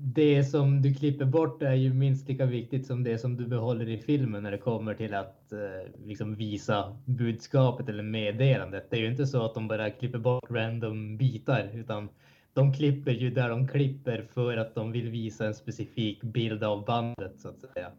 Det 0.00 0.44
som 0.44 0.82
du 0.82 0.94
klipper 0.94 1.24
bort 1.24 1.62
är 1.62 1.74
ju 1.74 1.92
minst 1.94 2.28
lika 2.28 2.46
viktigt 2.46 2.86
som 2.86 3.04
det 3.04 3.18
som 3.18 3.36
du 3.36 3.46
behåller 3.46 3.88
i 3.88 3.98
filmen 3.98 4.42
när 4.42 4.50
det 4.50 4.58
kommer 4.58 4.94
till 4.94 5.14
att 5.14 5.52
eh, 5.52 6.06
liksom 6.06 6.34
visa 6.34 6.96
budskapet 7.04 7.88
eller 7.88 8.02
meddelandet. 8.02 8.90
Det 8.90 8.96
är 8.96 9.00
ju 9.00 9.10
inte 9.10 9.26
så 9.26 9.44
att 9.44 9.54
de 9.54 9.68
bara 9.68 9.90
klipper 9.90 10.18
bort 10.18 10.50
random 10.50 11.16
bitar 11.16 11.70
utan 11.74 12.08
de 12.54 12.72
klipper 12.74 13.12
ju 13.12 13.30
där 13.30 13.48
de 13.48 13.68
klipper 13.68 14.28
för 14.34 14.56
att 14.56 14.74
de 14.74 14.92
vill 14.92 15.10
visa 15.10 15.46
en 15.46 15.54
specifik 15.54 16.22
bild 16.22 16.64
av 16.64 16.84
bandet 16.84 17.40
så 17.40 17.48
att 17.48 17.60
säga. 17.60 17.92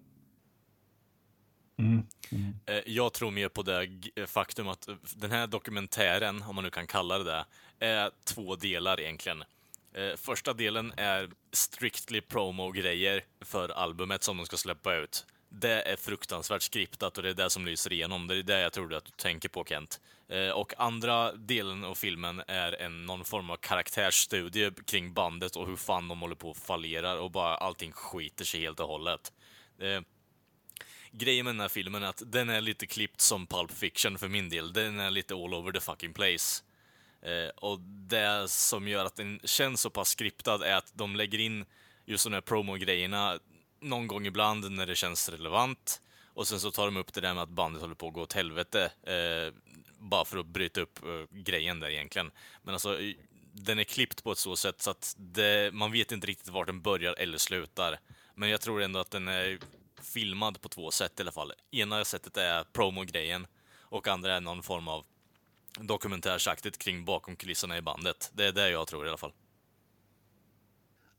Eh, 2.65 2.81
Jag 2.85 3.13
tror 3.13 3.31
mer 3.31 3.49
på 3.49 3.61
det 3.63 3.89
faktum 4.27 4.67
att 4.67 4.87
eh, 4.87 4.95
den 5.15 5.31
här 5.31 5.47
dokumentären, 5.47 6.41
om 6.41 6.55
man 6.55 6.63
nu 6.63 6.69
kan 6.69 6.87
kalla 6.87 7.17
det 7.17 7.23
det, 7.23 7.45
är 7.85 8.11
två 8.23 8.55
delar 8.55 8.99
egentligen. 8.99 9.43
Eh, 9.93 10.15
Första 10.17 10.53
delen 10.53 10.93
är 10.97 11.29
strictly 11.51 12.21
promo-grejer 12.21 13.23
för 13.41 13.69
albumet 13.69 14.23
som 14.23 14.37
de 14.37 14.45
ska 14.45 14.57
släppa 14.57 14.95
ut. 14.95 15.25
Det 15.49 15.81
är 15.81 15.95
fruktansvärt 15.95 16.61
skriptat 16.61 17.17
och 17.17 17.23
det 17.23 17.29
är 17.29 17.33
det 17.33 17.49
som 17.49 17.65
lyser 17.65 17.93
igenom. 17.93 18.27
Det 18.27 18.35
är 18.35 18.43
det 18.43 18.59
jag 18.59 18.73
tror 18.73 18.93
att 18.93 19.05
du 19.05 19.11
tänker 19.11 19.49
på 19.49 19.65
Kent. 19.65 19.99
Eh, 20.27 20.49
och 20.49 20.73
andra 20.77 21.31
delen 21.31 21.83
av 21.83 21.95
filmen 21.95 22.41
är 22.47 22.81
en, 22.81 23.05
någon 23.05 23.25
form 23.25 23.49
av 23.49 23.55
karaktärsstudie 23.55 24.71
kring 24.85 25.13
bandet 25.13 25.55
och 25.55 25.67
hur 25.67 25.75
fan 25.75 26.07
de 26.07 26.21
håller 26.21 26.35
på 26.35 26.49
och 26.49 26.57
fallerar 26.57 27.17
och 27.17 27.31
bara 27.31 27.55
allting 27.55 27.91
skiter 27.91 28.45
sig 28.45 28.59
helt 28.59 28.79
och 28.79 28.87
hållet. 28.87 29.33
Eh, 29.79 30.01
grejen 31.11 31.45
med 31.45 31.53
den 31.53 31.61
här 31.61 31.69
filmen 31.69 32.03
är 32.03 32.07
att 32.07 32.23
den 32.25 32.49
är 32.49 32.61
lite 32.61 32.87
klippt 32.87 33.21
som 33.21 33.47
Pulp 33.47 33.71
Fiction 33.71 34.17
för 34.17 34.27
min 34.27 34.49
del. 34.49 34.73
Den 34.73 34.99
är 34.99 35.11
lite 35.11 35.33
all 35.33 35.53
over 35.53 35.71
the 35.71 35.79
fucking 35.79 36.13
place. 36.13 36.63
Eh, 37.21 37.49
och 37.55 37.79
det 37.79 38.49
som 38.49 38.87
gör 38.87 39.05
att 39.05 39.15
den 39.15 39.39
känns 39.43 39.81
så 39.81 39.89
pass 39.89 40.09
skriptad 40.09 40.63
är 40.63 40.75
att 40.75 40.91
de 40.93 41.15
lägger 41.15 41.39
in 41.39 41.65
just 42.05 42.23
de 42.23 42.33
här 42.33 42.41
promo-grejerna 42.41 43.39
någon 43.79 44.07
gång 44.07 44.25
ibland 44.25 44.71
när 44.71 44.85
det 44.85 44.95
känns 44.95 45.29
relevant. 45.29 46.01
Och 46.33 46.47
sen 46.47 46.59
så 46.59 46.71
tar 46.71 46.85
de 46.85 46.97
upp 46.97 47.13
det 47.13 47.21
där 47.21 47.33
med 47.33 47.43
att 47.43 47.49
bandet 47.49 47.81
håller 47.81 47.95
på 47.95 48.07
att 48.07 48.13
gå 48.13 48.21
åt 48.21 48.33
helvete. 48.33 48.91
Eh, 49.03 49.53
bara 49.99 50.25
för 50.25 50.37
att 50.37 50.45
bryta 50.45 50.81
upp 50.81 50.99
eh, 51.03 51.37
grejen 51.37 51.79
där 51.79 51.89
egentligen. 51.89 52.31
Men 52.63 52.73
alltså, 52.73 52.97
den 53.53 53.79
är 53.79 53.83
klippt 53.83 54.23
på 54.23 54.31
ett 54.31 54.37
så 54.37 54.55
sätt 54.55 54.81
så 54.81 54.91
att 54.91 55.15
det, 55.17 55.73
man 55.73 55.91
vet 55.91 56.11
inte 56.11 56.27
riktigt 56.27 56.47
vart 56.49 56.67
den 56.67 56.81
börjar 56.81 57.13
eller 57.13 57.37
slutar. 57.37 57.99
Men 58.35 58.49
jag 58.49 58.61
tror 58.61 58.81
ändå 58.81 58.99
att 58.99 59.11
den 59.11 59.27
är 59.27 59.59
filmad 60.01 60.61
på 60.61 60.69
två 60.69 60.91
sätt 60.91 61.19
i 61.19 61.21
alla 61.21 61.31
fall. 61.31 61.53
Ena 61.71 62.05
sättet 62.05 62.37
är 62.37 62.63
promo-grejen 62.63 63.47
och 63.79 64.07
andra 64.07 64.35
är 64.35 64.41
någon 64.41 64.63
form 64.63 64.87
av 64.87 65.05
dokumentärsaktigt 65.79 66.77
kring 66.77 67.05
bakom 67.05 67.35
kulisserna 67.35 67.77
i 67.77 67.81
bandet. 67.81 68.31
Det 68.33 68.45
är 68.45 68.51
det 68.51 68.69
jag 68.69 68.87
tror 68.87 69.05
i 69.05 69.09
alla 69.09 69.17
fall. 69.17 69.33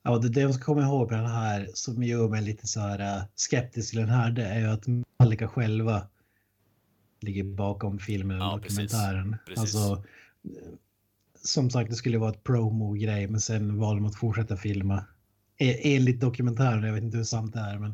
Ja, 0.02 0.18
det, 0.18 0.28
det 0.28 0.40
jag 0.40 0.54
ska 0.54 0.64
komma 0.64 0.82
ihåg 0.82 1.10
med 1.10 1.20
den 1.20 1.30
här 1.30 1.68
som 1.74 2.02
gör 2.02 2.28
mig 2.28 2.42
lite 2.42 2.66
så 2.66 2.80
här 2.80 3.16
äh, 3.18 3.22
skeptisk 3.34 3.90
till 3.90 3.98
den 4.00 4.08
här, 4.08 4.30
det 4.30 4.44
är 4.44 4.60
ju 4.60 4.66
att 4.66 4.86
Metallica 4.86 5.48
själva 5.48 6.08
ligger 7.20 7.44
bakom 7.44 7.98
filmen 7.98 8.42
och 8.42 8.46
Ja, 8.46 8.56
dokumentären. 8.62 9.36
Precis. 9.46 9.60
Alltså, 9.60 10.04
eh, 10.44 10.72
som 11.34 11.70
sagt, 11.70 11.90
det 11.90 11.96
skulle 11.96 12.18
vara 12.18 12.30
ett 12.30 12.44
promo-grej, 12.44 13.28
men 13.28 13.40
sen 13.40 13.78
valde 13.78 14.00
de 14.02 14.06
att 14.06 14.14
fortsätta 14.16 14.56
filma. 14.56 15.04
E- 15.58 15.96
Enligt 15.96 16.20
dokumentären, 16.20 16.82
jag 16.82 16.94
vet 16.94 17.02
inte 17.02 17.16
hur 17.16 17.24
sant 17.24 17.52
det 17.54 17.60
är, 17.60 17.78
men 17.78 17.90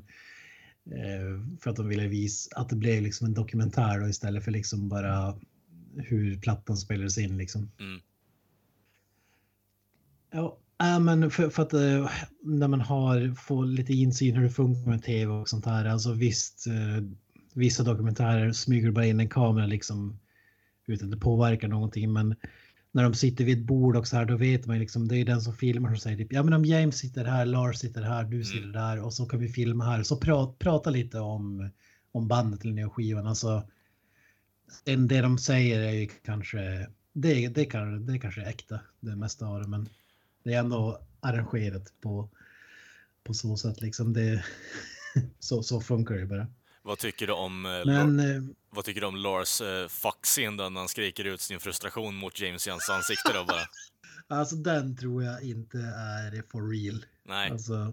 eh, 0.90 1.58
för 1.60 1.70
att 1.70 1.76
de 1.76 1.88
ville 1.88 2.08
visa 2.08 2.60
att 2.60 2.68
det 2.68 2.76
blev 2.76 3.02
liksom 3.02 3.26
en 3.26 3.34
dokumentär 3.34 4.00
då, 4.00 4.08
istället 4.08 4.44
för 4.44 4.50
liksom 4.50 4.88
bara 4.88 5.38
hur 5.96 6.38
plattan 6.40 6.76
spelades 6.76 7.18
in 7.18 7.36
liksom. 7.38 7.70
Mm. 7.78 8.00
Ja, 10.30 10.58
äh, 10.82 11.00
men 11.00 11.30
för, 11.30 11.50
för 11.50 11.62
att 11.62 11.72
eh, 11.72 12.10
när 12.42 12.68
man 12.68 12.80
har, 12.80 13.34
får 13.34 13.66
lite 13.66 13.92
insyn 13.92 14.36
hur 14.36 14.42
det 14.42 14.50
funkar 14.50 14.90
med 14.90 15.02
tv 15.02 15.32
och 15.32 15.48
sånt 15.48 15.66
här. 15.66 15.84
Alltså 15.84 16.12
visst, 16.12 16.66
eh, 16.66 17.04
vissa 17.54 17.82
dokumentärer 17.82 18.52
smyger 18.52 18.90
bara 18.90 19.06
in 19.06 19.20
en 19.20 19.28
kamera 19.28 19.66
liksom 19.66 20.18
utan 20.86 21.08
att 21.08 21.12
det 21.12 21.24
påverkar 21.24 21.68
någonting. 21.68 22.12
Men 22.12 22.34
när 22.92 23.02
de 23.02 23.14
sitter 23.14 23.44
vid 23.44 23.58
ett 23.58 23.66
bord 23.66 23.96
och 23.96 24.08
så 24.08 24.16
här, 24.16 24.24
då 24.24 24.36
vet 24.36 24.66
man 24.66 24.78
liksom, 24.78 25.08
det 25.08 25.18
är 25.18 25.24
den 25.24 25.40
som 25.40 25.54
filmar 25.54 25.88
som 25.88 25.98
säger 25.98 26.16
typ, 26.16 26.32
ja 26.32 26.42
men 26.42 26.52
om 26.52 26.64
James 26.64 26.98
sitter 26.98 27.24
här, 27.24 27.46
Lars 27.46 27.78
sitter 27.78 28.02
här, 28.02 28.24
du 28.24 28.44
sitter 28.44 28.68
där 28.68 29.02
och 29.02 29.14
så 29.14 29.26
kan 29.26 29.40
vi 29.40 29.48
filma 29.48 29.84
här. 29.84 30.02
Så 30.02 30.16
prat, 30.16 30.58
prata 30.58 30.90
lite 30.90 31.20
om, 31.20 31.70
om 32.12 32.28
bandet 32.28 32.64
eller 32.64 32.74
nya 32.74 32.90
skivan. 32.90 33.26
Alltså, 33.26 33.62
det 34.84 35.20
de 35.20 35.38
säger 35.38 35.80
är 35.80 35.92
ju 35.92 36.08
kanske, 36.24 36.86
det, 37.12 37.48
det, 37.48 37.64
kan, 37.64 38.06
det 38.06 38.18
kanske 38.18 38.42
är 38.42 38.48
äkta, 38.48 38.80
det 39.00 39.16
mesta 39.16 39.46
av 39.46 39.60
det, 39.60 39.68
men 39.68 39.88
det 40.46 40.54
är 40.54 40.58
ändå 40.58 41.00
arrangerat 41.20 41.92
på, 42.00 42.28
på 43.24 43.34
så 43.34 43.56
sätt 43.56 43.80
liksom. 43.80 44.12
Det, 44.12 44.44
så, 45.38 45.62
så 45.62 45.80
funkar 45.80 46.14
det 46.14 46.26
bara. 46.26 46.46
Vad 46.82 46.98
tycker 46.98 47.26
du 47.26 47.32
om, 47.32 47.66
eh, 47.66 47.86
Men 47.86 48.20
eh, 48.20 48.42
vad 48.70 48.84
tycker 48.84 49.00
du 49.00 49.06
om 49.06 49.16
Lars 49.16 49.60
eh, 49.60 49.88
fuck-scen 49.88 50.56
när 50.56 50.70
han 50.70 50.88
skriker 50.88 51.24
ut 51.24 51.40
sin 51.40 51.60
frustration 51.60 52.14
mot 52.14 52.40
James 52.40 52.66
i 52.66 52.70
hans 52.70 52.90
ansikte 52.90 53.32
då 53.34 53.44
bara? 53.44 53.60
alltså 54.38 54.56
den 54.56 54.96
tror 54.96 55.24
jag 55.24 55.42
inte 55.42 55.78
är 55.78 56.42
for 56.50 56.70
real. 56.70 57.04
Nej. 57.24 57.50
Alltså, 57.50 57.92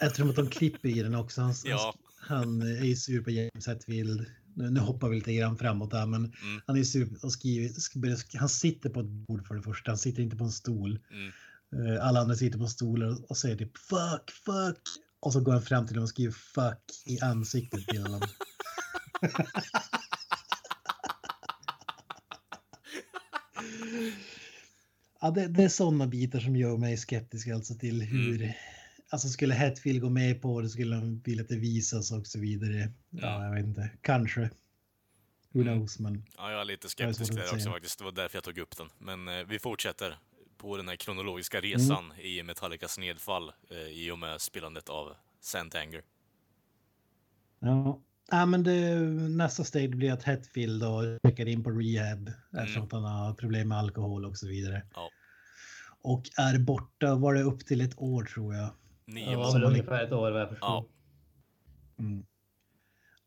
jag 0.00 0.14
tror 0.14 0.30
att 0.30 0.36
de 0.36 0.50
klipper 0.50 0.88
i 0.88 1.02
den 1.02 1.14
också. 1.14 1.40
Han, 1.40 1.54
Ja. 1.64 1.94
han 2.18 2.62
är 2.62 2.84
ju 2.84 2.96
sur 2.96 3.22
på 3.24 3.30
James 3.30 3.66
Hetfield. 3.66 4.26
Nu, 4.54 4.80
hoppar 4.80 5.08
vi 5.08 5.16
lite 5.16 5.34
grann 5.34 5.58
framåt 5.58 5.90
där, 5.90 6.06
men 6.06 6.20
Mm. 6.24 6.60
han 6.66 6.76
är 6.76 6.84
sur 6.84 7.08
och 7.22 7.32
skriver, 7.32 8.38
han 8.38 8.48
sitter 8.48 8.90
på 8.90 9.00
ett 9.00 9.06
bord 9.06 9.46
för 9.46 9.54
det 9.54 9.62
första. 9.62 9.90
Han 9.90 9.98
sitter 9.98 10.22
inte 10.22 10.36
på 10.36 10.44
en 10.44 10.52
stol. 10.52 10.98
Mm. 11.10 11.32
Eh, 11.96 12.06
Alla 12.06 12.20
andra 12.20 12.34
sitter 12.34 12.58
på 12.58 12.66
stolar 12.66 13.30
och- 13.30 13.36
säger 13.36 13.56
typ 13.56 13.78
fuck, 13.78 14.30
fuck. 14.30 14.78
Och 15.20 15.32
så 15.32 15.40
går 15.40 15.52
han 15.52 15.62
fram 15.62 15.86
till 15.86 15.94
dem 15.94 16.02
och 16.02 16.08
skriver 16.08 16.32
fuck 16.32 16.82
i 17.06 17.20
ansiktet 17.20 17.86
till 17.86 18.02
honom. 18.02 18.20
ja, 25.20 25.30
det, 25.30 25.46
det 25.48 25.62
är 25.64 25.68
sådana 25.68 26.06
bitar 26.06 26.40
som 26.40 26.56
gör 26.56 26.76
mig 26.76 26.96
skeptisk 26.96 27.48
alltså 27.48 27.74
till 27.74 28.02
hur... 28.02 28.52
Alltså 29.10 29.28
skulle 29.28 29.54
Hetfield 29.54 30.00
gå 30.00 30.10
med 30.10 30.42
på 30.42 30.60
det, 30.60 30.68
skulle 30.68 30.94
han 30.94 31.20
vilja 31.24 31.42
att 31.42 31.48
det 31.48 31.56
visas 31.56 32.12
och 32.12 32.26
så 32.26 32.40
vidare. 32.40 32.92
Ja, 33.10 33.44
jag 33.44 33.54
vet 33.54 33.64
inte. 33.64 33.90
Kanske. 34.00 34.50
Who 35.52 35.62
knows, 35.62 35.98
men... 35.98 36.24
Ja, 36.36 36.50
jag 36.50 36.60
är 36.60 36.64
lite 36.64 36.88
skeptisk 36.88 37.32
där 37.32 37.42
också 37.42 37.60
säga. 37.60 37.72
faktiskt. 37.72 37.98
Det 37.98 38.04
var 38.04 38.12
därför 38.12 38.36
jag 38.36 38.44
tog 38.44 38.58
upp 38.58 38.76
den. 38.76 38.88
Men 38.98 39.28
eh, 39.28 39.44
vi 39.48 39.58
fortsätter 39.58 40.18
på 40.56 40.76
den 40.76 40.88
här 40.88 40.96
kronologiska 40.96 41.60
resan 41.60 42.12
i 42.18 42.42
Metallicas 42.42 42.98
nedfall 42.98 43.52
eh, 43.70 43.78
i 43.78 44.10
och 44.10 44.18
med 44.18 44.40
spelandet 44.40 44.88
av 44.88 45.14
Sant 45.40 45.74
Anger. 45.74 46.02
Ja. 47.58 48.00
Ja, 48.30 48.46
men 48.46 48.62
det, 48.62 49.00
nästa 49.28 49.64
steg 49.64 49.96
blir 49.96 50.12
att 50.12 50.22
Hetfield 50.22 50.80
då 50.80 51.18
checkar 51.22 51.48
in 51.48 51.64
på 51.64 51.70
rehab 51.70 52.32
eftersom 52.58 52.82
att 52.82 52.92
han 52.92 53.02
har 53.02 53.34
problem 53.34 53.68
med 53.68 53.78
alkohol 53.78 54.24
och 54.24 54.36
så 54.36 54.48
vidare. 54.48 54.86
Ja. 54.94 55.10
Och 56.02 56.22
är 56.36 56.58
borta, 56.58 57.14
var 57.14 57.34
det 57.34 57.42
upp 57.42 57.66
till 57.66 57.80
ett 57.80 57.98
år 57.98 58.24
tror 58.24 58.54
jag. 58.54 58.70
Nio 59.06 59.30
Det 59.30 59.36
var 59.36 59.52
väl 59.52 59.64
ungefär 59.64 60.04
ett 60.04 60.12
år 60.12 60.30
vad 60.30 60.40
jag 60.40 60.48
förstod. 60.48 60.68
Ja. 60.68 60.86
Mm. 61.98 62.24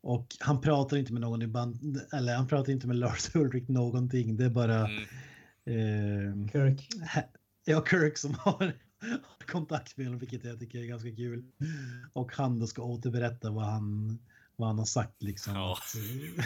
Och 0.00 0.26
han 0.40 0.60
pratar 0.60 0.96
inte 0.96 1.12
med 1.12 1.20
någon 1.22 1.42
i 1.42 1.46
band, 1.46 2.00
eller 2.12 2.36
han 2.36 2.48
pratar 2.48 2.72
inte 2.72 2.86
med 2.86 2.96
Lars 2.96 3.30
Ulrich 3.36 3.68
någonting. 3.68 4.36
Det 4.36 4.44
är 4.44 4.50
bara 4.50 4.88
Mm. 5.66 6.44
eh, 6.44 6.52
Kirk. 6.52 6.88
ja, 7.64 7.84
Kirk 7.90 8.18
som 8.18 8.34
har, 8.34 8.72
kontakt 9.46 9.96
med 9.96 10.06
honom, 10.06 10.18
vilket 10.18 10.44
jag 10.44 10.58
tycker 10.60 10.78
är 10.78 10.84
ganska 10.86 11.14
kul. 11.14 11.44
Och 12.12 12.32
han 12.36 12.58
då 12.58 12.66
ska 12.66 12.82
återberätta 12.82 13.50
vad 13.50 13.64
han, 13.64 14.18
vad 14.56 14.68
han 14.68 14.78
har 14.78 14.84
sagt 14.86 15.22
liksom. 15.22 15.54
Ja. 15.54 15.72
Att, 15.72 15.94
eh, 15.96 16.44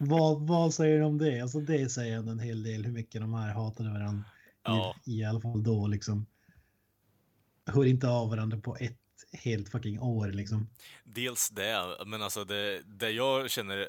vad, 0.08 0.46
vad 0.46 0.74
säger 0.74 1.00
de 1.00 1.04
om 1.04 1.18
det? 1.18 1.40
Alltså 1.40 1.60
det 1.60 1.88
säger 1.88 2.16
han 2.16 2.28
en 2.28 2.38
hel 2.38 2.62
del 2.62 2.84
hur 2.84 2.92
mycket 2.92 3.20
de 3.20 3.34
här 3.34 3.54
hatade 3.54 3.90
varandra. 3.90 4.24
Ja. 4.64 4.94
I, 5.04 5.20
I 5.20 5.24
alla 5.24 5.40
fall 5.40 5.62
då 5.62 5.86
liksom. 5.86 6.26
Hör 7.66 7.84
inte 7.84 8.08
av 8.08 8.30
varandra 8.30 8.58
på 8.58 8.76
ett 8.76 8.98
helt 9.32 9.68
fucking 9.68 10.00
år 10.00 10.26
liksom. 10.26 10.68
Dels 11.04 11.50
det, 11.50 11.96
men 12.06 12.22
alltså 12.22 12.44
det, 12.44 12.82
det 12.86 13.10
jag 13.10 13.50
känner, 13.50 13.88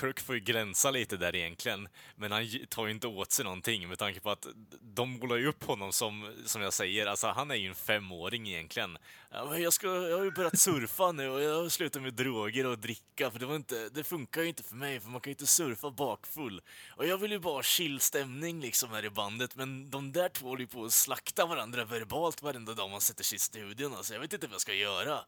Kirk 0.00 0.20
får 0.20 0.34
ju 0.34 0.40
gränsa 0.40 0.90
lite 0.90 1.16
där 1.16 1.36
egentligen, 1.36 1.88
men 2.16 2.32
han 2.32 2.48
tar 2.68 2.86
ju 2.86 2.92
inte 2.92 3.06
åt 3.06 3.32
sig 3.32 3.44
någonting 3.44 3.88
med 3.88 3.98
tanke 3.98 4.20
på 4.20 4.30
att 4.30 4.46
de 4.80 5.10
målar 5.10 5.36
ju 5.36 5.46
upp 5.46 5.64
honom 5.64 5.92
som, 5.92 6.32
som 6.46 6.62
jag 6.62 6.72
säger, 6.72 7.06
alltså 7.06 7.26
han 7.26 7.50
är 7.50 7.54
ju 7.54 7.68
en 7.68 7.74
femåring 7.74 8.48
egentligen. 8.48 8.98
Ja, 9.32 9.44
men 9.50 9.62
Jag, 9.62 9.72
ska, 9.72 9.86
jag 9.86 10.16
har 10.16 10.24
ju 10.24 10.30
börjat 10.30 10.58
surfa 10.58 11.12
nu 11.12 11.28
och 11.28 11.42
jag 11.42 11.62
har 11.62 11.68
slutat 11.68 12.02
med 12.02 12.14
droger 12.14 12.66
och 12.66 12.78
dricka 12.78 13.30
för 13.30 13.38
det, 13.38 13.46
var 13.46 13.56
inte, 13.56 13.88
det 13.88 14.04
funkar 14.04 14.42
ju 14.42 14.48
inte 14.48 14.62
för 14.62 14.74
mig 14.74 15.00
för 15.00 15.08
man 15.08 15.20
kan 15.20 15.30
ju 15.30 15.34
inte 15.34 15.46
surfa 15.46 15.90
bakfull. 15.90 16.60
Och 16.96 17.06
jag 17.06 17.18
vill 17.18 17.32
ju 17.32 17.38
bara 17.38 17.54
ha 17.54 17.62
chill-stämning 17.62 18.60
liksom 18.60 18.90
här 18.90 19.04
i 19.04 19.10
bandet 19.10 19.56
men 19.56 19.90
de 19.90 20.12
där 20.12 20.28
två 20.28 20.46
håller 20.46 20.60
ju 20.60 20.66
på 20.66 20.84
att 20.84 20.92
slakta 20.92 21.46
varandra 21.46 21.84
verbalt 21.84 22.42
varenda 22.42 22.74
dag 22.74 22.90
man 22.90 23.00
sätter 23.00 23.24
sig 23.24 23.36
i 23.36 23.38
studion 23.38 23.94
alltså. 23.94 24.14
Jag 24.14 24.20
vet 24.20 24.32
inte 24.32 24.46
vad 24.46 24.54
jag 24.54 24.60
ska 24.60 24.74
göra. 24.74 25.20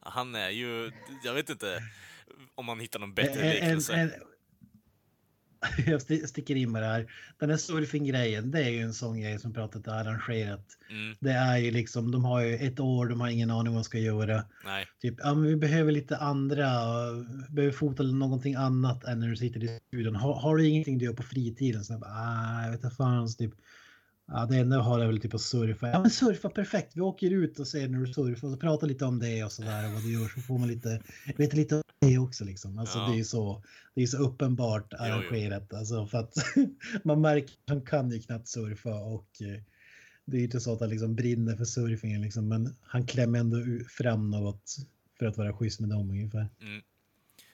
Han 0.00 0.34
är 0.34 0.50
ju, 0.50 0.92
jag 1.24 1.34
vet 1.34 1.50
inte 1.50 1.82
om 2.54 2.64
man 2.64 2.80
hittar 2.80 2.98
någon 2.98 3.14
bättre 3.14 3.52
liknelse. 3.52 4.10
jag 5.86 6.00
sti- 6.00 6.26
sticker 6.26 6.54
in 6.54 6.72
med 6.72 6.82
det 6.82 6.86
här. 6.88 7.12
Den 7.38 7.50
här 7.50 7.56
surfing-grejen, 7.56 8.50
det 8.50 8.64
är 8.64 8.68
ju 8.70 8.80
en 8.80 8.94
sån 8.94 9.20
grej 9.20 9.38
som 9.38 9.52
pratat 9.52 9.86
är 9.86 9.92
arrangerat. 9.92 10.66
Mm, 10.90 11.16
Det 11.20 11.30
är 11.30 11.56
ju 11.58 11.70
liksom, 11.70 12.10
de 12.10 12.24
har 12.24 12.40
ju 12.40 12.54
ett 12.54 12.80
år, 12.80 13.06
de 13.06 13.20
har 13.20 13.28
ingen 13.28 13.50
aning 13.50 13.72
vad 13.72 13.80
de 13.80 13.84
ska 13.84 13.98
göra. 13.98 14.44
nej, 14.64 14.86
Typ, 15.00 15.14
ja 15.18 15.34
men 15.34 15.42
vi 15.48 15.56
behöver 15.56 15.92
lite 15.92 16.16
andra, 16.16 16.66
vi 17.48 17.54
behöver 17.54 17.72
fota 17.72 18.02
någonting 18.02 18.54
annat 18.54 19.04
än 19.04 19.20
när 19.20 19.28
du 19.28 19.36
sitter 19.36 19.64
i 19.64 19.78
studion. 19.88 20.16
Har, 20.16 20.34
har 20.34 20.56
du 20.56 20.66
ingenting 20.68 20.98
du 20.98 21.04
gör 21.04 21.12
på 21.12 21.22
fritiden? 21.22 21.84
Så 21.84 21.92
jag 21.92 22.00
bara, 22.00 22.10
ah, 22.10 22.62
jag 22.64 22.70
vet 22.70 22.84
inte 22.84 22.96
fan. 22.96 23.28
Så 23.28 23.38
typ, 23.38 23.54
ja, 24.26 24.46
det 24.46 24.56
enda 24.56 24.76
jag 24.76 24.82
har 24.82 25.00
är 25.00 25.06
väl 25.06 25.20
typ 25.20 25.34
att 25.34 25.40
surfa. 25.40 25.88
Ja 25.88 26.00
men 26.00 26.10
surfa 26.10 26.48
perfekt, 26.50 26.96
vi 26.96 27.00
åker 27.00 27.30
ut 27.30 27.58
och 27.60 27.66
ser 27.68 27.88
när 27.88 27.98
du 27.98 28.12
surfar 28.12 28.48
och 28.48 28.52
så 28.54 28.60
pratar 28.60 28.86
lite 28.86 29.04
om 29.04 29.18
det 29.18 29.44
och 29.44 29.52
sådär 29.52 29.86
och 29.86 29.92
vad 29.92 30.02
du 30.02 30.12
gör 30.12 30.28
så 30.28 30.40
får 30.40 30.58
man 30.58 30.68
lite, 30.68 31.02
vet 31.36 31.52
lite 31.54 31.74
om 31.76 31.82
det 32.00 32.18
också 32.18 32.44
liksom. 32.44 32.78
Alltså 32.78 32.98
Ja. 32.98 33.06
det 33.06 33.12
är 33.14 33.16
ju 33.16 33.24
så, 33.24 33.62
det 33.94 34.02
är 34.02 34.06
så 34.06 34.18
uppenbart 34.18 34.92
arrangerat. 34.92 35.72
Alltså 35.74 36.06
för 36.06 36.18
att 36.18 36.34
man 37.04 37.20
märker 37.20 37.54
att 37.54 37.68
han 37.68 37.82
kan 37.82 38.10
ju 38.10 38.20
knappt 38.22 38.48
surfa 38.48 38.94
och 38.94 39.28
eh, 39.40 39.62
det 40.24 40.36
är 40.36 40.38
ju 40.38 40.44
inte 40.44 40.60
så 40.60 40.72
att 40.72 40.80
han 40.80 40.90
liksom 40.90 41.14
brinner 41.14 41.56
för 41.56 41.64
surfingen 41.64 42.22
liksom, 42.22 42.48
men 42.48 42.76
han 42.82 43.06
klämmer 43.06 43.38
ändå 43.38 43.58
fram 43.88 44.30
något 44.30 44.76
för 45.18 45.26
att 45.26 45.36
vara 45.36 45.52
schysst 45.52 45.80
med 45.80 45.88
dem 45.88 46.10
ungefär. 46.10 46.48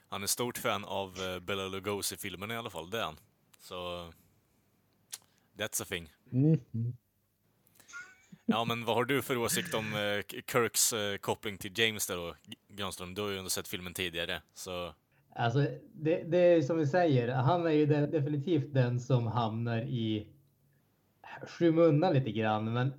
han 0.08 0.22
är 0.22 0.26
stort 0.26 0.58
fan 0.58 0.84
av 0.84 1.08
eh, 1.08 1.40
Bela 1.40 1.68
Lugosi-filmen 1.68 2.50
i 2.50 2.56
alla 2.56 2.70
fall, 2.70 2.90
det 2.90 2.98
är 2.98 3.04
han. 3.04 3.16
Så... 3.60 4.12
That's 5.58 5.82
a 5.82 5.86
thing. 5.88 6.08
Mm. 6.32 6.60
Ja, 8.46 8.64
men 8.64 8.84
vad 8.84 8.96
har 8.96 9.04
du 9.04 9.22
för 9.22 9.36
åsikt 9.36 9.74
om 9.74 9.84
eh, 9.94 10.40
Kirks 10.52 10.92
eh, 10.92 11.16
koppling 11.16 11.58
till 11.58 11.78
James 11.78 12.06
där 12.06 12.16
då, 12.16 12.34
Granström? 12.68 13.14
Du 13.14 13.22
har 13.22 13.28
ju 13.28 13.38
ändå 13.38 13.50
sett 13.50 13.68
filmen 13.68 13.94
tidigare, 13.94 14.42
så... 14.54 14.94
Alltså, 15.34 15.66
det, 15.94 16.22
det 16.22 16.38
är 16.38 16.62
som 16.62 16.78
vi 16.78 16.86
säger, 16.86 17.28
han 17.28 17.66
är 17.66 17.70
ju 17.70 17.86
de- 17.86 18.06
definitivt 18.06 18.74
den 18.74 19.00
som 19.00 19.26
hamnar 19.26 19.78
i 19.78 20.26
skymundan 21.46 22.14
lite 22.14 22.32
grann. 22.32 22.72
Men 22.72 22.92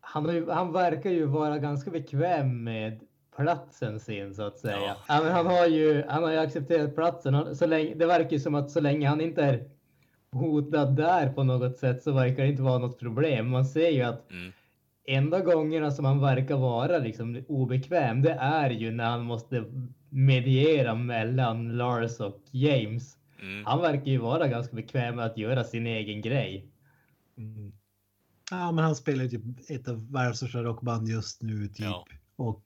han, 0.00 0.24
har 0.24 0.32
ju, 0.32 0.50
han 0.50 0.72
verkar 0.72 1.10
ju 1.10 1.24
vara 1.26 1.58
ganska 1.58 1.90
bekväm 1.90 2.64
med 2.64 3.00
platsen 3.36 4.00
sin 4.00 4.34
så 4.34 4.42
att 4.42 4.58
säga. 4.58 4.76
Ja. 4.76 4.96
Ja. 5.08 5.20
men 5.22 5.32
han, 5.32 5.46
har 5.46 5.66
ju, 5.66 6.02
han 6.08 6.22
har 6.22 6.30
ju 6.30 6.38
accepterat 6.38 6.94
platsen. 6.94 7.34
Han- 7.34 7.56
Så 7.56 7.66
länge, 7.66 7.94
det 7.94 8.06
verkar 8.06 8.30
ju 8.30 8.40
som 8.40 8.54
att 8.54 8.70
så 8.70 8.80
länge 8.80 9.08
han 9.08 9.20
inte 9.20 9.42
är 9.42 9.70
hotad 10.32 10.96
där 10.96 11.32
på 11.32 11.44
något 11.44 11.78
sätt 11.78 12.02
så 12.02 12.12
verkar 12.12 12.42
det 12.42 12.48
inte 12.48 12.62
vara 12.62 12.78
något 12.78 12.98
problem. 12.98 13.48
Man 13.50 13.64
ser 13.64 13.88
ju 13.90 14.02
att 14.02 14.30
Mm. 14.30 14.52
enda 15.06 15.40
gångerna 15.40 15.90
som 15.90 16.04
han 16.04 16.20
verkar 16.20 16.56
vara 16.56 16.98
liksom 16.98 17.44
obekväm, 17.48 18.22
det 18.22 18.32
är 18.32 18.70
ju 18.70 18.90
när 18.90 19.04
han 19.10 19.24
måste 19.24 19.64
mediera 20.10 20.94
mellan 20.94 21.76
Lars 21.76 22.20
och 22.20 22.40
James. 22.50 23.16
Mm. 23.42 23.64
Han 23.66 23.80
verkar 23.80 24.06
ju 24.10 24.18
vara 24.18 24.48
ganska 24.48 24.76
bekväm 24.76 25.16
med 25.16 25.24
att 25.26 25.38
göra 25.38 25.64
sin 25.64 25.86
egen 25.86 26.20
grej. 26.22 26.66
Mm. 27.38 27.72
Ja, 28.50 28.72
men 28.72 28.84
han 28.84 28.96
spelar 28.96 29.24
ju 29.24 29.30
typ 29.30 29.70
ett 29.70 29.88
av 29.88 30.12
världens 30.12 30.36
största 30.36 30.62
rockband 30.62 31.08
just 31.08 31.42
nu 31.42 31.66
typ. 31.68 31.78
Ja. 31.86 32.04
Och 32.36 32.62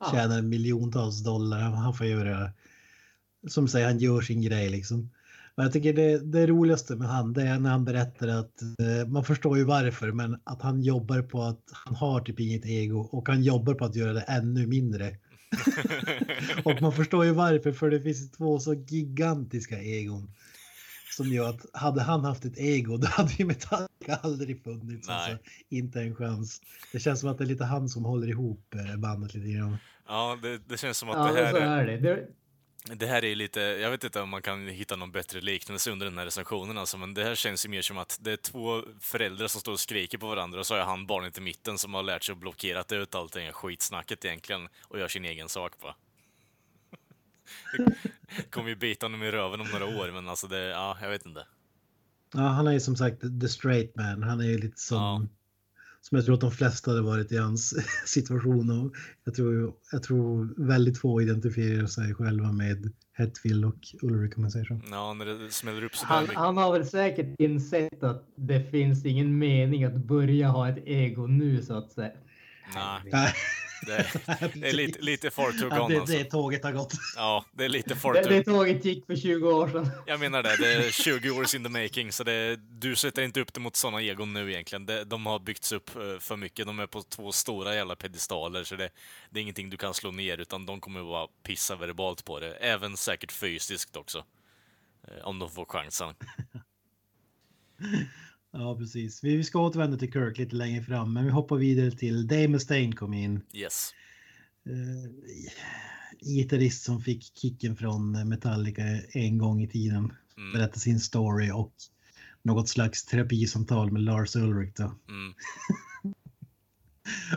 Ja. 0.00 0.06
tjänar 0.12 0.42
miljontals 0.42 1.24
dollar. 1.24 1.60
Han- 1.60 1.72
Han 1.72 1.94
får 1.94 2.06
göra, 2.06 2.50
som 3.48 3.68
säger, 3.68 3.86
han 3.86 3.98
gör 3.98 4.20
sin 4.20 4.42
grej 4.42 4.68
liksom. 4.70 5.10
Men 5.56 5.64
jag 5.64 5.72
tycker 5.72 5.92
det, 5.92 6.18
det 6.18 6.46
roligaste 6.46 6.96
med 6.96 7.08
han, 7.08 7.32
det 7.32 7.42
är 7.42 7.58
när 7.58 7.70
han 7.70 7.84
berättar 7.84 8.28
att 8.28 8.62
eh, 8.62 9.08
man 9.08 9.24
förstår 9.24 9.58
ju 9.58 9.64
varför, 9.64 10.12
men 10.12 10.40
att 10.44 10.62
han 10.62 10.82
jobbar 10.82 11.22
på 11.22 11.42
att 11.42 11.62
han 11.72 11.94
har 11.94 12.20
typ 12.20 12.40
inget 12.40 12.66
ego 12.66 13.00
och 13.00 13.28
han 13.28 13.42
jobbar 13.42 13.74
på 13.74 13.84
att 13.84 13.96
göra 13.96 14.12
det 14.12 14.20
ännu 14.20 14.66
mindre. 14.66 15.16
Och 16.64 16.82
man 16.82 16.92
förstår 16.92 17.24
ju 17.24 17.32
varför, 17.32 17.72
för 17.72 17.90
det 17.90 18.00
finns 18.00 18.30
två 18.30 18.58
så 18.58 18.74
gigantiska 18.74 19.78
egon. 19.82 20.30
Som 21.16 21.28
gör 21.28 21.48
att 21.50 21.66
hade 21.72 22.02
han 22.02 22.24
haft 22.24 22.44
ett 22.44 22.58
ego 22.58 22.96
då 22.96 23.06
hade 23.06 23.32
ju 23.32 23.44
Metallica 23.44 24.16
aldrig 24.22 24.64
funnits. 24.64 25.08
Alltså, 25.08 25.38
inte 25.68 26.00
en 26.00 26.14
chans. 26.14 26.60
Det 26.92 26.98
känns 26.98 27.20
som 27.20 27.28
att 27.28 27.38
det 27.38 27.44
är 27.44 27.48
lite 27.48 27.64
han 27.64 27.88
som 27.88 28.04
håller 28.04 28.28
ihop 28.28 28.74
eh, 28.74 28.96
bandet 28.96 29.34
lite 29.34 29.48
grann. 29.48 29.76
Ja, 30.08 30.38
det, 30.42 30.58
det 30.68 30.76
känns 30.76 30.98
som 30.98 31.08
att 31.08 31.16
Ja, 31.16 31.32
det 31.32 31.44
här 31.44 31.52
så 31.52 31.58
är... 31.58 31.86
är 31.86 32.00
det. 32.00 32.26
Det. 32.94 33.06
Här 33.06 33.24
är 33.24 33.34
lite, 33.34 33.60
jag 33.60 33.90
vet 33.90 34.04
inte 34.04 34.20
om 34.20 34.28
man 34.28 34.42
kan 34.42 34.68
hitta 34.68 34.96
någon 34.96 35.12
bättre 35.12 35.40
liknelse 35.40 35.90
under 35.90 36.06
den 36.06 36.18
här 36.18 36.24
recensionen 36.24 36.78
alltså, 36.78 36.98
men 36.98 37.14
det 37.14 37.24
här 37.24 37.34
känns 37.34 37.64
ju 37.64 37.68
mer 37.68 37.82
som 37.82 37.98
att 37.98 38.18
det 38.20 38.32
är 38.32 38.36
två 38.36 38.82
föräldrar 39.00 39.48
som 39.48 39.60
står 39.60 39.72
och 39.72 39.80
skriker 39.80 40.18
på 40.18 40.26
varandra 40.26 40.60
och 40.60 40.66
så 40.66 40.74
har 40.74 40.84
han 40.84 41.06
barnet 41.06 41.38
i 41.38 41.40
mitten 41.40 41.78
som 41.78 41.94
har 41.94 42.02
lärt 42.02 42.22
sig 42.22 42.32
att 42.32 42.38
blockerat 42.38 42.92
ut 42.92 43.14
allt 43.14 43.32
det 43.32 43.40
här 43.40 43.52
skitsnacket 43.52 44.24
egentligen 44.24 44.68
och 44.82 44.98
gör 44.98 45.08
sin 45.08 45.24
egen 45.24 45.48
sak 45.48 45.72
bara. 45.80 45.94
Det 48.36 48.42
kommer 48.50 48.68
ju 48.68 48.76
bita 48.76 49.06
honom 49.06 49.22
i 49.22 49.30
röven 49.30 49.60
om 49.60 49.66
några 49.72 49.86
år, 49.86 50.10
men 50.12 50.28
alltså 50.28 50.46
det, 50.46 50.58
ja, 50.58 50.98
jag 51.02 51.10
vet 51.10 51.26
inte. 51.26 51.46
Ja, 52.34 52.40
han 52.40 52.66
är 52.66 52.72
ju 52.72 52.80
som 52.80 52.96
sagt 52.96 53.20
the 53.40 53.48
straight 53.48 53.96
man. 53.96 54.22
Han 54.22 54.40
är 54.40 54.44
ju 54.44 54.58
lite 54.58 54.80
som. 54.80 55.28
Som 56.08 56.16
jag 56.16 56.24
tror 56.24 56.34
att 56.34 56.40
de 56.40 56.50
flesta 56.50 56.90
hade 56.90 57.02
varit 57.02 57.32
i 57.32 57.36
hans 57.36 57.74
situation. 58.06 58.70
Och 58.70 58.96
jag, 59.24 59.34
tror, 59.34 59.72
jag 59.92 60.02
tror 60.02 60.54
väldigt 60.56 60.98
få 60.98 61.22
identifierar 61.22 61.86
sig 61.86 62.14
själva 62.14 62.52
med 62.52 62.92
Hetfield 63.12 63.64
och 63.64 63.78
Ulrich 64.02 64.36
om 64.36 64.42
man 64.42 64.50
säger 64.50 64.64
så. 64.64 64.80
Ja, 64.90 65.14
när 65.14 65.26
det 65.26 65.50
smäller 65.50 65.84
upp 65.84 65.94
sådär 65.96 66.14
Han, 66.14 66.26
han 66.34 66.56
har 66.56 66.72
väl 66.72 66.86
säkert 66.86 67.40
insett 67.40 68.02
att 68.02 68.28
det 68.36 68.70
finns 68.70 69.04
ingen 69.04 69.38
mening 69.38 69.84
att 69.84 69.94
börja 69.94 70.48
ha 70.48 70.68
ett 70.68 70.78
ego 70.86 71.26
nu 71.26 71.62
så 71.62 71.78
att 71.78 71.92
säga. 71.92 72.12
Nej, 72.74 73.34
det, 73.82 74.06
det 74.54 74.68
är 74.68 74.72
lite, 74.72 75.00
lite 75.00 75.30
far 75.30 75.52
too 75.52 75.68
ja, 75.70 75.78
gone 75.78 75.94
det, 75.94 76.00
alltså. 76.00 76.16
det 76.18 76.24
tåget 76.24 76.64
har 76.64 76.72
gått. 76.72 76.92
Ja, 77.16 77.44
det 77.52 77.64
är 77.64 77.68
lite 77.68 77.96
far 77.96 78.14
Det, 78.14 78.22
det 78.22 78.44
too... 78.44 78.54
tåget 78.54 78.84
gick 78.84 79.06
för 79.06 79.16
20 79.16 79.52
år 79.52 79.68
sedan. 79.68 79.90
Jag 80.06 80.20
menar 80.20 80.42
det, 80.42 80.56
det 80.56 80.72
är 80.72 80.90
20 80.90 81.30
år 81.30 81.56
in 81.56 81.64
the 81.64 81.70
making, 81.70 82.12
så 82.12 82.24
det, 82.24 82.56
du 82.56 82.96
sätter 82.96 83.22
inte 83.22 83.40
upp 83.40 83.54
det 83.54 83.60
mot 83.60 83.76
sådana 83.76 84.02
egon 84.02 84.32
nu 84.32 84.52
egentligen. 84.52 84.86
Det, 84.86 85.04
de 85.04 85.26
har 85.26 85.38
byggts 85.38 85.72
upp 85.72 85.96
eh, 85.96 86.18
för 86.20 86.36
mycket, 86.36 86.66
de 86.66 86.78
är 86.78 86.86
på 86.86 87.02
två 87.02 87.32
stora 87.32 87.74
jävla 87.74 87.96
pedestaler, 87.96 88.64
så 88.64 88.76
det, 88.76 88.90
det 89.30 89.40
är 89.40 89.42
ingenting 89.42 89.70
du 89.70 89.76
kan 89.76 89.94
slå 89.94 90.10
ner, 90.10 90.38
utan 90.38 90.66
de 90.66 90.80
kommer 90.80 91.02
bara 91.02 91.28
pissa 91.42 91.76
verbalt 91.76 92.24
på 92.24 92.40
det. 92.40 92.54
Även 92.54 92.96
säkert 92.96 93.32
fysiskt 93.32 93.96
också. 93.96 94.24
Eh, 95.08 95.26
Om 95.26 95.38
de 95.38 95.50
får 95.50 95.64
chansen. 95.64 96.14
Ja, 98.58 98.76
precis. 98.76 99.24
Vi 99.24 99.36
vi 99.36 99.44
ska 99.44 99.60
återvända 99.60 99.96
till 99.96 100.12
Kirk 100.12 100.38
lite 100.38 100.56
längre 100.56 100.82
fram, 100.82 101.12
men 101.12 101.24
vi 101.24 101.30
hoppar 101.30 101.56
vidare 101.56 101.90
till 101.90 102.26
Dave 102.26 102.48
Mustaine 102.48 102.94
kom 102.94 103.14
in. 103.14 103.42
Yes. 103.52 103.90
Eh, 104.66 105.10
gitarrist 106.20 106.84
som 106.84 107.00
fick 107.00 107.36
kicken 107.38 107.76
från 107.76 108.28
Metallica 108.28 108.82
en 109.12 109.38
gång 109.38 109.62
i 109.62 109.68
tiden. 109.68 110.12
Mm. 110.36 110.52
Berätta 110.52 110.78
sin 110.78 111.00
story 111.00 111.50
och 111.50 111.72
något 112.42 112.68
slags 112.68 113.04
terapisamtal 113.04 113.92
med 113.92 114.02
Lars 114.02 114.36
Ulrich 114.36 114.74
då. 114.74 114.84
Mm. 115.08 115.34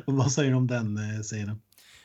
Och 0.05 0.13
vad 0.13 0.31
säger 0.31 0.49
du 0.49 0.55
om 0.57 0.67
den 0.67 0.97
eh, 0.97 1.21
scenen? 1.21 1.61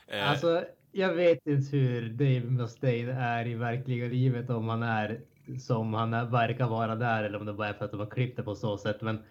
Eh, 0.07 0.31
Alltså, 0.31 0.65
jag 0.93 1.15
vet 1.15 1.47
inte 1.47 1.77
hur 1.77 2.09
Dave 2.09 2.41
Mustaine 2.41 3.09
är 3.09 3.47
i 3.47 3.55
verkliga 3.55 4.07
livet, 4.07 4.51
om 4.51 4.69
han 4.69 4.83
är 4.83 5.21
som 5.61 5.95
han 5.95 6.11
verkar 6.11 6.67
vara 6.67 6.95
där 6.95 7.25
eller 7.25 7.39
om 7.39 7.47
det 7.47 7.53
bara 7.53 7.69
är 7.69 7.73
för 7.73 7.85
att 7.85 7.91
de 7.91 8.01
har 8.01 8.11
klippt 8.11 8.37
det 8.37 8.43
på 8.43 8.55
så 8.55 8.79
sätt. 8.79 9.01
Men 9.01 9.23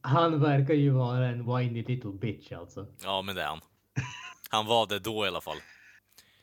han 0.00 0.40
verkar 0.40 0.74
ju 0.74 0.90
vara 0.90 1.26
en 1.26 1.56
whiny 1.56 1.82
little 1.82 2.12
bitch 2.12 2.52
alltså. 2.52 2.86
Ja, 3.04 3.22
men 3.22 3.34
det 3.34 3.42
är 3.42 3.46
han. 3.46 3.60
Han 4.50 4.66
var 4.66 4.86
det 4.86 4.98
då 4.98 5.24
i 5.24 5.28
alla 5.28 5.40
fall. 5.40 5.56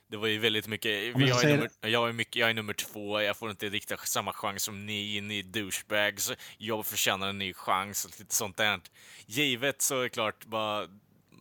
Det 0.10 0.18
var 0.18 0.28
ju 0.28 0.40
väldigt 0.40 0.68
mycket... 0.68 0.92
Vi 0.92 1.30
har 1.30 1.44
nummer, 1.44 1.70
jag, 1.82 2.10
är 2.10 2.14
mycket, 2.14 2.36
jag 2.36 2.50
är 2.50 2.54
nummer 2.54 2.74
två, 2.74 3.22
jag 3.22 3.38
får 3.38 3.50
inte 3.50 3.70
riktigt 3.70 4.00
samma 4.00 4.34
chans 4.34 4.64
som 4.64 4.86
ni, 4.86 5.22
ni 5.22 5.40
är 5.40 5.44
douchebags. 5.44 6.32
Jag 6.58 6.86
förtjänar 6.86 7.30
en 7.30 7.38
ny 7.38 7.54
chans 7.54 8.06
och 8.06 8.20
lite 8.20 8.36
sånt 8.36 8.58
där. 8.58 8.80
Givet 9.26 9.82
så 9.82 10.00
är 10.00 10.04
det 10.04 10.10
klart, 10.10 10.46
bara, 10.46 10.88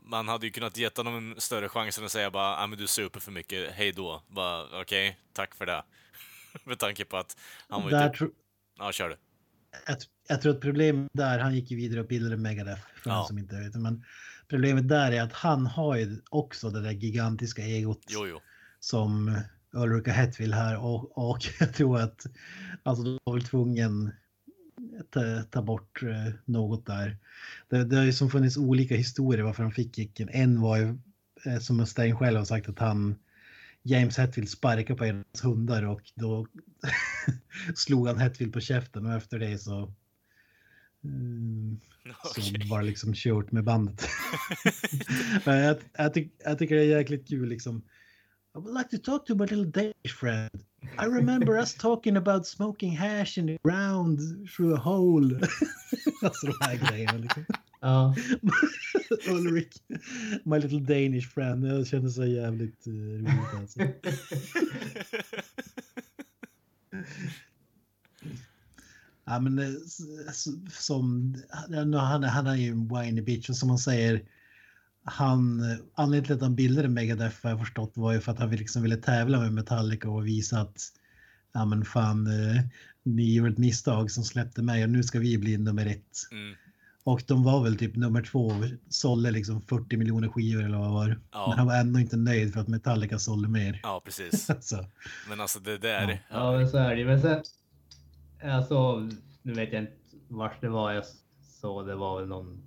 man 0.04 0.28
hade 0.28 0.46
ju 0.46 0.52
kunnat 0.52 0.76
ge 0.76 0.90
honom 0.96 1.16
en 1.16 1.40
större 1.40 1.68
chans 1.68 1.98
än 1.98 2.04
att 2.04 2.12
säga 2.12 2.30
bara 2.30 2.56
ah, 2.56 2.66
men 2.66 2.78
du 2.78 2.86
super 2.86 3.20
för 3.20 3.32
mycket, 3.32 3.72
hej 3.72 3.92
då. 3.92 4.22
Bara 4.28 4.80
okej, 4.80 5.18
tack 5.32 5.54
för 5.54 5.66
det. 5.66 5.82
Med 6.64 6.78
tanke 6.78 7.04
på 7.04 7.16
att 7.16 7.36
han 7.68 7.82
var 7.82 8.04
ju 8.04 8.10
typ... 8.10 8.30
Ja, 8.78 8.92
kör 8.92 9.08
du. 9.08 9.16
jag, 9.86 9.96
jag 10.28 10.42
tror 10.42 10.52
att 10.54 10.60
problemet 10.60 11.10
där, 11.12 11.38
han 11.38 11.54
gick 11.54 11.70
ju 11.70 11.76
vidare 11.76 12.00
och 12.00 12.06
bildade 12.06 12.36
Megadeth 12.36 12.82
för 13.02 13.10
Ja. 13.10 13.24
som 13.28 13.38
inte 13.38 13.56
vet. 13.60 13.74
Men 13.74 14.04
problemet 14.48 14.88
där 14.88 15.12
är 15.12 15.22
att 15.22 15.32
han 15.32 15.66
har 15.66 15.96
ju 15.96 16.20
också 16.30 16.70
det 16.70 16.80
där 16.82 16.90
gigantiska 16.90 17.62
egot 17.62 18.00
Jo, 18.08 18.26
jo. 18.26 18.40
som 18.80 19.40
Ulrika 19.72 20.12
Hetfield 20.12 20.54
här 20.54 20.84
och, 20.84 21.30
och 21.30 21.38
jag 21.60 21.74
tror 21.74 22.00
att 22.00 22.26
alltså 22.82 23.04
de 23.04 23.18
var 23.24 23.34
väl 23.34 23.44
tvungen 23.44 24.12
ta, 25.10 25.42
ta 25.50 25.62
bort 25.62 26.02
eh, 26.02 26.34
något 26.44 26.86
där. 26.86 27.16
Det, 27.68 27.84
det 27.84 27.96
har 27.96 28.04
ju 28.04 28.12
som 28.12 28.30
funnits 28.30 28.56
olika 28.56 28.96
historier 28.96 29.44
varför 29.44 29.62
han 29.62 29.72
fick 29.72 29.96
kicken. 29.96 30.28
En 30.32 30.60
var 30.60 30.76
ju 30.76 30.98
eh, 31.46 31.58
som 31.58 31.76
Mustaine 31.76 32.16
själv 32.16 32.38
har 32.38 32.44
sagt 32.44 32.68
att 32.68 32.78
han 32.78 33.16
James 33.86 34.18
Hetfield 34.18 34.48
sparkade 34.48 34.98
på 34.98 35.04
hans 35.04 35.44
hundar 35.44 35.82
och 35.82 36.00
då 36.14 36.46
slog 37.74 38.06
han 38.06 38.18
Hetfield 38.18 38.52
på 38.52 38.60
käften 38.60 39.06
och 39.06 39.12
efter 39.12 39.38
det 39.38 39.58
så 39.58 39.92
mm, 41.04 41.80
så 42.34 42.40
Okej. 42.40 42.68
var 42.70 42.80
det 42.80 42.86
liksom 42.86 43.14
kört 43.14 43.52
med 43.52 43.64
bandet. 43.64 44.08
Jag, 45.44 45.76
jag, 45.92 46.14
tyck, 46.14 46.32
jag 46.44 46.58
tycker 46.58 46.74
det 46.74 46.82
är 46.82 46.98
jäkligt 46.98 47.28
kul 47.28 47.48
liksom. 47.48 47.82
I 48.56 48.58
would 48.58 48.74
like 48.74 48.88
to 48.88 48.98
talk 48.98 49.26
to 49.26 49.34
my 49.34 49.46
little 49.46 49.64
Danish 49.64 50.14
friend. 50.20 50.64
I 50.82 51.04
remember 51.04 51.58
us 51.58 51.74
talking 51.74 52.16
about 52.16 52.46
smoking 52.46 52.96
hash 52.96 53.38
in 53.38 53.46
the 53.46 53.58
ground 53.62 54.20
through 54.48 54.74
a 54.74 54.80
hole. 54.82 55.40
alltså 56.22 56.46
de 56.46 56.54
här 56.60 56.90
grejerna 56.90 57.18
liksom. 57.18 57.44
Ja, 57.86 58.14
Ulrik, 59.28 59.82
my 60.44 60.58
little 60.58 60.80
Danish 60.80 61.28
friend. 61.28 61.66
Jag 61.66 61.86
känner 61.86 62.08
så 62.08 62.24
jävligt 62.24 62.86
uh, 62.86 62.92
roligt 62.92 63.54
alltså. 63.60 63.80
Ja, 69.24 69.40
men 69.40 69.58
eh, 69.58 69.72
som 70.70 71.34
han, 71.94 72.22
han 72.22 72.46
är 72.46 72.54
ju 72.56 72.70
en 72.70 72.88
whiny 72.88 73.20
bitch 73.20 73.50
och 73.50 73.56
som 73.56 73.68
man 73.68 73.78
säger. 73.78 74.22
Han, 75.04 75.62
anledningen 75.94 76.24
till 76.24 76.34
att 76.34 76.42
han 76.42 76.54
bildade 76.54 76.88
Megadeth 76.88 77.36
har 77.42 77.50
jag 77.50 77.60
förstått 77.60 77.92
var 77.94 78.12
ju 78.12 78.20
för 78.20 78.32
att 78.32 78.38
han 78.38 78.50
liksom 78.50 78.82
ville 78.82 78.96
tävla 78.96 79.40
med 79.40 79.52
Metallica 79.52 80.10
och 80.10 80.26
visa 80.26 80.60
att 80.60 80.92
ja 81.52 81.64
men 81.64 81.84
fan, 81.84 82.26
eh, 82.26 82.62
ni 83.02 83.34
gjorde 83.34 83.50
ett 83.50 83.58
misstag 83.58 84.10
som 84.10 84.24
släppte 84.24 84.62
mig 84.62 84.84
och 84.84 84.90
nu 84.90 85.02
ska 85.02 85.18
vi 85.18 85.38
bli 85.38 85.58
nummer 85.58 85.86
ett. 85.86 86.28
Mm. 86.30 86.56
Och 87.06 87.22
de 87.26 87.42
var 87.42 87.64
väl 87.64 87.76
typ 87.76 87.96
nummer 87.96 88.22
två, 88.22 88.52
sålde 88.88 89.30
liksom 89.30 89.62
40 89.62 89.96
miljoner 89.96 90.28
skivor 90.28 90.64
eller 90.64 90.78
vad 90.78 90.92
var? 90.92 91.20
Ja. 91.32 91.46
Men 91.48 91.58
han 91.58 91.66
var 91.66 91.76
ändå 91.76 92.00
inte 92.00 92.16
nöjd 92.16 92.52
för 92.52 92.60
att 92.60 92.68
Metallica 92.68 93.18
sålde 93.18 93.48
mer. 93.48 93.80
Ja, 93.82 94.02
precis. 94.04 94.50
Alltså, 94.56 94.86
Men 95.28 95.40
alltså 95.40 95.58
det 95.58 95.78
där... 95.78 96.22
ja 96.30 96.52
men 96.52 96.68
så 96.68 96.78
är 96.78 96.90
det 96.90 96.96
ju. 96.96 97.06
Men 97.06 97.20
sen, 97.20 97.42
alltså, 98.42 99.08
nu 99.42 99.52
vet 99.52 99.72
jag 99.72 99.82
inte 99.82 99.92
vart 100.28 100.60
det 100.60 100.68
var 100.68 100.92
jag 100.92 101.04
såg. 101.60 101.86
Det 101.86 101.94
var 101.94 102.20
väl 102.20 102.28
någon. 102.28 102.62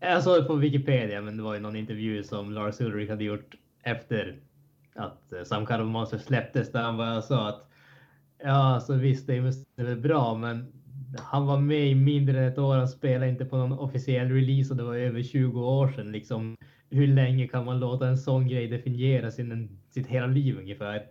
Jag 0.00 0.22
såg 0.22 0.42
det 0.42 0.44
på 0.44 0.54
Wikipedia, 0.54 1.20
men 1.20 1.36
det 1.36 1.42
var 1.42 1.54
ju 1.54 1.60
någon 1.60 1.76
intervju 1.76 2.24
som 2.24 2.52
Lars 2.52 2.80
Ulrich 2.80 3.10
hade 3.10 3.24
gjort 3.24 3.54
efter 3.82 4.40
att 4.94 5.32
eh, 5.32 5.44
Some 5.44 5.66
Kind 5.66 5.80
of 5.80 5.88
Monster 5.88 6.18
släpptes 6.18 6.72
där 6.72 6.82
han 6.82 6.96
bara 6.96 7.22
sa 7.22 7.48
att 7.48 7.70
ja, 8.44 8.80
så 8.86 8.94
visst, 8.94 9.26
det 9.26 9.36
är 9.36 9.84
väl 9.84 10.00
bra, 10.00 10.34
men 10.34 10.72
han 11.18 11.46
var 11.46 11.60
med 11.60 11.86
i 11.90 11.94
mindre 11.94 12.40
än 12.40 12.52
ett 12.52 12.58
år. 12.58 12.76
Han 12.76 12.88
spelade 12.88 13.30
inte 13.30 13.44
på 13.44 13.56
någon 13.56 13.78
officiell 13.78 14.28
release 14.28 14.70
och 14.70 14.76
det 14.76 14.82
var 14.84 14.94
över 14.96 15.22
20 15.22 15.60
år 15.60 15.88
sedan. 15.88 16.12
Liksom, 16.12 16.56
hur 16.90 17.06
länge 17.06 17.48
kan 17.48 17.64
man 17.64 17.80
låta 17.80 18.08
en 18.08 18.18
sån 18.18 18.48
grej 18.48 18.68
definiera 18.68 19.30
sin, 19.30 19.78
sitt 19.90 20.06
hela 20.06 20.26
liv 20.26 20.58
ungefär? 20.58 21.06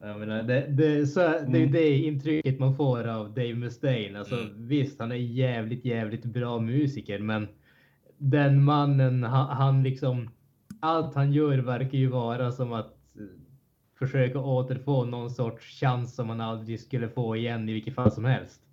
Jag 0.00 0.20
menar, 0.20 0.42
det, 0.42 0.66
det, 0.68 1.06
så, 1.06 1.20
det 1.20 1.58
är 1.58 1.60
ju 1.60 1.66
det 1.66 1.98
intrycket 1.98 2.58
man 2.58 2.76
får 2.76 3.08
av 3.08 3.34
Dave 3.34 3.54
Mustaine. 3.54 4.16
Alltså, 4.16 4.34
Mm. 4.34 4.66
Visst, 4.66 5.00
han 5.00 5.12
är 5.12 5.16
jävligt, 5.16 5.84
jävligt 5.84 6.24
bra 6.24 6.60
musiker, 6.60 7.18
men 7.18 7.48
den 8.18 8.64
mannen, 8.64 9.22
han, 9.22 9.56
han 9.56 9.82
liksom, 9.82 10.30
allt 10.80 11.14
han 11.14 11.32
gör 11.32 11.58
verkar 11.58 11.98
ju 11.98 12.06
vara 12.06 12.52
som 12.52 12.72
att 12.72 12.86
eh, 12.86 13.22
försöka 13.98 14.38
återfå 14.38 15.04
någon 15.04 15.30
sorts 15.30 15.80
chans 15.80 16.14
som 16.14 16.26
man 16.26 16.40
aldrig 16.40 16.80
skulle 16.80 17.08
få 17.08 17.36
igen 17.36 17.68
i 17.68 17.72
vilket 17.72 17.94
fall 17.94 18.12
som 18.12 18.24
helst. 18.24 18.65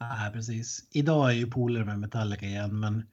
Nej, 0.00 0.32
precis. 0.32 0.84
Idag 0.90 1.30
är 1.30 1.34
ju 1.34 1.46
polare 1.46 1.84
med 1.84 1.98
Metallica 1.98 2.46
igen, 2.46 2.80
men 2.80 3.04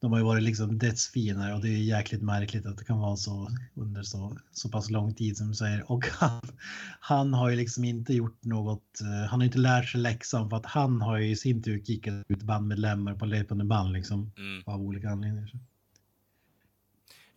de 0.00 0.12
har 0.12 0.18
ju 0.18 0.24
varit 0.24 0.42
liksom 0.42 0.78
dödsfina 0.78 1.54
och 1.54 1.60
det 1.62 1.68
är 1.68 1.82
jäkligt 1.82 2.22
märkligt 2.22 2.66
att 2.66 2.78
det 2.78 2.84
kan 2.84 2.98
vara 2.98 3.16
så 3.16 3.50
under 3.74 4.02
så, 4.02 4.38
så 4.52 4.68
pass 4.68 4.90
lång 4.90 5.14
tid 5.14 5.36
som 5.36 5.48
du 5.48 5.54
säger. 5.54 5.90
Och 5.92 6.04
han, 6.12 6.40
han 7.00 7.34
har 7.34 7.50
ju 7.50 7.56
liksom 7.56 7.84
inte 7.84 8.14
gjort 8.14 8.44
något, 8.44 9.00
eh, 9.00 9.28
han 9.30 9.40
har 9.40 9.44
inte 9.44 9.58
lärt 9.58 9.88
sig 9.88 10.00
läxan 10.00 10.50
för 10.50 10.56
att 10.56 10.66
han 10.66 11.00
har 11.00 11.18
ju 11.18 11.30
i 11.30 11.36
sin 11.36 11.62
tur 11.62 11.84
kickat 11.84 12.24
ut 12.28 12.42
bandmedlemmar 12.42 13.14
på 13.14 13.26
löpande 13.26 13.64
band 13.64 13.92
liksom 13.92 14.32
Mm. 14.38 14.62
av 14.66 14.82
olika 14.82 15.10
anledningar. 15.10 15.52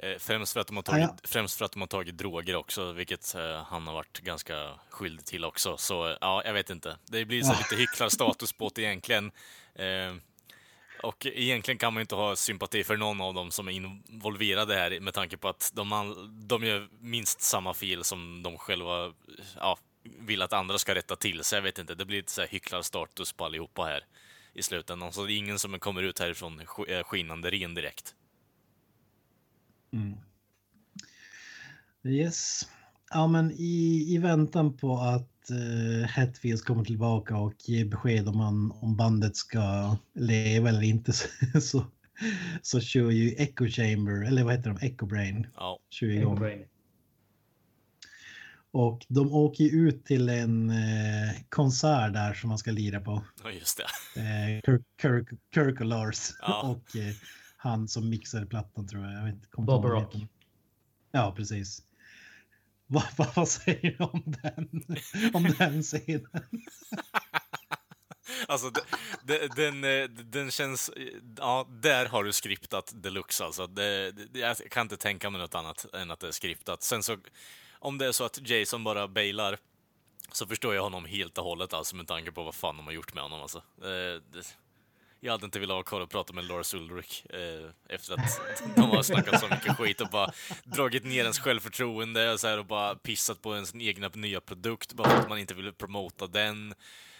Eh, 0.04 0.18
Främst 0.20 0.54
för, 0.54 0.60
att 0.60 0.68
de 0.68 0.76
har 0.76 0.84
Ah, 0.84 0.92
tagit, 0.92 1.04
ja. 1.10 1.16
främst 1.24 1.58
för 1.58 1.66
att 1.66 1.72
de 1.72 1.80
har 1.82 1.88
tagit 1.88 2.18
droger 2.18 2.56
också, 2.56 2.92
vilket 2.92 3.36
eh, 3.36 3.64
han 3.64 3.88
har 3.88 3.94
varit 3.94 4.20
ganska 4.20 4.74
skyldig 4.90 5.26
till 5.26 5.46
också. 5.46 5.78
Så 5.78 6.10
eh, 6.10 6.18
ja, 6.22 6.42
jag 6.46 6.54
vet 6.54 6.70
inte. 6.70 6.98
Det 7.06 7.26
blir 7.26 7.42
så 7.42 7.54
Ja. 7.54 7.58
lite 7.58 7.76
hycklarstatus 7.82 8.54
på 8.54 8.72
det 8.76 8.82
egentligen. 8.82 9.32
Eh, 9.76 10.16
och 11.04 11.26
egentligen 11.26 11.78
kan 11.78 11.94
man 11.94 12.02
inte 12.02 12.16
ha 12.16 12.36
sympati 12.36 12.84
för 12.84 12.98
någon 12.98 13.22
av 13.22 13.34
dem 13.34 13.52
som 13.52 13.68
är 13.68 13.72
involverade 13.72 14.76
här 14.76 15.00
med 15.00 15.14
tanke 15.14 15.38
på 15.38 15.50
att 15.50 15.72
de, 15.74 16.16
de 16.48 16.64
gör 16.64 16.88
minst 17.00 17.42
samma 17.42 17.74
fel 17.74 18.04
som 18.04 18.44
de 18.44 18.58
själva 18.58 19.14
ja, 19.60 19.78
vill 20.04 20.42
att 20.42 20.54
andra 20.54 20.78
ska 20.78 20.96
rätta 20.96 21.16
till. 21.16 21.44
Så 21.44 21.56
jag 21.56 21.62
vet 21.62 21.80
inte, 21.80 21.96
det 21.96 22.06
blir 22.06 22.18
lite 22.18 22.32
så 22.32 22.42
här 22.42 22.48
hycklarstatus 22.48 23.34
på 23.34 23.46
allihopa 23.46 23.84
här 23.84 24.06
i 24.54 24.64
slutändan. 24.64 25.14
Så 25.14 25.26
det 25.26 25.34
är 25.34 25.38
ingen 25.38 25.60
som 25.60 25.80
kommer 25.80 26.04
ut 26.04 26.20
härifrån 26.20 26.62
sk- 26.62 27.04
skinande 27.04 27.50
ren 27.52 27.74
direkt. 27.74 28.16
Yes. 32.03 32.68
Ja, 33.10 33.28
men 33.28 33.52
i, 33.52 34.06
i 34.10 34.18
väntan 34.18 34.78
på 34.78 34.98
att 34.98 35.52
uh, 35.52 36.06
Hetfields 36.06 36.61
kommer 36.61 36.84
tillbaka 36.84 37.38
och 37.38 37.53
ger 37.60 37.86
besked 37.86 38.28
om, 38.28 38.38
man, 38.38 38.72
om 38.72 38.95
bandet 38.95 39.36
ska 39.36 39.98
leva 40.14 40.70
eller 40.70 40.84
inte 40.84 41.14
så, 41.14 41.28
så, 41.61 41.86
så 42.61 42.80
kör 42.80 43.11
ju 43.11 43.36
Echo 43.38 43.68
Chamber, 43.68 44.28
eller 44.28 44.44
vad 44.44 44.53
heter 44.53 44.70
de, 44.70 44.88
Echo 44.88 45.06
Brain, 45.06 45.48
Ja, 45.56 45.80
kör 45.90 46.07
igång. 46.07 46.65
Och 48.72 49.06
de 49.07 49.34
åker 49.34 49.64
ju 49.64 49.70
ut 49.70 50.06
till 50.06 50.30
en 50.30 50.70
eh, 50.70 51.34
konsert 51.49 52.14
där 52.14 52.34
som 52.34 52.49
man 52.49 52.57
ska 52.57 52.72
lira 52.72 52.99
på. 52.99 53.24
ja, 53.44 53.52
just 53.52 53.78
det. 53.78 54.22
Eh, 54.22 54.61
Kirk, 54.65 54.82
Kirk, 55.02 55.28
Kirk 55.53 55.80
och 55.80 55.86
Lars 55.86 56.32
Ja. 56.41 56.61
och 56.72 56.95
eh, 56.95 57.14
han 57.64 57.88
som 57.88 58.10
mixade 58.10 58.45
plattan 58.45 58.88
tror 58.88 59.03
jag. 59.06 59.14
jag 59.14 59.26
vet, 59.26 59.52
Bob 59.52 59.85
Rock. 59.85 60.15
Ja, 61.11 61.34
precis. 61.35 61.81
Vad, 62.88 63.03
vad, 63.18 63.35
vad 63.35 63.48
säger 63.48 63.98
du 63.98 64.03
om 64.03 64.23
den, 64.26 64.69
om 65.34 65.44
den 65.57 65.84
scenen? 65.84 66.27
Alltså, 68.48 68.69
de- 68.69 68.81
de- 69.23 69.48
den, 69.48 69.84
eh, 69.84 70.10
den 70.10 70.52
känns... 70.52 70.91
Ja, 71.38 71.68
där 71.69 72.06
har 72.06 72.23
du 72.23 72.34
skriptat 72.34 72.91
deluxe 72.95 73.45
alltså. 73.45 73.68
Det, 73.68 74.11
det, 74.11 74.40
jag 74.40 74.57
kan 74.57 74.81
inte 74.81 74.98
tänka 74.98 75.30
mig 75.30 75.41
något 75.41 75.56
annat 75.56 75.85
än 75.94 76.11
att 76.11 76.19
det 76.19 76.27
är 76.27 76.31
skriptat. 76.31 76.84
Sen 76.84 77.03
så, 77.03 77.18
om 77.80 77.98
det 77.98 78.06
är 78.06 78.11
så 78.11 78.23
att 78.23 78.49
Jason 78.49 78.84
bara 78.84 79.07
bailar, 79.07 79.57
så 80.31 80.48
förstår 80.48 80.76
jag 80.76 80.84
honom 80.84 81.06
helt 81.06 81.38
och 81.38 81.44
hållet 81.44 81.73
alltså 81.73 81.95
med 81.95 82.07
tanke 82.07 82.31
på 82.31 82.44
vad 82.44 82.56
fan 82.56 82.77
de 82.77 82.85
har 82.85 82.94
gjort 82.94 83.14
med 83.14 83.23
honom 83.23 83.41
alltså. 83.41 83.57
Eh, 83.57 84.22
det, 84.31 84.57
jag 85.24 85.32
hade 85.32 85.45
inte 85.45 85.60
velat 85.60 85.76
vara 85.76 85.84
kvar 85.84 86.02
och 86.02 86.10
prata 86.10 86.34
med 86.34 86.45
Lars 86.45 86.74
Ulrich 86.74 87.26
eh, 87.26 87.70
efter 87.90 88.14
att 88.14 88.41
de 88.76 88.90
har 88.90 89.04
snackat 89.04 89.40
så 89.40 89.48
mycket 89.48 89.78
skit 89.78 90.02
och 90.02 90.10
bara 90.10 90.32
dragit 90.64 91.04
ner 91.04 91.22
ens 91.22 91.40
självförtroende 91.40 92.34
och, 92.34 92.40
så 92.40 92.48
här, 92.48 92.58
och 92.60 92.66
bara 92.66 92.95
pissat 92.95 93.41
på 93.41 93.56
ens 93.56 93.76
egna 93.76 94.10
nya 94.14 94.41
produkt 94.41 94.94
bara 94.94 95.10
för 95.10 95.18
att 95.18 95.30
man 95.30 95.40
inte 95.40 95.54
ville 95.54 95.72
promota 95.72 96.28
den. 96.28 96.74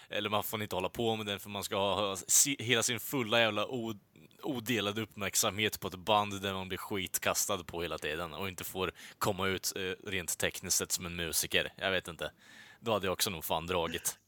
Eller 0.10 0.30
man 0.30 0.44
får 0.44 0.62
inte 0.62 0.76
hålla 0.76 0.90
på 0.90 1.16
med 1.16 1.26
den 1.26 1.40
för 1.40 1.50
man 1.50 1.64
ska 1.64 1.76
ha 1.76 2.18
hela 2.60 2.84
sin 2.84 3.00
fulla 3.00 3.40
jävla 3.40 3.68
o, 3.68 3.94
odelade 4.42 5.02
uppmärksamhet 5.02 5.80
på 5.80 5.88
ett 5.88 5.96
band 5.96 6.42
där 6.42 6.54
man 6.54 6.68
blir 6.68 6.78
skitkastad 6.78 7.64
på 7.64 7.82
hela 7.82 7.98
tiden 7.98 8.34
och 8.34 8.48
inte 8.48 8.64
får 8.64 8.92
komma 9.18 9.48
ut 9.48 9.74
eh, 9.76 10.10
rent 10.10 10.38
tekniskt 10.38 10.78
sett 10.78 10.92
som 10.92 11.06
en 11.06 11.16
musiker. 11.16 11.74
Jag 11.76 11.92
vet 11.92 12.08
inte. 12.08 12.32
Då 12.80 12.94
hade 12.94 13.08
jag 13.08 13.14
också 13.14 13.30
nog 13.30 13.46
fan 13.46 13.68
dragit. 13.68 14.20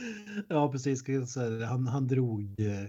Ja, 0.48 0.72
precis. 0.72 1.04
Han, 1.68 1.86
han 1.86 2.06
drog. 2.06 2.60
eh, 2.60 2.84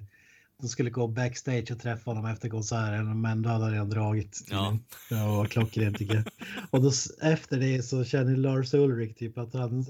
De 0.61 0.67
skulle 0.67 0.89
gå 0.89 1.07
backstage 1.07 1.71
och 1.71 1.79
träffa 1.79 2.11
honom 2.11 2.25
efter 2.25 2.49
konserten, 2.49 3.21
men 3.21 3.41
då 3.41 3.49
hade 3.49 3.63
han 3.63 3.71
redan 3.73 3.89
dragit. 3.89 4.43
Ja. 4.49 4.77
Var 5.09 5.45
klockrent 5.45 5.97
tycker 5.97 6.15
jag. 6.15 6.23
Och 6.69 6.81
då, 6.81 6.91
efter 7.21 7.59
det 7.59 7.83
så 7.83 8.03
känner 8.03 8.35
Lars 8.35 8.73
Ulrich 8.73 9.15
typ 9.15 9.37
att 9.37 9.53
han, 9.53 9.85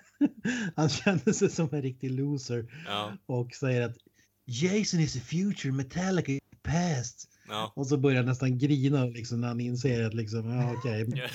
han 0.76 0.88
kände 0.88 1.34
sig 1.34 1.50
som 1.50 1.68
en 1.72 1.82
riktig 1.82 2.10
loser 2.10 2.66
Ja, 2.86 3.12
och 3.26 3.54
säger 3.54 3.82
att 3.82 3.96
Jason 4.44 5.00
is 5.00 5.12
the 5.12 5.20
future, 5.20 5.72
Metallica 5.72 6.32
is 6.32 6.40
the 6.50 6.70
past. 6.70 7.28
ja. 7.48 7.72
Och 7.76 7.86
så 7.86 7.96
börjar 7.96 8.16
han 8.16 8.26
nästan 8.26 8.58
grina 8.58 9.04
liksom 9.04 9.40
när 9.40 9.48
han 9.48 9.60
inser 9.60 10.04
att 10.04 10.14
liksom, 10.14 10.50
ja 10.50 10.72
okej, 10.78 11.06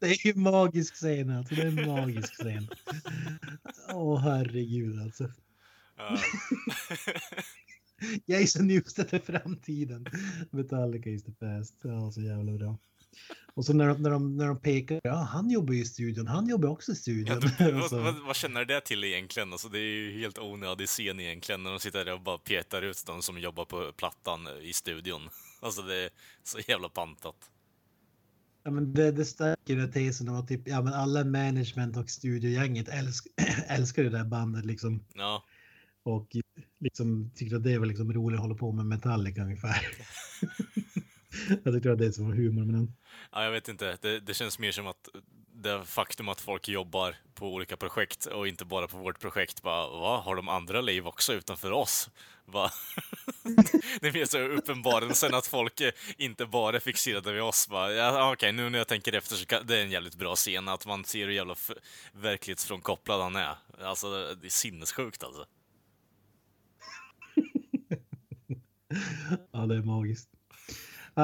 det 0.00 0.06
är 0.06 0.26
ju 0.26 0.34
magisk 0.34 0.94
scen 0.94 1.30
alltså, 1.30 1.54
det 1.54 1.62
är 1.62 1.66
en 1.66 1.86
magisk 1.86 2.32
scen. 2.34 2.68
Åh 3.92 4.20
herregud 4.20 5.02
alltså. 5.02 5.30
Ja. 5.96 6.18
Jason 8.26 8.66
Newsted 8.66 9.14
är 9.14 9.18
framtiden. 9.18 10.06
Metallica 10.50 11.10
is 11.10 11.24
the 11.24 11.32
past. 11.32 11.74
Ja, 11.82 12.10
så 12.12 12.20
jävla 12.22 12.52
bra. 12.52 12.78
Och 13.54 13.64
så 13.64 13.72
när 13.72 13.88
de, 13.88 14.02
när 14.02 14.10
de, 14.10 14.36
när 14.36 14.46
de 14.46 14.60
pekar, 14.60 15.00
ja 15.04 15.14
han 15.14 15.50
jobbar 15.50 15.74
ju 15.74 15.80
i 15.80 15.84
studion, 15.84 16.26
han 16.26 16.48
jobbar 16.48 16.68
också 16.68 16.92
i 16.92 16.94
Ja, 16.94 17.00
studion. 17.00 17.40
du, 17.58 17.66
Och 17.74 17.80
vad, 17.90 18.02
vad, 18.02 18.18
vad 18.26 18.36
känner 18.36 18.64
det 18.64 18.80
till 18.80 19.04
egentligen? 19.04 19.52
Alltså, 19.52 19.68
det 19.68 19.78
är 19.78 19.82
ju 19.82 20.18
helt 20.20 20.38
onödig 20.38 20.88
scen 20.88 21.20
egentligen 21.20 21.62
när 21.62 21.70
de 21.70 21.80
sitter 21.80 22.04
där 22.04 22.12
och 22.14 22.20
bara 22.20 22.38
petar 22.38 22.82
ut 22.82 23.02
de 23.06 23.22
som 23.22 23.38
jobbar 23.38 23.64
på 23.64 23.92
plattan 23.92 24.48
i 24.62 24.72
studion. 24.72 25.28
Alltså 25.62 25.82
det 25.82 25.96
är 25.96 26.10
så 26.42 26.58
jävla 26.68 26.88
pantat. 26.88 27.36
Ja, 28.62 28.70
men 28.70 28.94
det, 28.94 29.12
det 29.12 29.24
stärker 29.24 29.76
den 29.76 29.92
tesen 29.92 30.28
om 30.28 30.36
att 30.36 30.48
typ, 30.48 30.68
ja, 30.68 30.82
men 30.82 30.92
alla 30.92 31.24
management 31.24 31.96
och 31.96 32.10
studiogänget 32.10 32.88
älsk, 32.88 33.26
älskar 33.68 34.02
det 34.02 34.10
där 34.10 34.24
bandet 34.24 34.64
liksom. 34.64 35.04
Ja, 35.14 35.44
Och 36.02 36.36
liksom 36.80 37.30
tyckte 37.34 37.56
att 37.56 37.64
det 37.64 37.78
var 37.78 37.86
liksom 37.86 38.12
roligt 38.12 38.36
att 38.36 38.42
hålla 38.42 38.54
på 38.54 38.72
med 38.72 38.86
Metallica 38.86 39.42
ungefär. 39.42 39.76
jag 41.48 41.74
tyckte 41.74 41.80
det 41.80 41.88
var 41.88 41.96
det 41.96 42.12
som 42.12 42.26
var 42.26 42.34
humor 42.34 42.64
med 42.64 42.74
den. 42.74 42.92
ja 43.32 43.44
jag 43.44 43.50
vet 43.50 43.68
inte. 43.68 43.98
Det, 44.00 44.20
det 44.20 44.34
känns 44.34 44.58
mer 44.58 44.72
som 44.72 44.86
att 44.86 45.08
det 45.54 45.84
faktum 45.84 46.28
att 46.28 46.40
folk 46.40 46.68
jobbar 46.68 47.16
på 47.40 47.54
olika 47.54 47.76
projekt 47.76 48.26
och 48.26 48.48
inte 48.48 48.64
bara 48.64 48.88
på 48.88 48.96
vårt 48.96 49.20
projekt, 49.20 49.62
bara 49.62 49.88
va, 49.88 50.20
har 50.20 50.36
de 50.36 50.48
andra 50.48 50.80
liv 50.80 51.06
också 51.06 51.32
utanför 51.32 51.72
oss? 51.72 52.10
Va? 52.44 52.70
det 54.00 54.12
finns 54.12 54.14
mer 54.14 54.24
så 54.24 54.38
uppenbarelsen 54.38 55.34
att 55.34 55.46
folk 55.46 55.80
eh, 55.80 55.92
inte 56.16 56.46
bara 56.46 56.76
är 56.76 56.80
fixerade 56.80 57.32
vid 57.32 57.42
oss. 57.42 57.68
Bara, 57.68 57.92
ja, 57.92 58.20
ah, 58.20 58.32
okej, 58.32 58.52
nu 58.52 58.70
när 58.70 58.78
jag 58.78 58.88
tänker 58.88 59.12
efter 59.12 59.36
så 59.36 59.46
kan, 59.46 59.66
det 59.66 59.76
är 59.76 59.82
en 59.82 59.90
jävligt 59.90 60.14
bra 60.14 60.36
scen, 60.36 60.68
att 60.68 60.86
man 60.86 61.04
ser 61.04 61.26
hur 61.26 61.32
jävla 61.32 61.56
verklighetsfrånkopplad 62.12 63.20
han 63.20 63.36
är. 63.36 63.54
Alltså, 63.82 64.34
det 64.34 64.46
är 64.46 64.50
sinnessjukt 64.50 65.24
alltså. 65.24 65.46
Ja, 69.52 69.66
det 69.66 69.76
är 69.76 69.82
magiskt. 69.82 70.28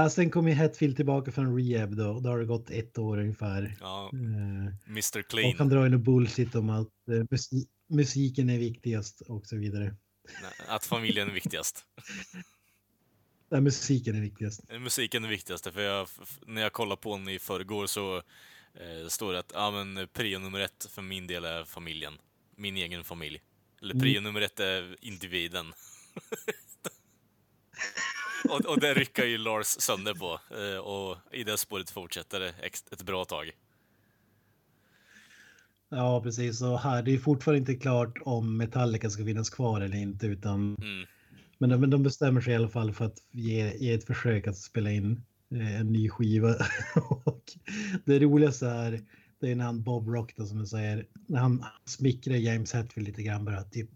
Ja, 0.03 0.11
sen 0.11 0.31
kom 0.31 0.49
ju 0.49 0.55
Hetfield 0.55 0.97
tillbaka 0.97 1.33
från 1.33 1.59
rehab 1.59 1.97
då. 1.97 2.21
Då 2.21 2.29
har 2.29 2.39
det 2.39 2.45
gått 2.47 2.71
ett 2.71 2.99
år 2.99 3.19
ungefär. 3.19 3.77
Ja, 3.81 4.11
Eh, 4.13 4.91
Mr 4.91 5.19
och 5.19 5.25
han 5.35 5.53
Clean. 5.53 5.69
drar 5.69 5.85
ju 5.85 5.91
något 5.91 6.01
bullshit 6.01 6.55
om 6.55 6.71
att 6.71 7.09
eh, 7.09 7.13
musi- 7.15 7.67
musiken 7.89 8.51
är 8.51 8.59
viktigast 8.59 9.21
och 9.21 9.47
så 9.47 9.57
vidare. 9.57 9.95
Att 10.69 10.85
familjen 10.87 11.29
är 11.29 11.33
viktigast. 11.33 11.85
Nej, 13.51 13.61
musiken 13.61 14.17
är 14.17 14.21
viktigast. 14.21 14.61
Musiken 14.81 15.25
är 15.25 15.29
viktigaste, 15.29 15.73
för 15.73 15.81
jag, 15.81 16.09
när 16.47 16.63
jag 16.63 16.73
kollade 16.73 17.01
på 17.01 17.17
den 17.17 17.29
i 17.29 17.39
förrgår 17.39 17.87
så 17.87 18.17
eh, 18.75 19.09
står 19.09 19.33
det 19.33 19.39
att 19.39 19.53
ja, 19.55 19.71
men 19.71 20.09
prio 20.13 20.39
nummer 20.39 20.61
ett 20.61 20.87
för 20.91 21.03
min 21.03 21.27
del 21.27 21.45
är 21.45 21.65
familjen. 21.65 22.15
Min 22.57 22.77
egen 22.77 23.05
familj. 23.05 23.43
Eller 23.83 23.95
prio 24.01 24.21
nummer 24.21 24.41
ett 24.41 24.61
är 24.61 24.97
individen. 25.01 25.67
och, 28.45 28.67
och 28.67 28.81
det 28.81 28.95
rycker 28.95 29.25
ju 29.25 29.39
Lars 29.39 29.67
sönder 29.67 30.15
på. 30.15 30.41
Eh, 30.57 30.79
och 30.79 31.17
i 31.33 31.45
det 31.45 31.57
spåret 31.59 31.91
fortsätter 31.91 32.41
det 32.41 32.55
ett 32.93 33.03
bra 33.03 33.25
tag. 33.25 33.51
Ja, 35.89 36.23
precis. 36.23 36.63
Och 36.63 36.81
här, 36.81 37.03
det 37.03 37.15
är 37.15 37.19
fortfarande 37.19 37.59
inte 37.59 37.75
klart 37.83 38.19
om 38.25 38.57
Metallica 38.57 39.11
ska 39.11 39.25
finnas 39.25 39.51
kvar 39.51 39.81
eller 39.81 39.97
inte, 39.97 40.27
utan 40.27 40.77
Mm. 40.77 41.07
men 41.59 41.71
de, 41.71 41.81
men 41.81 41.91
de 41.91 42.03
bestämmer 42.03 42.41
sig 42.41 42.53
i 42.53 42.57
alla 42.57 42.69
fall 42.69 42.93
för 42.93 43.05
att 43.05 43.19
ge, 43.31 43.77
ge 43.77 43.93
ett 43.93 44.05
försök 44.05 44.47
att 44.47 44.57
spela 44.57 44.91
in 44.91 45.23
eh, 45.55 45.81
en 45.81 45.93
ny 45.93 46.09
skiva. 46.09 46.55
och 47.25 47.43
det 48.05 48.19
roligaste 48.19 48.67
är, 48.67 49.01
det 49.41 49.51
är 49.51 49.55
när 49.57 49.65
han 49.65 49.83
Bob 49.83 50.09
Rock 50.09 50.37
då, 50.37 50.47
som 50.47 50.59
du 50.59 50.67
säger, 50.67 51.07
när 51.27 51.41
han 51.41 51.65
smickrar 51.85 52.35
James 52.35 52.73
Hetfield 52.75 53.09
lite 53.09 53.23
grann 53.23 53.45
bara 53.45 53.63
typ 53.63 53.91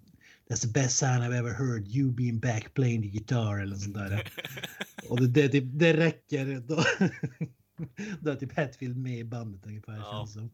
That's 0.50 0.62
the 0.62 0.68
best 0.68 0.98
sound 0.98 1.22
I've 1.22 1.32
ever 1.32 1.52
heard, 1.52 1.86
you 1.86 2.10
being 2.10 2.40
back 2.40 2.74
playing 2.74 3.02
the 3.02 3.08
guitar 3.08 3.58
eller 3.58 3.76
sånt 3.76 3.94
där. 3.94 4.32
och 5.08 5.20
det, 5.20 5.26
det, 5.26 5.48
typ, 5.48 5.64
det 5.66 5.96
räcker. 5.96 6.62
Då, 6.66 6.84
då 8.20 8.30
är 8.30 8.36
typ 8.36 8.56
Hetfield 8.56 8.96
med 8.96 9.18
i 9.18 9.24
bandet 9.24 9.66
ungefär. 9.66 9.96
Ja. 9.96 10.12
Känns 10.12 10.32
som. 10.32 10.50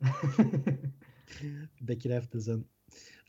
Bekräftelsen. 1.79 2.65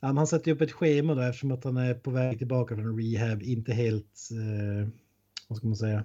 Men 0.02 0.16
han 0.16 0.26
sätter 0.26 0.50
upp 0.52 0.60
ett 0.60 0.72
schema 0.72 1.14
då 1.14 1.22
eftersom 1.22 1.52
att 1.52 1.64
han 1.64 1.76
är 1.76 1.94
på 1.94 2.10
väg 2.10 2.38
tillbaka 2.38 2.76
från 2.76 3.00
rehab. 3.00 3.42
Inte 3.42 3.72
helt, 3.72 4.28
eh, 4.32 4.88
vad 5.48 5.58
ska 5.58 5.66
man 5.66 5.76
säga? 5.76 6.04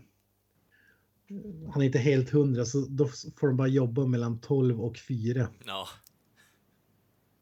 Han 1.73 1.81
är 1.81 1.85
inte 1.85 1.99
helt 1.99 2.29
hundra 2.29 2.65
så 2.65 2.85
då 2.89 3.07
får 3.35 3.47
de 3.47 3.57
bara 3.57 3.67
jobba 3.67 4.05
mellan 4.05 4.39
12 4.39 4.81
och 4.81 4.97
4 4.97 5.47
Ja, 5.65 5.87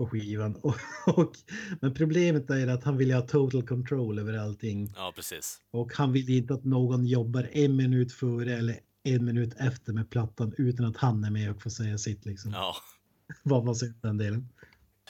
på 0.02 0.08
skivan. 0.08 0.56
Och, 0.64 0.78
och, 1.06 1.36
men 1.82 1.94
problemet 1.94 2.50
är 2.50 2.68
att 2.68 2.84
han 2.84 2.98
vill 2.98 3.12
ha 3.12 3.22
total 3.22 3.68
control 3.68 4.20
över 4.20 4.34
allting. 4.34 4.94
ja 4.96 5.14
precis. 5.16 5.62
Och 5.72 5.94
han 5.94 6.12
vill 6.12 6.30
inte 6.30 6.54
att 6.54 6.64
någon 6.64 7.06
jobbar 7.06 7.50
en 7.52 7.76
minut 7.76 8.14
före 8.14 8.58
eller 8.58 8.80
en 9.04 9.26
minut 9.26 9.54
efter 9.60 9.94
med 9.94 10.10
plattan 10.10 10.54
utan 10.58 10.86
att 10.86 10.98
han 10.98 11.24
är 11.24 11.32
med 11.32 11.52
och 11.52 11.62
får 11.62 11.70
säga 11.70 11.98
sitt 11.98 12.26
liksom. 12.26 12.52
Ja. 12.52 12.76
Vad 13.44 13.66
man 13.66 13.76
säger 13.76 13.94
den 14.02 14.18
delen. 14.18 14.50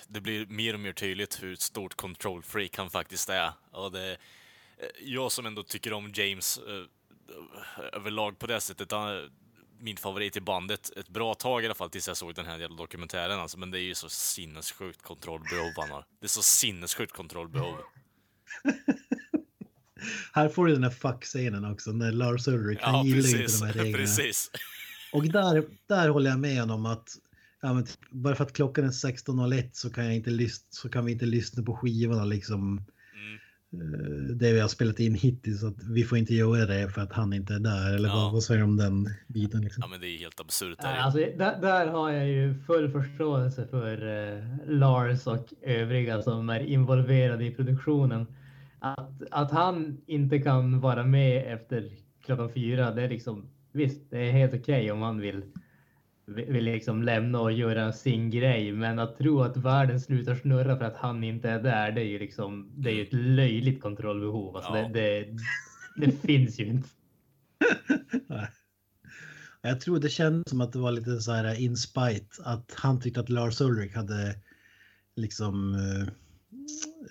det 0.07 0.22
blir 0.22 0.45
mer 0.45 0.73
och 0.73 0.80
mer 0.80 0.93
tydligt 0.93 1.43
hur 1.43 1.55
stort 1.55 1.95
control 1.95 2.43
freak 2.43 2.77
han 2.77 2.89
faktiskt 2.89 3.30
är. 3.30 3.51
Och 3.72 3.91
det, 3.91 4.11
eh, 4.11 4.18
jag 5.01 5.31
som 5.31 5.45
ändå 5.45 5.63
tycker 5.63 5.93
om 5.93 6.11
James 6.13 6.59
eh, 6.68 7.93
överlag 7.93 8.39
på 8.39 8.47
det 8.47 8.61
sättet, 8.61 8.91
han, 8.91 9.30
min 9.82 9.98
favorit 9.98 10.38
i 10.38 10.41
bandet 10.41 10.91
ett 10.98 11.10
bra 11.10 11.34
tag 11.34 11.64
i 11.64 11.66
alla 11.66 11.76
fall 11.76 11.90
tills 11.90 12.08
jag 12.08 12.18
såg 12.18 12.36
den 12.36 12.45
här 12.45 12.60
jävla 12.60 12.78
dokumentären 12.78 13.40
alltså, 13.40 13.58
men 13.60 13.72
det 13.72 13.80
är 13.80 13.84
ju 13.84 13.95
så 13.95 14.10
sinnessjukt 14.10 15.02
kontrollbehov 15.02 15.72
han 15.78 15.90
har. 15.90 16.06
Det 16.20 16.26
är 16.26 16.30
så 16.30 16.44
sinnessjukt 16.44 17.14
kontrollbehov. 17.14 17.76
Här 20.34 20.49
får 20.49 20.66
du 20.66 20.74
den 20.74 20.84
här 20.84 20.90
fuck-scenen 20.91 21.72
också 21.72 21.91
när 21.91 22.12
Lars 22.12 22.48
Ulrich, 22.48 22.80
Ja, 22.82 22.88
han 22.88 23.06
gillar 23.06 23.41
inte 23.41 23.58
de 23.60 23.66
här 23.66 23.74
reglerna. 23.74 23.98
precis. 23.98 24.52
Och 25.14 25.24
där, 25.24 25.66
där 25.88 26.10
håller 26.10 26.30
jag 26.30 26.40
med 26.40 26.60
honom 26.60 26.86
att 26.86 27.10
ja, 27.62 27.74
men, 27.74 27.88
bara 28.10 28.36
för 28.36 28.44
att 28.44 28.53
klockan 28.53 28.86
är 28.86 28.90
16.01 28.90 29.70
så 29.74 29.90
kan, 29.90 30.06
jag 30.06 30.16
inte 30.16 30.30
lys- 30.30 30.66
så 30.70 30.90
kan 30.90 31.06
vi 31.06 31.12
inte 31.12 31.26
lyssna 31.26 31.64
på 31.64 31.76
skivorna 31.76 32.26
liksom. 32.26 32.86
Eh, 33.73 34.35
Det 34.35 34.53
vi 34.53 34.60
har 34.60 34.68
spelat 34.68 34.99
in 34.99 35.15
hittills, 35.15 35.64
att 35.64 35.84
vi 35.84 36.03
får 36.03 36.18
inte 36.18 36.34
göra 36.35 36.65
det 36.65 36.89
för 36.89 37.02
att 37.02 37.14
han 37.14 37.34
inte 37.34 37.53
är 37.53 37.60
där. 37.60 37.95
Eller 37.95 38.10
Ja. 38.10 38.15
vad, 38.15 38.34
vad 38.34 38.43
säger 38.43 38.60
du 38.60 38.64
om 38.65 38.77
den 38.77 39.10
biten? 39.27 39.61
Liksom? 39.61 39.81
Ja, 39.85 39.88
men 39.91 39.99
det 40.02 40.07
är 40.07 40.18
helt 40.18 40.39
absurt. 40.39 40.77
Där. 40.81 40.95
Alltså, 40.98 41.19
där, 41.19 41.61
där 41.61 41.88
har 41.88 42.11
jag 42.11 42.27
ju 42.27 42.56
full 42.68 42.91
förståelse 42.91 43.68
för 43.68 44.07
eh, 44.38 44.43
Lars 44.68 45.27
och 45.27 45.53
övriga 45.61 46.22
som 46.22 46.49
är 46.49 46.60
involverade 46.60 47.45
i 47.45 47.52
produktionen. 47.52 48.26
Att, 48.80 49.22
att 49.31 49.52
han 49.52 49.98
inte 50.07 50.39
kan 50.39 50.80
vara 50.80 51.03
med 51.03 51.53
efter 51.53 51.89
klockan 52.26 52.49
fyra, 52.53 52.91
det 52.91 53.02
är 53.02 53.10
liksom 53.10 53.45
visst, 53.72 54.02
det 54.10 54.18
är 54.27 54.31
helt 54.31 54.53
okej 54.53 54.91
om 54.91 55.02
han 55.02 55.19
vill, 55.19 55.41
vill 55.41 55.43
vill 56.36 56.64
liksom 56.64 57.03
lämna 57.03 57.40
och 57.40 57.52
göra 57.52 57.94
sin 57.94 58.30
grej. 58.30 58.72
Men 58.72 58.99
att 58.99 59.18
tro 59.18 59.41
att 59.41 59.58
världen 59.58 59.99
slutar 59.99 60.36
snurra 60.36 60.78
för 60.78 60.86
att 60.86 60.98
han 60.98 61.24
inte 61.24 61.49
är 61.49 61.64
där, 61.64 61.91
det 61.91 62.02
är 62.02 62.06
ju 62.06 62.20
liksom, 62.20 62.72
det 62.76 62.90
är 62.90 62.94
ju 62.94 63.02
ett 63.02 63.14
löjligt 63.14 63.82
kontrollbehov. 63.82 64.56
Alltså 64.56 64.78
Ja. 64.78 64.88
det, 64.88 65.20
det, 65.20 66.06
det 66.06 66.12
finns 66.12 66.60
ju 66.60 66.66
inte. 66.66 66.90
Jag 69.62 69.82
tror 69.82 69.99
det 69.99 70.10
kändes 70.10 70.49
som 70.49 70.62
att 70.62 70.74
det 70.74 70.80
var 70.80 70.91
lite 70.91 71.20
så 71.20 71.32
här 71.32 71.60
in 71.62 71.78
spite 71.78 72.26
att 72.44 72.74
han 72.78 72.99
tyckte 72.99 73.20
att 73.20 73.30
Lars 73.30 73.62
Ulrich 73.62 73.95
hade 73.95 74.36
liksom 75.16 75.76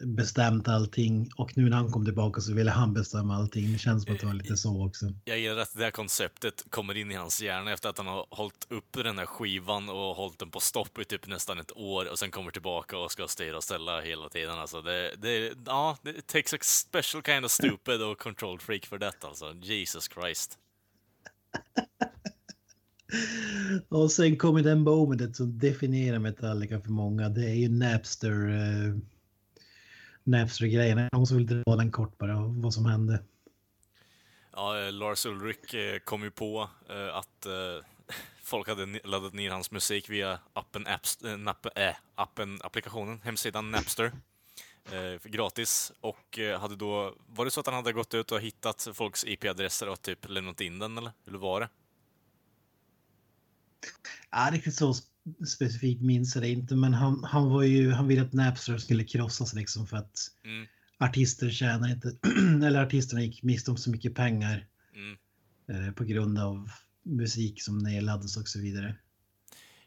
bestämt 0.01 0.69
allting 0.69 1.31
och 1.37 1.57
nu 1.57 1.69
när 1.69 1.77
han 1.77 1.91
kom 1.91 2.05
tillbaka 2.05 2.41
så 2.41 2.55
ville 2.55 2.71
han 2.71 2.95
bestämma 2.95 3.37
allting. 3.37 3.73
Det 3.73 3.79
känns 3.79 4.05
som 4.05 4.15
att 4.15 4.21
det 4.21 4.27
var 4.27 4.35
lite 4.35 4.57
så 4.57 4.87
också. 4.87 5.07
Jag 5.25 5.39
gillar 5.39 5.59
att 5.59 5.75
det 5.75 5.85
här 5.85 5.91
konceptet 5.91 6.65
kommer 6.71 6.97
in 6.97 7.11
i 7.11 7.15
hans 7.15 7.43
hjärna 7.43 7.73
efter 7.73 7.89
att 7.89 7.99
han 7.99 8.07
har 8.07 8.27
hållit 8.31 8.67
upp 8.71 8.93
den 8.93 9.19
här 9.19 9.27
skivan 9.27 9.89
och 9.89 10.17
hållit 10.17 10.39
den 10.39 10.51
på 10.51 10.61
stopp 10.61 10.99
i 10.99 11.05
typ 11.05 11.27
nästan 11.27 11.59
ett 11.59 11.77
år 11.77 12.11
och 12.11 12.19
sen 12.19 12.31
kommer 12.31 12.51
tillbaka 12.51 12.99
och 12.99 13.13
ska 13.13 13.29
styra 13.29 13.57
och 13.57 13.65
ställa 13.65 14.01
hela 14.01 14.29
tiden. 14.29 14.59
Alltså 14.59 14.83
det, 14.83 15.15
det, 15.19 15.53
ja, 15.67 15.97
det 16.03 16.27
takes 16.27 16.55
a 16.55 16.59
special 16.61 17.23
kind 17.23 17.45
of 17.45 17.51
stupid 17.51 18.03
och 18.03 18.19
control 18.19 18.59
freak 18.59 18.87
för 18.87 18.99
det 18.99 19.25
alltså. 19.25 19.55
Jesus 19.63 20.09
Christ. 20.15 20.59
Och 23.89 24.13
sen 24.13 24.37
kommer 24.37 24.63
den 24.63 24.81
momentet 24.81 25.37
som 25.37 25.59
definierar 25.59 26.19
Metallica 26.19 26.81
för 26.81 26.91
många. 26.91 27.29
Det 27.29 27.45
är 27.45 27.55
ju 27.55 27.69
Napster. 27.69 28.49
Eh, 28.49 28.97
Napster-grejen. 30.25 31.09
Jag 31.13 31.19
måste 31.19 31.35
väl 31.35 31.47
dra 31.47 31.77
den 31.77 31.91
kort 31.91 32.19
bara, 32.19 32.37
vad 32.37 32.75
som 32.75 32.87
hände. 32.87 33.23
Ja, 34.53 34.81
eh, 34.81 34.93
Lars 34.93 35.27
Ulrik 35.27 35.75
eh, 35.75 35.99
kom 35.99 36.23
ju 36.23 36.31
på 36.31 36.69
eh, 36.89 37.17
att 37.17 37.47
folk 38.43 38.69
hade 38.69 39.01
laddat 39.05 39.35
ner 39.35 39.51
hans 39.51 39.71
musik 39.71 40.11
via 40.11 40.39
appen, 40.53 40.87
apps, 40.87 41.19
napp, 41.39 41.67
äh, 41.79 41.95
appen 42.15 42.61
applikationen, 42.63 43.21
hemsidan 43.25 43.71
Napster. 43.71 44.13
Gratis. 45.25 45.93
Och 46.01 46.39
hade 46.61 46.77
då, 46.77 47.15
var 47.27 47.45
det 47.45 47.51
så 47.51 47.61
att 47.61 47.67
han 47.67 47.75
hade 47.75 47.93
gått 47.93 48.15
ut 48.15 48.33
och 48.33 48.41
hittat 48.41 48.89
folks 48.95 49.25
IP-adresser 49.25 49.89
och 49.89 50.03
typ 50.03 50.29
lämnat 50.29 50.61
in 50.61 50.79
den 50.79 50.99
eller? 50.99 51.13
Hur 51.25 51.39
var 51.39 51.61
det? 51.61 51.69
Ja, 54.31 54.49
riktigt 54.53 54.75
så 54.75 54.93
sp- 54.93 55.45
specifikt 55.47 56.03
minns 56.03 56.35
jag 56.35 56.45
det 56.45 56.49
inte, 56.49 56.77
men 56.77 56.95
han, 56.95 57.25
han 57.25 57.49
var 57.49 57.63
ju, 57.63 57.91
han 57.91 58.09
ville 58.09 58.23
att 58.23 58.33
Napster 58.33 58.79
skulle 58.79 59.05
krossas 59.05 59.55
liksom 59.55 59.87
för 59.87 59.97
att 59.97 60.19
Mm. 60.45 60.67
artister 60.99 61.51
tjänar 61.51 61.91
inte, 61.91 62.17
eller 62.67 62.83
artisterna 62.83 63.23
gick 63.23 63.43
miste 63.43 63.71
om 63.71 63.77
så 63.77 63.91
mycket 63.91 64.15
pengar 64.15 64.67
Mm. 64.95 65.87
eh, 65.87 65.93
på 65.95 66.05
grund 66.05 66.39
av 66.39 66.71
musik 67.03 67.63
som 67.63 67.79
nedladdas 67.79 68.37
och 68.37 68.49
så 68.49 68.59
vidare. 68.61 68.97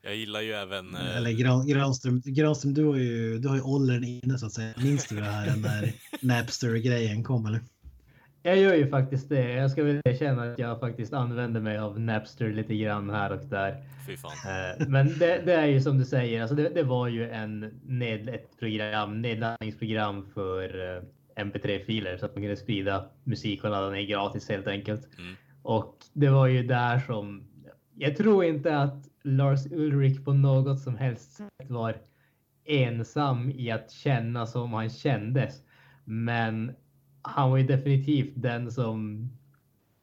Jag 0.02 0.16
gillar 0.16 0.42
ju 0.42 0.52
även... 0.52 0.96
eh, 0.96 1.18
Eller 1.18 1.32
Gran, 1.32 1.68
Granström, 1.68 2.22
Granström, 2.26 2.74
du 2.74 2.84
har 2.86 2.96
ju, 2.96 3.40
du 3.40 3.48
har 3.48 3.56
ju 3.56 3.62
åldern 3.62 4.04
inne 4.04 4.38
så 4.40 4.46
att 4.46 4.54
säga. 4.54 4.74
Minns 4.78 5.08
du 5.08 5.16
det 5.16 5.24
här 5.24 5.56
när 5.56 5.94
Napster-grejen 6.22 7.24
kom 7.24 7.46
eller? 7.46 7.62
Jag 8.46 8.58
gör 8.58 8.76
ju 8.76 8.88
faktiskt 8.88 9.30
det. 9.30 9.54
Jag 9.54 9.72
ska 9.72 9.84
väl 9.84 10.02
erkänna 10.06 10.52
att 10.52 10.60
jag 10.60 10.80
faktiskt 10.80 11.14
använder 11.14 11.62
mig 11.62 11.78
av 11.78 12.00
Napster 12.00 12.54
lite 12.54 12.76
grann 12.76 13.10
här 13.10 13.32
och 13.32 13.46
där. 13.46 13.70
Eh, 13.70 14.88
Men 14.88 15.20
det, 15.20 15.42
det 15.46 15.54
är 15.54 15.66
ju 15.66 15.82
som 15.82 15.98
du 15.98 16.06
säger, 16.06 16.42
alltså 16.42 16.56
det, 16.56 16.70
det 16.70 16.84
var 16.84 17.08
ju 17.08 17.30
en 17.30 17.60
ned, 17.84 18.30
ett 18.30 18.60
program, 18.60 19.22
nedladdningsprogram 19.22 20.26
för 20.34 20.96
eh, 20.98 21.04
MP3-filer 21.46 22.18
så 22.18 22.26
att 22.26 22.36
man 22.36 22.44
kunde 22.44 22.56
sprida 22.56 23.06
musik 23.24 23.64
och 23.64 23.70
ladda 23.70 23.90
ner 23.90 24.02
gratis 24.02 24.50
helt 24.50 24.68
enkelt. 24.68 25.10
Mm. 25.18 25.36
Och 25.62 25.98
det 26.14 26.30
var 26.30 26.48
ju 26.48 26.64
där 26.64 27.00
som 27.00 27.44
jag 27.96 28.16
tror 28.18 28.44
inte 28.44 28.78
att 28.78 29.10
Lars 29.24 29.72
Ulrik 29.72 30.26
på 30.26 30.34
något 30.34 30.80
som 30.80 30.98
helst 30.98 31.32
sätt 31.32 31.70
var 31.70 31.96
ensam 32.66 33.52
i 33.52 33.72
att 33.72 33.92
känna 33.92 34.46
som 34.46 34.74
han 34.74 34.90
kändes. 34.90 35.62
Men 36.04 36.72
han 37.24 37.50
var 37.52 37.58
ju 37.58 37.68
definitivt 37.68 38.34
den 38.36 38.72
som 38.72 39.30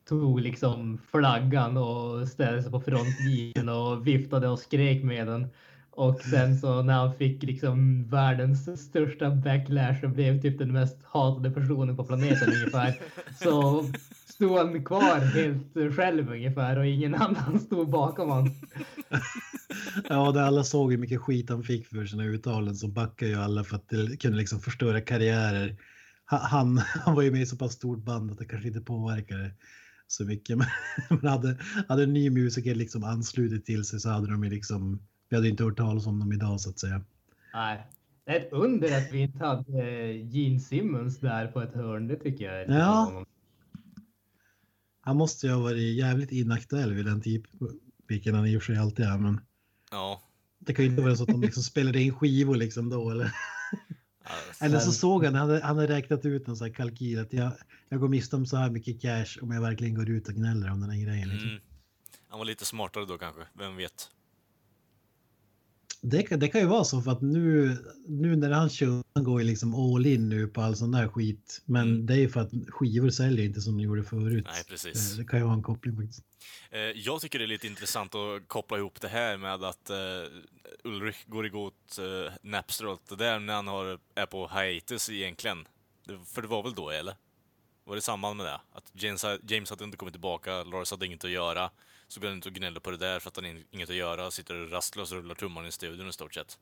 tog 0.08 0.40
liksom 0.40 0.98
flaggan 1.10 1.76
och 1.76 2.28
ställde 2.28 2.62
sig 2.62 2.72
på 2.72 2.80
frontlinjen 2.80 3.68
och 3.68 4.06
viftade 4.06 4.48
och 4.48 4.58
skrek 4.58 5.04
med 5.04 5.26
den. 5.26 5.46
Och 5.90 6.20
sen 6.20 6.58
så 6.58 6.82
när 6.82 6.94
han 6.94 7.14
fick 7.14 7.42
liksom 7.42 8.04
världens 8.08 8.82
största 8.88 9.30
backlash 9.30 10.04
och 10.04 10.10
blev 10.10 10.40
typ 10.42 10.58
den 10.58 10.72
mest 10.72 10.98
hatade 11.04 11.50
personen 11.50 11.96
på 11.96 12.04
planeten 12.04 12.48
ungefär. 12.48 12.94
Så 13.42 13.84
stod 14.26 14.58
han 14.58 14.84
kvar 14.84 15.18
helt 15.18 15.96
själv 15.96 16.30
ungefär 16.30 16.78
och 16.78 16.86
ingen 16.86 17.14
annan 17.14 17.60
stod 17.60 17.90
bakom 17.90 18.30
honom. 18.30 18.54
Ja, 20.08 20.32
det 20.32 20.44
alla 20.44 20.64
såg 20.64 20.90
hur 20.90 20.98
mycket 20.98 21.20
skit 21.20 21.50
han 21.50 21.62
fick 21.62 21.86
för 21.86 22.06
sina 22.06 22.24
uttalanden 22.24 22.76
så 22.76 22.88
backade 22.88 23.30
ju 23.30 23.36
alla 23.36 23.64
för 23.64 23.76
att 23.76 23.88
det 23.88 24.20
kunde 24.20 24.38
liksom 24.38 24.60
förstöra 24.60 25.00
karriärer. 25.00 25.76
Ha- 26.30 26.46
Han, 26.46 26.78
han 27.04 27.14
var 27.14 27.22
ju 27.22 27.30
med 27.30 27.42
i 27.42 27.46
så 27.46 27.56
pass 27.56 27.72
stort 27.72 27.98
band 28.04 28.30
att 28.30 28.38
det 28.38 28.44
kanske 28.44 28.68
inte 28.68 28.80
påverkade 28.80 29.50
så 30.06 30.24
mycket. 30.24 30.58
Men, 30.58 30.66
men 31.08 31.26
hade, 31.30 31.58
hade 31.88 32.02
en 32.02 32.12
ny 32.12 32.30
musiker 32.30 32.74
liksom 32.74 33.04
anslutit 33.04 33.66
till 33.66 33.84
sig 33.84 34.00
så 34.00 34.08
hade 34.08 34.30
de 34.30 34.44
ju 34.44 34.50
liksom, 34.50 35.00
vi 35.28 35.36
hade 35.36 35.48
inte 35.48 35.64
hört 35.64 35.76
talas 35.76 36.06
om 36.06 36.18
dem 36.20 36.32
idag 36.32 36.60
så 36.60 36.70
att 36.70 36.78
säga. 36.78 37.00
Nej. 37.54 37.86
Det 38.24 38.30
är 38.36 38.40
ett 38.40 38.52
under 38.52 38.98
att 38.98 39.12
vi 39.12 39.18
inte 39.18 39.38
hade 39.44 39.82
eh, 39.82 40.26
Gene 40.36 40.60
Simmons 40.60 41.18
där 41.18 41.46
på 41.46 41.62
ett 41.62 41.74
hörn. 41.74 42.08
Det 42.08 42.16
tycker 42.16 42.44
jag 42.44 42.54
är 42.62 42.66
lite 42.66 42.78
Ja. 42.78 43.24
Han 45.00 45.16
måste 45.16 45.46
ju 45.46 45.52
ha 45.52 45.60
varit 45.62 45.96
jävligt 45.96 46.32
inaktuell 46.32 46.92
vid 46.94 47.04
den 47.04 47.20
typ, 47.20 47.42
vilken 48.08 48.34
han 48.34 48.46
i 48.46 48.56
och 48.58 48.62
för 48.62 48.72
sig 48.72 48.82
alltid 48.82 49.06
är. 49.06 49.18
Men 49.18 49.40
Ja. 49.90 50.22
det 50.58 50.74
kan 50.74 50.84
ju 50.84 50.90
inte 50.90 51.02
vara 51.02 51.16
så 51.16 51.22
att 51.22 51.28
de 51.28 51.40
liksom 51.40 51.62
spelade 51.62 52.02
in 52.02 52.14
skivor 52.14 52.56
liksom 52.56 52.88
då 52.88 53.10
eller? 53.10 53.32
Ja, 54.30 54.66
Eller 54.66 54.78
så 54.78 54.92
såg 54.92 55.24
han, 55.24 55.34
han 55.34 55.48
hade, 55.50 55.62
han 55.62 55.76
hade 55.78 55.94
räknat 55.94 56.24
ut 56.24 56.48
en 56.48 56.56
sån 56.56 56.66
här 56.66 56.74
kalkyl 56.74 57.18
att 57.18 57.32
jag, 57.32 57.52
jag 57.88 58.00
går 58.00 58.08
miste 58.08 58.36
om 58.36 58.46
så 58.46 58.56
här 58.56 58.70
mycket 58.70 59.02
cash 59.02 59.42
om 59.42 59.50
jag 59.50 59.60
verkligen 59.60 59.94
går 59.94 60.10
ut 60.10 60.28
och 60.28 60.34
gnäller 60.34 60.70
om 60.70 60.80
den 60.80 60.90
här 60.90 61.04
grejen. 61.04 61.28
Liksom. 61.28 61.48
Mm. 61.50 61.62
Han 62.28 62.38
var 62.38 62.46
lite 62.46 62.64
smartare 62.64 63.06
då 63.06 63.18
kanske, 63.18 63.42
vem 63.58 63.76
vet? 63.76 64.10
Det, 66.02 66.22
kan- 66.22 66.38
det 66.40 66.48
kan 66.48 66.60
ju 66.60 66.66
vara 66.66 66.84
så 66.84 67.02
för 67.02 67.10
att 67.10 67.20
nu, 67.22 67.76
nu 68.06 68.36
när 68.36 68.50
han 68.50 68.70
kör, 68.70 69.02
han 69.14 69.24
går 69.24 69.40
ju 69.40 69.46
liksom 69.46 69.74
all 69.74 70.06
in 70.06 70.28
nu 70.28 70.46
på 70.48 70.60
all 70.62 70.76
sån 70.76 70.90
där 70.90 71.08
skit. 71.08 71.62
Men 71.64 71.88
Mm. 71.88 72.06
det 72.06 72.14
är 72.14 72.18
ju 72.18 72.28
för 72.28 72.40
att 72.40 72.50
skivor 72.68 73.10
säljer 73.10 73.44
inte 73.46 73.60
som 73.60 73.76
de 73.76 73.82
gjorde 73.82 74.04
förut. 74.04 74.46
Nej, 74.48 74.64
precis. 74.68 75.12
Eh, 75.12 75.18
Det 75.18 75.24
kan 75.24 75.38
ju 75.38 75.44
vara 75.44 75.54
en 75.54 75.62
koppling 75.62 75.96
faktiskt. 75.96 76.24
Eh, 76.70 76.80
Jag 76.80 77.20
tycker 77.20 77.38
det 77.38 77.44
är 77.44 77.46
lite 77.46 77.66
intressant 77.66 78.14
att 78.14 78.48
koppla 78.48 78.78
ihop 78.78 79.00
det 79.00 79.08
här 79.08 79.36
med 79.36 79.64
att 79.64 79.90
eh, 79.90 79.96
Ulrich 80.84 81.24
går 81.26 81.46
emot 81.46 81.98
eh, 81.98 82.32
Napster 82.42 82.84
och 82.86 82.92
allt 82.92 83.08
det 83.08 83.16
där 83.16 83.38
när 83.38 83.54
han 83.54 83.66
har, 83.68 83.98
är 84.14 84.26
på 84.26 84.48
hiatus 84.48 85.10
egentligen. 85.10 85.68
För 86.26 86.42
det 86.42 86.48
var 86.48 86.62
väl 86.62 86.74
då, 86.74 86.90
eller? 86.90 87.14
Var 87.84 87.94
det 87.94 88.00
samband 88.02 88.36
med 88.36 88.46
det? 88.46 88.60
Att 88.72 88.90
James, 88.94 89.24
James 89.48 89.70
hade 89.70 89.84
inte 89.84 89.96
kommit 89.96 90.14
tillbaka, 90.14 90.64
Lars 90.64 90.90
hade 90.90 91.06
inget 91.06 91.24
att 91.24 91.30
göra. 91.30 91.70
Så 92.10 92.20
går 92.20 92.28
han 92.28 92.36
inte 92.36 92.48
och 92.48 92.54
gnäller 92.54 92.80
på 92.80 92.90
det 92.90 92.96
där 92.96 93.20
för 93.20 93.28
att 93.28 93.36
han 93.36 93.64
inget 93.70 93.90
att 93.90 93.96
göra, 93.96 94.30
sitter 94.30 94.54
rastlös 94.54 95.12
och 95.12 95.18
rullar 95.18 95.34
tummarna 95.34 95.68
i 95.68 95.72
studion 95.72 96.08
i 96.08 96.12
stort 96.12 96.34
sett. 96.34 96.58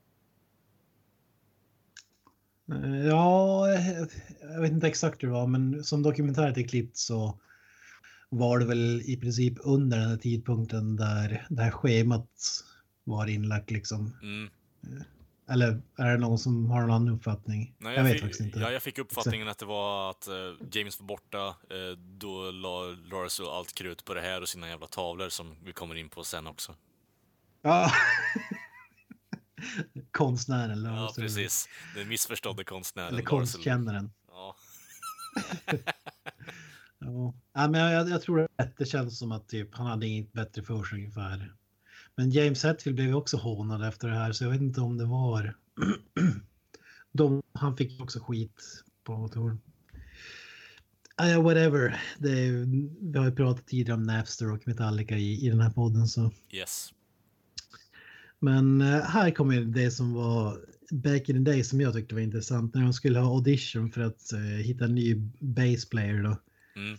Eh, 2.72 3.06
Ja, 3.06 3.72
eh, 3.72 4.06
jag 4.40 4.60
vet 4.60 4.72
inte 4.72 4.86
exakt 4.86 5.22
hur 5.22 5.28
det 5.28 5.34
var, 5.34 5.46
men 5.46 5.84
som 5.84 6.02
dokumentäret 6.02 6.58
är 6.58 6.68
klippt 6.68 6.96
så 6.96 7.38
var 8.28 8.58
det 8.58 8.64
väl 8.64 9.02
i 9.04 9.16
princip 9.16 9.54
under 9.60 9.98
den 9.98 10.08
här 10.08 10.16
tidpunkten 10.16 10.96
där 10.96 11.46
det 11.50 11.62
här 11.62 11.70
schemat 11.70 12.30
var 13.04 13.26
inlagt 13.26 13.70
liksom. 13.70 14.16
Mm. 14.22 14.50
Eller 15.50 15.82
är 15.96 16.10
det 16.10 16.18
någon 16.18 16.38
som 16.38 16.70
har 16.70 16.82
en 16.82 16.90
annan 16.90 17.08
uppfattning? 17.14 17.74
Nej, 17.78 17.96
jag, 17.96 18.04
vet 18.04 18.12
fick, 18.12 18.20
faktiskt 18.20 18.40
inte. 18.40 18.58
Ja, 18.58 18.72
jag 18.72 18.82
fick 18.82 18.98
uppfattningen 18.98 19.48
att 19.48 19.58
det 19.58 19.64
var 19.66 20.10
att 20.10 20.28
eh, 20.28 20.34
James 20.72 21.00
var 21.00 21.06
borta, 21.06 21.46
eh, 21.46 21.98
då 21.98 22.50
la 22.50 22.82
Lars 22.84 23.40
allt 23.40 23.74
krut 23.74 24.04
på 24.04 24.14
det 24.14 24.20
här 24.20 24.42
och 24.42 24.48
sina 24.48 24.68
jävla 24.68 24.86
tavlor 24.86 25.28
som 25.28 25.56
vi 25.64 25.72
kommer 25.72 25.94
in 25.94 26.08
på 26.08 26.24
sen 26.24 26.46
också. 26.46 26.74
Ja. 27.62 27.92
Konstnären 30.10 30.82
Lars. 30.82 31.12
Ja, 31.16 31.22
precis. 31.22 31.68
Den 31.94 32.08
missförstådde 32.08 32.64
konstnären 32.64 33.08
Eller 33.08 33.22
konstkännaren. 33.22 34.12
Ja. 34.30 34.56
Ja. 36.98 37.68
Men 37.68 37.74
jag, 37.74 38.08
jag 38.08 38.22
tror 38.22 38.48
att 38.56 38.76
det 38.76 38.86
känns 38.86 39.18
som 39.18 39.32
att 39.32 39.48
typ, 39.48 39.74
han 39.74 39.86
hade 39.86 40.06
inget 40.06 40.32
bättre 40.32 40.62
för 40.62 40.84
sig 40.84 40.98
ungefär. 40.98 41.54
Men 42.18 42.30
James 42.30 42.64
Hetfield 42.64 42.96
blev 42.96 43.14
också 43.14 43.36
hånad 43.36 43.88
efter 43.88 44.08
det 44.08 44.14
här 44.14 44.32
så 44.32 44.44
jag 44.44 44.50
vet 44.50 44.60
inte 44.60 44.80
om 44.80 44.98
det 44.98 45.04
var... 45.04 45.56
De, 47.12 47.42
han 47.52 47.76
fick 47.76 48.02
också 48.02 48.20
skit 48.20 48.84
på 49.04 49.16
motorn. 49.16 49.60
Ah, 51.16 51.26
ja, 51.28 51.40
whatever. 51.40 52.00
Det 52.18 52.50
vi 53.00 53.18
har 53.18 53.24
ju 53.24 53.32
pratat 53.32 53.66
tidigare 53.66 53.94
om 53.94 54.02
Napster 54.02 54.52
och 54.52 54.68
Metallica 54.68 55.16
i, 55.16 55.46
i 55.46 55.48
den 55.48 55.60
här 55.60 55.70
podden 55.70 56.08
så. 56.08 56.30
Yes. 56.50 56.92
Men 58.38 58.80
eh, 58.80 59.00
här 59.00 59.30
kommer 59.30 59.60
det 59.60 59.90
som 59.90 60.14
var 60.14 60.60
back 60.90 61.28
in 61.28 61.44
the 61.44 61.50
day 61.50 61.64
som 61.64 61.80
jag 61.80 61.94
tyckte 61.94 62.14
var 62.14 62.22
intressant 62.22 62.74
när 62.74 62.82
de 62.82 62.92
skulle 62.92 63.18
ha 63.18 63.34
audition 63.34 63.92
för 63.92 64.00
att 64.00 64.32
eh, 64.32 64.40
hitta 64.40 64.84
en 64.84 64.94
ny 64.94 65.14
bassplayer 65.40 66.22
då. 66.22 66.36
Mm. 66.76 66.98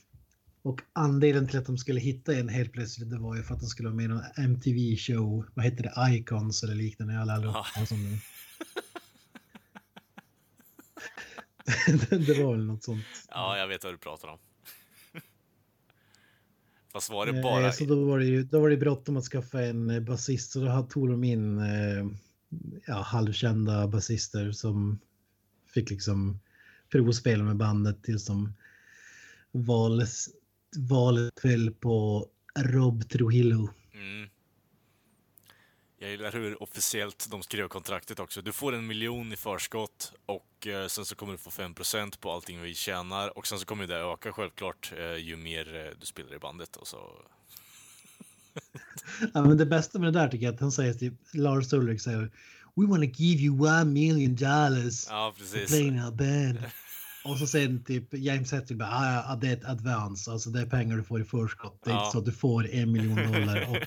Och 0.61 0.81
andelen 0.93 1.47
till 1.47 1.59
att 1.59 1.65
de 1.65 1.77
skulle 1.77 1.99
hitta 1.99 2.33
en 2.33 2.49
helt 2.49 2.73
plötsligt 2.73 3.09
det 3.09 3.19
var 3.19 3.35
ju 3.35 3.43
för 3.43 3.53
att 3.53 3.59
de 3.59 3.67
skulle 3.67 3.89
vara 3.89 3.95
med 3.95 4.05
i 4.05 4.07
någon 4.07 4.23
MTV-show. 4.37 5.45
Vad 5.53 5.65
hette 5.65 5.83
det? 5.83 5.93
Icons 6.15 6.63
eller 6.63 6.75
liknande. 6.75 7.13
Jag 7.13 7.25
har 7.25 7.33
aldrig 7.33 7.53
hört 7.53 7.91
om 7.91 8.03
det. 8.03 8.19
det. 12.17 12.43
var 12.43 12.51
väl 12.51 12.65
något 12.65 12.83
sånt. 12.83 13.05
Ja, 13.29 13.57
jag 13.57 13.67
vet 13.67 13.83
vad 13.83 13.93
du 13.93 13.97
pratar 13.97 14.27
om. 14.27 14.39
Fast 16.91 17.09
var 17.09 17.25
det 17.25 17.37
Eh, 17.37 17.43
bara... 17.43 17.71
Så 17.71 17.85
då 17.85 18.05
var 18.05 18.19
det 18.19 18.25
ju 18.25 18.43
då 18.43 18.59
var 18.59 18.69
det 18.69 18.77
bråttom 18.77 19.17
att 19.17 19.25
skaffa 19.25 19.61
en 19.61 19.89
eh, 19.89 19.99
basist 19.99 20.51
så 20.51 20.59
då 20.59 20.87
tog 20.89 21.09
de 21.09 21.23
in 21.23 21.59
eh, 21.59 22.05
ja, 22.87 23.01
halvkända 23.01 23.87
basister 23.87 24.51
som 24.51 24.99
fick 25.73 25.89
liksom 25.89 26.39
provspela 26.89 27.43
med 27.43 27.57
bandet 27.57 28.03
tills 28.03 28.25
de 28.25 28.53
valet, 29.51 30.09
valet 30.77 31.39
föll 31.41 31.71
på 31.71 32.27
Rob 32.59 33.09
Trujillo. 33.09 33.69
Mm. 33.93 34.29
Jag 36.01 36.11
gillar 36.11 36.31
hur 36.31 36.63
officiellt 36.63 37.27
de 37.31 37.43
skrev 37.43 37.67
kontraktet 37.67 38.19
också. 38.19 38.41
Du 38.41 38.51
får 38.51 38.75
en 38.75 38.87
miljon 38.87 39.33
i 39.33 39.35
förskott 39.35 40.13
och 40.25 40.67
eh, 40.67 40.87
sen 40.87 41.05
så 41.05 41.15
kommer 41.15 41.31
du 41.31 41.37
få 41.37 41.49
5% 41.49 42.19
på 42.19 42.31
allting 42.31 42.61
vi 42.61 42.73
tjänar 42.73 43.37
och 43.37 43.47
sen 43.47 43.59
så 43.59 43.65
kommer 43.65 43.87
det 43.87 43.95
öka 43.95 44.31
självklart 44.31 44.93
eh, 44.97 45.15
ju 45.15 45.37
mer 45.37 45.75
eh, 45.75 45.91
du 45.99 46.05
spelar 46.05 46.35
i 46.35 46.39
bandet 46.39 46.75
och 46.75 46.87
så. 46.87 46.97
Ja, 49.33 49.41
men 49.41 49.57
det 49.57 49.65
bästa 49.65 49.99
med 49.99 50.13
det 50.13 50.19
där 50.19 50.27
tycker 50.27 50.45
jag 50.45 50.53
att 50.53 50.59
han 50.61 50.71
säger 50.71 50.93
typ 50.93 51.13
Lars 51.33 51.73
Ulrik 51.73 52.01
säger 52.01 52.31
We 52.75 52.85
wanna 52.87 53.05
give 53.05 53.41
you 53.41 53.59
one 53.61 53.85
million 53.85 54.35
dollars 54.35 55.07
Ja, 55.09 55.33
precis. 55.37 55.69
playing 55.69 56.03
our 56.03 56.11
band. 56.11 56.59
Och 57.29 57.37
så 57.37 57.47
säger 57.47 57.79
typ 57.79 58.13
James 58.13 58.51
Hetfield 58.51 58.79
bara 58.79 58.89
ah, 58.89 59.23
ja, 59.29 59.35
det 59.41 59.47
är 59.47 59.53
ett 59.53 59.65
advance, 59.65 60.31
alltså 60.31 60.49
det 60.49 60.61
är 60.61 60.65
pengar 60.65 60.97
du 60.97 61.03
får 61.03 61.21
i 61.21 61.23
förskott. 61.23 61.81
Det 61.83 61.89
är 61.89 61.93
Ja. 61.93 61.99
inte 62.01 62.11
så 62.11 62.19
att 62.19 62.25
du 62.25 62.31
får 62.31 62.67
en 62.69 62.91
miljon 62.91 63.15
dollar. 63.15 63.67
Och, 63.69 63.77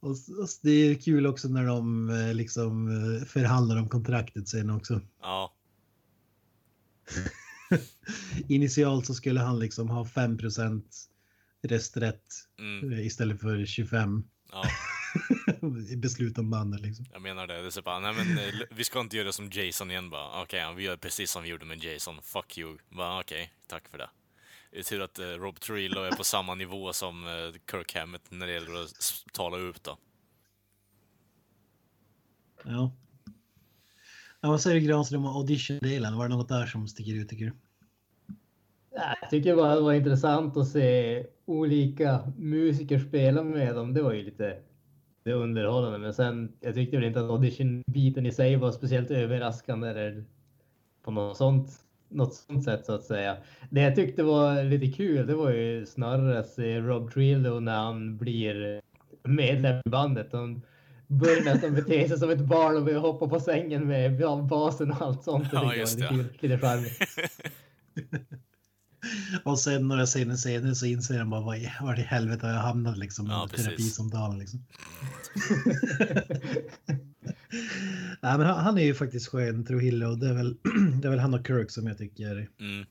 och, 0.08 0.10
och 0.10 0.48
det 0.62 0.70
är 0.70 0.94
kul 0.94 1.26
också 1.26 1.48
när 1.48 1.66
de 1.66 2.10
eh, 2.10 2.34
liksom 2.34 2.88
eh, 2.88 3.24
förhandlar 3.26 3.76
om 3.76 3.88
kontraktet 3.88 4.48
sen 4.48 4.70
också. 4.70 5.00
Ja, 5.22 5.54
Initialt 8.48 9.06
så 9.06 9.14
skulle 9.14 9.40
han 9.40 9.58
liksom 9.58 9.90
ha 9.90 10.04
5 10.04 10.38
rösträtt 11.62 12.24
mm, 12.58 12.92
eh, 12.92 13.06
istället 13.06 13.40
för 13.40 13.66
25 13.66 14.24
ja, 14.52 14.64
beslut 15.96 16.38
om 16.38 16.50
bandet 16.50 16.80
liksom. 16.80 17.06
jag 17.12 17.22
menar 17.22 17.46
det. 17.46 17.60
Det 17.60 17.66
är 17.66 17.70
så 17.70 17.82
bara, 17.82 17.98
nej 17.98 18.14
men 18.14 18.38
eh, 18.38 18.54
vi 18.70 18.84
ska 18.84 19.00
inte 19.00 19.16
göra 19.16 19.32
som 19.32 19.50
Jason 19.50 19.90
igen 19.90 20.10
bara. 20.10 20.42
Okej, 20.42 20.60
ja, 20.60 20.72
vi 20.72 20.82
gör 20.82 20.96
precis 20.96 21.30
som 21.30 21.42
vi 21.42 21.48
gjorde 21.48 21.66
med 21.66 21.84
Jason. 21.84 22.22
Fuck 22.22 22.58
you. 22.58 22.78
Bara 22.88 23.20
okej, 23.20 23.52
tack 23.66 23.88
för 23.88 23.98
det. 23.98 24.10
Det 24.70 24.78
är 24.78 24.82
tur 24.82 25.02
att 25.02 25.18
eh, 25.18 25.24
Rob 25.24 25.60
Trujillo 25.60 26.00
är 26.00 26.10
på 26.10 26.24
samma 26.34 26.54
nivå 26.54 26.92
som 26.92 27.26
eh, 27.26 27.60
Kirk 27.70 27.94
Hammett 27.94 28.22
när 28.30 28.46
det 28.46 28.52
gäller 28.52 28.82
att 28.82 29.24
tala 29.32 29.58
ut 29.58 29.84
då. 29.84 29.98
Ja. 32.64 32.92
ja 34.40 34.48
vad 34.48 34.60
säger 34.60 34.80
du 34.80 34.86
Granström 34.86 35.24
om 35.24 35.36
audition-delen? 35.36 36.16
Var 36.16 36.28
det 36.28 36.34
något 36.34 36.48
där 36.48 36.66
som 36.66 36.88
sticker 36.88 37.14
ut 37.14 37.28
tycker 37.28 37.44
du? 37.44 37.52
Ja, 38.90 39.16
Jag 39.20 39.30
tycker 39.30 39.56
bara 39.56 39.74
det 39.74 39.80
var 39.80 39.92
intressant 39.92 40.56
att 40.56 40.68
se 40.68 41.26
olika 41.44 42.32
musiker 42.36 42.98
spela 42.98 43.42
med 43.42 43.74
dem. 43.74 43.94
Det 43.94 44.02
var 44.02 44.12
ju 44.12 44.22
lite 44.22 44.58
det 45.28 45.34
underhållande. 45.34 45.98
Men 45.98 46.14
sen, 46.14 46.52
jag 46.60 46.74
tyckte 46.74 46.96
väl 46.96 47.06
inte 47.06 47.20
att 47.20 47.30
audition-biten 47.30 48.26
i 48.26 48.32
sig 48.32 48.56
var 48.56 48.72
speciellt 48.72 49.10
överraskande 49.10 49.88
eller 49.88 50.24
på 51.04 51.10
något 51.10 51.36
sånt, 51.36 51.70
något 52.08 52.34
sånt 52.34 52.64
sätt 52.64 52.86
så 52.86 52.92
att 52.92 53.04
säga. 53.04 53.36
Det 53.70 53.80
jag 53.80 53.94
tyckte 53.94 54.22
var 54.22 54.64
lite 54.64 54.96
kul, 54.96 55.26
det 55.26 55.34
var 55.34 55.50
ju 55.50 55.86
snarare 55.86 56.38
att 56.38 56.48
se 56.48 56.80
Rob 56.80 57.12
Trillo 57.12 57.60
när 57.60 57.76
han 57.76 58.16
blir 58.16 58.80
medlem 59.22 59.82
i 59.84 59.88
bandet. 59.88 60.28
Han 60.32 60.62
börjar 61.06 61.44
nästan 61.44 61.74
bete 61.74 62.08
sig 62.08 62.18
som 62.18 62.30
ett 62.30 62.40
barn 62.46 62.76
och 62.76 62.84
börjar 62.84 63.00
hoppa 63.00 63.28
på 63.28 63.40
sängen 63.40 63.86
med 63.86 64.18
basen 64.48 64.90
och 64.90 65.02
allt 65.02 65.22
sånt. 65.22 65.50
Det 65.50 65.56
Ja, 65.56 65.74
just 65.74 65.98
det. 65.98 66.16
lite, 66.16 66.46
lite 66.46 66.58
charmigt. 66.58 66.98
Och 69.44 69.58
sen 69.58 69.88
några 69.88 70.06
scener 70.06 70.36
senare 70.36 70.74
så 70.74 70.86
inser 70.86 71.18
han 71.18 71.30
bara 71.30 71.40
vad 71.40 71.56
i, 71.58 71.72
var 71.80 71.98
i 71.98 72.02
helvete 72.02 72.46
har 72.46 72.52
jag 72.54 72.60
hamnat 72.60 72.98
liksom 72.98 73.26
Ja, 73.26 73.48
terapisamtalen 73.56 74.38
liksom. 74.38 74.64
Nej 78.20 78.38
men 78.38 78.46
han, 78.46 78.58
han 78.64 78.78
är 78.78 78.82
ju 78.84 78.94
faktiskt 78.94 79.28
skön 79.28 79.64
Trujillo 79.64 80.06
och 80.08 80.18
det 80.18 80.28
är 80.28 80.34
väl, 80.34 80.56
det 81.00 81.08
är 81.08 81.10
väl 81.10 81.18
han 81.18 81.34
och 81.34 81.46
Kirk 81.46 81.70
som 81.70 81.86
jag 81.86 81.98
tycker 81.98 82.48
Mm. 82.60 82.86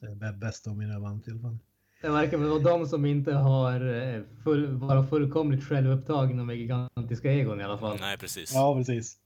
är 0.00 0.14
bä- 0.14 0.38
bäst 0.38 0.66
om 0.66 0.82
i 0.82 0.86
det 0.86 0.92
här 0.92 1.00
bandet 1.00 1.28
i 1.28 1.30
alla 1.30 1.40
fall. 1.40 1.58
Det 2.02 2.08
verkar 2.08 2.36
vara 2.38 2.58
de 2.58 2.86
som 2.86 3.04
inte 3.04 3.32
har 3.32 3.94
eh, 4.14 4.22
full, 4.44 4.66
vara 4.66 5.06
fullkomligt 5.06 5.64
självupptagna 5.64 6.44
med 6.44 6.56
gigantiska 6.56 7.32
egon 7.32 7.60
i 7.60 7.64
alla 7.64 7.78
fall. 7.78 7.96
Nej, 8.00 8.18
precis. 8.18 8.50
Ja, 8.54 8.74
precis. 8.74 9.16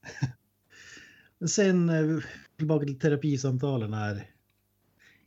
Men 1.39 1.49
Sen 1.49 1.89
eh, 1.89 2.23
tillbaka 2.57 2.85
till 2.85 2.99
terapisamtalen 2.99 3.93
här. 3.93 4.27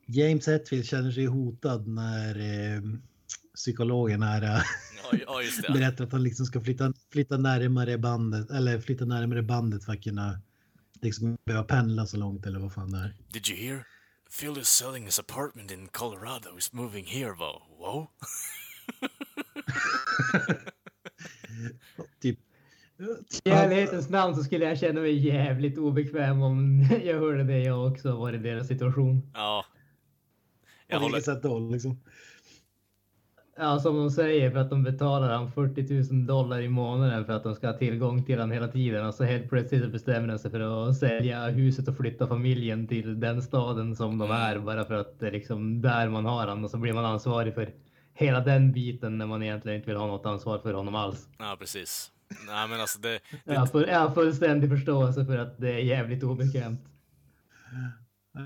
James 0.07 0.47
Hetfield 0.47 0.87
känner 0.87 1.11
sig 1.11 1.27
hotad 1.27 1.89
när 1.89 2.39
eh, 2.39 2.83
psykologen 3.55 4.23
här 4.23 4.43
eh, 4.43 4.63
Ja, 5.13 5.19
ja, 5.27 5.43
just 5.43 5.63
det. 5.63 5.73
berättar 5.73 6.05
att 6.05 6.13
han 6.13 6.23
liksom 6.23 6.47
ska 6.47 6.61
flytta, 6.61 6.93
flytta 7.13 7.37
närmare 7.37 7.99
bandet 7.99 8.51
eller 8.51 8.81
flytta 8.81 9.05
närmare 9.05 9.43
bandet 9.43 9.85
för 9.85 9.93
att 9.93 10.03
kunna 10.03 10.41
liksom 11.03 11.39
behöva 11.45 11.65
pendla 11.65 12.07
så 12.07 12.17
långt 12.17 12.47
eller 12.47 12.59
vad 12.59 12.73
fan 12.73 12.91
det 12.91 12.99
är. 12.99 13.15
Did 13.33 13.49
you 13.49 13.59
hear? 13.59 13.85
Phil 14.41 14.59
is 14.59 14.69
selling 14.69 15.05
his 15.05 15.19
apartment 15.19 15.71
in 15.71 15.89
Colorado. 15.89 16.49
He's 16.57 16.69
moving 16.75 17.07
here, 17.07 17.35
though. 17.35 17.63
Whoa. 17.79 18.11
Typ. 22.21 22.39
I 23.45 23.51
ärlighetens 23.51 24.11
namn 24.11 24.37
så 24.37 24.45
skulle 24.45 24.65
jag 24.65 24.79
känna 24.79 25.01
mig 25.01 25.27
jävligt 25.27 25.79
obekväm 25.79 26.43
om 26.43 26.83
jag 27.05 27.19
hörde 27.19 27.45
det 27.45 27.59
jag 27.59 27.93
också 27.93 28.17
var 28.17 28.33
i 28.33 28.39
deras 28.39 28.69
situation. 28.69 29.31
Ja. 29.35 29.65
Jag 30.87 30.99
På 30.99 31.05
håller... 31.05 31.17
vilket 31.17 31.35
sätt 31.35 31.43
då 31.43 31.59
liksom? 31.59 32.01
Ja, 33.59 33.79
som 33.79 33.97
de 33.97 34.11
säger 34.11 34.51
för 34.51 34.59
att 34.59 34.71
de 34.71 34.83
betalar 34.83 35.35
han 35.35 35.53
40 35.53 36.13
000 36.13 36.27
dollar 36.27 36.61
i 36.61 36.69
månaden 36.69 37.25
för 37.25 37.33
att 37.33 37.43
de 37.43 37.55
ska 37.55 37.67
ha 37.67 37.79
tillgång 37.79 38.25
till 38.25 38.39
han 38.39 38.51
hela 38.51 38.69
tiden 38.69 39.07
och 39.07 39.15
så 39.15 39.25
helt 39.25 39.49
plötsligt 39.49 39.93
bestämmer 39.93 40.29
de 40.29 40.39
sig 40.39 40.51
för 40.51 40.89
att 40.89 40.97
sälja 40.97 41.47
huset 41.49 41.89
och 41.89 41.97
flytta 41.97 42.27
familjen 42.27 42.89
till 42.89 43.21
den 43.21 43.43
staden 43.43 43.97
som 43.97 44.19
de 44.19 44.31
är 44.31 44.59
bara 44.59 44.85
för 44.85 44.95
att 44.95 45.21
det 45.21 45.27
är 45.27 45.33
liksom 45.33 45.83
där 45.83 46.09
man 46.09 46.25
har 46.25 46.47
han 46.47 46.65
och 46.65 46.71
så 46.71 46.79
blir 46.79 46.93
man 46.93 47.05
ansvarig 47.05 47.55
för 47.55 47.75
hela 48.15 48.41
den 48.41 48.73
biten 48.73 49.19
när 49.19 49.27
man 49.27 49.43
egentligen 49.43 49.77
inte 49.77 49.91
vill 49.91 49.97
ha 49.97 50.07
något 50.07 50.27
ansvar 50.27 50.59
för 50.59 50.73
honom 50.73 50.95
alls. 50.95 51.29
Ja, 51.39 51.57
precis. 51.59 52.11
Nej, 52.47 52.69
men 52.69 52.81
alltså 52.81 52.99
det... 52.99 53.21
Full, 53.73 53.89
jag 53.89 54.01
har 54.01 54.11
fullständig 54.11 54.71
förståelse 54.71 55.25
för 55.25 55.39
att 55.39 55.59
det 55.59 55.73
är 55.73 55.79
jävligt 55.79 56.23
obekvämt. 56.23 56.81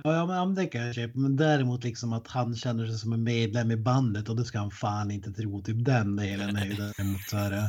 Ja, 0.04 0.26
men 0.26 0.54
det 0.54 0.66
kan 0.66 0.86
jag 0.86 0.94
köpa. 0.94 1.18
Men 1.18 1.36
däremot 1.36 1.84
liksom 1.84 2.12
att 2.12 2.26
han 2.26 2.56
känner 2.56 2.86
sig 2.86 2.98
som 2.98 3.12
en 3.12 3.22
medlem 3.22 3.70
i 3.70 3.76
bandet 3.76 4.28
och 4.28 4.36
det 4.36 4.44
ska 4.44 4.58
han 4.58 4.70
fan 4.70 5.10
inte 5.10 5.30
tro. 5.32 5.62
Typ 5.62 5.84
den 5.84 6.16
delen 6.16 6.56
är 6.56 6.64
ju 6.66 6.74
däremot 6.74 7.20
så 7.30 7.36
här. 7.36 7.52
eh, 7.52 7.64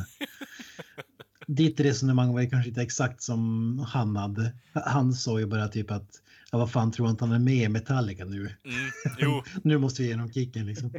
Ditt 1.46 1.80
resonemang 1.80 2.32
var 2.32 2.40
ju 2.40 2.50
kanske 2.50 2.68
inte 2.68 2.82
exakt 2.82 3.22
som 3.22 3.78
han 3.88 4.16
hade. 4.16 4.52
Han 4.72 5.12
sa 5.12 5.40
ju 5.40 5.46
bara 5.46 5.68
typ 5.68 5.90
att 5.90 6.08
ja, 6.52 6.58
vad 6.58 6.70
fan 6.72 6.92
tror 6.92 7.06
han 7.06 7.14
att 7.14 7.20
han 7.20 7.32
är 7.32 7.38
med 7.38 7.64
i 7.64 7.68
Metallica 7.68 8.24
nu? 8.24 8.40
Mm, 8.40 9.42
Nu 9.64 9.78
måste 9.78 10.02
vi 10.02 10.08
ge 10.08 10.14
honom 10.14 10.32
kicken 10.32 10.66
liksom. 10.66 10.92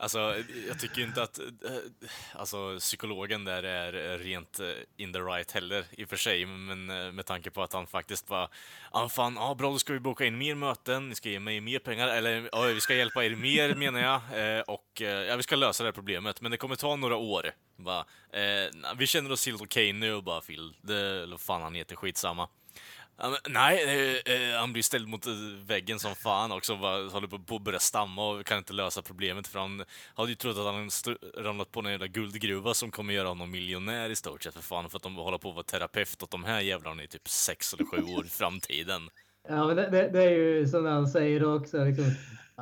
Alltså 0.00 0.34
jag 0.68 0.80
tycker 0.80 1.02
inte 1.02 1.22
att... 1.22 1.38
eh, 1.38 1.44
Alltså 2.32 2.78
psykologen 2.78 3.44
där 3.44 3.62
är 3.62 4.18
rent 4.18 4.60
eh, 4.60 4.66
in 4.96 5.12
the 5.12 5.18
right 5.18 5.52
heller 5.52 5.84
i 5.90 6.04
och 6.04 6.08
för 6.08 6.16
sig, 6.16 6.46
men 6.46 6.90
eh, 6.90 7.12
med 7.12 7.26
tanke 7.26 7.50
på 7.50 7.62
att 7.62 7.72
han 7.72 7.86
faktiskt 7.86 8.26
bara... 8.26 8.48
Ja, 8.92 9.08
fan, 9.08 9.34
ja 9.34 9.54
bra, 9.54 9.70
då 9.70 9.78
ska 9.78 9.92
vi 9.92 10.00
boka 10.00 10.24
in 10.26 10.38
mer 10.38 10.54
möten, 10.54 11.08
ni 11.08 11.14
ska 11.14 11.28
ge 11.28 11.40
mig 11.40 11.60
mer 11.60 11.78
pengar, 11.78 12.08
eller 12.08 12.48
ja, 12.52 12.62
vi 12.62 12.80
ska 12.80 12.94
hjälpa 12.94 13.24
er 13.24 13.34
mer 13.36 13.74
menar 13.84 14.00
jag, 14.00 14.20
och 14.68 15.00
ja, 15.00 15.36
vi 15.36 15.42
ska 15.42 15.56
lösa 15.56 15.82
det 15.84 15.88
här 15.88 15.92
problemet, 15.92 16.40
men 16.40 16.50
det 16.50 16.56
kommer 16.56 16.76
ta 16.76 16.96
några 16.96 17.16
år. 17.16 17.50
Bara, 17.76 18.00
eh, 18.32 18.70
vi 18.96 19.06
känner 19.06 19.32
oss 19.32 19.46
helt 19.46 19.62
okej 19.62 19.92
nu 19.92 20.14
och 20.14 20.24
bara 20.24 20.40
Phil, 20.40 20.74
det, 20.82 20.96
eller 20.98 21.30
vad 21.30 21.40
fan 21.40 21.62
han 21.62 21.74
heter, 21.74 21.96
skitsamma. 21.96 22.48
Nej, 23.48 23.84
eh, 23.84 24.32
eh, 24.34 24.60
han 24.60 24.72
blir 24.72 24.82
ställd 24.82 25.08
mot 25.08 25.26
eh, 25.26 25.32
väggen 25.66 25.98
som 25.98 26.14
fan 26.14 26.52
också. 26.52 26.76
Bara, 26.76 27.08
håller 27.08 27.28
på 27.28 27.56
att 27.56 27.62
börja 27.62 27.78
stamma 27.78 28.28
och 28.30 28.46
kan 28.46 28.58
inte 28.58 28.72
lösa 28.72 29.02
problemet. 29.02 29.46
För 29.46 29.58
han 29.58 29.84
hade 30.14 30.28
ju 30.28 30.34
trott 30.34 30.58
att 30.58 30.64
han 30.64 30.90
ramlat 31.44 31.72
på 31.72 31.80
en 31.80 31.86
jävla 31.90 32.06
guldgruva 32.06 32.74
som 32.74 32.90
kommer 32.90 33.14
göra 33.14 33.28
honom 33.28 33.50
miljonär 33.50 34.10
i 34.10 34.16
stort 34.16 34.42
sett 34.42 34.54
för 34.54 34.62
fan. 34.62 34.90
För 34.90 34.96
att 34.96 35.02
de 35.02 35.16
håller 35.16 35.38
på 35.38 35.48
att 35.48 35.54
vara 35.54 35.64
terapeut 35.64 36.22
åt 36.22 36.30
de 36.30 36.44
här 36.44 36.60
jävlarna 36.60 37.02
i 37.02 37.08
typ 37.08 37.28
sex 37.28 37.74
eller 37.74 37.84
sju 37.84 37.96
år 38.18 38.26
i 38.26 38.28
framtiden. 38.28 39.02
Ja, 39.48 39.66
men 39.66 39.76
det, 39.76 39.90
det, 39.90 40.08
det 40.12 40.22
är 40.24 40.30
ju 40.30 40.66
som 40.68 40.86
han 40.86 41.06
säger 41.08 41.54
också. 41.56 41.84
Liksom, 41.84 42.04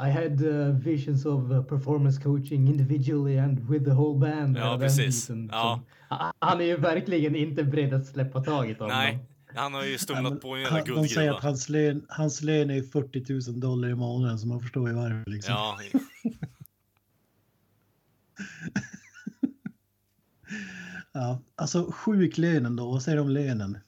I 0.06 0.10
had 0.10 0.42
uh, 0.42 0.74
visions 0.80 1.26
of 1.26 1.50
uh, 1.50 1.62
performance 1.64 2.22
coaching 2.22 2.66
individually 2.68 3.38
and 3.38 3.70
with 3.70 3.84
the 3.84 3.90
whole 3.90 4.18
band. 4.18 4.58
Ja, 4.58 4.78
precis. 4.80 5.28
biten 5.28 5.48
Ja. 5.52 5.60
som- 6.08 6.16
Han- 6.18 6.32
Han 6.38 6.60
är 6.60 6.64
ju 6.64 6.76
verkligen 6.76 7.36
inte 7.36 7.64
beredd 7.64 7.94
att 7.94 8.06
släppa 8.06 8.40
taget 8.44 8.80
om 8.80 8.88
Nej, 8.88 9.12
dem. 9.12 9.26
Han 9.54 9.74
har 9.74 9.84
ju 9.84 9.98
stumlat 9.98 10.40
på 10.40 10.54
en 10.54 10.60
jävla 10.60 10.76
Han, 10.76 10.86
de 10.86 10.94
säger 10.94 11.02
att 11.02 11.06
guldgruva. 11.06 11.40
hans 11.40 11.68
lön, 11.68 12.06
hans 12.08 12.42
lön 12.42 12.70
är 12.70 12.82
40 12.82 13.50
000 13.50 13.60
dollar 13.60 13.88
i 13.88 13.94
månaden 13.94 14.38
så 14.38 14.46
man 14.46 14.60
förstår 14.60 14.88
ju 14.88 14.94
varför. 14.94 15.30
Liksom. 15.30 15.54
Ja, 15.54 15.78
Ja, 21.18 21.38
alltså 21.54 21.90
sjuklönen 21.92 22.76
då, 22.76 22.90
vad 22.90 23.02
säger 23.02 23.16
du 23.16 23.22
om 23.22 23.30
lönen? 23.30 23.78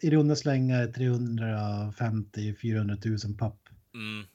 I 0.00 0.10
runda 0.10 0.36
slängar 0.36 0.86
350-400 0.86 3.26
000 3.26 3.38
papp 3.38 3.68
mm. 3.94 4.26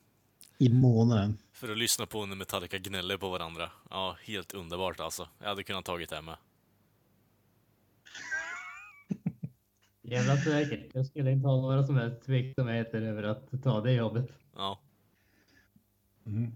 i 0.58 0.70
månaden. 0.70 1.38
För 1.54 1.72
att 1.72 1.78
lyssna 1.78 2.06
på 2.06 2.26
när 2.26 2.36
Metallica 2.36 2.78
gnäller 2.78 3.18
på 3.18 3.30
varandra. 3.30 3.72
Ja, 3.90 4.18
helt 4.24 4.54
underbart 4.54 5.00
alltså. 5.00 5.30
Jag 5.40 5.48
hade 5.48 5.64
kunnat 5.64 5.86
tagit 5.86 6.10
det 6.10 6.22
med. 6.22 6.36
Jävla 10.08 10.38
säkert. 10.38 10.90
Jag 10.94 11.06
skulle 11.06 11.32
inte 11.32 11.48
ha 11.48 11.62
några 11.62 11.84
som 11.84 11.96
helst 11.96 12.26
tveksamheter 12.26 13.02
över 13.02 13.24
att 13.24 13.64
ta 13.64 13.82
det 13.82 13.92
jobbet. 13.94 14.30
Ja. 14.56 14.82
Mm. 16.26 16.52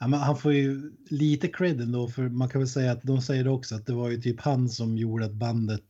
Ja, 0.00 0.08
men 0.08 0.20
han 0.20 0.36
får 0.36 0.52
ju 0.52 0.92
lite 1.10 1.48
cred 1.48 1.80
ändå 1.80 2.08
för 2.08 2.28
man 2.28 2.48
kan 2.48 2.60
väl 2.60 2.68
säga 2.68 2.92
att 2.92 3.02
de 3.02 3.22
säger 3.22 3.48
också 3.48 3.74
att 3.74 3.86
det 3.86 3.92
var 3.92 4.10
ju 4.10 4.16
typ 4.16 4.40
han 4.40 4.68
som 4.68 4.96
gjorde 4.96 5.24
att 5.24 5.32
bandet 5.32 5.86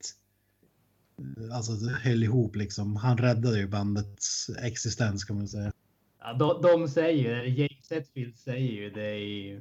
eh, 1.18 1.56
alltså 1.56 1.72
höll 1.88 2.22
ihop 2.22 2.56
liksom. 2.56 2.96
Han 2.96 3.18
räddade 3.18 3.58
ju 3.58 3.68
bandets 3.68 4.50
existens 4.62 5.24
kan 5.24 5.36
man 5.36 5.48
säga. 5.48 5.72
Ja, 6.20 6.32
de, 6.32 6.62
de 6.62 6.88
säger 6.88 7.42
ju, 7.42 7.48
James 7.48 7.90
Hetfield 7.90 8.36
säger 8.36 8.72
ju 8.72 8.90
det 8.90 9.18
i 9.18 9.60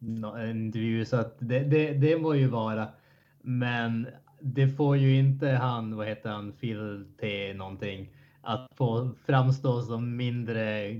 en 0.00 0.50
intervju 0.50 1.04
så 1.04 1.16
att 1.16 1.36
det, 1.38 1.58
det, 1.58 1.92
det 1.92 2.18
må 2.18 2.34
ju 2.34 2.46
vara. 2.46 2.88
Men 3.42 4.06
det 4.40 4.68
får 4.68 4.96
ju 4.96 5.18
inte 5.18 5.48
han, 5.48 5.96
vad 5.96 6.06
heter 6.06 6.30
han, 6.30 6.52
Phil 6.52 7.06
T 7.20 7.54
någonting, 7.54 8.08
att 8.40 8.68
få 8.76 9.10
framstå 9.26 9.82
som 9.82 10.16
mindre. 10.16 10.96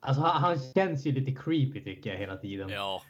Alltså 0.00 0.22
han, 0.22 0.42
han 0.42 0.58
känns 0.74 1.06
ju 1.06 1.12
lite 1.12 1.42
creepy 1.42 1.84
tycker 1.84 2.10
jag 2.10 2.18
hela 2.18 2.36
tiden. 2.36 2.68
Ja. 2.68 3.02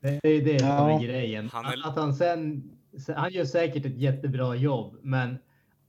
Det 0.00 0.20
det 0.22 0.28
är 0.28 0.44
det 0.44 0.58
som 0.58 0.68
Ja. 0.68 1.00
är 1.00 1.04
grejen. 1.04 1.48
Han 1.52 1.64
är- 1.66 1.88
Att 1.88 1.96
han 1.96 2.14
sen, 2.14 2.70
sen, 2.98 3.16
han 3.16 3.32
gör 3.32 3.44
säkert 3.44 3.86
ett 3.86 3.96
jättebra 3.98 4.54
jobb, 4.56 4.96
men 5.02 5.38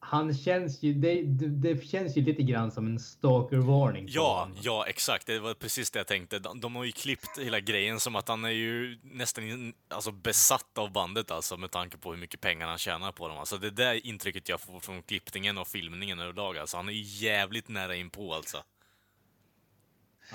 han 0.07 0.34
känns 0.34 0.84
ju, 0.84 0.94
det, 0.94 1.22
det, 1.48 1.84
känns 1.86 2.18
ju 2.18 2.22
lite 2.22 2.44
grann 2.44 2.72
som 2.72 2.86
en 2.88 2.99
stalker 2.99 3.57
warning. 3.57 4.06
på 4.06 4.11
Ja, 4.15 4.40
honom. 4.40 4.57
ja, 4.61 4.86
exakt. 4.88 5.27
Det 5.27 5.40
var 5.40 5.53
precis 5.53 5.91
det 5.91 5.99
jag 5.99 6.07
tänkte. 6.07 6.40
De, 6.40 6.60
de 6.60 6.76
har 6.76 6.84
ju 6.84 6.91
klippt 6.91 7.38
hela 7.40 7.60
grejen 7.60 7.99
som 7.99 8.15
att 8.15 8.27
han 8.27 8.45
är 8.45 8.49
ju 8.49 8.99
nästan 9.03 9.73
alltså, 9.88 10.11
besatt 10.11 10.77
av 10.77 10.91
bandet 10.91 11.32
alltså 11.32 11.57
med 11.57 11.72
tanke 11.72 11.98
på 11.98 12.11
hur 12.11 12.18
mycket 12.19 12.41
pengar 12.41 12.68
han 12.68 12.77
tjänar 12.77 13.11
på 13.11 13.27
dem. 13.27 13.38
Alltså 13.38 13.57
det 13.57 13.68
är 13.68 13.72
det 13.72 14.07
intrycket 14.07 14.49
jag 14.49 14.61
får 14.61 14.80
från 14.80 15.02
klippningen 15.02 15.57
och 15.57 15.68
filmningen 15.68 16.19
överlag. 16.19 16.57
Alltså 16.57 16.77
han 16.77 16.90
är 16.90 16.94
jävligt 17.23 17.68
nära 17.69 17.95
inpå 17.95 18.34
alltså. 18.34 18.57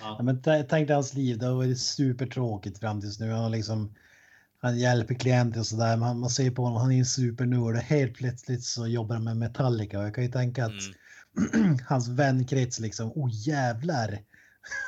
Ja, 0.00 0.22
men 0.22 0.42
t- 0.42 0.64
tänk 0.68 0.88
dig 0.88 0.94
hans 0.94 1.14
liv, 1.14 1.38
det 1.38 1.46
har 1.46 1.54
varit 1.54 1.78
supertråkigt 1.80 2.78
fram 2.80 3.00
tills 3.00 3.20
nu. 3.20 3.30
Han, 3.30 3.42
har 3.42 3.50
liksom, 3.50 3.94
han 4.60 4.78
hjälper 4.78 5.14
klienter 5.14 5.60
och 5.60 5.66
sådär, 5.66 5.96
men 5.96 6.08
han, 6.08 6.20
man 6.20 6.30
ser 6.30 6.50
på 6.50 6.62
honom, 6.62 6.80
han 6.80 6.92
är 6.92 6.98
en 6.98 7.04
supernörd 7.04 7.76
och 7.76 7.82
helt 7.82 8.14
plötsligt 8.14 8.64
så 8.64 8.86
jobbar 8.86 9.14
han 9.14 9.24
med 9.24 9.36
Metallica. 9.36 9.98
Och 9.98 10.04
jag 10.04 10.14
kan 10.14 10.24
ju 10.24 10.30
tänka 10.30 10.64
att 10.64 10.72
Mm. 11.36 11.78
hans 11.88 12.08
vänkrets 12.08 12.80
liksom, 12.80 13.12
oh 13.14 13.30
jävlar. 13.32 14.18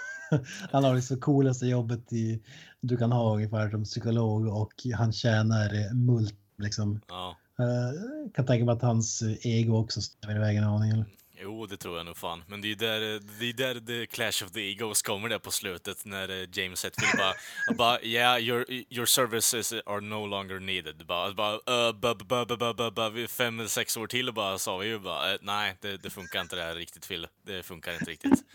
han 0.70 0.85
har 0.85 1.01
så 1.01 1.20
coolaste 1.20 1.66
jobbet 1.66 2.12
i, 2.12 2.43
du 2.81 2.97
kan 2.97 3.12
ha 3.12 3.35
ungefär 3.35 3.70
som 3.70 3.85
psykolog 3.85 4.47
och 4.47 4.73
han 4.94 5.12
tjänar 5.12 5.94
mult 5.94 6.39
liksom. 6.59 7.01
Ja. 7.09 7.36
Uh, 7.61 8.31
kan 8.35 8.47
tänka 8.47 8.65
mig 8.65 8.73
att 8.73 8.82
hans 8.82 9.23
ego 9.40 9.77
också 9.77 10.01
stämmer 10.01 10.36
i 10.36 10.39
vägen 10.39 10.62
en 10.62 10.69
aning. 10.69 11.05
Jo, 11.43 11.66
det 11.66 11.77
tror 11.77 11.97
jag 11.97 12.06
nog 12.06 12.16
fan. 12.16 12.44
Men 12.47 12.60
det 12.60 12.66
är 12.66 12.69
ju 12.69 12.74
där, 12.74 13.01
det 13.40 13.48
är 13.48 13.52
där 13.52 13.81
the 13.81 14.06
Clash 14.06 14.44
of 14.44 14.52
the 14.52 14.60
Egos 14.60 15.02
kommer 15.02 15.28
där 15.28 15.39
på 15.39 15.51
slutet 15.51 16.05
när 16.05 16.28
eh, 16.28 16.48
James 16.52 16.85
Hetfield 16.85 17.19
bara, 17.19 17.35
bara 17.77 18.02
yeah, 18.02 18.43
your, 18.43 18.64
your 18.70 19.06
services 19.06 19.73
are 19.86 20.01
no 20.01 20.27
longer 20.27 20.60
needed. 20.60 21.06
Bara, 21.06 21.35
bara 21.35 21.55
uh, 21.55 21.93
ba, 22.01 22.14
ba, 22.14 22.44
ba, 22.47 22.74
ba, 22.74 22.90
ba, 22.90 23.10
fem 23.28 23.59
eller 23.59 23.69
sex 23.69 23.97
år 23.97 24.06
till 24.06 24.32
bara 24.32 24.59
sa 24.59 24.77
vi 24.77 24.86
ju 24.86 24.98
bara, 24.98 25.32
eh, 25.32 25.39
nej, 25.43 25.77
det, 25.81 25.97
det 25.97 26.10
funkar 26.10 26.40
inte 26.40 26.56
det 26.56 26.62
här 26.62 26.74
riktigt 26.74 27.09
Phil. 27.09 27.27
Det 27.47 27.62
funkar 27.62 27.93
inte 27.93 28.10
riktigt. 28.10 28.44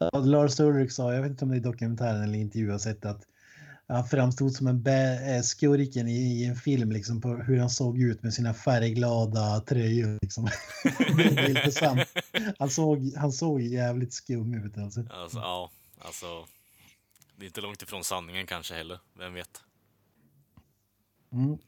Ja, 0.00 0.10
Lars 0.18 0.60
Ulrich 0.60 0.92
sa, 0.92 1.14
jag 1.14 1.22
vet 1.22 1.30
inte 1.30 1.44
om 1.44 1.50
det 1.50 1.56
är 1.56 1.60
dokumentären 1.60 2.22
eller 2.22 2.38
intervju, 2.38 2.66
jag 2.66 2.74
har 2.74 2.78
sett 2.78 3.04
att 3.04 3.26
han 3.86 4.08
framstod 4.08 4.52
som 4.52 4.66
en 4.66 4.86
eh, 4.86 5.42
skurken 5.42 6.08
i, 6.08 6.16
i 6.16 6.44
en 6.44 6.56
film, 6.56 6.92
liksom 6.92 7.20
på 7.20 7.28
hur 7.28 7.58
han 7.58 7.70
såg 7.70 7.98
ut 7.98 8.22
med 8.22 8.34
sina 8.34 8.54
färgglada 8.54 9.60
tröjor. 9.60 10.18
Liksom. 10.22 10.44
det 11.16 11.22
är 11.24 11.48
lite 11.48 11.72
sant. 11.72 12.00
Han 12.58 12.70
såg, 12.70 13.14
han 13.16 13.32
såg 13.32 13.60
jävligt 13.60 14.12
skum 14.12 14.54
ut 14.54 14.78
alltså. 14.78 15.00
Alltså, 15.10 15.38
ja, 15.38 15.70
alltså. 15.98 16.26
Det 17.36 17.44
är 17.44 17.46
inte 17.46 17.60
långt 17.60 17.82
ifrån 17.82 18.04
sanningen 18.04 18.46
kanske 18.46 18.74
heller, 18.74 18.98
vem 19.18 19.34
vet? 19.34 19.62
Mm. 21.32 21.58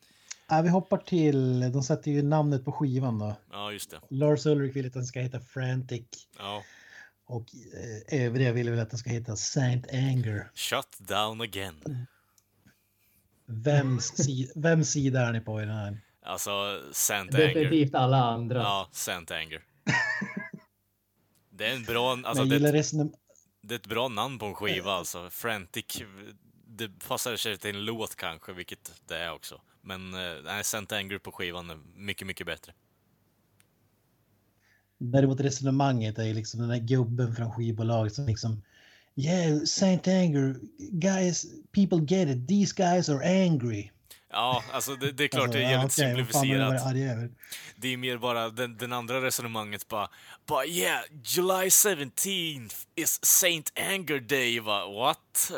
Ja, 0.49 0.63
vi 0.63 0.69
hoppar 0.69 0.99
till, 0.99 1.73
de 1.73 1.83
sätter 1.83 2.11
ju 2.11 2.23
namnet 2.23 2.65
på 2.65 2.73
skivan 2.73 3.19
då. 3.19 3.37
Ja, 3.53 3.73
just 3.73 3.91
det. 3.91 4.01
Lars 4.09 4.47
Ulrich 4.47 4.77
vill 4.77 4.87
att 4.87 4.93
den 4.93 5.07
ska 5.07 5.21
heta 5.21 5.41
Frantic 5.41 6.07
Ja. 6.39 6.63
Och 7.27 7.47
eh, 8.11 8.20
övriga 8.27 8.53
vill 8.53 8.70
väl 8.70 8.81
att 8.81 8.90
den 8.90 8.98
ska 8.98 9.11
heta 9.11 9.36
Saint 9.36 9.86
Anger. 9.93 10.51
Shut 10.55 10.98
down 10.98 11.40
again. 11.40 12.07
Vems, 13.47 14.07
si 14.16 14.53
vems 14.55 14.90
sida 14.90 15.20
är 15.20 15.32
ni 15.32 15.40
på 15.40 15.62
i 15.62 15.65
den 15.65 15.74
här? 15.77 16.01
Alltså, 16.23 16.82
Sant 16.93 17.35
Anger. 17.35 17.47
Definitivt 17.47 17.94
alla 17.94 18.16
andra. 18.24 18.59
Ja, 18.59 18.89
Sant 18.93 19.31
Anger. 19.31 19.62
Det 21.51 21.66
är 21.66 21.74
en 21.77 21.85
bra, 21.85 22.12
alltså 22.24 22.44
det, 22.44 22.57
är 22.57 22.74
ett- 22.74 23.12
det 23.61 23.74
är 23.74 23.78
ett 23.78 23.86
bra 23.86 24.09
namn 24.09 24.39
på 24.39 24.47
en 24.47 24.55
skiva 24.55 24.93
alltså. 24.93 25.31
Frantic, 25.31 26.03
det 26.66 26.89
passar 27.09 27.36
sig 27.36 27.59
till 27.59 27.70
en 27.77 27.85
låt 27.85 28.16
kanske, 28.16 28.53
vilket 28.53 28.93
det 29.07 29.16
är 29.19 29.32
också. 29.32 29.61
Men 29.81 30.15
eh, 30.15 30.35
nej, 30.44 30.65
Sant 30.65 30.93
Anger 30.93 31.19
på 31.19 31.32
skivan 31.32 31.70
är 31.70 31.78
mycket, 31.94 32.27
mycket 32.27 32.47
bättre. 32.47 32.73
Däremot 34.98 35.40
resonemanget 35.40 36.18
är 36.18 36.24
ju 36.24 36.35
liksom 36.35 36.60
den 36.60 36.68
där 36.68 36.78
gubben 36.78 37.35
från 37.35 37.52
skivbolaget 37.52 38.14
som 38.14 38.27
liksom 38.27 38.62
Yeah, 39.18 39.64
Saint 39.64 40.09
Anger, 40.09 40.56
guys, 40.78 41.47
people 41.73 42.16
get 42.16 42.28
it, 42.28 42.48
these 42.48 42.74
guys 42.77 43.09
are 43.09 43.47
angry. 43.47 43.90
Ja, 44.31 44.64
alltså 44.73 44.97
det, 44.97 45.12
det 45.12 45.24
är 45.24 45.28
klart 45.28 45.43
Alltså, 45.43 45.59
det 45.59 45.64
är 45.64 45.70
jävligt 45.70 45.93
okej, 45.98 46.14
vad 46.14 46.27
fan 46.28 46.40
simplifierat. 46.40 46.86
arg 46.86 47.10
över? 47.10 47.31
Det 47.77 47.89
är 47.93 47.97
mer 47.97 48.18
bara 48.18 48.51
den, 48.51 48.77
den 48.77 48.93
andra 48.93 49.23
resonemanget 49.23 49.89
bara, 49.89 50.09
bara 50.47 50.66
yeah, 50.66 51.01
July 51.24 51.68
17th 51.68 52.74
is 52.94 53.24
Saint 53.24 53.73
Anger 53.77 54.20
Day, 54.20 54.60
va? 54.60 54.86
What? 54.86 55.52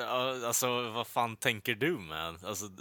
Alltså, 0.47 0.91
vad 0.91 1.07
fan 1.07 1.37
tänker 1.37 1.75
du 1.75 1.93
man? 1.93 2.39
Alltså, 2.43 2.71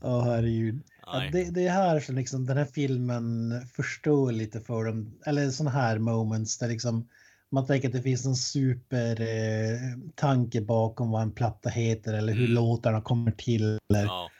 Åh 0.00 0.24
herregud. 0.24 0.82
Ja, 1.06 1.28
det, 1.32 1.50
det 1.50 1.66
är 1.66 1.72
här 1.72 2.00
som 2.00 2.14
liksom 2.14 2.46
den 2.46 2.56
här 2.56 2.64
filmen 2.64 3.52
förstår 3.72 4.32
lite 4.32 4.60
för 4.60 4.84
dem, 4.84 5.14
eller 5.26 5.50
sådana 5.50 5.70
här 5.70 5.98
moments 5.98 6.58
där 6.58 6.68
liksom 6.68 7.08
man 7.50 7.66
tänker 7.66 7.88
att 7.88 7.94
det 7.94 8.02
finns 8.02 8.26
en 8.26 8.36
super 8.36 9.20
eh, 9.20 9.78
tanke 10.14 10.60
bakom 10.60 11.10
vad 11.10 11.22
en 11.22 11.32
platta 11.32 11.68
heter 11.68 12.14
eller 12.14 12.32
hur 12.32 12.44
Mm. 12.44 12.54
låtarna 12.54 13.00
kommer 13.00 13.30
till. 13.30 13.78
Ja, 13.86 14.30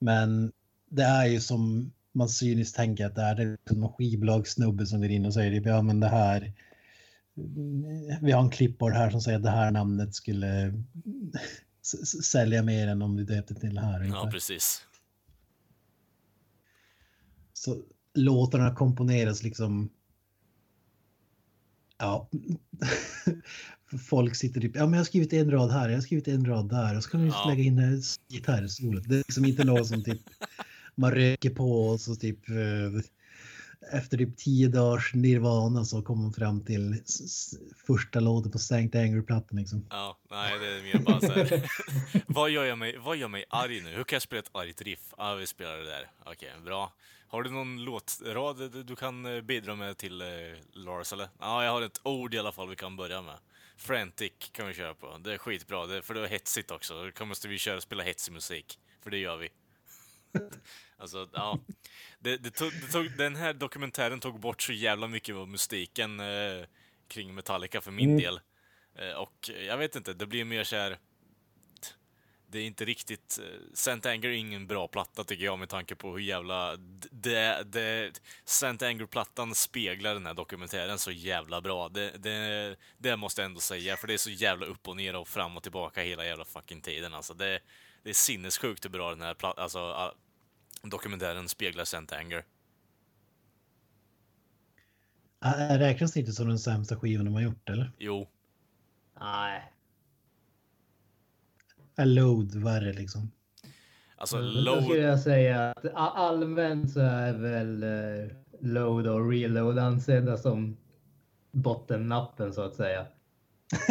Men 0.00 0.52
det 0.90 1.02
är 1.02 1.26
ju 1.26 1.40
som 1.40 1.92
man 2.12 2.28
cyniskt 2.28 2.76
tänker 2.76 3.06
att 3.06 3.14
det 3.14 3.22
är, 3.22 3.56
en 3.64 3.88
skivbolagssnubbe 3.88 4.86
som 4.86 5.00
går 5.00 5.10
in 5.10 5.26
och 5.26 5.34
säger 5.34 5.68
ja 5.68 5.82
men 5.82 6.00
det 6.00 6.08
här 6.08 6.52
vi 8.22 8.32
har 8.32 8.42
en 8.42 8.50
klippbord 8.50 8.92
här 8.92 9.10
som 9.10 9.20
säger 9.20 9.38
att 9.38 9.44
det 9.44 9.50
här 9.50 9.70
namnet 9.70 10.14
skulle 10.14 10.74
sälja 12.24 12.62
mer 12.62 12.88
än 12.88 13.02
om 13.02 13.16
vi 13.16 13.24
döpte 13.24 13.54
till 13.54 13.74
det 13.74 13.80
här. 13.80 14.04
ja, 14.04 14.28
precis. 14.32 14.82
Så 17.64 17.82
låtarna 18.14 18.74
komponeras 18.74 19.42
liksom. 19.42 19.90
Ja. 21.98 22.28
Folk 24.08 24.36
sitter 24.36 24.60
typ, 24.60 24.76
ja 24.76 24.82
men 24.84 24.92
jag 24.92 25.00
har 25.00 25.04
skrivit 25.04 25.32
en 25.32 25.50
rad 25.50 25.70
här, 25.70 25.88
jag 25.88 25.96
har 25.96 26.02
skrivit 26.02 26.28
en 26.28 26.44
rad 26.46 26.68
där 26.68 26.96
och 26.96 27.04
så 27.04 27.10
kan 27.10 27.20
du 27.20 27.26
Ja. 27.26 27.44
lägga 27.48 27.62
in 27.62 27.78
en 27.78 28.02
gitarrsolo. 28.28 29.00
Det 29.00 29.14
är 29.14 29.18
liksom 29.18 29.44
inte 29.44 29.64
något 29.64 29.86
som 29.86 30.04
typ 30.04 30.20
man 30.94 31.10
röker 31.14 31.50
på 31.50 31.82
och 31.88 32.00
så 32.00 32.14
typ 32.14 32.48
eh, 32.48 33.02
efter 33.98 34.18
typ 34.18 34.36
tio 34.36 34.68
dagars 34.68 35.14
nirvana 35.14 35.84
så 35.84 36.02
kommer 36.02 36.22
man 36.22 36.32
fram 36.32 36.64
till 36.64 37.02
första 37.86 38.20
låten 38.20 38.52
på 38.52 38.58
Sankt 38.58 38.94
Anger-plattan 38.94 39.58
liksom. 39.58 39.86
Ja, 39.90 40.18
nej, 40.30 40.58
det 40.58 40.66
är 40.66 40.82
mer 40.82 40.98
bara 41.04 41.20
så 41.20 41.32
här. 41.32 41.62
vad, 42.26 42.50
gör 42.50 42.64
jag 42.64 42.78
mig, 42.78 42.98
vad 42.98 43.16
gör 43.16 43.28
mig 43.28 43.44
arg 43.50 43.80
nu? 43.80 43.90
Hur 43.90 44.04
kan 44.04 44.16
jag 44.16 44.22
spela 44.22 44.40
ett 44.40 44.50
argt 44.52 44.80
riff? 44.82 45.14
Ja, 45.16 45.34
vi 45.34 45.46
spelar 45.46 45.76
det 45.78 45.84
där. 45.84 46.10
Okej, 46.26 46.50
bra. 46.64 46.92
Har 47.32 47.42
du 47.42 47.50
någon 47.50 47.84
låtrad 47.84 48.86
du- 48.86 48.96
kan 48.96 49.26
eh, 49.26 49.40
bidra 49.40 49.74
med 49.76 49.96
till 49.98 50.20
eh, 50.20 50.28
Lars, 50.72 51.12
eller? 51.12 51.28
Ja, 51.40 51.64
jag 51.64 51.70
har 51.72 51.82
ett 51.82 52.00
ord 52.02 52.34
i 52.34 52.38
alla 52.38 52.52
fall 52.52 52.68
vi 52.68 52.76
kan 52.76 52.96
börja 52.96 53.22
med. 53.22 53.38
Frantic 53.76 54.32
kan 54.52 54.66
vi 54.66 54.74
köra 54.74 54.94
på. 54.94 55.18
Det 55.18 55.32
är 55.34 55.38
skitbra, 55.38 55.86
det, 55.86 56.02
för 56.02 56.14
det 56.14 56.20
är 56.20 56.26
hetsigt 56.26 56.70
också. 56.70 57.10
Då 57.18 57.24
måste 57.24 57.48
vi 57.48 57.58
köra 57.58 57.80
spela 57.80 58.02
hetsig 58.02 58.32
musik. 58.32 58.78
För 59.02 59.10
det 59.10 59.18
gör 59.18 59.36
vi. 59.36 59.48
alltså, 60.96 61.28
ja. 61.32 61.58
Det, 62.18 62.36
det 62.36 62.50
tog, 62.50 62.72
det 62.72 62.92
tog, 62.92 63.16
den 63.16 63.36
här 63.36 63.52
dokumentären 63.52 64.20
tog 64.20 64.40
bort 64.40 64.62
så 64.62 64.72
jävla 64.72 65.08
mycket 65.08 65.34
av 65.36 65.48
mystiken 65.48 66.20
eh, 66.20 66.64
kring 67.08 67.34
Metallica 67.34 67.80
för 67.80 67.90
min 67.90 68.08
Mm. 68.10 68.22
del. 68.22 68.40
Eh, 68.98 69.12
och 69.16 69.50
jag 69.66 69.76
vet 69.76 69.96
inte, 69.96 70.12
det 70.12 70.26
blir 70.26 70.44
mer 70.44 70.64
så 70.64 70.76
här. 70.76 70.98
Det 72.52 72.58
är 72.58 72.66
inte 72.66 72.84
riktigt... 72.84 73.38
eh, 73.42 73.60
Saint 73.74 74.06
Anger 74.06 74.28
är 74.28 74.32
ingen 74.32 74.66
bra 74.66 74.88
platta 74.88 75.24
tycker 75.24 75.44
jag 75.44 75.58
med 75.58 75.68
tanke 75.68 75.94
på 75.94 76.12
hur 76.12 76.18
jävla... 76.18 76.76
Det, 77.10 77.62
det, 77.66 78.20
Saint 78.44 78.82
Anger-plattan 78.82 79.54
speglar 79.54 80.14
den 80.14 80.26
här 80.26 80.34
dokumentären 80.34 80.98
så 80.98 81.10
jävla 81.10 81.60
bra. 81.60 81.88
Det, 81.88 82.10
det, 82.10 82.76
det 82.98 83.16
måste 83.16 83.42
jag 83.42 83.46
ändå 83.46 83.60
säga, 83.60 83.96
för 83.96 84.06
det 84.06 84.14
är 84.14 84.18
så 84.18 84.30
jävla 84.30 84.66
upp 84.66 84.88
och 84.88 84.96
ner 84.96 85.16
och 85.16 85.28
fram 85.28 85.56
och 85.56 85.62
tillbaka 85.62 86.02
hela 86.02 86.26
jävla 86.26 86.44
fucking 86.44 86.80
tiden. 86.80 87.14
Alltså 87.14 87.34
det, 87.34 87.60
det 88.02 88.10
är 88.10 88.14
sinnessjukt 88.14 88.84
hur 88.84 88.90
bra 88.90 89.10
den 89.10 89.22
här 89.22 89.34
pla- 89.34 89.60
alltså, 89.60 90.14
dokumentären 90.82 91.48
speglar 91.48 91.84
Saint 91.84 92.12
Anger. 92.12 92.44
Räknas 95.78 96.12
det 96.12 96.20
inte 96.20 96.32
som 96.32 96.48
den 96.48 96.58
sämsta 96.58 96.96
skivan 96.96 97.24
de 97.24 97.34
har 97.34 97.40
gjort 97.40 97.68
eller? 97.68 97.92
Jo, 97.98 98.28
Nej. 99.20 99.71
Load 101.96 102.54
värre 102.54 102.92
liksom? 102.92 103.30
alltså 104.22 104.36
Då 104.36 104.42
Load... 104.42 104.84
skulle 104.84 105.02
jag 105.02 105.20
säga 105.20 105.70
att 105.70 105.94
allmänt 105.94 106.90
så 106.90 107.00
är 107.00 107.32
väl 107.32 107.82
eh, 107.82 108.36
load 108.60 109.06
och 109.06 109.30
reload 109.30 109.78
ansedda 109.78 110.36
som 110.36 110.76
bottennappen 111.50 112.52
så 112.52 112.62
att 112.62 112.74
säga. 112.74 113.06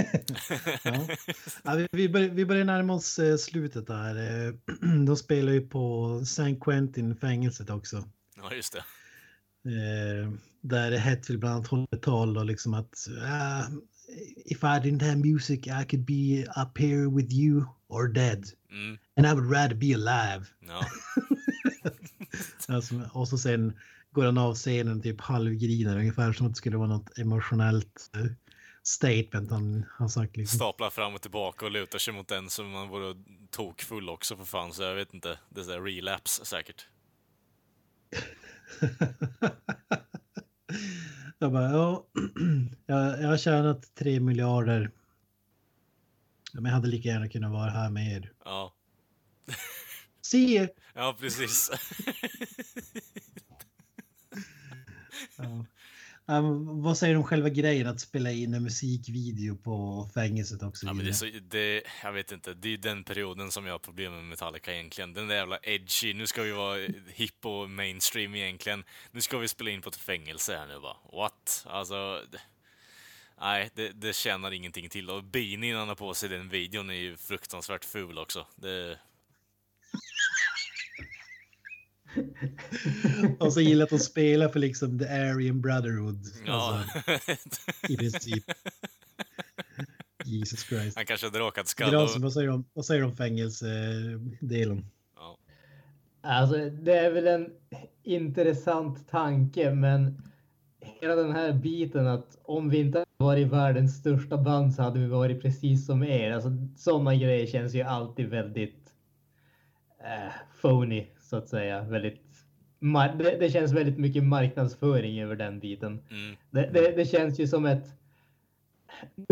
Ja. 0.83 1.07
Ja, 1.63 1.87
vi, 1.91 2.09
börjar, 2.09 2.29
vi 2.29 2.45
börjar 2.45 2.65
närma 2.65 2.93
oss 2.93 3.19
eh, 3.19 3.37
slutet 3.37 3.87
där. 3.87 4.15
Eh, 4.15 4.53
De 5.05 5.17
spelar 5.17 5.51
ju 5.51 5.61
på 5.61 6.21
San 6.25 6.59
Quentin 6.59 7.15
fängelset 7.15 7.69
också. 7.69 8.03
Ja, 8.37 8.53
just 8.53 8.73
det. 8.73 8.83
Där 10.61 10.91
Hetfield 10.91 11.39
bland 11.39 11.55
annat 11.55 11.67
håller 11.67 11.97
tal 12.01 12.37
och 12.37 12.45
liksom 12.45 12.73
att 12.73 13.07
ah, 13.27 13.63
if 14.45 14.63
I 14.63 14.79
didn't 14.83 15.03
have 15.03 15.15
music 15.15 15.67
I 15.67 15.85
could 15.89 16.05
be 16.05 16.43
up 16.43 16.77
here 16.77 17.09
with 17.09 17.33
you 17.33 17.63
or 17.91 18.07
dead. 18.07 18.45
Mm, 18.71 18.97
And 19.17 19.27
I 19.27 19.33
would 19.33 19.51
rather 19.51 19.75
be 19.75 19.93
alive. 19.93 20.45
ja. 20.67 20.85
Alltså, 22.67 22.95
och 23.13 23.27
så 23.27 23.37
sen 23.37 23.77
går 24.11 24.25
han 24.25 24.37
av 24.37 24.55
scenen 24.55 25.01
typ 25.01 25.21
halvgriner 25.21 25.97
ungefär 25.97 26.33
som 26.33 26.45
att 26.45 26.51
det 26.51 26.57
skulle 26.57 26.77
vara 26.77 26.87
något 26.87 27.17
emotionellt 27.17 28.09
eh, 28.15 28.25
statement 28.83 29.51
han 29.51 29.85
har 29.97 30.07
sagt. 30.07 30.37
Liksom. 30.37 30.55
Staplar 30.57 30.89
fram 30.89 31.13
och 31.15 31.21
tillbaka 31.21 31.65
och 31.65 31.71
lutar 31.71 31.99
sig 31.99 32.13
mot 32.13 32.27
den 32.27 32.49
som 32.49 32.69
man 32.71 32.89
vore 32.89 33.15
tokfull 33.51 34.09
också 34.09 34.37
för 34.37 34.45
fan, 34.45 34.73
så 34.73 34.83
jag 34.83 34.95
vet 34.95 35.13
inte. 35.13 35.39
Det 35.49 35.61
är 35.61 35.65
här 35.65 35.81
relapse 35.81 36.45
säkert. 36.45 36.87
jag 41.39 41.51
bara, 41.51 41.71
ja, 41.71 42.07
jag, 42.85 43.21
jag 43.21 43.27
har 43.27 43.37
tjänat 43.37 43.95
tre 43.95 44.19
miljarder. 44.19 44.91
Men 46.53 46.65
jag 46.65 46.71
hade 46.71 46.87
lika 46.87 47.09
gärna 47.09 47.29
kunnat 47.29 47.51
vara 47.51 47.69
här 47.69 47.89
med 47.89 48.13
er. 48.15 48.31
Ja, 48.45 48.73
Se 50.21 50.55
er! 50.55 50.69
ja 50.93 51.17
precis. 51.19 51.71
Ja. 55.37 55.65
Men 56.25 56.81
vad 56.81 56.97
säger 56.97 57.17
om 57.17 57.23
själva 57.23 57.49
grejen 57.49 57.87
att 57.87 57.99
spela 57.99 58.31
in 58.31 58.53
en 58.53 58.63
musikvideo 58.63 59.55
på 59.55 60.09
fängelset 60.13 60.63
också? 60.63 60.85
Ja, 60.85 60.93
men 60.93 61.05
det 61.05 61.11
är 61.11 61.13
så, 61.13 61.25
det, 61.41 61.83
jag 62.03 62.13
vet 62.13 62.31
inte, 62.31 62.53
det 62.53 62.73
är 62.73 62.77
den 62.77 63.03
perioden 63.03 63.51
som 63.51 63.65
jag 63.65 63.73
har 63.73 63.79
problem 63.79 64.13
med 64.13 64.25
Metallica 64.25 64.73
egentligen. 64.73 65.13
Den 65.13 65.27
där 65.27 65.35
jävla 65.35 65.59
edgy, 65.63 66.13
nu 66.13 66.27
ska 66.27 66.41
vi 66.41 66.51
vara 66.51 66.87
hip 67.07 67.45
och 67.45 67.69
mainstream 67.69 68.35
egentligen. 68.35 68.83
Nu 69.11 69.21
ska 69.21 69.37
vi 69.37 69.47
spela 69.47 69.69
in 69.69 69.81
på 69.81 69.89
ett 69.89 69.95
fängelse 69.95 70.57
här 70.57 70.67
nu 70.67 70.79
bara. 70.79 70.97
What? 71.21 71.65
Alltså... 71.69 72.25
Det, 72.31 72.39
nej, 73.41 73.69
det, 73.73 73.89
det 73.89 74.15
tjänar 74.15 74.51
ingenting 74.51 74.89
till. 74.89 75.09
Och 75.09 75.23
beanien 75.23 75.77
han 75.77 75.87
har 75.87 75.95
på 75.95 76.13
sig 76.13 76.33
i 76.33 76.37
den 76.37 76.49
videon 76.49 76.89
är 76.89 76.93
ju 76.93 77.17
fruktansvärt 77.17 77.85
ful 77.85 78.17
också. 78.17 78.47
Det, 78.55 78.97
Och 83.39 83.53
så 83.53 83.61
gillar 83.61 83.83
att 83.83 83.89
de 83.89 83.99
spelar 83.99 84.49
för 84.49 84.59
liksom 84.59 84.99
the 84.99 85.07
Aryan 85.07 85.61
Brotherhood. 85.61 86.25
ja. 86.45 86.83
Alltså, 87.07 87.31
I 87.89 87.97
princip. 87.97 88.43
Jesus 90.25 90.63
Christ. 90.63 90.97
han 90.97 91.05
kanske 91.05 91.27
har 91.27 91.31
drakat 91.31 91.67
skall 91.67 91.91
Grasen, 91.91 92.15
och... 92.17 92.23
vad 92.23 92.33
säger 92.33 92.49
om, 92.49 92.65
vad 92.73 92.85
säger 92.85 93.01
du 93.01 93.07
om 93.07 93.15
fängelsedelen? 93.15 94.85
Ja. 95.15 95.37
Alltså, 96.21 96.69
det 96.69 96.97
är 96.97 97.11
väl 97.11 97.27
en 97.27 97.49
intressant 98.03 99.09
tanke, 99.09 99.71
men 99.71 100.30
hela 100.81 101.15
den 101.15 101.31
här 101.31 101.53
biten 101.53 102.07
att 102.07 102.37
om 102.43 102.69
vi 102.69 102.79
inte 102.79 103.05
varit 103.17 103.47
världens 103.47 103.99
största 103.99 104.37
band 104.37 104.73
så 104.73 104.81
hade 104.81 104.99
vi 104.99 105.07
varit 105.07 105.41
precis 105.41 105.85
som 105.85 106.03
er. 106.03 106.31
Alltså, 106.31 106.49
sådana 106.77 107.15
grejer 107.15 107.45
känns 107.45 107.75
ju 107.75 107.81
alltid 107.81 108.29
väldigt 108.29 108.93
eh, 109.99 110.33
phony 110.61 111.07
så 111.19 111.37
att 111.37 111.49
säga. 111.49 111.81
Väldigt, 111.81 112.21
det, 113.17 113.37
det 113.39 113.49
känns 113.49 113.71
väldigt 113.71 113.97
mycket 113.97 114.23
marknadsföring 114.23 115.21
över 115.21 115.35
den 115.35 115.59
biten. 115.59 115.91
Mm, 115.91 116.35
Det, 116.51 116.69
det, 116.73 116.95
det 116.95 117.05
känns 117.05 117.39
ju 117.39 117.47
som 117.47 117.65
ett... 117.65 117.87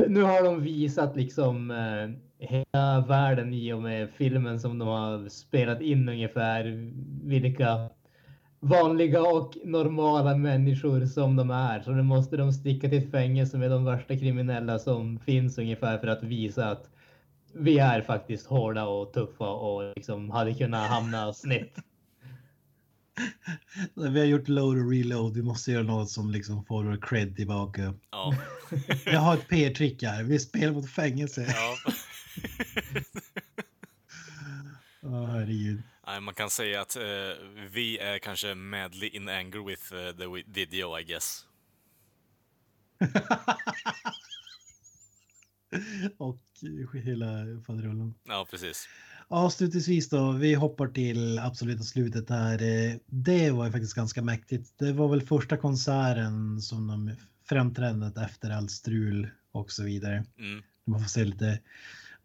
Nu 0.08 0.22
har 0.22 0.44
de 0.44 0.62
visat 0.62 1.16
liksom 1.16 1.72
eh, 1.72 2.10
hela 2.48 3.06
världen 3.08 3.54
i 3.54 3.74
och 3.74 3.82
med 3.82 4.10
filmen 4.10 4.60
som 4.60 4.80
de 4.80 4.88
har 4.88 5.30
spelat 5.30 5.82
in 5.82 6.10
ungefär 6.10 6.92
vilka 7.24 7.90
vanliga 8.60 9.22
och 9.22 9.58
normala 9.64 10.38
människor 10.38 11.06
som 11.06 11.36
de 11.36 11.52
är. 11.52 11.82
Så 11.82 11.92
nu 11.92 12.04
måste 12.04 12.38
de 12.38 12.54
sticka 12.54 12.90
till 12.90 13.04
ett 13.04 13.12
fängelse 13.12 13.58
med 13.58 13.72
de 13.72 13.86
värsta 13.86 14.18
kriminella 14.18 14.80
som 14.80 15.20
finns 15.20 15.58
ungefär 15.58 15.98
för 15.98 16.08
att 16.08 16.24
visa 16.24 16.70
att 16.70 16.90
vi 17.54 17.80
är 17.80 18.02
faktiskt 18.02 18.46
hårda 18.48 18.86
och 18.86 19.14
tuffa 19.14 19.50
och 19.50 19.94
liksom 19.96 20.30
hade 20.30 20.54
kunnat 20.54 20.90
hamna 20.90 21.34
snett. 21.34 21.76
Vi 23.96 24.20
har 24.20 24.26
gjort 24.26 24.48
load 24.48 24.78
och 24.78 24.92
reload. 24.92 25.34
Vi 25.34 25.42
måste 25.42 25.72
göra 25.72 25.84
något 25.84 26.10
som 26.10 26.30
liksom 26.32 26.66
får 26.66 26.84
vår 26.84 27.02
cred 27.02 27.36
tillbaka. 27.36 27.94
ja. 28.12 28.34
Jag 29.06 29.20
har 29.20 29.34
ett 29.34 29.48
PR-trick 29.48 30.04
här. 30.04 30.24
Vi 30.24 30.40
spelar 30.40 30.74
mot 30.74 30.90
fängelse. 30.90 31.46
ja. 31.48 31.76
Åh, 35.04 35.26
herregud. 35.26 35.82
Nej, 36.10 36.22
man 36.22 36.34
kan 36.34 36.50
säga 36.50 36.82
att 36.82 36.96
eh, 36.96 37.02
vi 37.72 37.98
är 37.98 38.20
kanske 38.20 38.56
madly 38.56 39.08
in 39.08 39.30
anger 39.30 39.66
with 39.66 39.94
eh, 39.94 40.16
the 40.16 40.26
video, 40.54 41.00
I 41.00 41.04
guess. 41.04 41.46
och 46.18 46.42
hela 46.94 47.28
faderullen. 47.68 48.14
Ja, 48.24 48.48
precis. 48.52 48.88
Avslutningsvis 49.28 50.10
då, 50.10 50.32
vi 50.32 50.54
hoppar 50.54 50.88
till 50.88 51.40
absoluta 51.40 51.84
slutet 51.84 52.30
här. 52.30 52.62
Eh, 52.62 52.96
Det 53.06 53.52
var 53.52 53.66
ju 53.66 53.72
faktiskt 53.72 53.96
ganska 53.96 54.22
mäktigt. 54.22 54.74
Det 54.78 54.94
var 54.94 55.10
väl 55.10 55.22
första 55.22 55.58
konserten 55.58 56.62
som 56.62 56.88
de 56.88 57.16
framträdandet 57.50 58.18
efter 58.18 58.50
allt 58.50 58.72
strul 58.72 59.30
och 59.52 59.72
så 59.72 59.84
vidare. 59.84 60.26
Mm. 60.40 60.64
Man 60.86 61.00
får 61.00 61.10
se 61.10 61.26
lite 61.26 61.60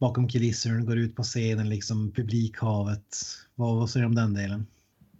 bakom 0.04 0.28
kulisserna, 0.28 0.84
går 0.84 0.98
ut 0.98 1.16
på 1.16 1.22
scenen, 1.22 1.68
liksom 1.68 2.12
publikhavet. 2.12 3.16
Vad, 3.54 3.76
vad 3.76 3.90
säger 3.90 4.04
du 4.04 4.08
om 4.08 4.14
den 4.14 4.34
delen? 4.34 4.66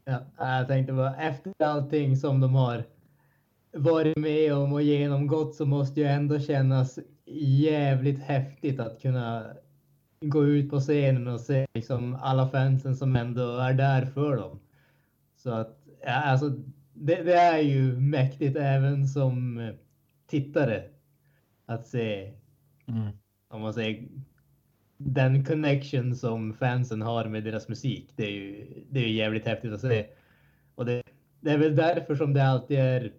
Ja, 0.05 0.20
jag 0.39 0.69
tänkte 0.69 0.93
bara 0.93 1.16
efter 1.16 1.52
allting 1.65 2.16
som 2.16 2.40
de 2.40 2.55
har 2.55 2.85
varit 3.73 4.16
med 4.16 4.55
om 4.55 4.73
och 4.73 4.82
genomgått 4.82 5.55
så 5.55 5.66
måste 5.66 6.01
ju 6.01 6.06
ändå 6.06 6.39
kännas 6.39 6.98
jävligt 7.61 8.19
häftigt 8.19 8.81
att 8.81 9.02
kunna 9.02 9.47
gå 10.20 10.44
ut 10.44 10.70
på 10.70 10.81
scenen 10.81 11.28
och 11.28 11.40
se 11.40 11.66
liksom 11.74 12.15
alla 12.15 12.48
fansen 12.48 12.97
som 12.97 13.16
ändå 13.16 13.56
är 13.56 13.74
där 13.74 14.06
för 14.06 14.36
dem. 14.36 14.61
Så 15.36 15.51
att 15.51 15.78
ja, 16.02 16.12
alltså, 16.12 16.48
det, 16.94 17.23
det 17.23 17.35
är 17.35 17.59
ju 17.59 18.01
mäktigt 18.01 18.56
även 18.56 19.09
som 19.09 19.61
tittare 20.27 20.82
att 21.66 21.86
se 21.86 22.35
Mm. 22.86 23.09
om 23.48 23.61
man 23.61 23.74
säger 23.74 24.09
den 24.97 25.45
connection 25.45 26.16
som 26.16 26.55
fansen 26.55 27.03
har 27.03 27.25
med 27.25 27.45
deras 27.45 27.69
musik. 27.69 28.12
Det 28.16 28.27
är 28.27 28.31
ju, 28.31 28.66
det 28.91 29.01
är 29.01 29.05
ju 29.05 29.15
jävligt 29.15 29.47
häftigt 29.47 29.73
att 29.73 29.81
se. 29.81 30.07
Och 30.75 30.87
det, 30.87 31.03
det 31.41 31.51
är 31.51 31.59
väl 31.59 31.77
därför 31.77 32.15
som 32.15 32.35
det 32.35 32.45
alltid 32.45 32.79
är, 32.79 33.12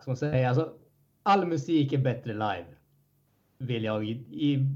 ska 0.00 0.10
man 0.10 0.16
säga, 0.16 0.48
alltså 0.48 0.72
all 1.22 1.46
musik 1.46 1.92
är 1.92 1.98
bättre 1.98 2.32
live. 2.32 2.66
Vill 3.58 3.84
jag 3.84 4.04
i, 4.04 4.10
i 4.30 4.66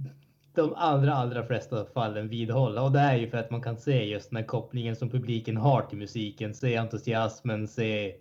de 0.54 0.74
allra, 0.74 1.14
allra 1.14 1.46
flesta 1.46 1.86
fallen 1.94 2.28
vidhålla. 2.28 2.82
Och 2.82 2.92
det 2.92 2.98
är 2.98 3.16
ju 3.16 3.30
för 3.30 3.38
att 3.38 3.50
man 3.50 3.62
kan 3.62 3.76
se 3.76 4.04
just 4.04 4.30
den 4.30 4.36
här 4.36 4.46
kopplingen 4.46 4.96
som 4.96 5.10
publiken 5.10 5.56
har 5.56 5.82
till 5.82 5.98
musiken. 5.98 6.54
Se 6.54 6.76
entusiasmen, 6.76 7.68
se, 7.68 8.14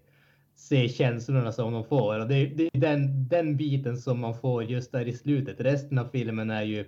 se 0.56 0.89
känslorna 0.89 1.51
som 1.51 1.73
de 1.73 1.84
får. 1.84 2.19
Och 2.19 2.27
det, 2.27 2.45
det 2.45 2.64
är 2.73 2.80
den, 2.80 3.27
den 3.27 3.57
biten 3.57 3.97
som 3.97 4.19
man 4.19 4.38
får 4.38 4.64
just 4.64 4.91
där 4.91 5.07
i 5.07 5.14
slutet. 5.14 5.61
Resten 5.61 5.97
av 5.97 6.10
filmen 6.11 6.49
är 6.49 6.64
ju 6.64 6.85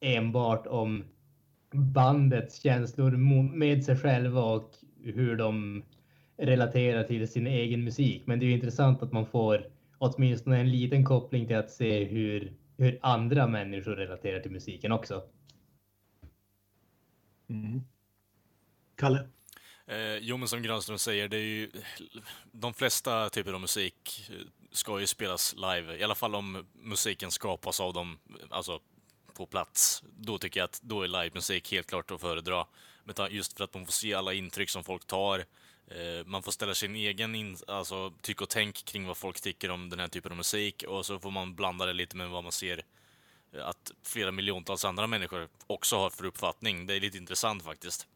enbart 0.00 0.66
om 0.66 1.04
bandets 1.72 2.62
känslor 2.62 3.10
med 3.56 3.84
sig 3.84 3.96
själva 3.96 4.42
och 4.42 4.74
hur 5.02 5.36
de 5.36 5.82
relaterar 6.36 7.04
till 7.04 7.28
sin 7.28 7.46
egen 7.46 7.84
musik. 7.84 8.22
Men 8.26 8.38
det 8.38 8.44
är 8.44 8.48
ju 8.48 8.54
intressant 8.54 9.02
att 9.02 9.12
man 9.12 9.26
får 9.26 9.66
åtminstone 9.98 10.60
en 10.60 10.70
liten 10.70 11.04
koppling 11.04 11.46
till 11.46 11.56
att 11.56 11.70
se 11.70 12.04
hur, 12.04 12.52
hur 12.76 12.98
andra 13.02 13.46
människor 13.46 13.96
relaterar 13.96 14.40
till 14.40 14.50
musiken 14.50 14.92
också. 14.92 15.22
Mm. 17.48 17.80
Kalle? 18.96 19.28
Eh, 19.86 20.16
jo, 20.20 20.36
men 20.36 20.48
som 20.48 20.62
Granström 20.62 20.98
säger, 20.98 21.28
det 21.28 21.36
är 21.36 21.40
ju... 21.40 21.70
De 22.52 22.74
flesta 22.74 23.28
typer 23.28 23.52
av 23.52 23.60
musik 23.60 24.30
ska 24.72 25.00
ju 25.00 25.06
spelas 25.06 25.54
live. 25.56 25.96
I 25.96 26.02
alla 26.02 26.14
fall 26.14 26.34
om 26.34 26.66
musiken 26.74 27.30
skapas 27.30 27.80
av 27.80 27.92
dem, 27.92 28.18
alltså 28.50 28.80
på 29.40 29.46
plats. 29.46 30.02
Då 30.16 30.38
tycker 30.38 30.60
jag 30.60 30.64
att 30.64 30.80
då 30.82 31.02
är 31.02 31.08
livemusik 31.08 31.72
helt 31.72 31.86
klart 31.86 32.10
att 32.10 32.20
föredra. 32.20 32.66
Just 33.30 33.56
för 33.56 33.64
att 33.64 33.74
man 33.74 33.86
får 33.86 33.92
se 33.92 34.14
alla 34.14 34.32
intryck 34.32 34.70
som 34.70 34.84
folk 34.84 35.06
tar. 35.06 35.38
Eh, 35.86 36.26
man 36.26 36.42
får 36.42 36.52
ställa 36.52 36.74
sin 36.74 36.96
egen 36.96 37.34
in, 37.34 37.56
alltså, 37.66 38.12
tyck 38.22 38.40
och 38.40 38.48
tänk 38.48 38.84
kring 38.84 39.06
vad 39.06 39.16
folk 39.16 39.40
tycker 39.40 39.70
om 39.70 39.90
den 39.90 40.00
här 40.00 40.08
typen 40.08 40.32
av 40.32 40.36
musik 40.36 40.84
och 40.88 41.06
så 41.06 41.18
får 41.18 41.30
man 41.30 41.54
blanda 41.54 41.86
det 41.86 41.92
lite 41.92 42.16
med 42.16 42.30
vad 42.30 42.42
man 42.42 42.52
ser 42.52 42.84
eh, 43.52 43.66
att 43.66 43.92
flera 44.02 44.32
miljontals 44.32 44.84
andra 44.84 45.06
människor 45.06 45.48
också 45.66 45.96
har 45.96 46.10
för 46.10 46.24
uppfattning. 46.24 46.86
Det 46.86 46.94
är 46.94 47.00
lite 47.00 47.18
intressant 47.18 47.64
faktiskt. 47.64 48.06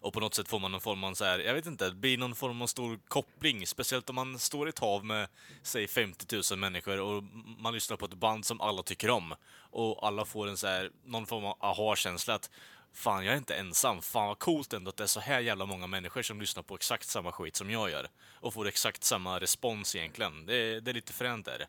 Och 0.00 0.12
på 0.12 0.20
något 0.20 0.34
sätt 0.34 0.48
får 0.48 0.58
man 0.58 0.72
någon 0.72 0.80
form 0.80 1.04
av 1.04 1.14
så 1.14 1.24
här, 1.24 1.38
jag 1.38 1.54
vet 1.54 1.66
inte, 1.66 1.88
det 1.88 1.94
blir 1.94 2.18
någon 2.18 2.34
form 2.34 2.62
av 2.62 2.66
stor 2.66 2.98
koppling. 3.08 3.66
Speciellt 3.66 4.10
om 4.10 4.16
man 4.16 4.38
står 4.38 4.68
i 4.68 4.70
ett 4.70 4.78
hav 4.78 5.04
med, 5.04 5.28
säg 5.62 5.88
50 5.88 6.36
000 6.50 6.58
människor 6.58 7.00
och 7.00 7.24
man 7.58 7.74
lyssnar 7.74 7.96
på 7.96 8.04
ett 8.04 8.14
band 8.14 8.46
som 8.46 8.60
alla 8.60 8.82
tycker 8.82 9.10
om. 9.10 9.34
Och 9.70 10.06
alla 10.06 10.24
får 10.24 10.48
en 10.48 10.56
så 10.56 10.66
här, 10.66 10.90
någon 11.04 11.26
form 11.26 11.44
av 11.44 11.56
aha-känsla 11.60 12.34
att 12.34 12.50
fan, 12.92 13.24
jag 13.24 13.34
är 13.34 13.38
inte 13.38 13.54
ensam. 13.54 14.02
Fan 14.02 14.28
vad 14.28 14.38
coolt 14.38 14.72
ändå 14.72 14.88
att 14.88 14.96
det 14.96 15.02
är 15.02 15.06
så 15.06 15.20
här 15.20 15.40
jävla 15.40 15.66
många 15.66 15.86
människor 15.86 16.22
som 16.22 16.40
lyssnar 16.40 16.62
på 16.62 16.74
exakt 16.74 17.08
samma 17.08 17.32
skit 17.32 17.56
som 17.56 17.70
jag 17.70 17.90
gör. 17.90 18.08
Och 18.40 18.54
får 18.54 18.68
exakt 18.68 19.04
samma 19.04 19.40
respons 19.40 19.96
egentligen. 19.96 20.46
Det 20.46 20.56
är, 20.56 20.80
det 20.80 20.90
är 20.90 20.94
lite 20.94 21.12
fränt 21.12 21.48
är 21.48 21.58
det. 21.58 21.68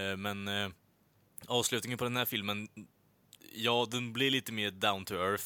Eh, 0.00 0.16
men 0.16 0.48
eh, 0.48 0.68
avslutningen 1.46 1.98
på 1.98 2.04
den 2.04 2.16
här 2.16 2.24
filmen, 2.24 2.68
ja, 3.54 3.86
den 3.90 4.12
blir 4.12 4.30
lite 4.30 4.52
mer 4.52 4.70
down 4.70 5.04
to 5.04 5.14
earth. 5.14 5.44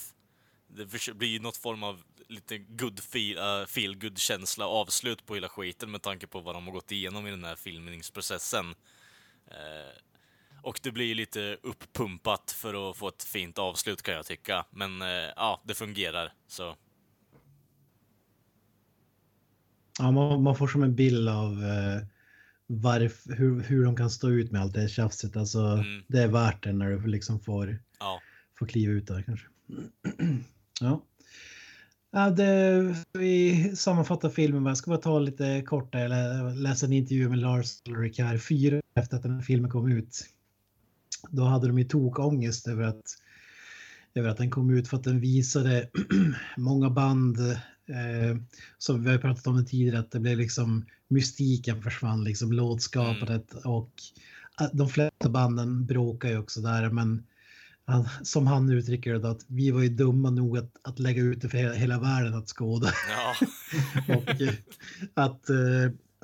Det 0.68 1.14
blir 1.14 1.28
ju 1.28 1.38
något 1.38 1.56
form 1.56 1.82
av 1.82 2.02
lite 2.28 2.58
good 2.58 3.00
feel, 3.00 3.38
uh, 3.38 3.66
feel 3.66 3.98
good 3.98 4.18
känsla 4.18 4.66
avslut 4.66 5.26
på 5.26 5.34
hela 5.34 5.48
skiten 5.48 5.90
med 5.90 6.02
tanke 6.02 6.26
på 6.26 6.40
vad 6.40 6.54
de 6.54 6.66
har 6.66 6.72
gått 6.72 6.92
igenom 6.92 7.26
i 7.26 7.30
den 7.30 7.44
här 7.44 7.56
filmningsprocessen. 7.56 8.74
Eh, 9.46 10.02
och 10.62 10.80
det 10.82 10.92
blir 10.92 11.06
ju 11.06 11.14
lite 11.14 11.56
upppumpat 11.62 12.50
för 12.50 12.90
att 12.90 12.96
få 12.96 13.08
ett 13.08 13.22
fint 13.22 13.58
avslut 13.58 14.02
kan 14.02 14.14
jag 14.14 14.26
tycka. 14.26 14.66
Men 14.70 15.02
eh, 15.02 15.32
ja, 15.36 15.62
det 15.64 15.74
fungerar. 15.74 16.32
Så 16.46 16.76
Ja, 19.98 20.10
man, 20.10 20.42
man 20.42 20.56
får 20.56 20.68
som 20.68 20.82
en 20.82 20.94
bild 20.94 21.28
av 21.28 21.52
eh, 21.64 22.02
varf, 22.66 23.22
hur, 23.26 23.62
hur 23.62 23.84
de 23.84 23.96
kan 23.96 24.10
stå 24.10 24.30
ut 24.30 24.50
med 24.50 24.60
allt 24.60 24.74
det 24.74 24.88
tjafset. 24.88 25.36
Alltså, 25.36 25.58
Mm. 25.58 26.02
Det 26.06 26.22
är 26.22 26.28
värt 26.28 26.62
det 26.62 26.72
när 26.72 26.90
du 26.90 27.06
liksom 27.06 27.40
får, 27.40 27.78
ja, 28.00 28.20
får 28.58 28.66
kliva 28.66 28.92
ut 28.92 29.06
där 29.06 29.22
kanske. 29.22 29.46
ja. 30.80 31.04
Ja, 32.10 32.30
det, 32.30 32.94
vi 33.12 33.62
sammanfattar 33.76 34.30
filmen. 34.30 34.62
men 34.62 34.70
Jag 34.70 34.78
ska 34.78 34.90
bara 34.90 35.00
ta 35.00 35.18
lite 35.18 35.62
kort. 35.66 35.94
Jag 35.94 36.56
läste 36.56 36.86
en 36.86 36.92
intervju 36.92 37.28
med 37.28 37.38
Lars 37.38 37.82
Ulrich 37.88 38.18
här 38.18 38.38
fyra 38.38 38.80
efter 38.94 39.16
att 39.16 39.22
den 39.22 39.34
här 39.34 39.42
filmen 39.42 39.70
kom 39.70 39.92
ut. 39.92 40.24
Då 41.30 41.44
hade 41.44 41.66
de 41.66 41.78
ju 41.78 41.84
tokångest 41.84 42.68
över 42.68 42.84
att, 42.84 43.02
över 44.14 44.28
att 44.28 44.36
den 44.36 44.50
kom 44.50 44.70
ut 44.70 44.88
för 44.88 44.96
att 44.96 45.04
den 45.04 45.20
visade 45.20 45.90
många 46.56 46.90
band 46.90 47.38
eh, 47.40 48.36
som 48.78 49.04
vi 49.04 49.10
har 49.10 49.18
pratat 49.18 49.46
om 49.46 49.56
det 49.56 49.64
tidigare 49.64 49.98
att 49.98 50.10
det 50.10 50.20
blev 50.20 50.38
liksom 50.38 50.84
mystiken 51.08 51.82
försvann 51.82 52.24
liksom 52.24 52.52
låtskapandet 52.52 53.52
och 53.52 53.90
att 54.54 54.72
de 54.72 54.88
flesta 54.88 55.28
banden 55.28 55.86
bråkar 55.86 56.28
ju 56.28 56.38
också 56.38 56.60
där 56.60 56.90
men 56.90 57.26
han, 57.88 58.08
som 58.22 58.46
han 58.46 58.70
uttrycker 58.70 59.14
det 59.14 59.30
att 59.30 59.44
vi 59.46 59.70
var 59.70 59.82
ju 59.82 59.88
dumma 59.88 60.30
nog 60.30 60.58
att, 60.58 60.70
att 60.82 60.98
lägga 60.98 61.22
ut 61.22 61.40
det 61.40 61.48
för 61.48 61.58
hela, 61.58 61.74
hela 61.74 61.98
världen 62.00 62.34
att 62.34 62.48
skåda. 62.48 62.90
ja, 63.08 63.34
Och 64.16 64.40
eh, 64.40 64.54
att 65.14 65.50
eh, 65.50 65.56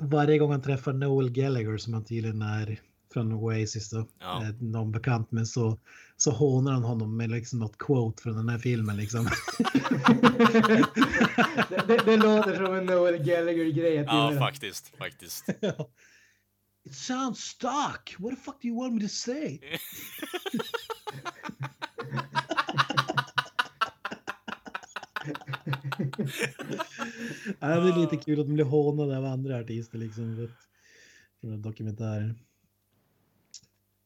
varje 0.01 0.37
gång 0.37 0.51
han 0.51 0.61
träffar 0.61 0.93
Noel 0.93 1.29
Gallagher 1.29 1.77
som 1.77 1.93
han 1.93 2.05
tydligen 2.05 2.41
är 2.41 2.79
från 3.13 3.33
Oasis 3.33 3.89
då, 3.89 4.07
Ja. 4.21 4.43
eh, 4.43 4.49
någon 4.59 4.91
bekant 4.91 5.31
med 5.31 5.47
så, 5.47 5.79
så 6.17 6.31
hånar 6.31 6.71
han 6.71 6.83
honom 6.83 7.17
med 7.17 7.29
liksom 7.31 7.59
något 7.59 7.77
quote 7.77 8.23
från 8.23 8.35
den 8.35 8.49
här 8.49 8.57
filmen 8.59 8.97
liksom. 8.97 9.25
det, 11.69 11.87
det, 11.87 11.97
det 12.05 12.17
låter 12.17 12.65
som 12.65 12.75
en 12.75 12.85
Noel 12.85 13.17
Gallagher-grej. 13.17 13.95
ja 13.95 14.35
faktiskt, 14.39 14.91
faktiskt. 14.97 15.45
It 16.85 16.95
sounds 16.95 17.39
stock. 17.39 18.15
What 18.19 18.29
the 18.35 18.41
fuck 18.41 18.61
do 18.61 18.67
you 18.67 18.77
want 18.81 18.93
me 18.93 19.01
to 19.01 19.07
say? 19.09 19.59
Ja, 27.59 27.67
det 27.67 27.89
är 27.89 28.01
lite 28.01 28.17
kul 28.17 28.39
att 28.39 28.47
de 28.47 28.53
blir 28.53 28.65
hånade 28.65 29.17
av 29.17 29.25
andra 29.25 29.59
artister 29.59 29.97
liksom. 29.97 30.47
Från 31.41 31.61
den. 31.95 32.35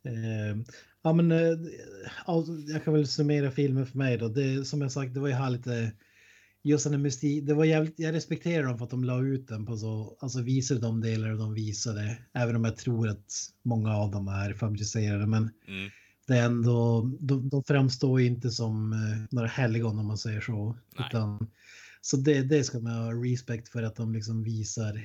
Eh, 0.04 0.58
ja, 1.02 1.14
men 1.14 1.32
eh, 1.32 1.58
alltså, 2.26 2.52
jag 2.54 2.84
kan 2.84 2.94
väl 2.94 3.08
summera 3.08 3.52
filmen 3.52 3.86
för 3.86 3.98
mig 3.98 4.18
då. 4.18 4.28
Det, 4.28 4.66
som 4.66 4.82
jag 4.82 4.92
sagt, 4.92 5.14
det 5.14 5.20
var 5.20 5.28
ju 5.28 5.34
här 5.34 5.50
lite 5.50 5.76
eh, 5.76 5.90
just 6.64 6.92
den 6.92 7.02
mystik. 7.02 7.46
Det 7.46 7.54
var 7.54 7.66
jävligt, 7.66 8.00
jag 8.00 8.16
respekterar 8.16 8.64
dem 8.64 8.78
för 8.78 8.86
att 8.86 8.92
de 8.92 9.04
la 9.04 9.22
ut 9.22 9.48
den 9.48 9.66
på 9.66 9.78
så, 9.78 10.18
alltså 10.20 10.42
visade 10.42 10.80
de 10.80 11.02
delar 11.02 11.30
de 11.36 11.54
visade. 11.54 12.18
Även 12.34 12.56
om 12.56 12.66
jag 12.66 12.78
tror 12.78 13.08
att 13.10 13.34
många 13.64 13.96
av 13.96 14.12
dem 14.12 14.28
är 14.28 14.54
fabricerade. 14.54 15.28
Men 15.28 15.50
Mm, 15.68 15.90
det 16.30 16.38
är 16.38 16.46
ändå, 16.46 17.10
de, 17.20 17.50
de 17.50 17.64
framstår 17.64 18.22
inte 18.22 18.52
som 18.52 18.94
eh, 18.94 19.20
några 19.32 19.48
helgon 19.48 20.00
om 20.00 20.08
man 20.08 20.18
säger 20.18 20.42
så. 20.42 20.78
Utan, 21.00 21.48
så 22.02 22.18
det, 22.18 22.42
det 22.42 22.64
ska 22.64 22.80
man 22.80 22.94
ha 22.94 23.14
respekt 23.14 23.70
för 23.70 23.84
att 23.84 23.96
de 23.96 24.14
liksom 24.14 24.44
visar 24.44 24.96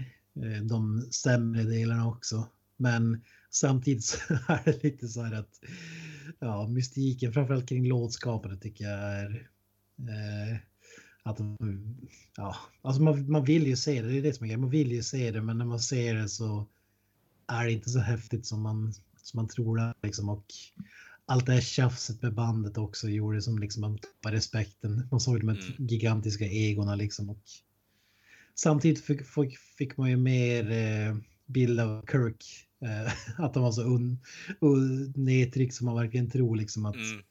eh, 0.43 0.63
de 0.63 1.09
sämre 1.11 1.63
delarna 1.63 2.09
också. 2.09 2.49
Men 2.77 3.23
samtidigt 3.51 4.05
så 4.05 4.19
är 4.49 4.65
det 4.65 4.85
lite 4.85 5.09
så 5.09 5.23
här 5.23 5.35
att 5.35 5.61
ja, 6.39 6.69
mystiken, 6.69 7.33
framförallt 7.33 7.69
kring 7.69 7.89
låtskapare 7.89 8.57
tycker 8.57 8.85
jag 8.85 9.01
är 9.01 9.49
eh, 9.99 10.57
att 11.23 11.39
ja, 12.37 12.57
alltså 12.83 13.03
man, 13.03 13.31
man 13.31 13.45
vill 13.45 13.67
ju 13.67 13.77
se 13.77 14.03
det, 14.03 14.09
det 14.09 14.19
är 14.19 14.23
det 14.23 14.35
som 14.35 14.45
är 14.45 14.49
grejen. 14.49 14.61
Man 14.61 14.71
vill 14.71 14.93
ju 14.93 15.03
se 15.03 15.31
det, 15.31 15.43
men 15.43 15.59
när 15.59 15.65
man 15.65 15.81
ser 15.81 16.15
det 16.15 16.29
så 16.29 16.67
är 17.47 17.65
det 17.65 17.73
inte 17.73 17.91
så 17.91 17.99
häftigt 17.99 18.47
som 18.47 18.63
man, 18.63 18.93
som 19.23 19.39
man 19.39 19.49
tror 19.49 19.77
det 19.77 19.95
liksom. 20.03 20.29
Och 20.29 20.47
allt 21.27 21.47
det 21.47 21.53
här 21.53 21.61
tjafset 21.61 22.23
med 22.23 22.35
bandet 22.35 22.79
också 22.79 23.09
gjorde 23.09 23.43
som 23.43 23.59
liksom 23.59 23.81
man 23.81 23.99
tappade 23.99 24.37
respekten. 24.37 25.09
Man 25.11 25.21
såg 25.21 25.41
de 25.41 25.49
här 25.49 25.57
Mm. 25.57 25.87
gigantiska 25.87 26.45
egorna 26.45 26.95
liksom. 26.95 27.31
Och 27.31 27.43
samtidigt 28.55 29.05
fick, 29.05 29.27
fick, 29.27 29.59
fick 29.59 29.97
man 29.97 30.11
ju 30.11 30.17
mer 30.17 30.71
eh, 30.71 31.17
bild 31.47 31.81
av 31.81 32.07
Kirk. 32.07 32.45
Eh, 32.83 33.13
att 33.45 33.55
han 33.55 33.65
var 33.65 33.73
så 33.73 33.83
un, 33.83 34.19
un, 34.61 35.13
nedtryckt 35.17 35.75
som 35.75 35.85
man 35.85 35.97
verkligen 35.97 36.31
tror 36.31 36.57
liksom 36.57 36.87
att 36.87 36.95
mm. 36.95 37.23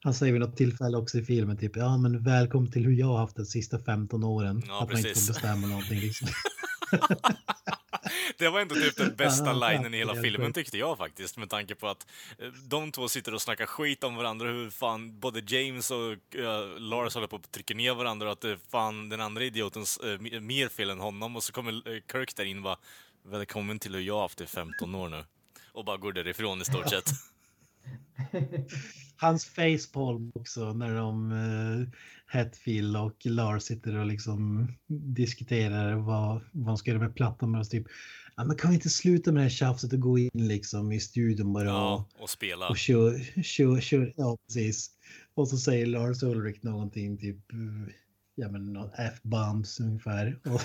han 0.00 0.14
säger 0.14 0.32
vid 0.32 0.40
något 0.40 0.56
tillfälle 0.56 0.96
också 0.96 1.18
i 1.18 1.24
filmen 1.24 1.56
typ 1.56 1.76
ja 1.76 1.98
men 1.98 2.22
välkommen 2.22 2.70
till 2.70 2.84
hur 2.84 2.92
jag 2.92 3.06
har 3.06 3.18
haft 3.18 3.36
de 3.36 3.46
sista 3.46 3.78
15 3.78 4.24
åren. 4.24 4.62
Ja, 4.66 4.82
att 4.82 4.88
man 4.88 4.98
inte 4.98 5.08
precis. 5.08 5.26
får 5.26 5.34
bestämma 5.34 5.66
någonting 5.66 6.00
liksom. 6.00 6.28
Det 8.38 8.48
var 8.48 8.60
ändå 8.60 8.74
typ 8.74 8.96
den 8.96 9.16
bästa 9.16 9.44
Ja, 9.44 9.70
linen 9.70 9.94
i 9.94 9.96
hela 9.96 10.14
filmen 10.14 10.52
tyckte 10.52 10.78
jag 10.78 10.98
faktiskt, 10.98 11.36
med 11.36 11.50
tanke 11.50 11.74
på 11.74 11.88
att 11.88 12.06
eh, 12.38 12.48
de 12.48 12.92
två 12.92 13.08
sitter 13.08 13.34
och 13.34 13.42
snackar 13.42 13.66
skit 13.66 14.04
om 14.04 14.16
varandra, 14.16 14.48
hur 14.48 14.70
fan 14.70 15.20
både 15.20 15.42
James 15.46 15.90
och 15.90 16.36
eh, 16.36 16.78
Lars 16.78 17.14
håller 17.14 17.26
på 17.26 17.36
att 17.36 17.52
trycka 17.52 17.74
ner 17.74 17.94
varandra 17.94 18.26
och 18.26 18.32
att 18.32 18.40
det 18.40 18.50
är 18.50 18.58
fan 18.70 19.08
den 19.08 19.20
andra 19.20 19.44
idiotens 19.44 20.00
uh, 20.04 20.40
mer 20.40 20.68
fel 20.68 20.90
än 20.90 21.00
honom 21.00 21.36
och 21.36 21.42
så 21.42 21.52
kommer 21.52 21.72
eh, 21.72 22.00
Kirk 22.12 22.36
där 22.36 22.44
in 22.44 22.56
och 22.56 22.62
bara 22.62 22.76
Välkommen 23.22 23.78
till 23.78 23.94
hur 23.94 24.00
jag 24.00 24.14
har 24.14 24.22
haft 24.22 24.38
det 24.38 24.44
i 24.44 24.46
15 24.46 24.94
år 24.94 25.08
nu. 25.08 25.24
Och 25.72 25.84
bara 25.84 25.96
går 25.96 26.12
därifrån 26.12 26.62
i 26.62 26.64
stort 26.64 26.90
sett. 26.90 27.10
Hans 29.20 29.44
facepalm 29.44 30.32
också 30.34 30.72
när 30.72 30.94
de 30.94 31.32
uh, 31.32 31.88
Hetfield 32.26 32.96
och 32.96 33.26
Lars 33.26 33.62
sitter 33.62 33.96
och 33.96 34.06
liksom 34.06 34.68
diskuterar 35.16 35.94
vad, 35.94 36.40
vad 36.52 36.66
de 36.66 36.76
ska 36.76 36.90
göra 36.90 37.00
med 37.02 37.14
plattan. 37.14 37.50
Men 37.50 37.64
typ, 37.64 37.86
ja, 38.36 38.44
men 38.44 38.56
kan 38.56 38.70
vi 38.70 38.74
inte 38.74 38.90
sluta 38.90 39.32
med 39.32 39.40
det 39.40 39.42
här 39.42 39.50
tjafset 39.50 39.92
och 39.92 40.00
gå 40.00 40.18
in 40.18 40.30
liksom 40.32 40.92
i 40.92 41.00
studion 41.00 41.52
bara 41.52 41.64
Ja, 41.64 42.08
och 42.18 42.30
spela. 42.30 42.68
och 42.68 42.78
kör, 42.78 43.42
kör, 43.42 43.80
kör, 43.80 44.14
ja 44.16 44.38
precis. 44.46 44.90
Och 45.34 45.48
så 45.48 45.56
säger 45.56 45.86
Lars 45.86 46.22
Ulrich 46.22 46.62
någonting 46.62 47.18
typ, 47.18 47.38
ja 48.34 48.48
men 48.48 48.72
något 48.72 48.92
F-bombs 48.98 49.80
ungefär. 49.80 50.38
Och, 50.44 50.60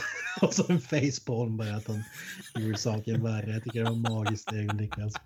och 0.48 0.54
så 0.54 0.72
en 0.72 0.82
facepalm 0.82 1.58
bara 1.58 1.76
att 1.76 1.88
han 1.88 2.04
gjorde 2.56 2.78
saken 2.78 3.24
värre. 3.24 3.52
Jag 3.54 3.64
tycker 3.64 3.84
det 3.84 3.90
var 3.90 4.10
magiskt 4.10 4.54
ögonblick 4.54 4.98
alltså. 5.00 5.20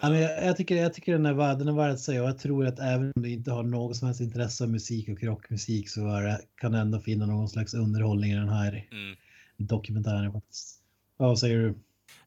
Ja, 0.00 0.10
men 0.10 0.20
jag, 0.20 0.46
jag, 0.46 0.56
tycker, 0.56 0.76
jag 0.76 0.94
tycker 0.94 1.12
den 1.12 1.26
är 1.26 1.32
värd, 1.32 1.58
den 1.58 1.68
är 1.68 1.72
värd 1.72 1.90
att 1.90 2.00
säga 2.00 2.22
och 2.22 2.28
jag 2.28 2.38
tror 2.38 2.66
att 2.66 2.78
även 2.78 3.12
om 3.16 3.22
du 3.22 3.30
inte 3.30 3.50
har 3.50 3.62
något 3.62 3.96
som 3.96 4.06
helst 4.06 4.20
intresse 4.20 4.64
av 4.64 4.70
musik 4.70 5.08
och 5.08 5.22
rockmusik 5.22 5.88
så 5.90 6.00
det, 6.00 6.40
kan 6.60 6.72
du 6.72 6.78
ändå 6.78 7.00
finna 7.00 7.26
någon 7.26 7.48
slags 7.48 7.74
underhållning 7.74 8.30
i 8.32 8.34
den 8.34 8.48
här 8.48 8.88
Mm. 8.92 9.16
dokumentären 9.56 10.32
faktiskt. 10.32 10.76
Vad 11.16 11.38
säger 11.38 11.58
du? 11.58 11.74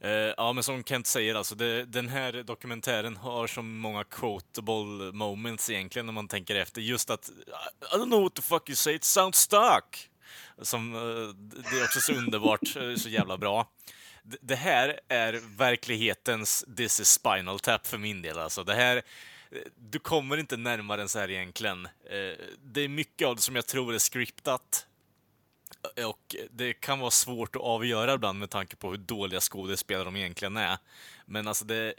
Eh, 0.08 0.34
ja, 0.38 0.54
men 0.54 0.64
som 0.64 0.84
Kent 0.84 1.08
säger, 1.08 1.36
alltså, 1.36 1.56
det, 1.56 1.86
den 1.86 2.10
här 2.10 2.44
dokumentären 2.44 3.18
har 3.18 3.48
så 3.48 3.62
många 3.62 4.04
quotable 4.04 5.12
moments 5.14 5.70
egentligen 5.70 6.06
när 6.06 6.14
man 6.14 6.28
tänker 6.28 6.56
efter. 6.56 6.82
Just 6.82 7.10
att 7.10 7.30
I 7.94 7.98
don't 7.98 8.06
know 8.06 8.22
what 8.24 8.36
the 8.36 8.42
fuck 8.42 8.70
you 8.70 8.76
say, 8.76 8.96
it 8.96 9.04
sounds 9.04 9.38
stuck! 9.38 10.10
Som, 10.62 10.94
eh, 10.96 11.00
det 11.72 11.80
är 11.80 11.84
också 11.84 12.00
så 12.00 12.14
underbart, 12.14 12.76
eh, 12.76 12.96
så 12.96 13.10
jävla 13.10 13.38
bra. 13.38 13.68
Det, 14.24 14.56
här 14.56 15.00
är 15.08 15.34
verklighetens 15.58 16.66
This 16.78 17.00
is 17.00 17.10
Spinal 17.10 17.60
Tap 17.60 17.88
för 17.88 17.98
min 17.98 18.22
del. 18.22 18.40
Alltså, 18.40 18.64
det 18.64 18.74
här, 18.74 18.98
eh, 19.52 19.58
du 19.76 20.00
kommer 20.00 20.38
inte 20.38 20.58
närmare 20.58 21.02
än 21.02 21.10
så 21.10 21.20
här 21.20 21.32
egentligen. 21.32 21.86
Eh, 21.86 22.46
det 22.64 22.82
är 22.82 22.88
mycket 22.88 23.28
av 23.28 23.36
det 23.36 23.42
som 23.42 23.56
jag 23.56 23.66
tror 23.66 23.94
är 23.94 24.00
scriptat. 24.00 24.88
Eh, 25.96 26.10
och 26.10 26.36
det 26.52 26.74
kan 26.74 27.00
vara 27.00 27.12
svårt 27.12 27.56
att 27.56 27.62
avgöra 27.62 28.14
ibland 28.14 28.40
med 28.40 28.50
tanke 28.50 28.76
på 28.76 28.92
hur 28.92 28.98
dåliga 28.98 29.40
skådespelare 29.40 30.04
de 30.04 30.16
egentligen 30.16 30.58
är. 30.58 30.78
Men 31.26 31.48
alltså 31.48 31.66
det... 31.66 31.94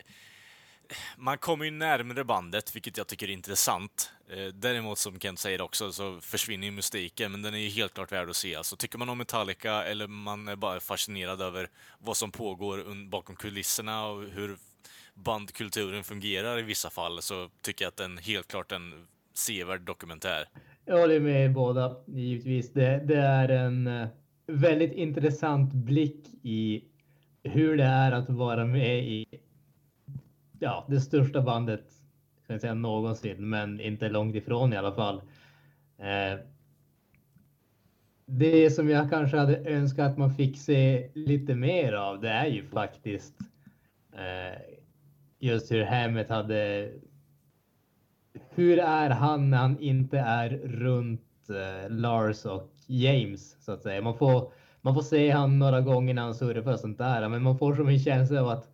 Man 1.17 1.39
kommer 1.39 1.65
ju 1.65 1.71
närmre 1.71 2.25
bandet, 2.25 2.77
vilket 2.77 2.97
jag 2.97 3.07
tycker 3.07 3.29
är 3.29 3.33
intressant. 3.33 4.13
Eh, 4.29 4.47
däremot, 4.47 4.99
som 4.99 5.21
Kent 5.21 5.39
säger 5.39 5.61
också, 5.61 5.93
så 5.93 6.21
försvinner 6.21 6.67
ju 6.67 6.71
mystiken, 6.71 7.33
men 7.33 7.43
den 7.43 7.55
är 7.55 7.59
ju 7.59 7.69
helt 7.69 7.95
klart 7.95 8.13
värd 8.13 8.31
att 8.31 8.37
se. 8.37 8.55
Alltså, 8.55 8.77
tycker 8.77 8.99
man 8.99 9.09
om 9.09 9.19
Metallica, 9.19 9.85
eller 9.85 10.07
man 10.07 10.49
är 10.49 10.57
bara 10.57 10.81
fascinerad 10.81 11.43
över 11.43 11.69
vad 11.99 12.17
som 12.17 12.31
pågår 12.31 13.09
bakom 13.09 13.37
kulisserna 13.37 14.07
och 14.07 14.23
hur 14.23 14.57
bandkulturen 15.15 16.05
fungerar 16.05 16.59
i 16.59 16.63
vissa 16.63 16.91
fall, 16.91 17.23
så 17.23 17.49
tycker 17.63 17.85
jag 17.85 17.91
att 17.91 17.97
den 17.97 18.19
helt 18.19 18.49
klart 18.49 18.73
en 18.73 19.07
sevärd 19.35 19.81
dokumentär. 19.81 20.49
Jag 20.85 20.99
håller 20.99 21.21
med 21.21 21.45
er 21.45 21.49
båda, 21.49 21.97
givetvis. 22.07 22.73
Det, 22.73 23.03
det 23.05 23.17
är 23.17 23.49
en 23.49 23.87
eh, 23.87 24.09
väldigt 24.47 24.93
intressant 24.93 25.73
blick 25.73 26.27
i 26.43 26.85
hur 27.43 27.77
det 27.77 27.85
är 27.85 28.13
att 28.13 28.31
vara 28.31 28.65
med 28.65 28.99
i 28.99 29.27
ja, 30.65 30.85
det 30.89 31.01
största 31.01 31.43
bandet 31.43 31.85
kan 32.47 32.55
jag 32.55 32.61
säga 32.61 32.75
någonsin, 32.75 33.49
men 33.49 33.81
inte 33.81 34.09
långt 34.09 34.35
ifrån 34.35 34.73
i 34.73 34.77
alla 34.77 34.93
fall. 34.93 35.23
Eh, 35.99 36.39
det 38.27 38.71
som 38.71 38.89
jag 38.89 39.11
kanske 39.11 39.37
hade 39.37 39.57
önskat 39.57 40.11
att 40.11 40.19
man 40.19 40.35
fick 40.35 40.59
se 40.59 41.11
lite 41.15 41.55
mer 41.55 41.93
av, 41.93 42.21
det 42.21 42.29
är 42.29 42.47
ju 42.47 42.67
faktiskt 42.67 43.35
eh, 44.13 44.63
just 45.39 45.73
hur 45.73 45.83
Hemmet 45.83 46.29
hade 46.29 46.91
hur 48.51 48.79
är 48.79 49.11
han 49.11 49.51
när 49.51 49.59
han 49.59 49.79
inte 49.81 50.19
är 50.19 50.51
runt 50.65 51.51
eh, 51.51 51.91
Lars 51.91 52.45
och 52.45 52.71
James 52.87 53.65
så 53.65 53.73
att 53.73 53.83
säga? 53.83 54.03
Man 54.03 54.19
får, 54.19 54.53
man 54.81 54.95
får 54.95 55.03
se 55.03 55.31
han 55.31 55.59
några 55.59 55.81
gånger 55.81 56.15
när 56.15 56.23
han 56.23 56.35
surrar 56.35 56.73
och 56.73 56.81
sånt 56.81 56.99
där, 56.99 57.29
men 57.29 57.43
man 57.43 57.59
får 57.59 57.75
som 57.75 57.89
en 57.89 57.99
känsla 57.99 58.41
av 58.41 58.49
att 58.49 58.74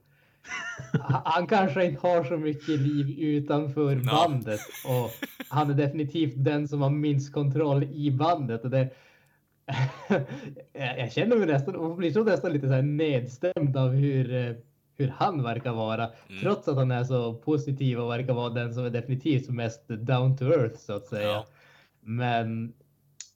han- 1.24 1.46
kanske 1.46 1.84
inte 1.84 2.08
har 2.08 2.24
så 2.24 2.36
mycket 2.36 2.68
liv 2.80 3.18
utanför 3.18 3.94
No. 3.96 4.04
bandet 4.04 4.60
och 4.88 5.10
han 5.48 5.70
är 5.70 5.74
definitivt 5.74 6.34
den 6.36 6.68
som 6.68 6.82
har 6.82 6.90
minst 6.90 7.32
kontroll 7.32 7.82
i 7.84 8.10
bandet. 8.10 8.64
Och 8.64 8.70
det, 8.70 8.88
jag 10.72 10.98
jag 10.98 11.12
känner 11.12 11.36
mig 11.36 11.46
nästan, 11.46 11.76
och 11.76 11.96
blir 11.96 12.10
så 12.10 12.24
nästan 12.24 12.52
lite 12.52 12.66
så 12.68 12.72
här 12.74 12.82
nedstämd 12.82 13.76
av 13.76 13.90
hur, 13.90 14.34
eh, 14.34 14.54
hur 14.98 15.08
han 15.16 15.42
verkar 15.42 15.72
vara. 15.72 16.04
Mm. 16.28 16.40
Trots 16.42 16.68
att 16.68 16.76
han 16.76 16.90
är 16.90 17.04
så 17.04 17.34
positiv 17.34 18.00
och 18.00 18.10
verkar 18.10 18.32
vara 18.34 18.50
den 18.50 18.74
som 18.74 18.84
är 18.84 18.90
definitivt 18.90 19.48
mest 19.48 19.88
down 19.88 20.36
to 20.36 20.44
earth 20.44 20.76
så 20.78 20.92
att 20.92 21.06
säga. 21.06 21.28
Ja. 21.28 21.46
Men 22.00 22.72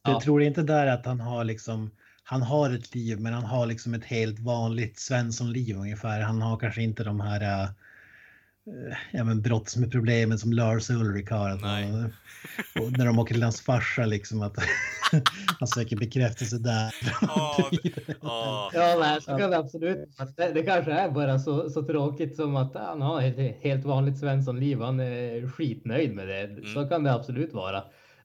Jag 0.06 0.14
Ja. 0.14 0.20
tror 0.20 0.42
inte 0.42 0.62
där 0.62 0.86
att 0.86 1.06
han 1.06 1.20
har 1.20 1.44
liksom, 1.44 1.90
han 2.24 2.42
har 2.42 2.70
ett 2.70 2.94
liv 2.94 3.20
men 3.20 3.32
han 3.32 3.44
har 3.44 3.66
liksom 3.66 3.94
ett 3.94 4.04
helt 4.04 4.38
vanligt 4.38 4.98
Svensson-liv 4.98 5.76
ungefär. 5.76 6.20
Han 6.20 6.42
har 6.42 6.56
kanske 6.56 6.82
inte 6.82 7.04
de 7.04 7.20
här 7.20 7.40
äh, 7.62 7.68
ja, 9.12 9.24
men 9.24 9.42
brotts 9.42 9.76
med 9.76 9.92
problemen 9.92 10.38
som 10.38 10.52
Lars 10.52 10.90
Ulrik 10.90 11.30
har. 11.30 11.50
Att 11.50 11.60
Nej. 11.62 11.84
han, 11.84 12.12
och 12.84 12.98
när 12.98 13.06
de 13.06 13.18
åker 13.18 13.34
till 13.34 13.42
hans 13.42 13.60
farsa 13.60 14.06
liksom 14.06 14.42
att 14.42 14.56
han 15.58 15.68
söker 15.68 15.96
bekräftelse 15.96 16.58
där. 16.58 16.94
Det- 17.82 18.14
åh. 18.20 18.70
Ja, 18.74 18.96
men 19.00 19.20
så 19.20 19.38
kan 19.38 19.50
det 19.50 19.58
absolut 19.58 20.08
det, 20.36 20.52
det 20.52 20.62
kanske 20.62 20.92
är 20.92 21.10
bara 21.10 21.38
så, 21.38 21.70
så 21.70 21.82
tråkigt 21.82 22.36
som 22.36 22.56
att 22.56 22.74
han 22.74 23.02
har 23.02 23.22
ett 23.22 23.56
helt 23.62 23.84
vanligt 23.84 24.18
Svenssonliv. 24.18 24.80
Han 24.80 25.00
är 25.00 25.48
skitnöjd 25.48 26.14
med 26.14 26.28
det. 26.28 26.68
Så 26.74 26.88
kan 26.88 27.04
det 27.04 27.12
absolut 27.12 27.52
vara. 27.52 27.84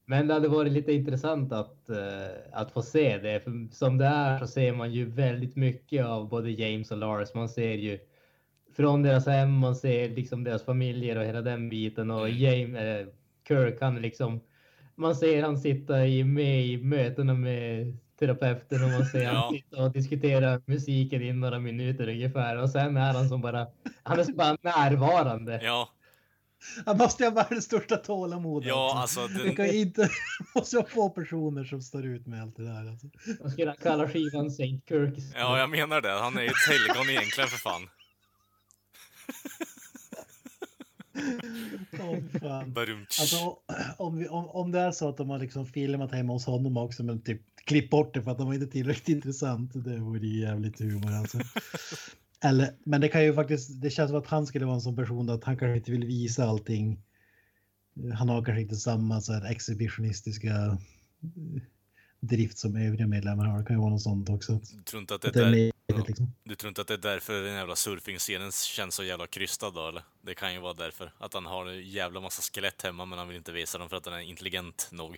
Men 0.09 0.27
det 0.27 0.33
hade 0.33 0.47
varit 0.47 0.71
lite 0.73 0.93
intressant 0.93 1.51
att, 1.53 1.89
eh, 1.89 1.97
att 2.51 2.71
få 2.71 2.81
se 2.81 3.17
det. 3.17 3.39
För 3.39 3.75
som 3.75 3.97
det 3.97 4.05
är 4.05 4.39
så 4.39 4.47
ser 4.47 4.73
man 4.73 4.91
ju 4.91 5.05
väldigt 5.05 5.55
mycket 5.55 6.05
av 6.05 6.29
både 6.29 6.51
James 6.51 6.91
och 6.91 6.97
Lars. 6.97 7.33
Man 7.33 7.49
ser 7.49 7.73
ju 7.73 7.99
från 8.75 9.03
deras 9.03 9.25
hem, 9.27 9.53
man 9.53 9.75
ser 9.75 10.09
liksom 10.09 10.43
deras 10.43 10.63
familjer 10.63 11.17
och 11.17 11.23
hela 11.25 11.41
den 11.41 11.69
biten. 11.69 12.11
Och 12.11 12.29
James, 12.29 12.79
eh, 12.81 13.07
Kirk, 13.47 13.77
han 13.81 14.01
liksom, 14.01 14.39
man 14.95 15.15
ser 15.15 15.43
han 15.43 15.57
sitta 15.57 16.05
i, 16.07 16.23
med 16.23 16.65
i 16.65 16.77
mötena 16.83 17.33
med 17.33 17.97
terapeuten 18.19 18.83
och 18.83 18.89
man 18.89 19.05
ser 19.05 19.23
Ja. 19.23 19.29
han 19.29 19.53
sitta 19.53 19.83
och 19.83 19.91
diskutera 19.91 20.61
musiken 20.65 21.21
i 21.21 21.33
några 21.33 21.59
minuter 21.59 22.07
ungefär. 22.09 22.61
Och 22.61 22.69
sen 22.69 22.97
är 22.97 23.13
han 23.13 23.29
som 23.29 23.41
bara, 23.41 23.67
han 24.03 24.19
är 24.19 24.23
så 24.23 24.33
bara 24.33 24.57
närvarande. 24.61 25.59
Ja, 25.63 25.89
Han 26.85 26.97
måste 26.97 27.23
ha 27.23 27.31
världens 27.31 27.65
största 27.65 27.97
tålamod. 27.97 28.65
ja, 28.65 28.93
alltså 29.01 29.27
Det 29.27 29.43
den, 29.43 29.55
kan 29.55 29.67
ju 29.67 29.79
inte, 29.79 30.09
måste 30.55 30.75
vara 30.75 30.87
få 30.87 31.09
personer 31.09 31.63
som 31.63 31.81
står 31.81 32.05
ut 32.05 32.27
med 32.27 32.41
allt 32.41 32.55
det 32.57 32.63
där. 32.63 32.89
Alltså. 32.89 33.07
Man 33.41 33.51
skulle 33.51 33.75
kalla 33.83 34.09
skivan 34.09 34.51
Saint 34.51 34.87
Kirk. 34.87 35.13
ja, 35.35 35.59
jag 35.59 35.69
menar 35.69 36.01
det. 36.01 36.11
Han 36.11 36.37
är 36.37 36.41
ju 36.41 36.47
ett 36.47 36.69
helgon 36.69 37.09
egentligen 37.09 37.49
för 37.49 37.57
fan. 37.57 37.89
Barumtsch. 42.67 43.19
Alltså, 43.19 43.57
om, 43.97 44.17
vi, 44.17 44.27
om, 44.27 44.49
om 44.49 44.71
det 44.71 44.79
är 44.79 44.91
så 44.91 45.09
att 45.09 45.17
de 45.17 45.29
har 45.29 45.39
liksom 45.39 45.65
filmat 45.65 46.11
hemma 46.11 46.33
hos 46.33 46.45
honom 46.45 46.77
också 46.77 47.03
men 47.03 47.21
typ 47.21 47.41
klippt 47.65 47.89
bort 47.89 48.13
det 48.13 48.21
för 48.21 48.31
att 48.31 48.37
de 48.37 48.47
var 48.47 48.53
inte 48.53 48.67
tillräckligt 48.67 49.09
intressant. 49.09 49.71
Det 49.73 49.97
vore 49.97 50.27
ju 50.27 50.41
jävligt 50.41 50.79
humor 50.79 51.13
alltså. 51.13 51.37
Eller, 52.43 52.75
men 52.83 53.01
det 53.01 53.09
kan 53.09 53.23
ju 53.23 53.33
faktiskt, 53.33 53.81
det 53.81 53.89
känns 53.89 54.09
som 54.09 54.19
att 54.19 54.27
han 54.27 54.45
skulle 54.45 54.65
vara 54.65 54.75
en 54.75 54.81
sån 54.81 54.95
person 54.95 55.29
att 55.29 55.43
han 55.43 55.57
kanske 55.57 55.77
inte 55.77 55.91
vill 55.91 56.05
visa 56.05 56.45
allting. 56.45 57.03
Han 58.13 58.29
har 58.29 58.45
kanske 58.45 58.61
inte 58.61 58.75
samma 58.75 59.21
så 59.21 59.33
här 59.33 59.51
exhibitionistiska 59.51 60.49
eh, 60.49 61.61
drift 62.19 62.57
som 62.57 62.75
övriga 62.75 63.07
medlemmar 63.07 63.45
har. 63.45 63.59
Det 63.59 63.65
kan 63.65 63.75
ju 63.75 63.79
vara 63.79 63.91
något 63.91 64.01
sånt 64.01 64.29
också. 64.29 64.59
Du 64.73 64.83
tror 64.83 65.01
inte 65.01 65.15
att 65.15 65.21
det 65.21 65.31
det 65.31 65.39
är 65.39 65.47
är, 65.47 65.51
medvetet 65.51 66.07
liksom. 66.07 66.33
du 66.43 66.55
tror 66.55 66.69
inte 66.69 66.81
att 66.81 66.87
det 66.87 66.93
är 66.93 66.97
därför 66.97 67.43
den 67.43 67.53
jävla 67.53 67.75
surfingscenen 67.75 68.51
känns 68.51 68.95
så 68.95 69.03
jävla 69.03 69.27
krystad 69.27 69.71
då, 69.71 69.87
eller? 69.87 70.03
Det 70.21 70.35
kan 70.35 70.53
ju 70.53 70.59
vara 70.59 70.73
därför. 70.73 71.13
Att 71.17 71.33
han 71.33 71.45
har 71.45 71.65
en 71.65 71.89
jävla 71.89 72.21
massa 72.21 72.41
skelett 72.41 72.81
hemma, 72.81 73.05
men 73.05 73.19
han 73.19 73.27
vill 73.27 73.37
inte 73.37 73.51
visa 73.51 73.77
dem 73.77 73.89
för 73.89 73.97
att 73.97 74.05
han 74.05 74.15
är 74.15 74.19
intelligent 74.19 74.89
nog. 74.91 75.17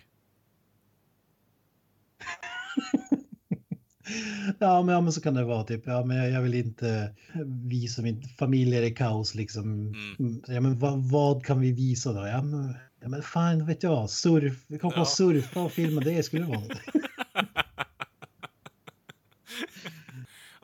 Ja 4.58 4.82
men, 4.82 4.94
ja, 4.94 5.00
men 5.00 5.12
så 5.12 5.20
kan 5.20 5.34
det 5.34 5.44
vara 5.44 5.64
typ. 5.64 5.82
Ja, 5.86 6.04
men 6.04 6.16
jag, 6.16 6.30
jag 6.30 6.42
vill 6.42 6.54
inte 6.54 7.14
visa 7.46 8.02
min 8.02 8.22
familj 8.38 8.76
är 8.76 8.82
i 8.82 8.90
kaos 8.90 9.34
liksom. 9.34 9.94
Mm. 10.18 10.42
Ja, 10.46 10.60
men 10.60 10.78
vad, 10.78 11.10
vad 11.10 11.46
kan 11.46 11.60
vi 11.60 11.72
visa 11.72 12.12
då? 12.12 12.26
Ja, 12.26 12.42
men, 12.42 12.74
ja, 13.00 13.08
men 13.08 13.22
fan 13.22 13.66
vet 13.66 13.82
jag. 13.82 14.10
Surf. 14.10 14.64
Vi 14.66 14.78
Ja. 14.82 14.92
ja. 14.96 15.04
surfa 15.04 15.60
och 15.60 15.72
filma. 15.72 16.00
Det 16.00 16.22
skulle 16.22 16.44
vara 16.44 16.60
något. 16.60 16.72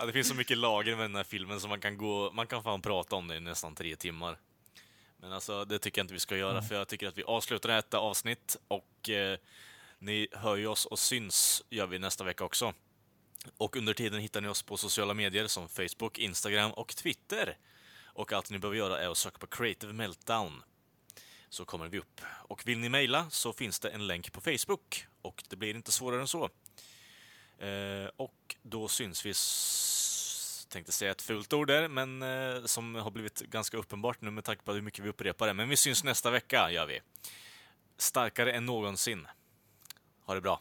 Ja, 0.00 0.06
det 0.06 0.12
finns 0.12 0.28
så 0.28 0.34
mycket 0.34 0.58
lager 0.58 0.96
med 0.96 1.04
den 1.04 1.14
här 1.14 1.24
filmen 1.24 1.60
så 1.60 1.68
man 1.68 1.80
kan 1.80 1.98
gå, 1.98 2.30
man 2.32 2.46
kan 2.46 2.62
fan 2.62 2.82
prata 2.82 3.16
om 3.16 3.28
det 3.28 3.36
i 3.36 3.40
nästan 3.40 3.74
tre 3.74 3.96
timmar. 3.96 4.36
Men 5.20 5.32
alltså, 5.32 5.64
det 5.64 5.78
tycker 5.78 5.98
jag 5.98 6.04
inte 6.04 6.14
vi 6.14 6.20
ska 6.20 6.36
göra, 6.36 6.62
för 6.62 6.74
jag 6.74 6.88
tycker 6.88 7.08
att 7.08 7.18
vi 7.18 7.22
avslutar 7.22 7.68
detta 7.68 7.98
avsnitt 7.98 8.56
och 8.68 9.10
eh, 9.10 9.38
ni 9.98 10.28
hör 10.32 10.56
ju 10.56 10.66
oss 10.66 10.86
och 10.86 10.98
syns 10.98 11.64
gör 11.70 11.86
vi 11.86 11.98
nästa 11.98 12.24
vecka 12.24 12.44
också. 12.44 12.72
Och 13.56 13.76
under 13.76 13.94
tiden 13.94 14.20
hittar 14.20 14.40
ni 14.40 14.48
oss 14.48 14.62
på 14.62 14.76
sociala 14.76 15.14
medier 15.14 15.46
som 15.46 15.68
Facebook, 15.68 16.18
Instagram 16.18 16.72
och 16.72 16.96
Twitter. 16.96 17.58
Och 18.04 18.32
allt 18.32 18.50
ni 18.50 18.58
behöver 18.58 18.78
göra 18.78 19.00
är 19.00 19.08
att 19.08 19.18
söka 19.18 19.38
på 19.38 19.46
Creative 19.46 19.92
Meltdown. 19.92 20.62
Så 21.48 21.64
kommer 21.64 21.88
vi 21.88 21.98
upp. 21.98 22.20
Och 22.24 22.66
vill 22.66 22.78
ni 22.78 22.88
mejla 22.88 23.30
så 23.30 23.52
finns 23.52 23.80
det 23.80 23.88
en 23.88 24.06
länk 24.06 24.32
på 24.32 24.40
Facebook. 24.40 25.06
Och 25.22 25.44
det 25.48 25.56
blir 25.56 25.74
inte 25.74 25.92
svårare 25.92 26.20
än 26.20 26.28
så. 26.28 26.50
Eh, 27.58 28.10
och 28.16 28.56
då 28.62 28.88
syns 28.88 29.26
vi, 29.26 29.34
tänkte 30.68 30.92
säga 30.92 31.10
ett 31.10 31.22
fult 31.22 31.52
ord 31.52 31.66
där, 31.66 31.88
men 31.88 32.22
eh, 32.22 32.64
som 32.64 32.94
har 32.94 33.10
blivit 33.10 33.40
ganska 33.40 33.76
uppenbart 33.76 34.20
nu 34.20 34.30
med 34.30 34.44
tanke 34.44 34.62
på 34.62 34.72
hur 34.72 34.82
mycket 34.82 35.04
vi 35.04 35.08
upprepar 35.08 35.46
det. 35.46 35.54
Men 35.54 35.68
vi 35.68 35.76
syns 35.76 36.04
nästa 36.04 36.30
vecka, 36.30 36.70
gör 36.70 36.86
vi. 36.86 37.00
Starkare 37.96 38.52
än 38.52 38.66
någonsin. 38.66 39.26
Ha 40.24 40.34
det 40.34 40.40
bra. 40.40 40.60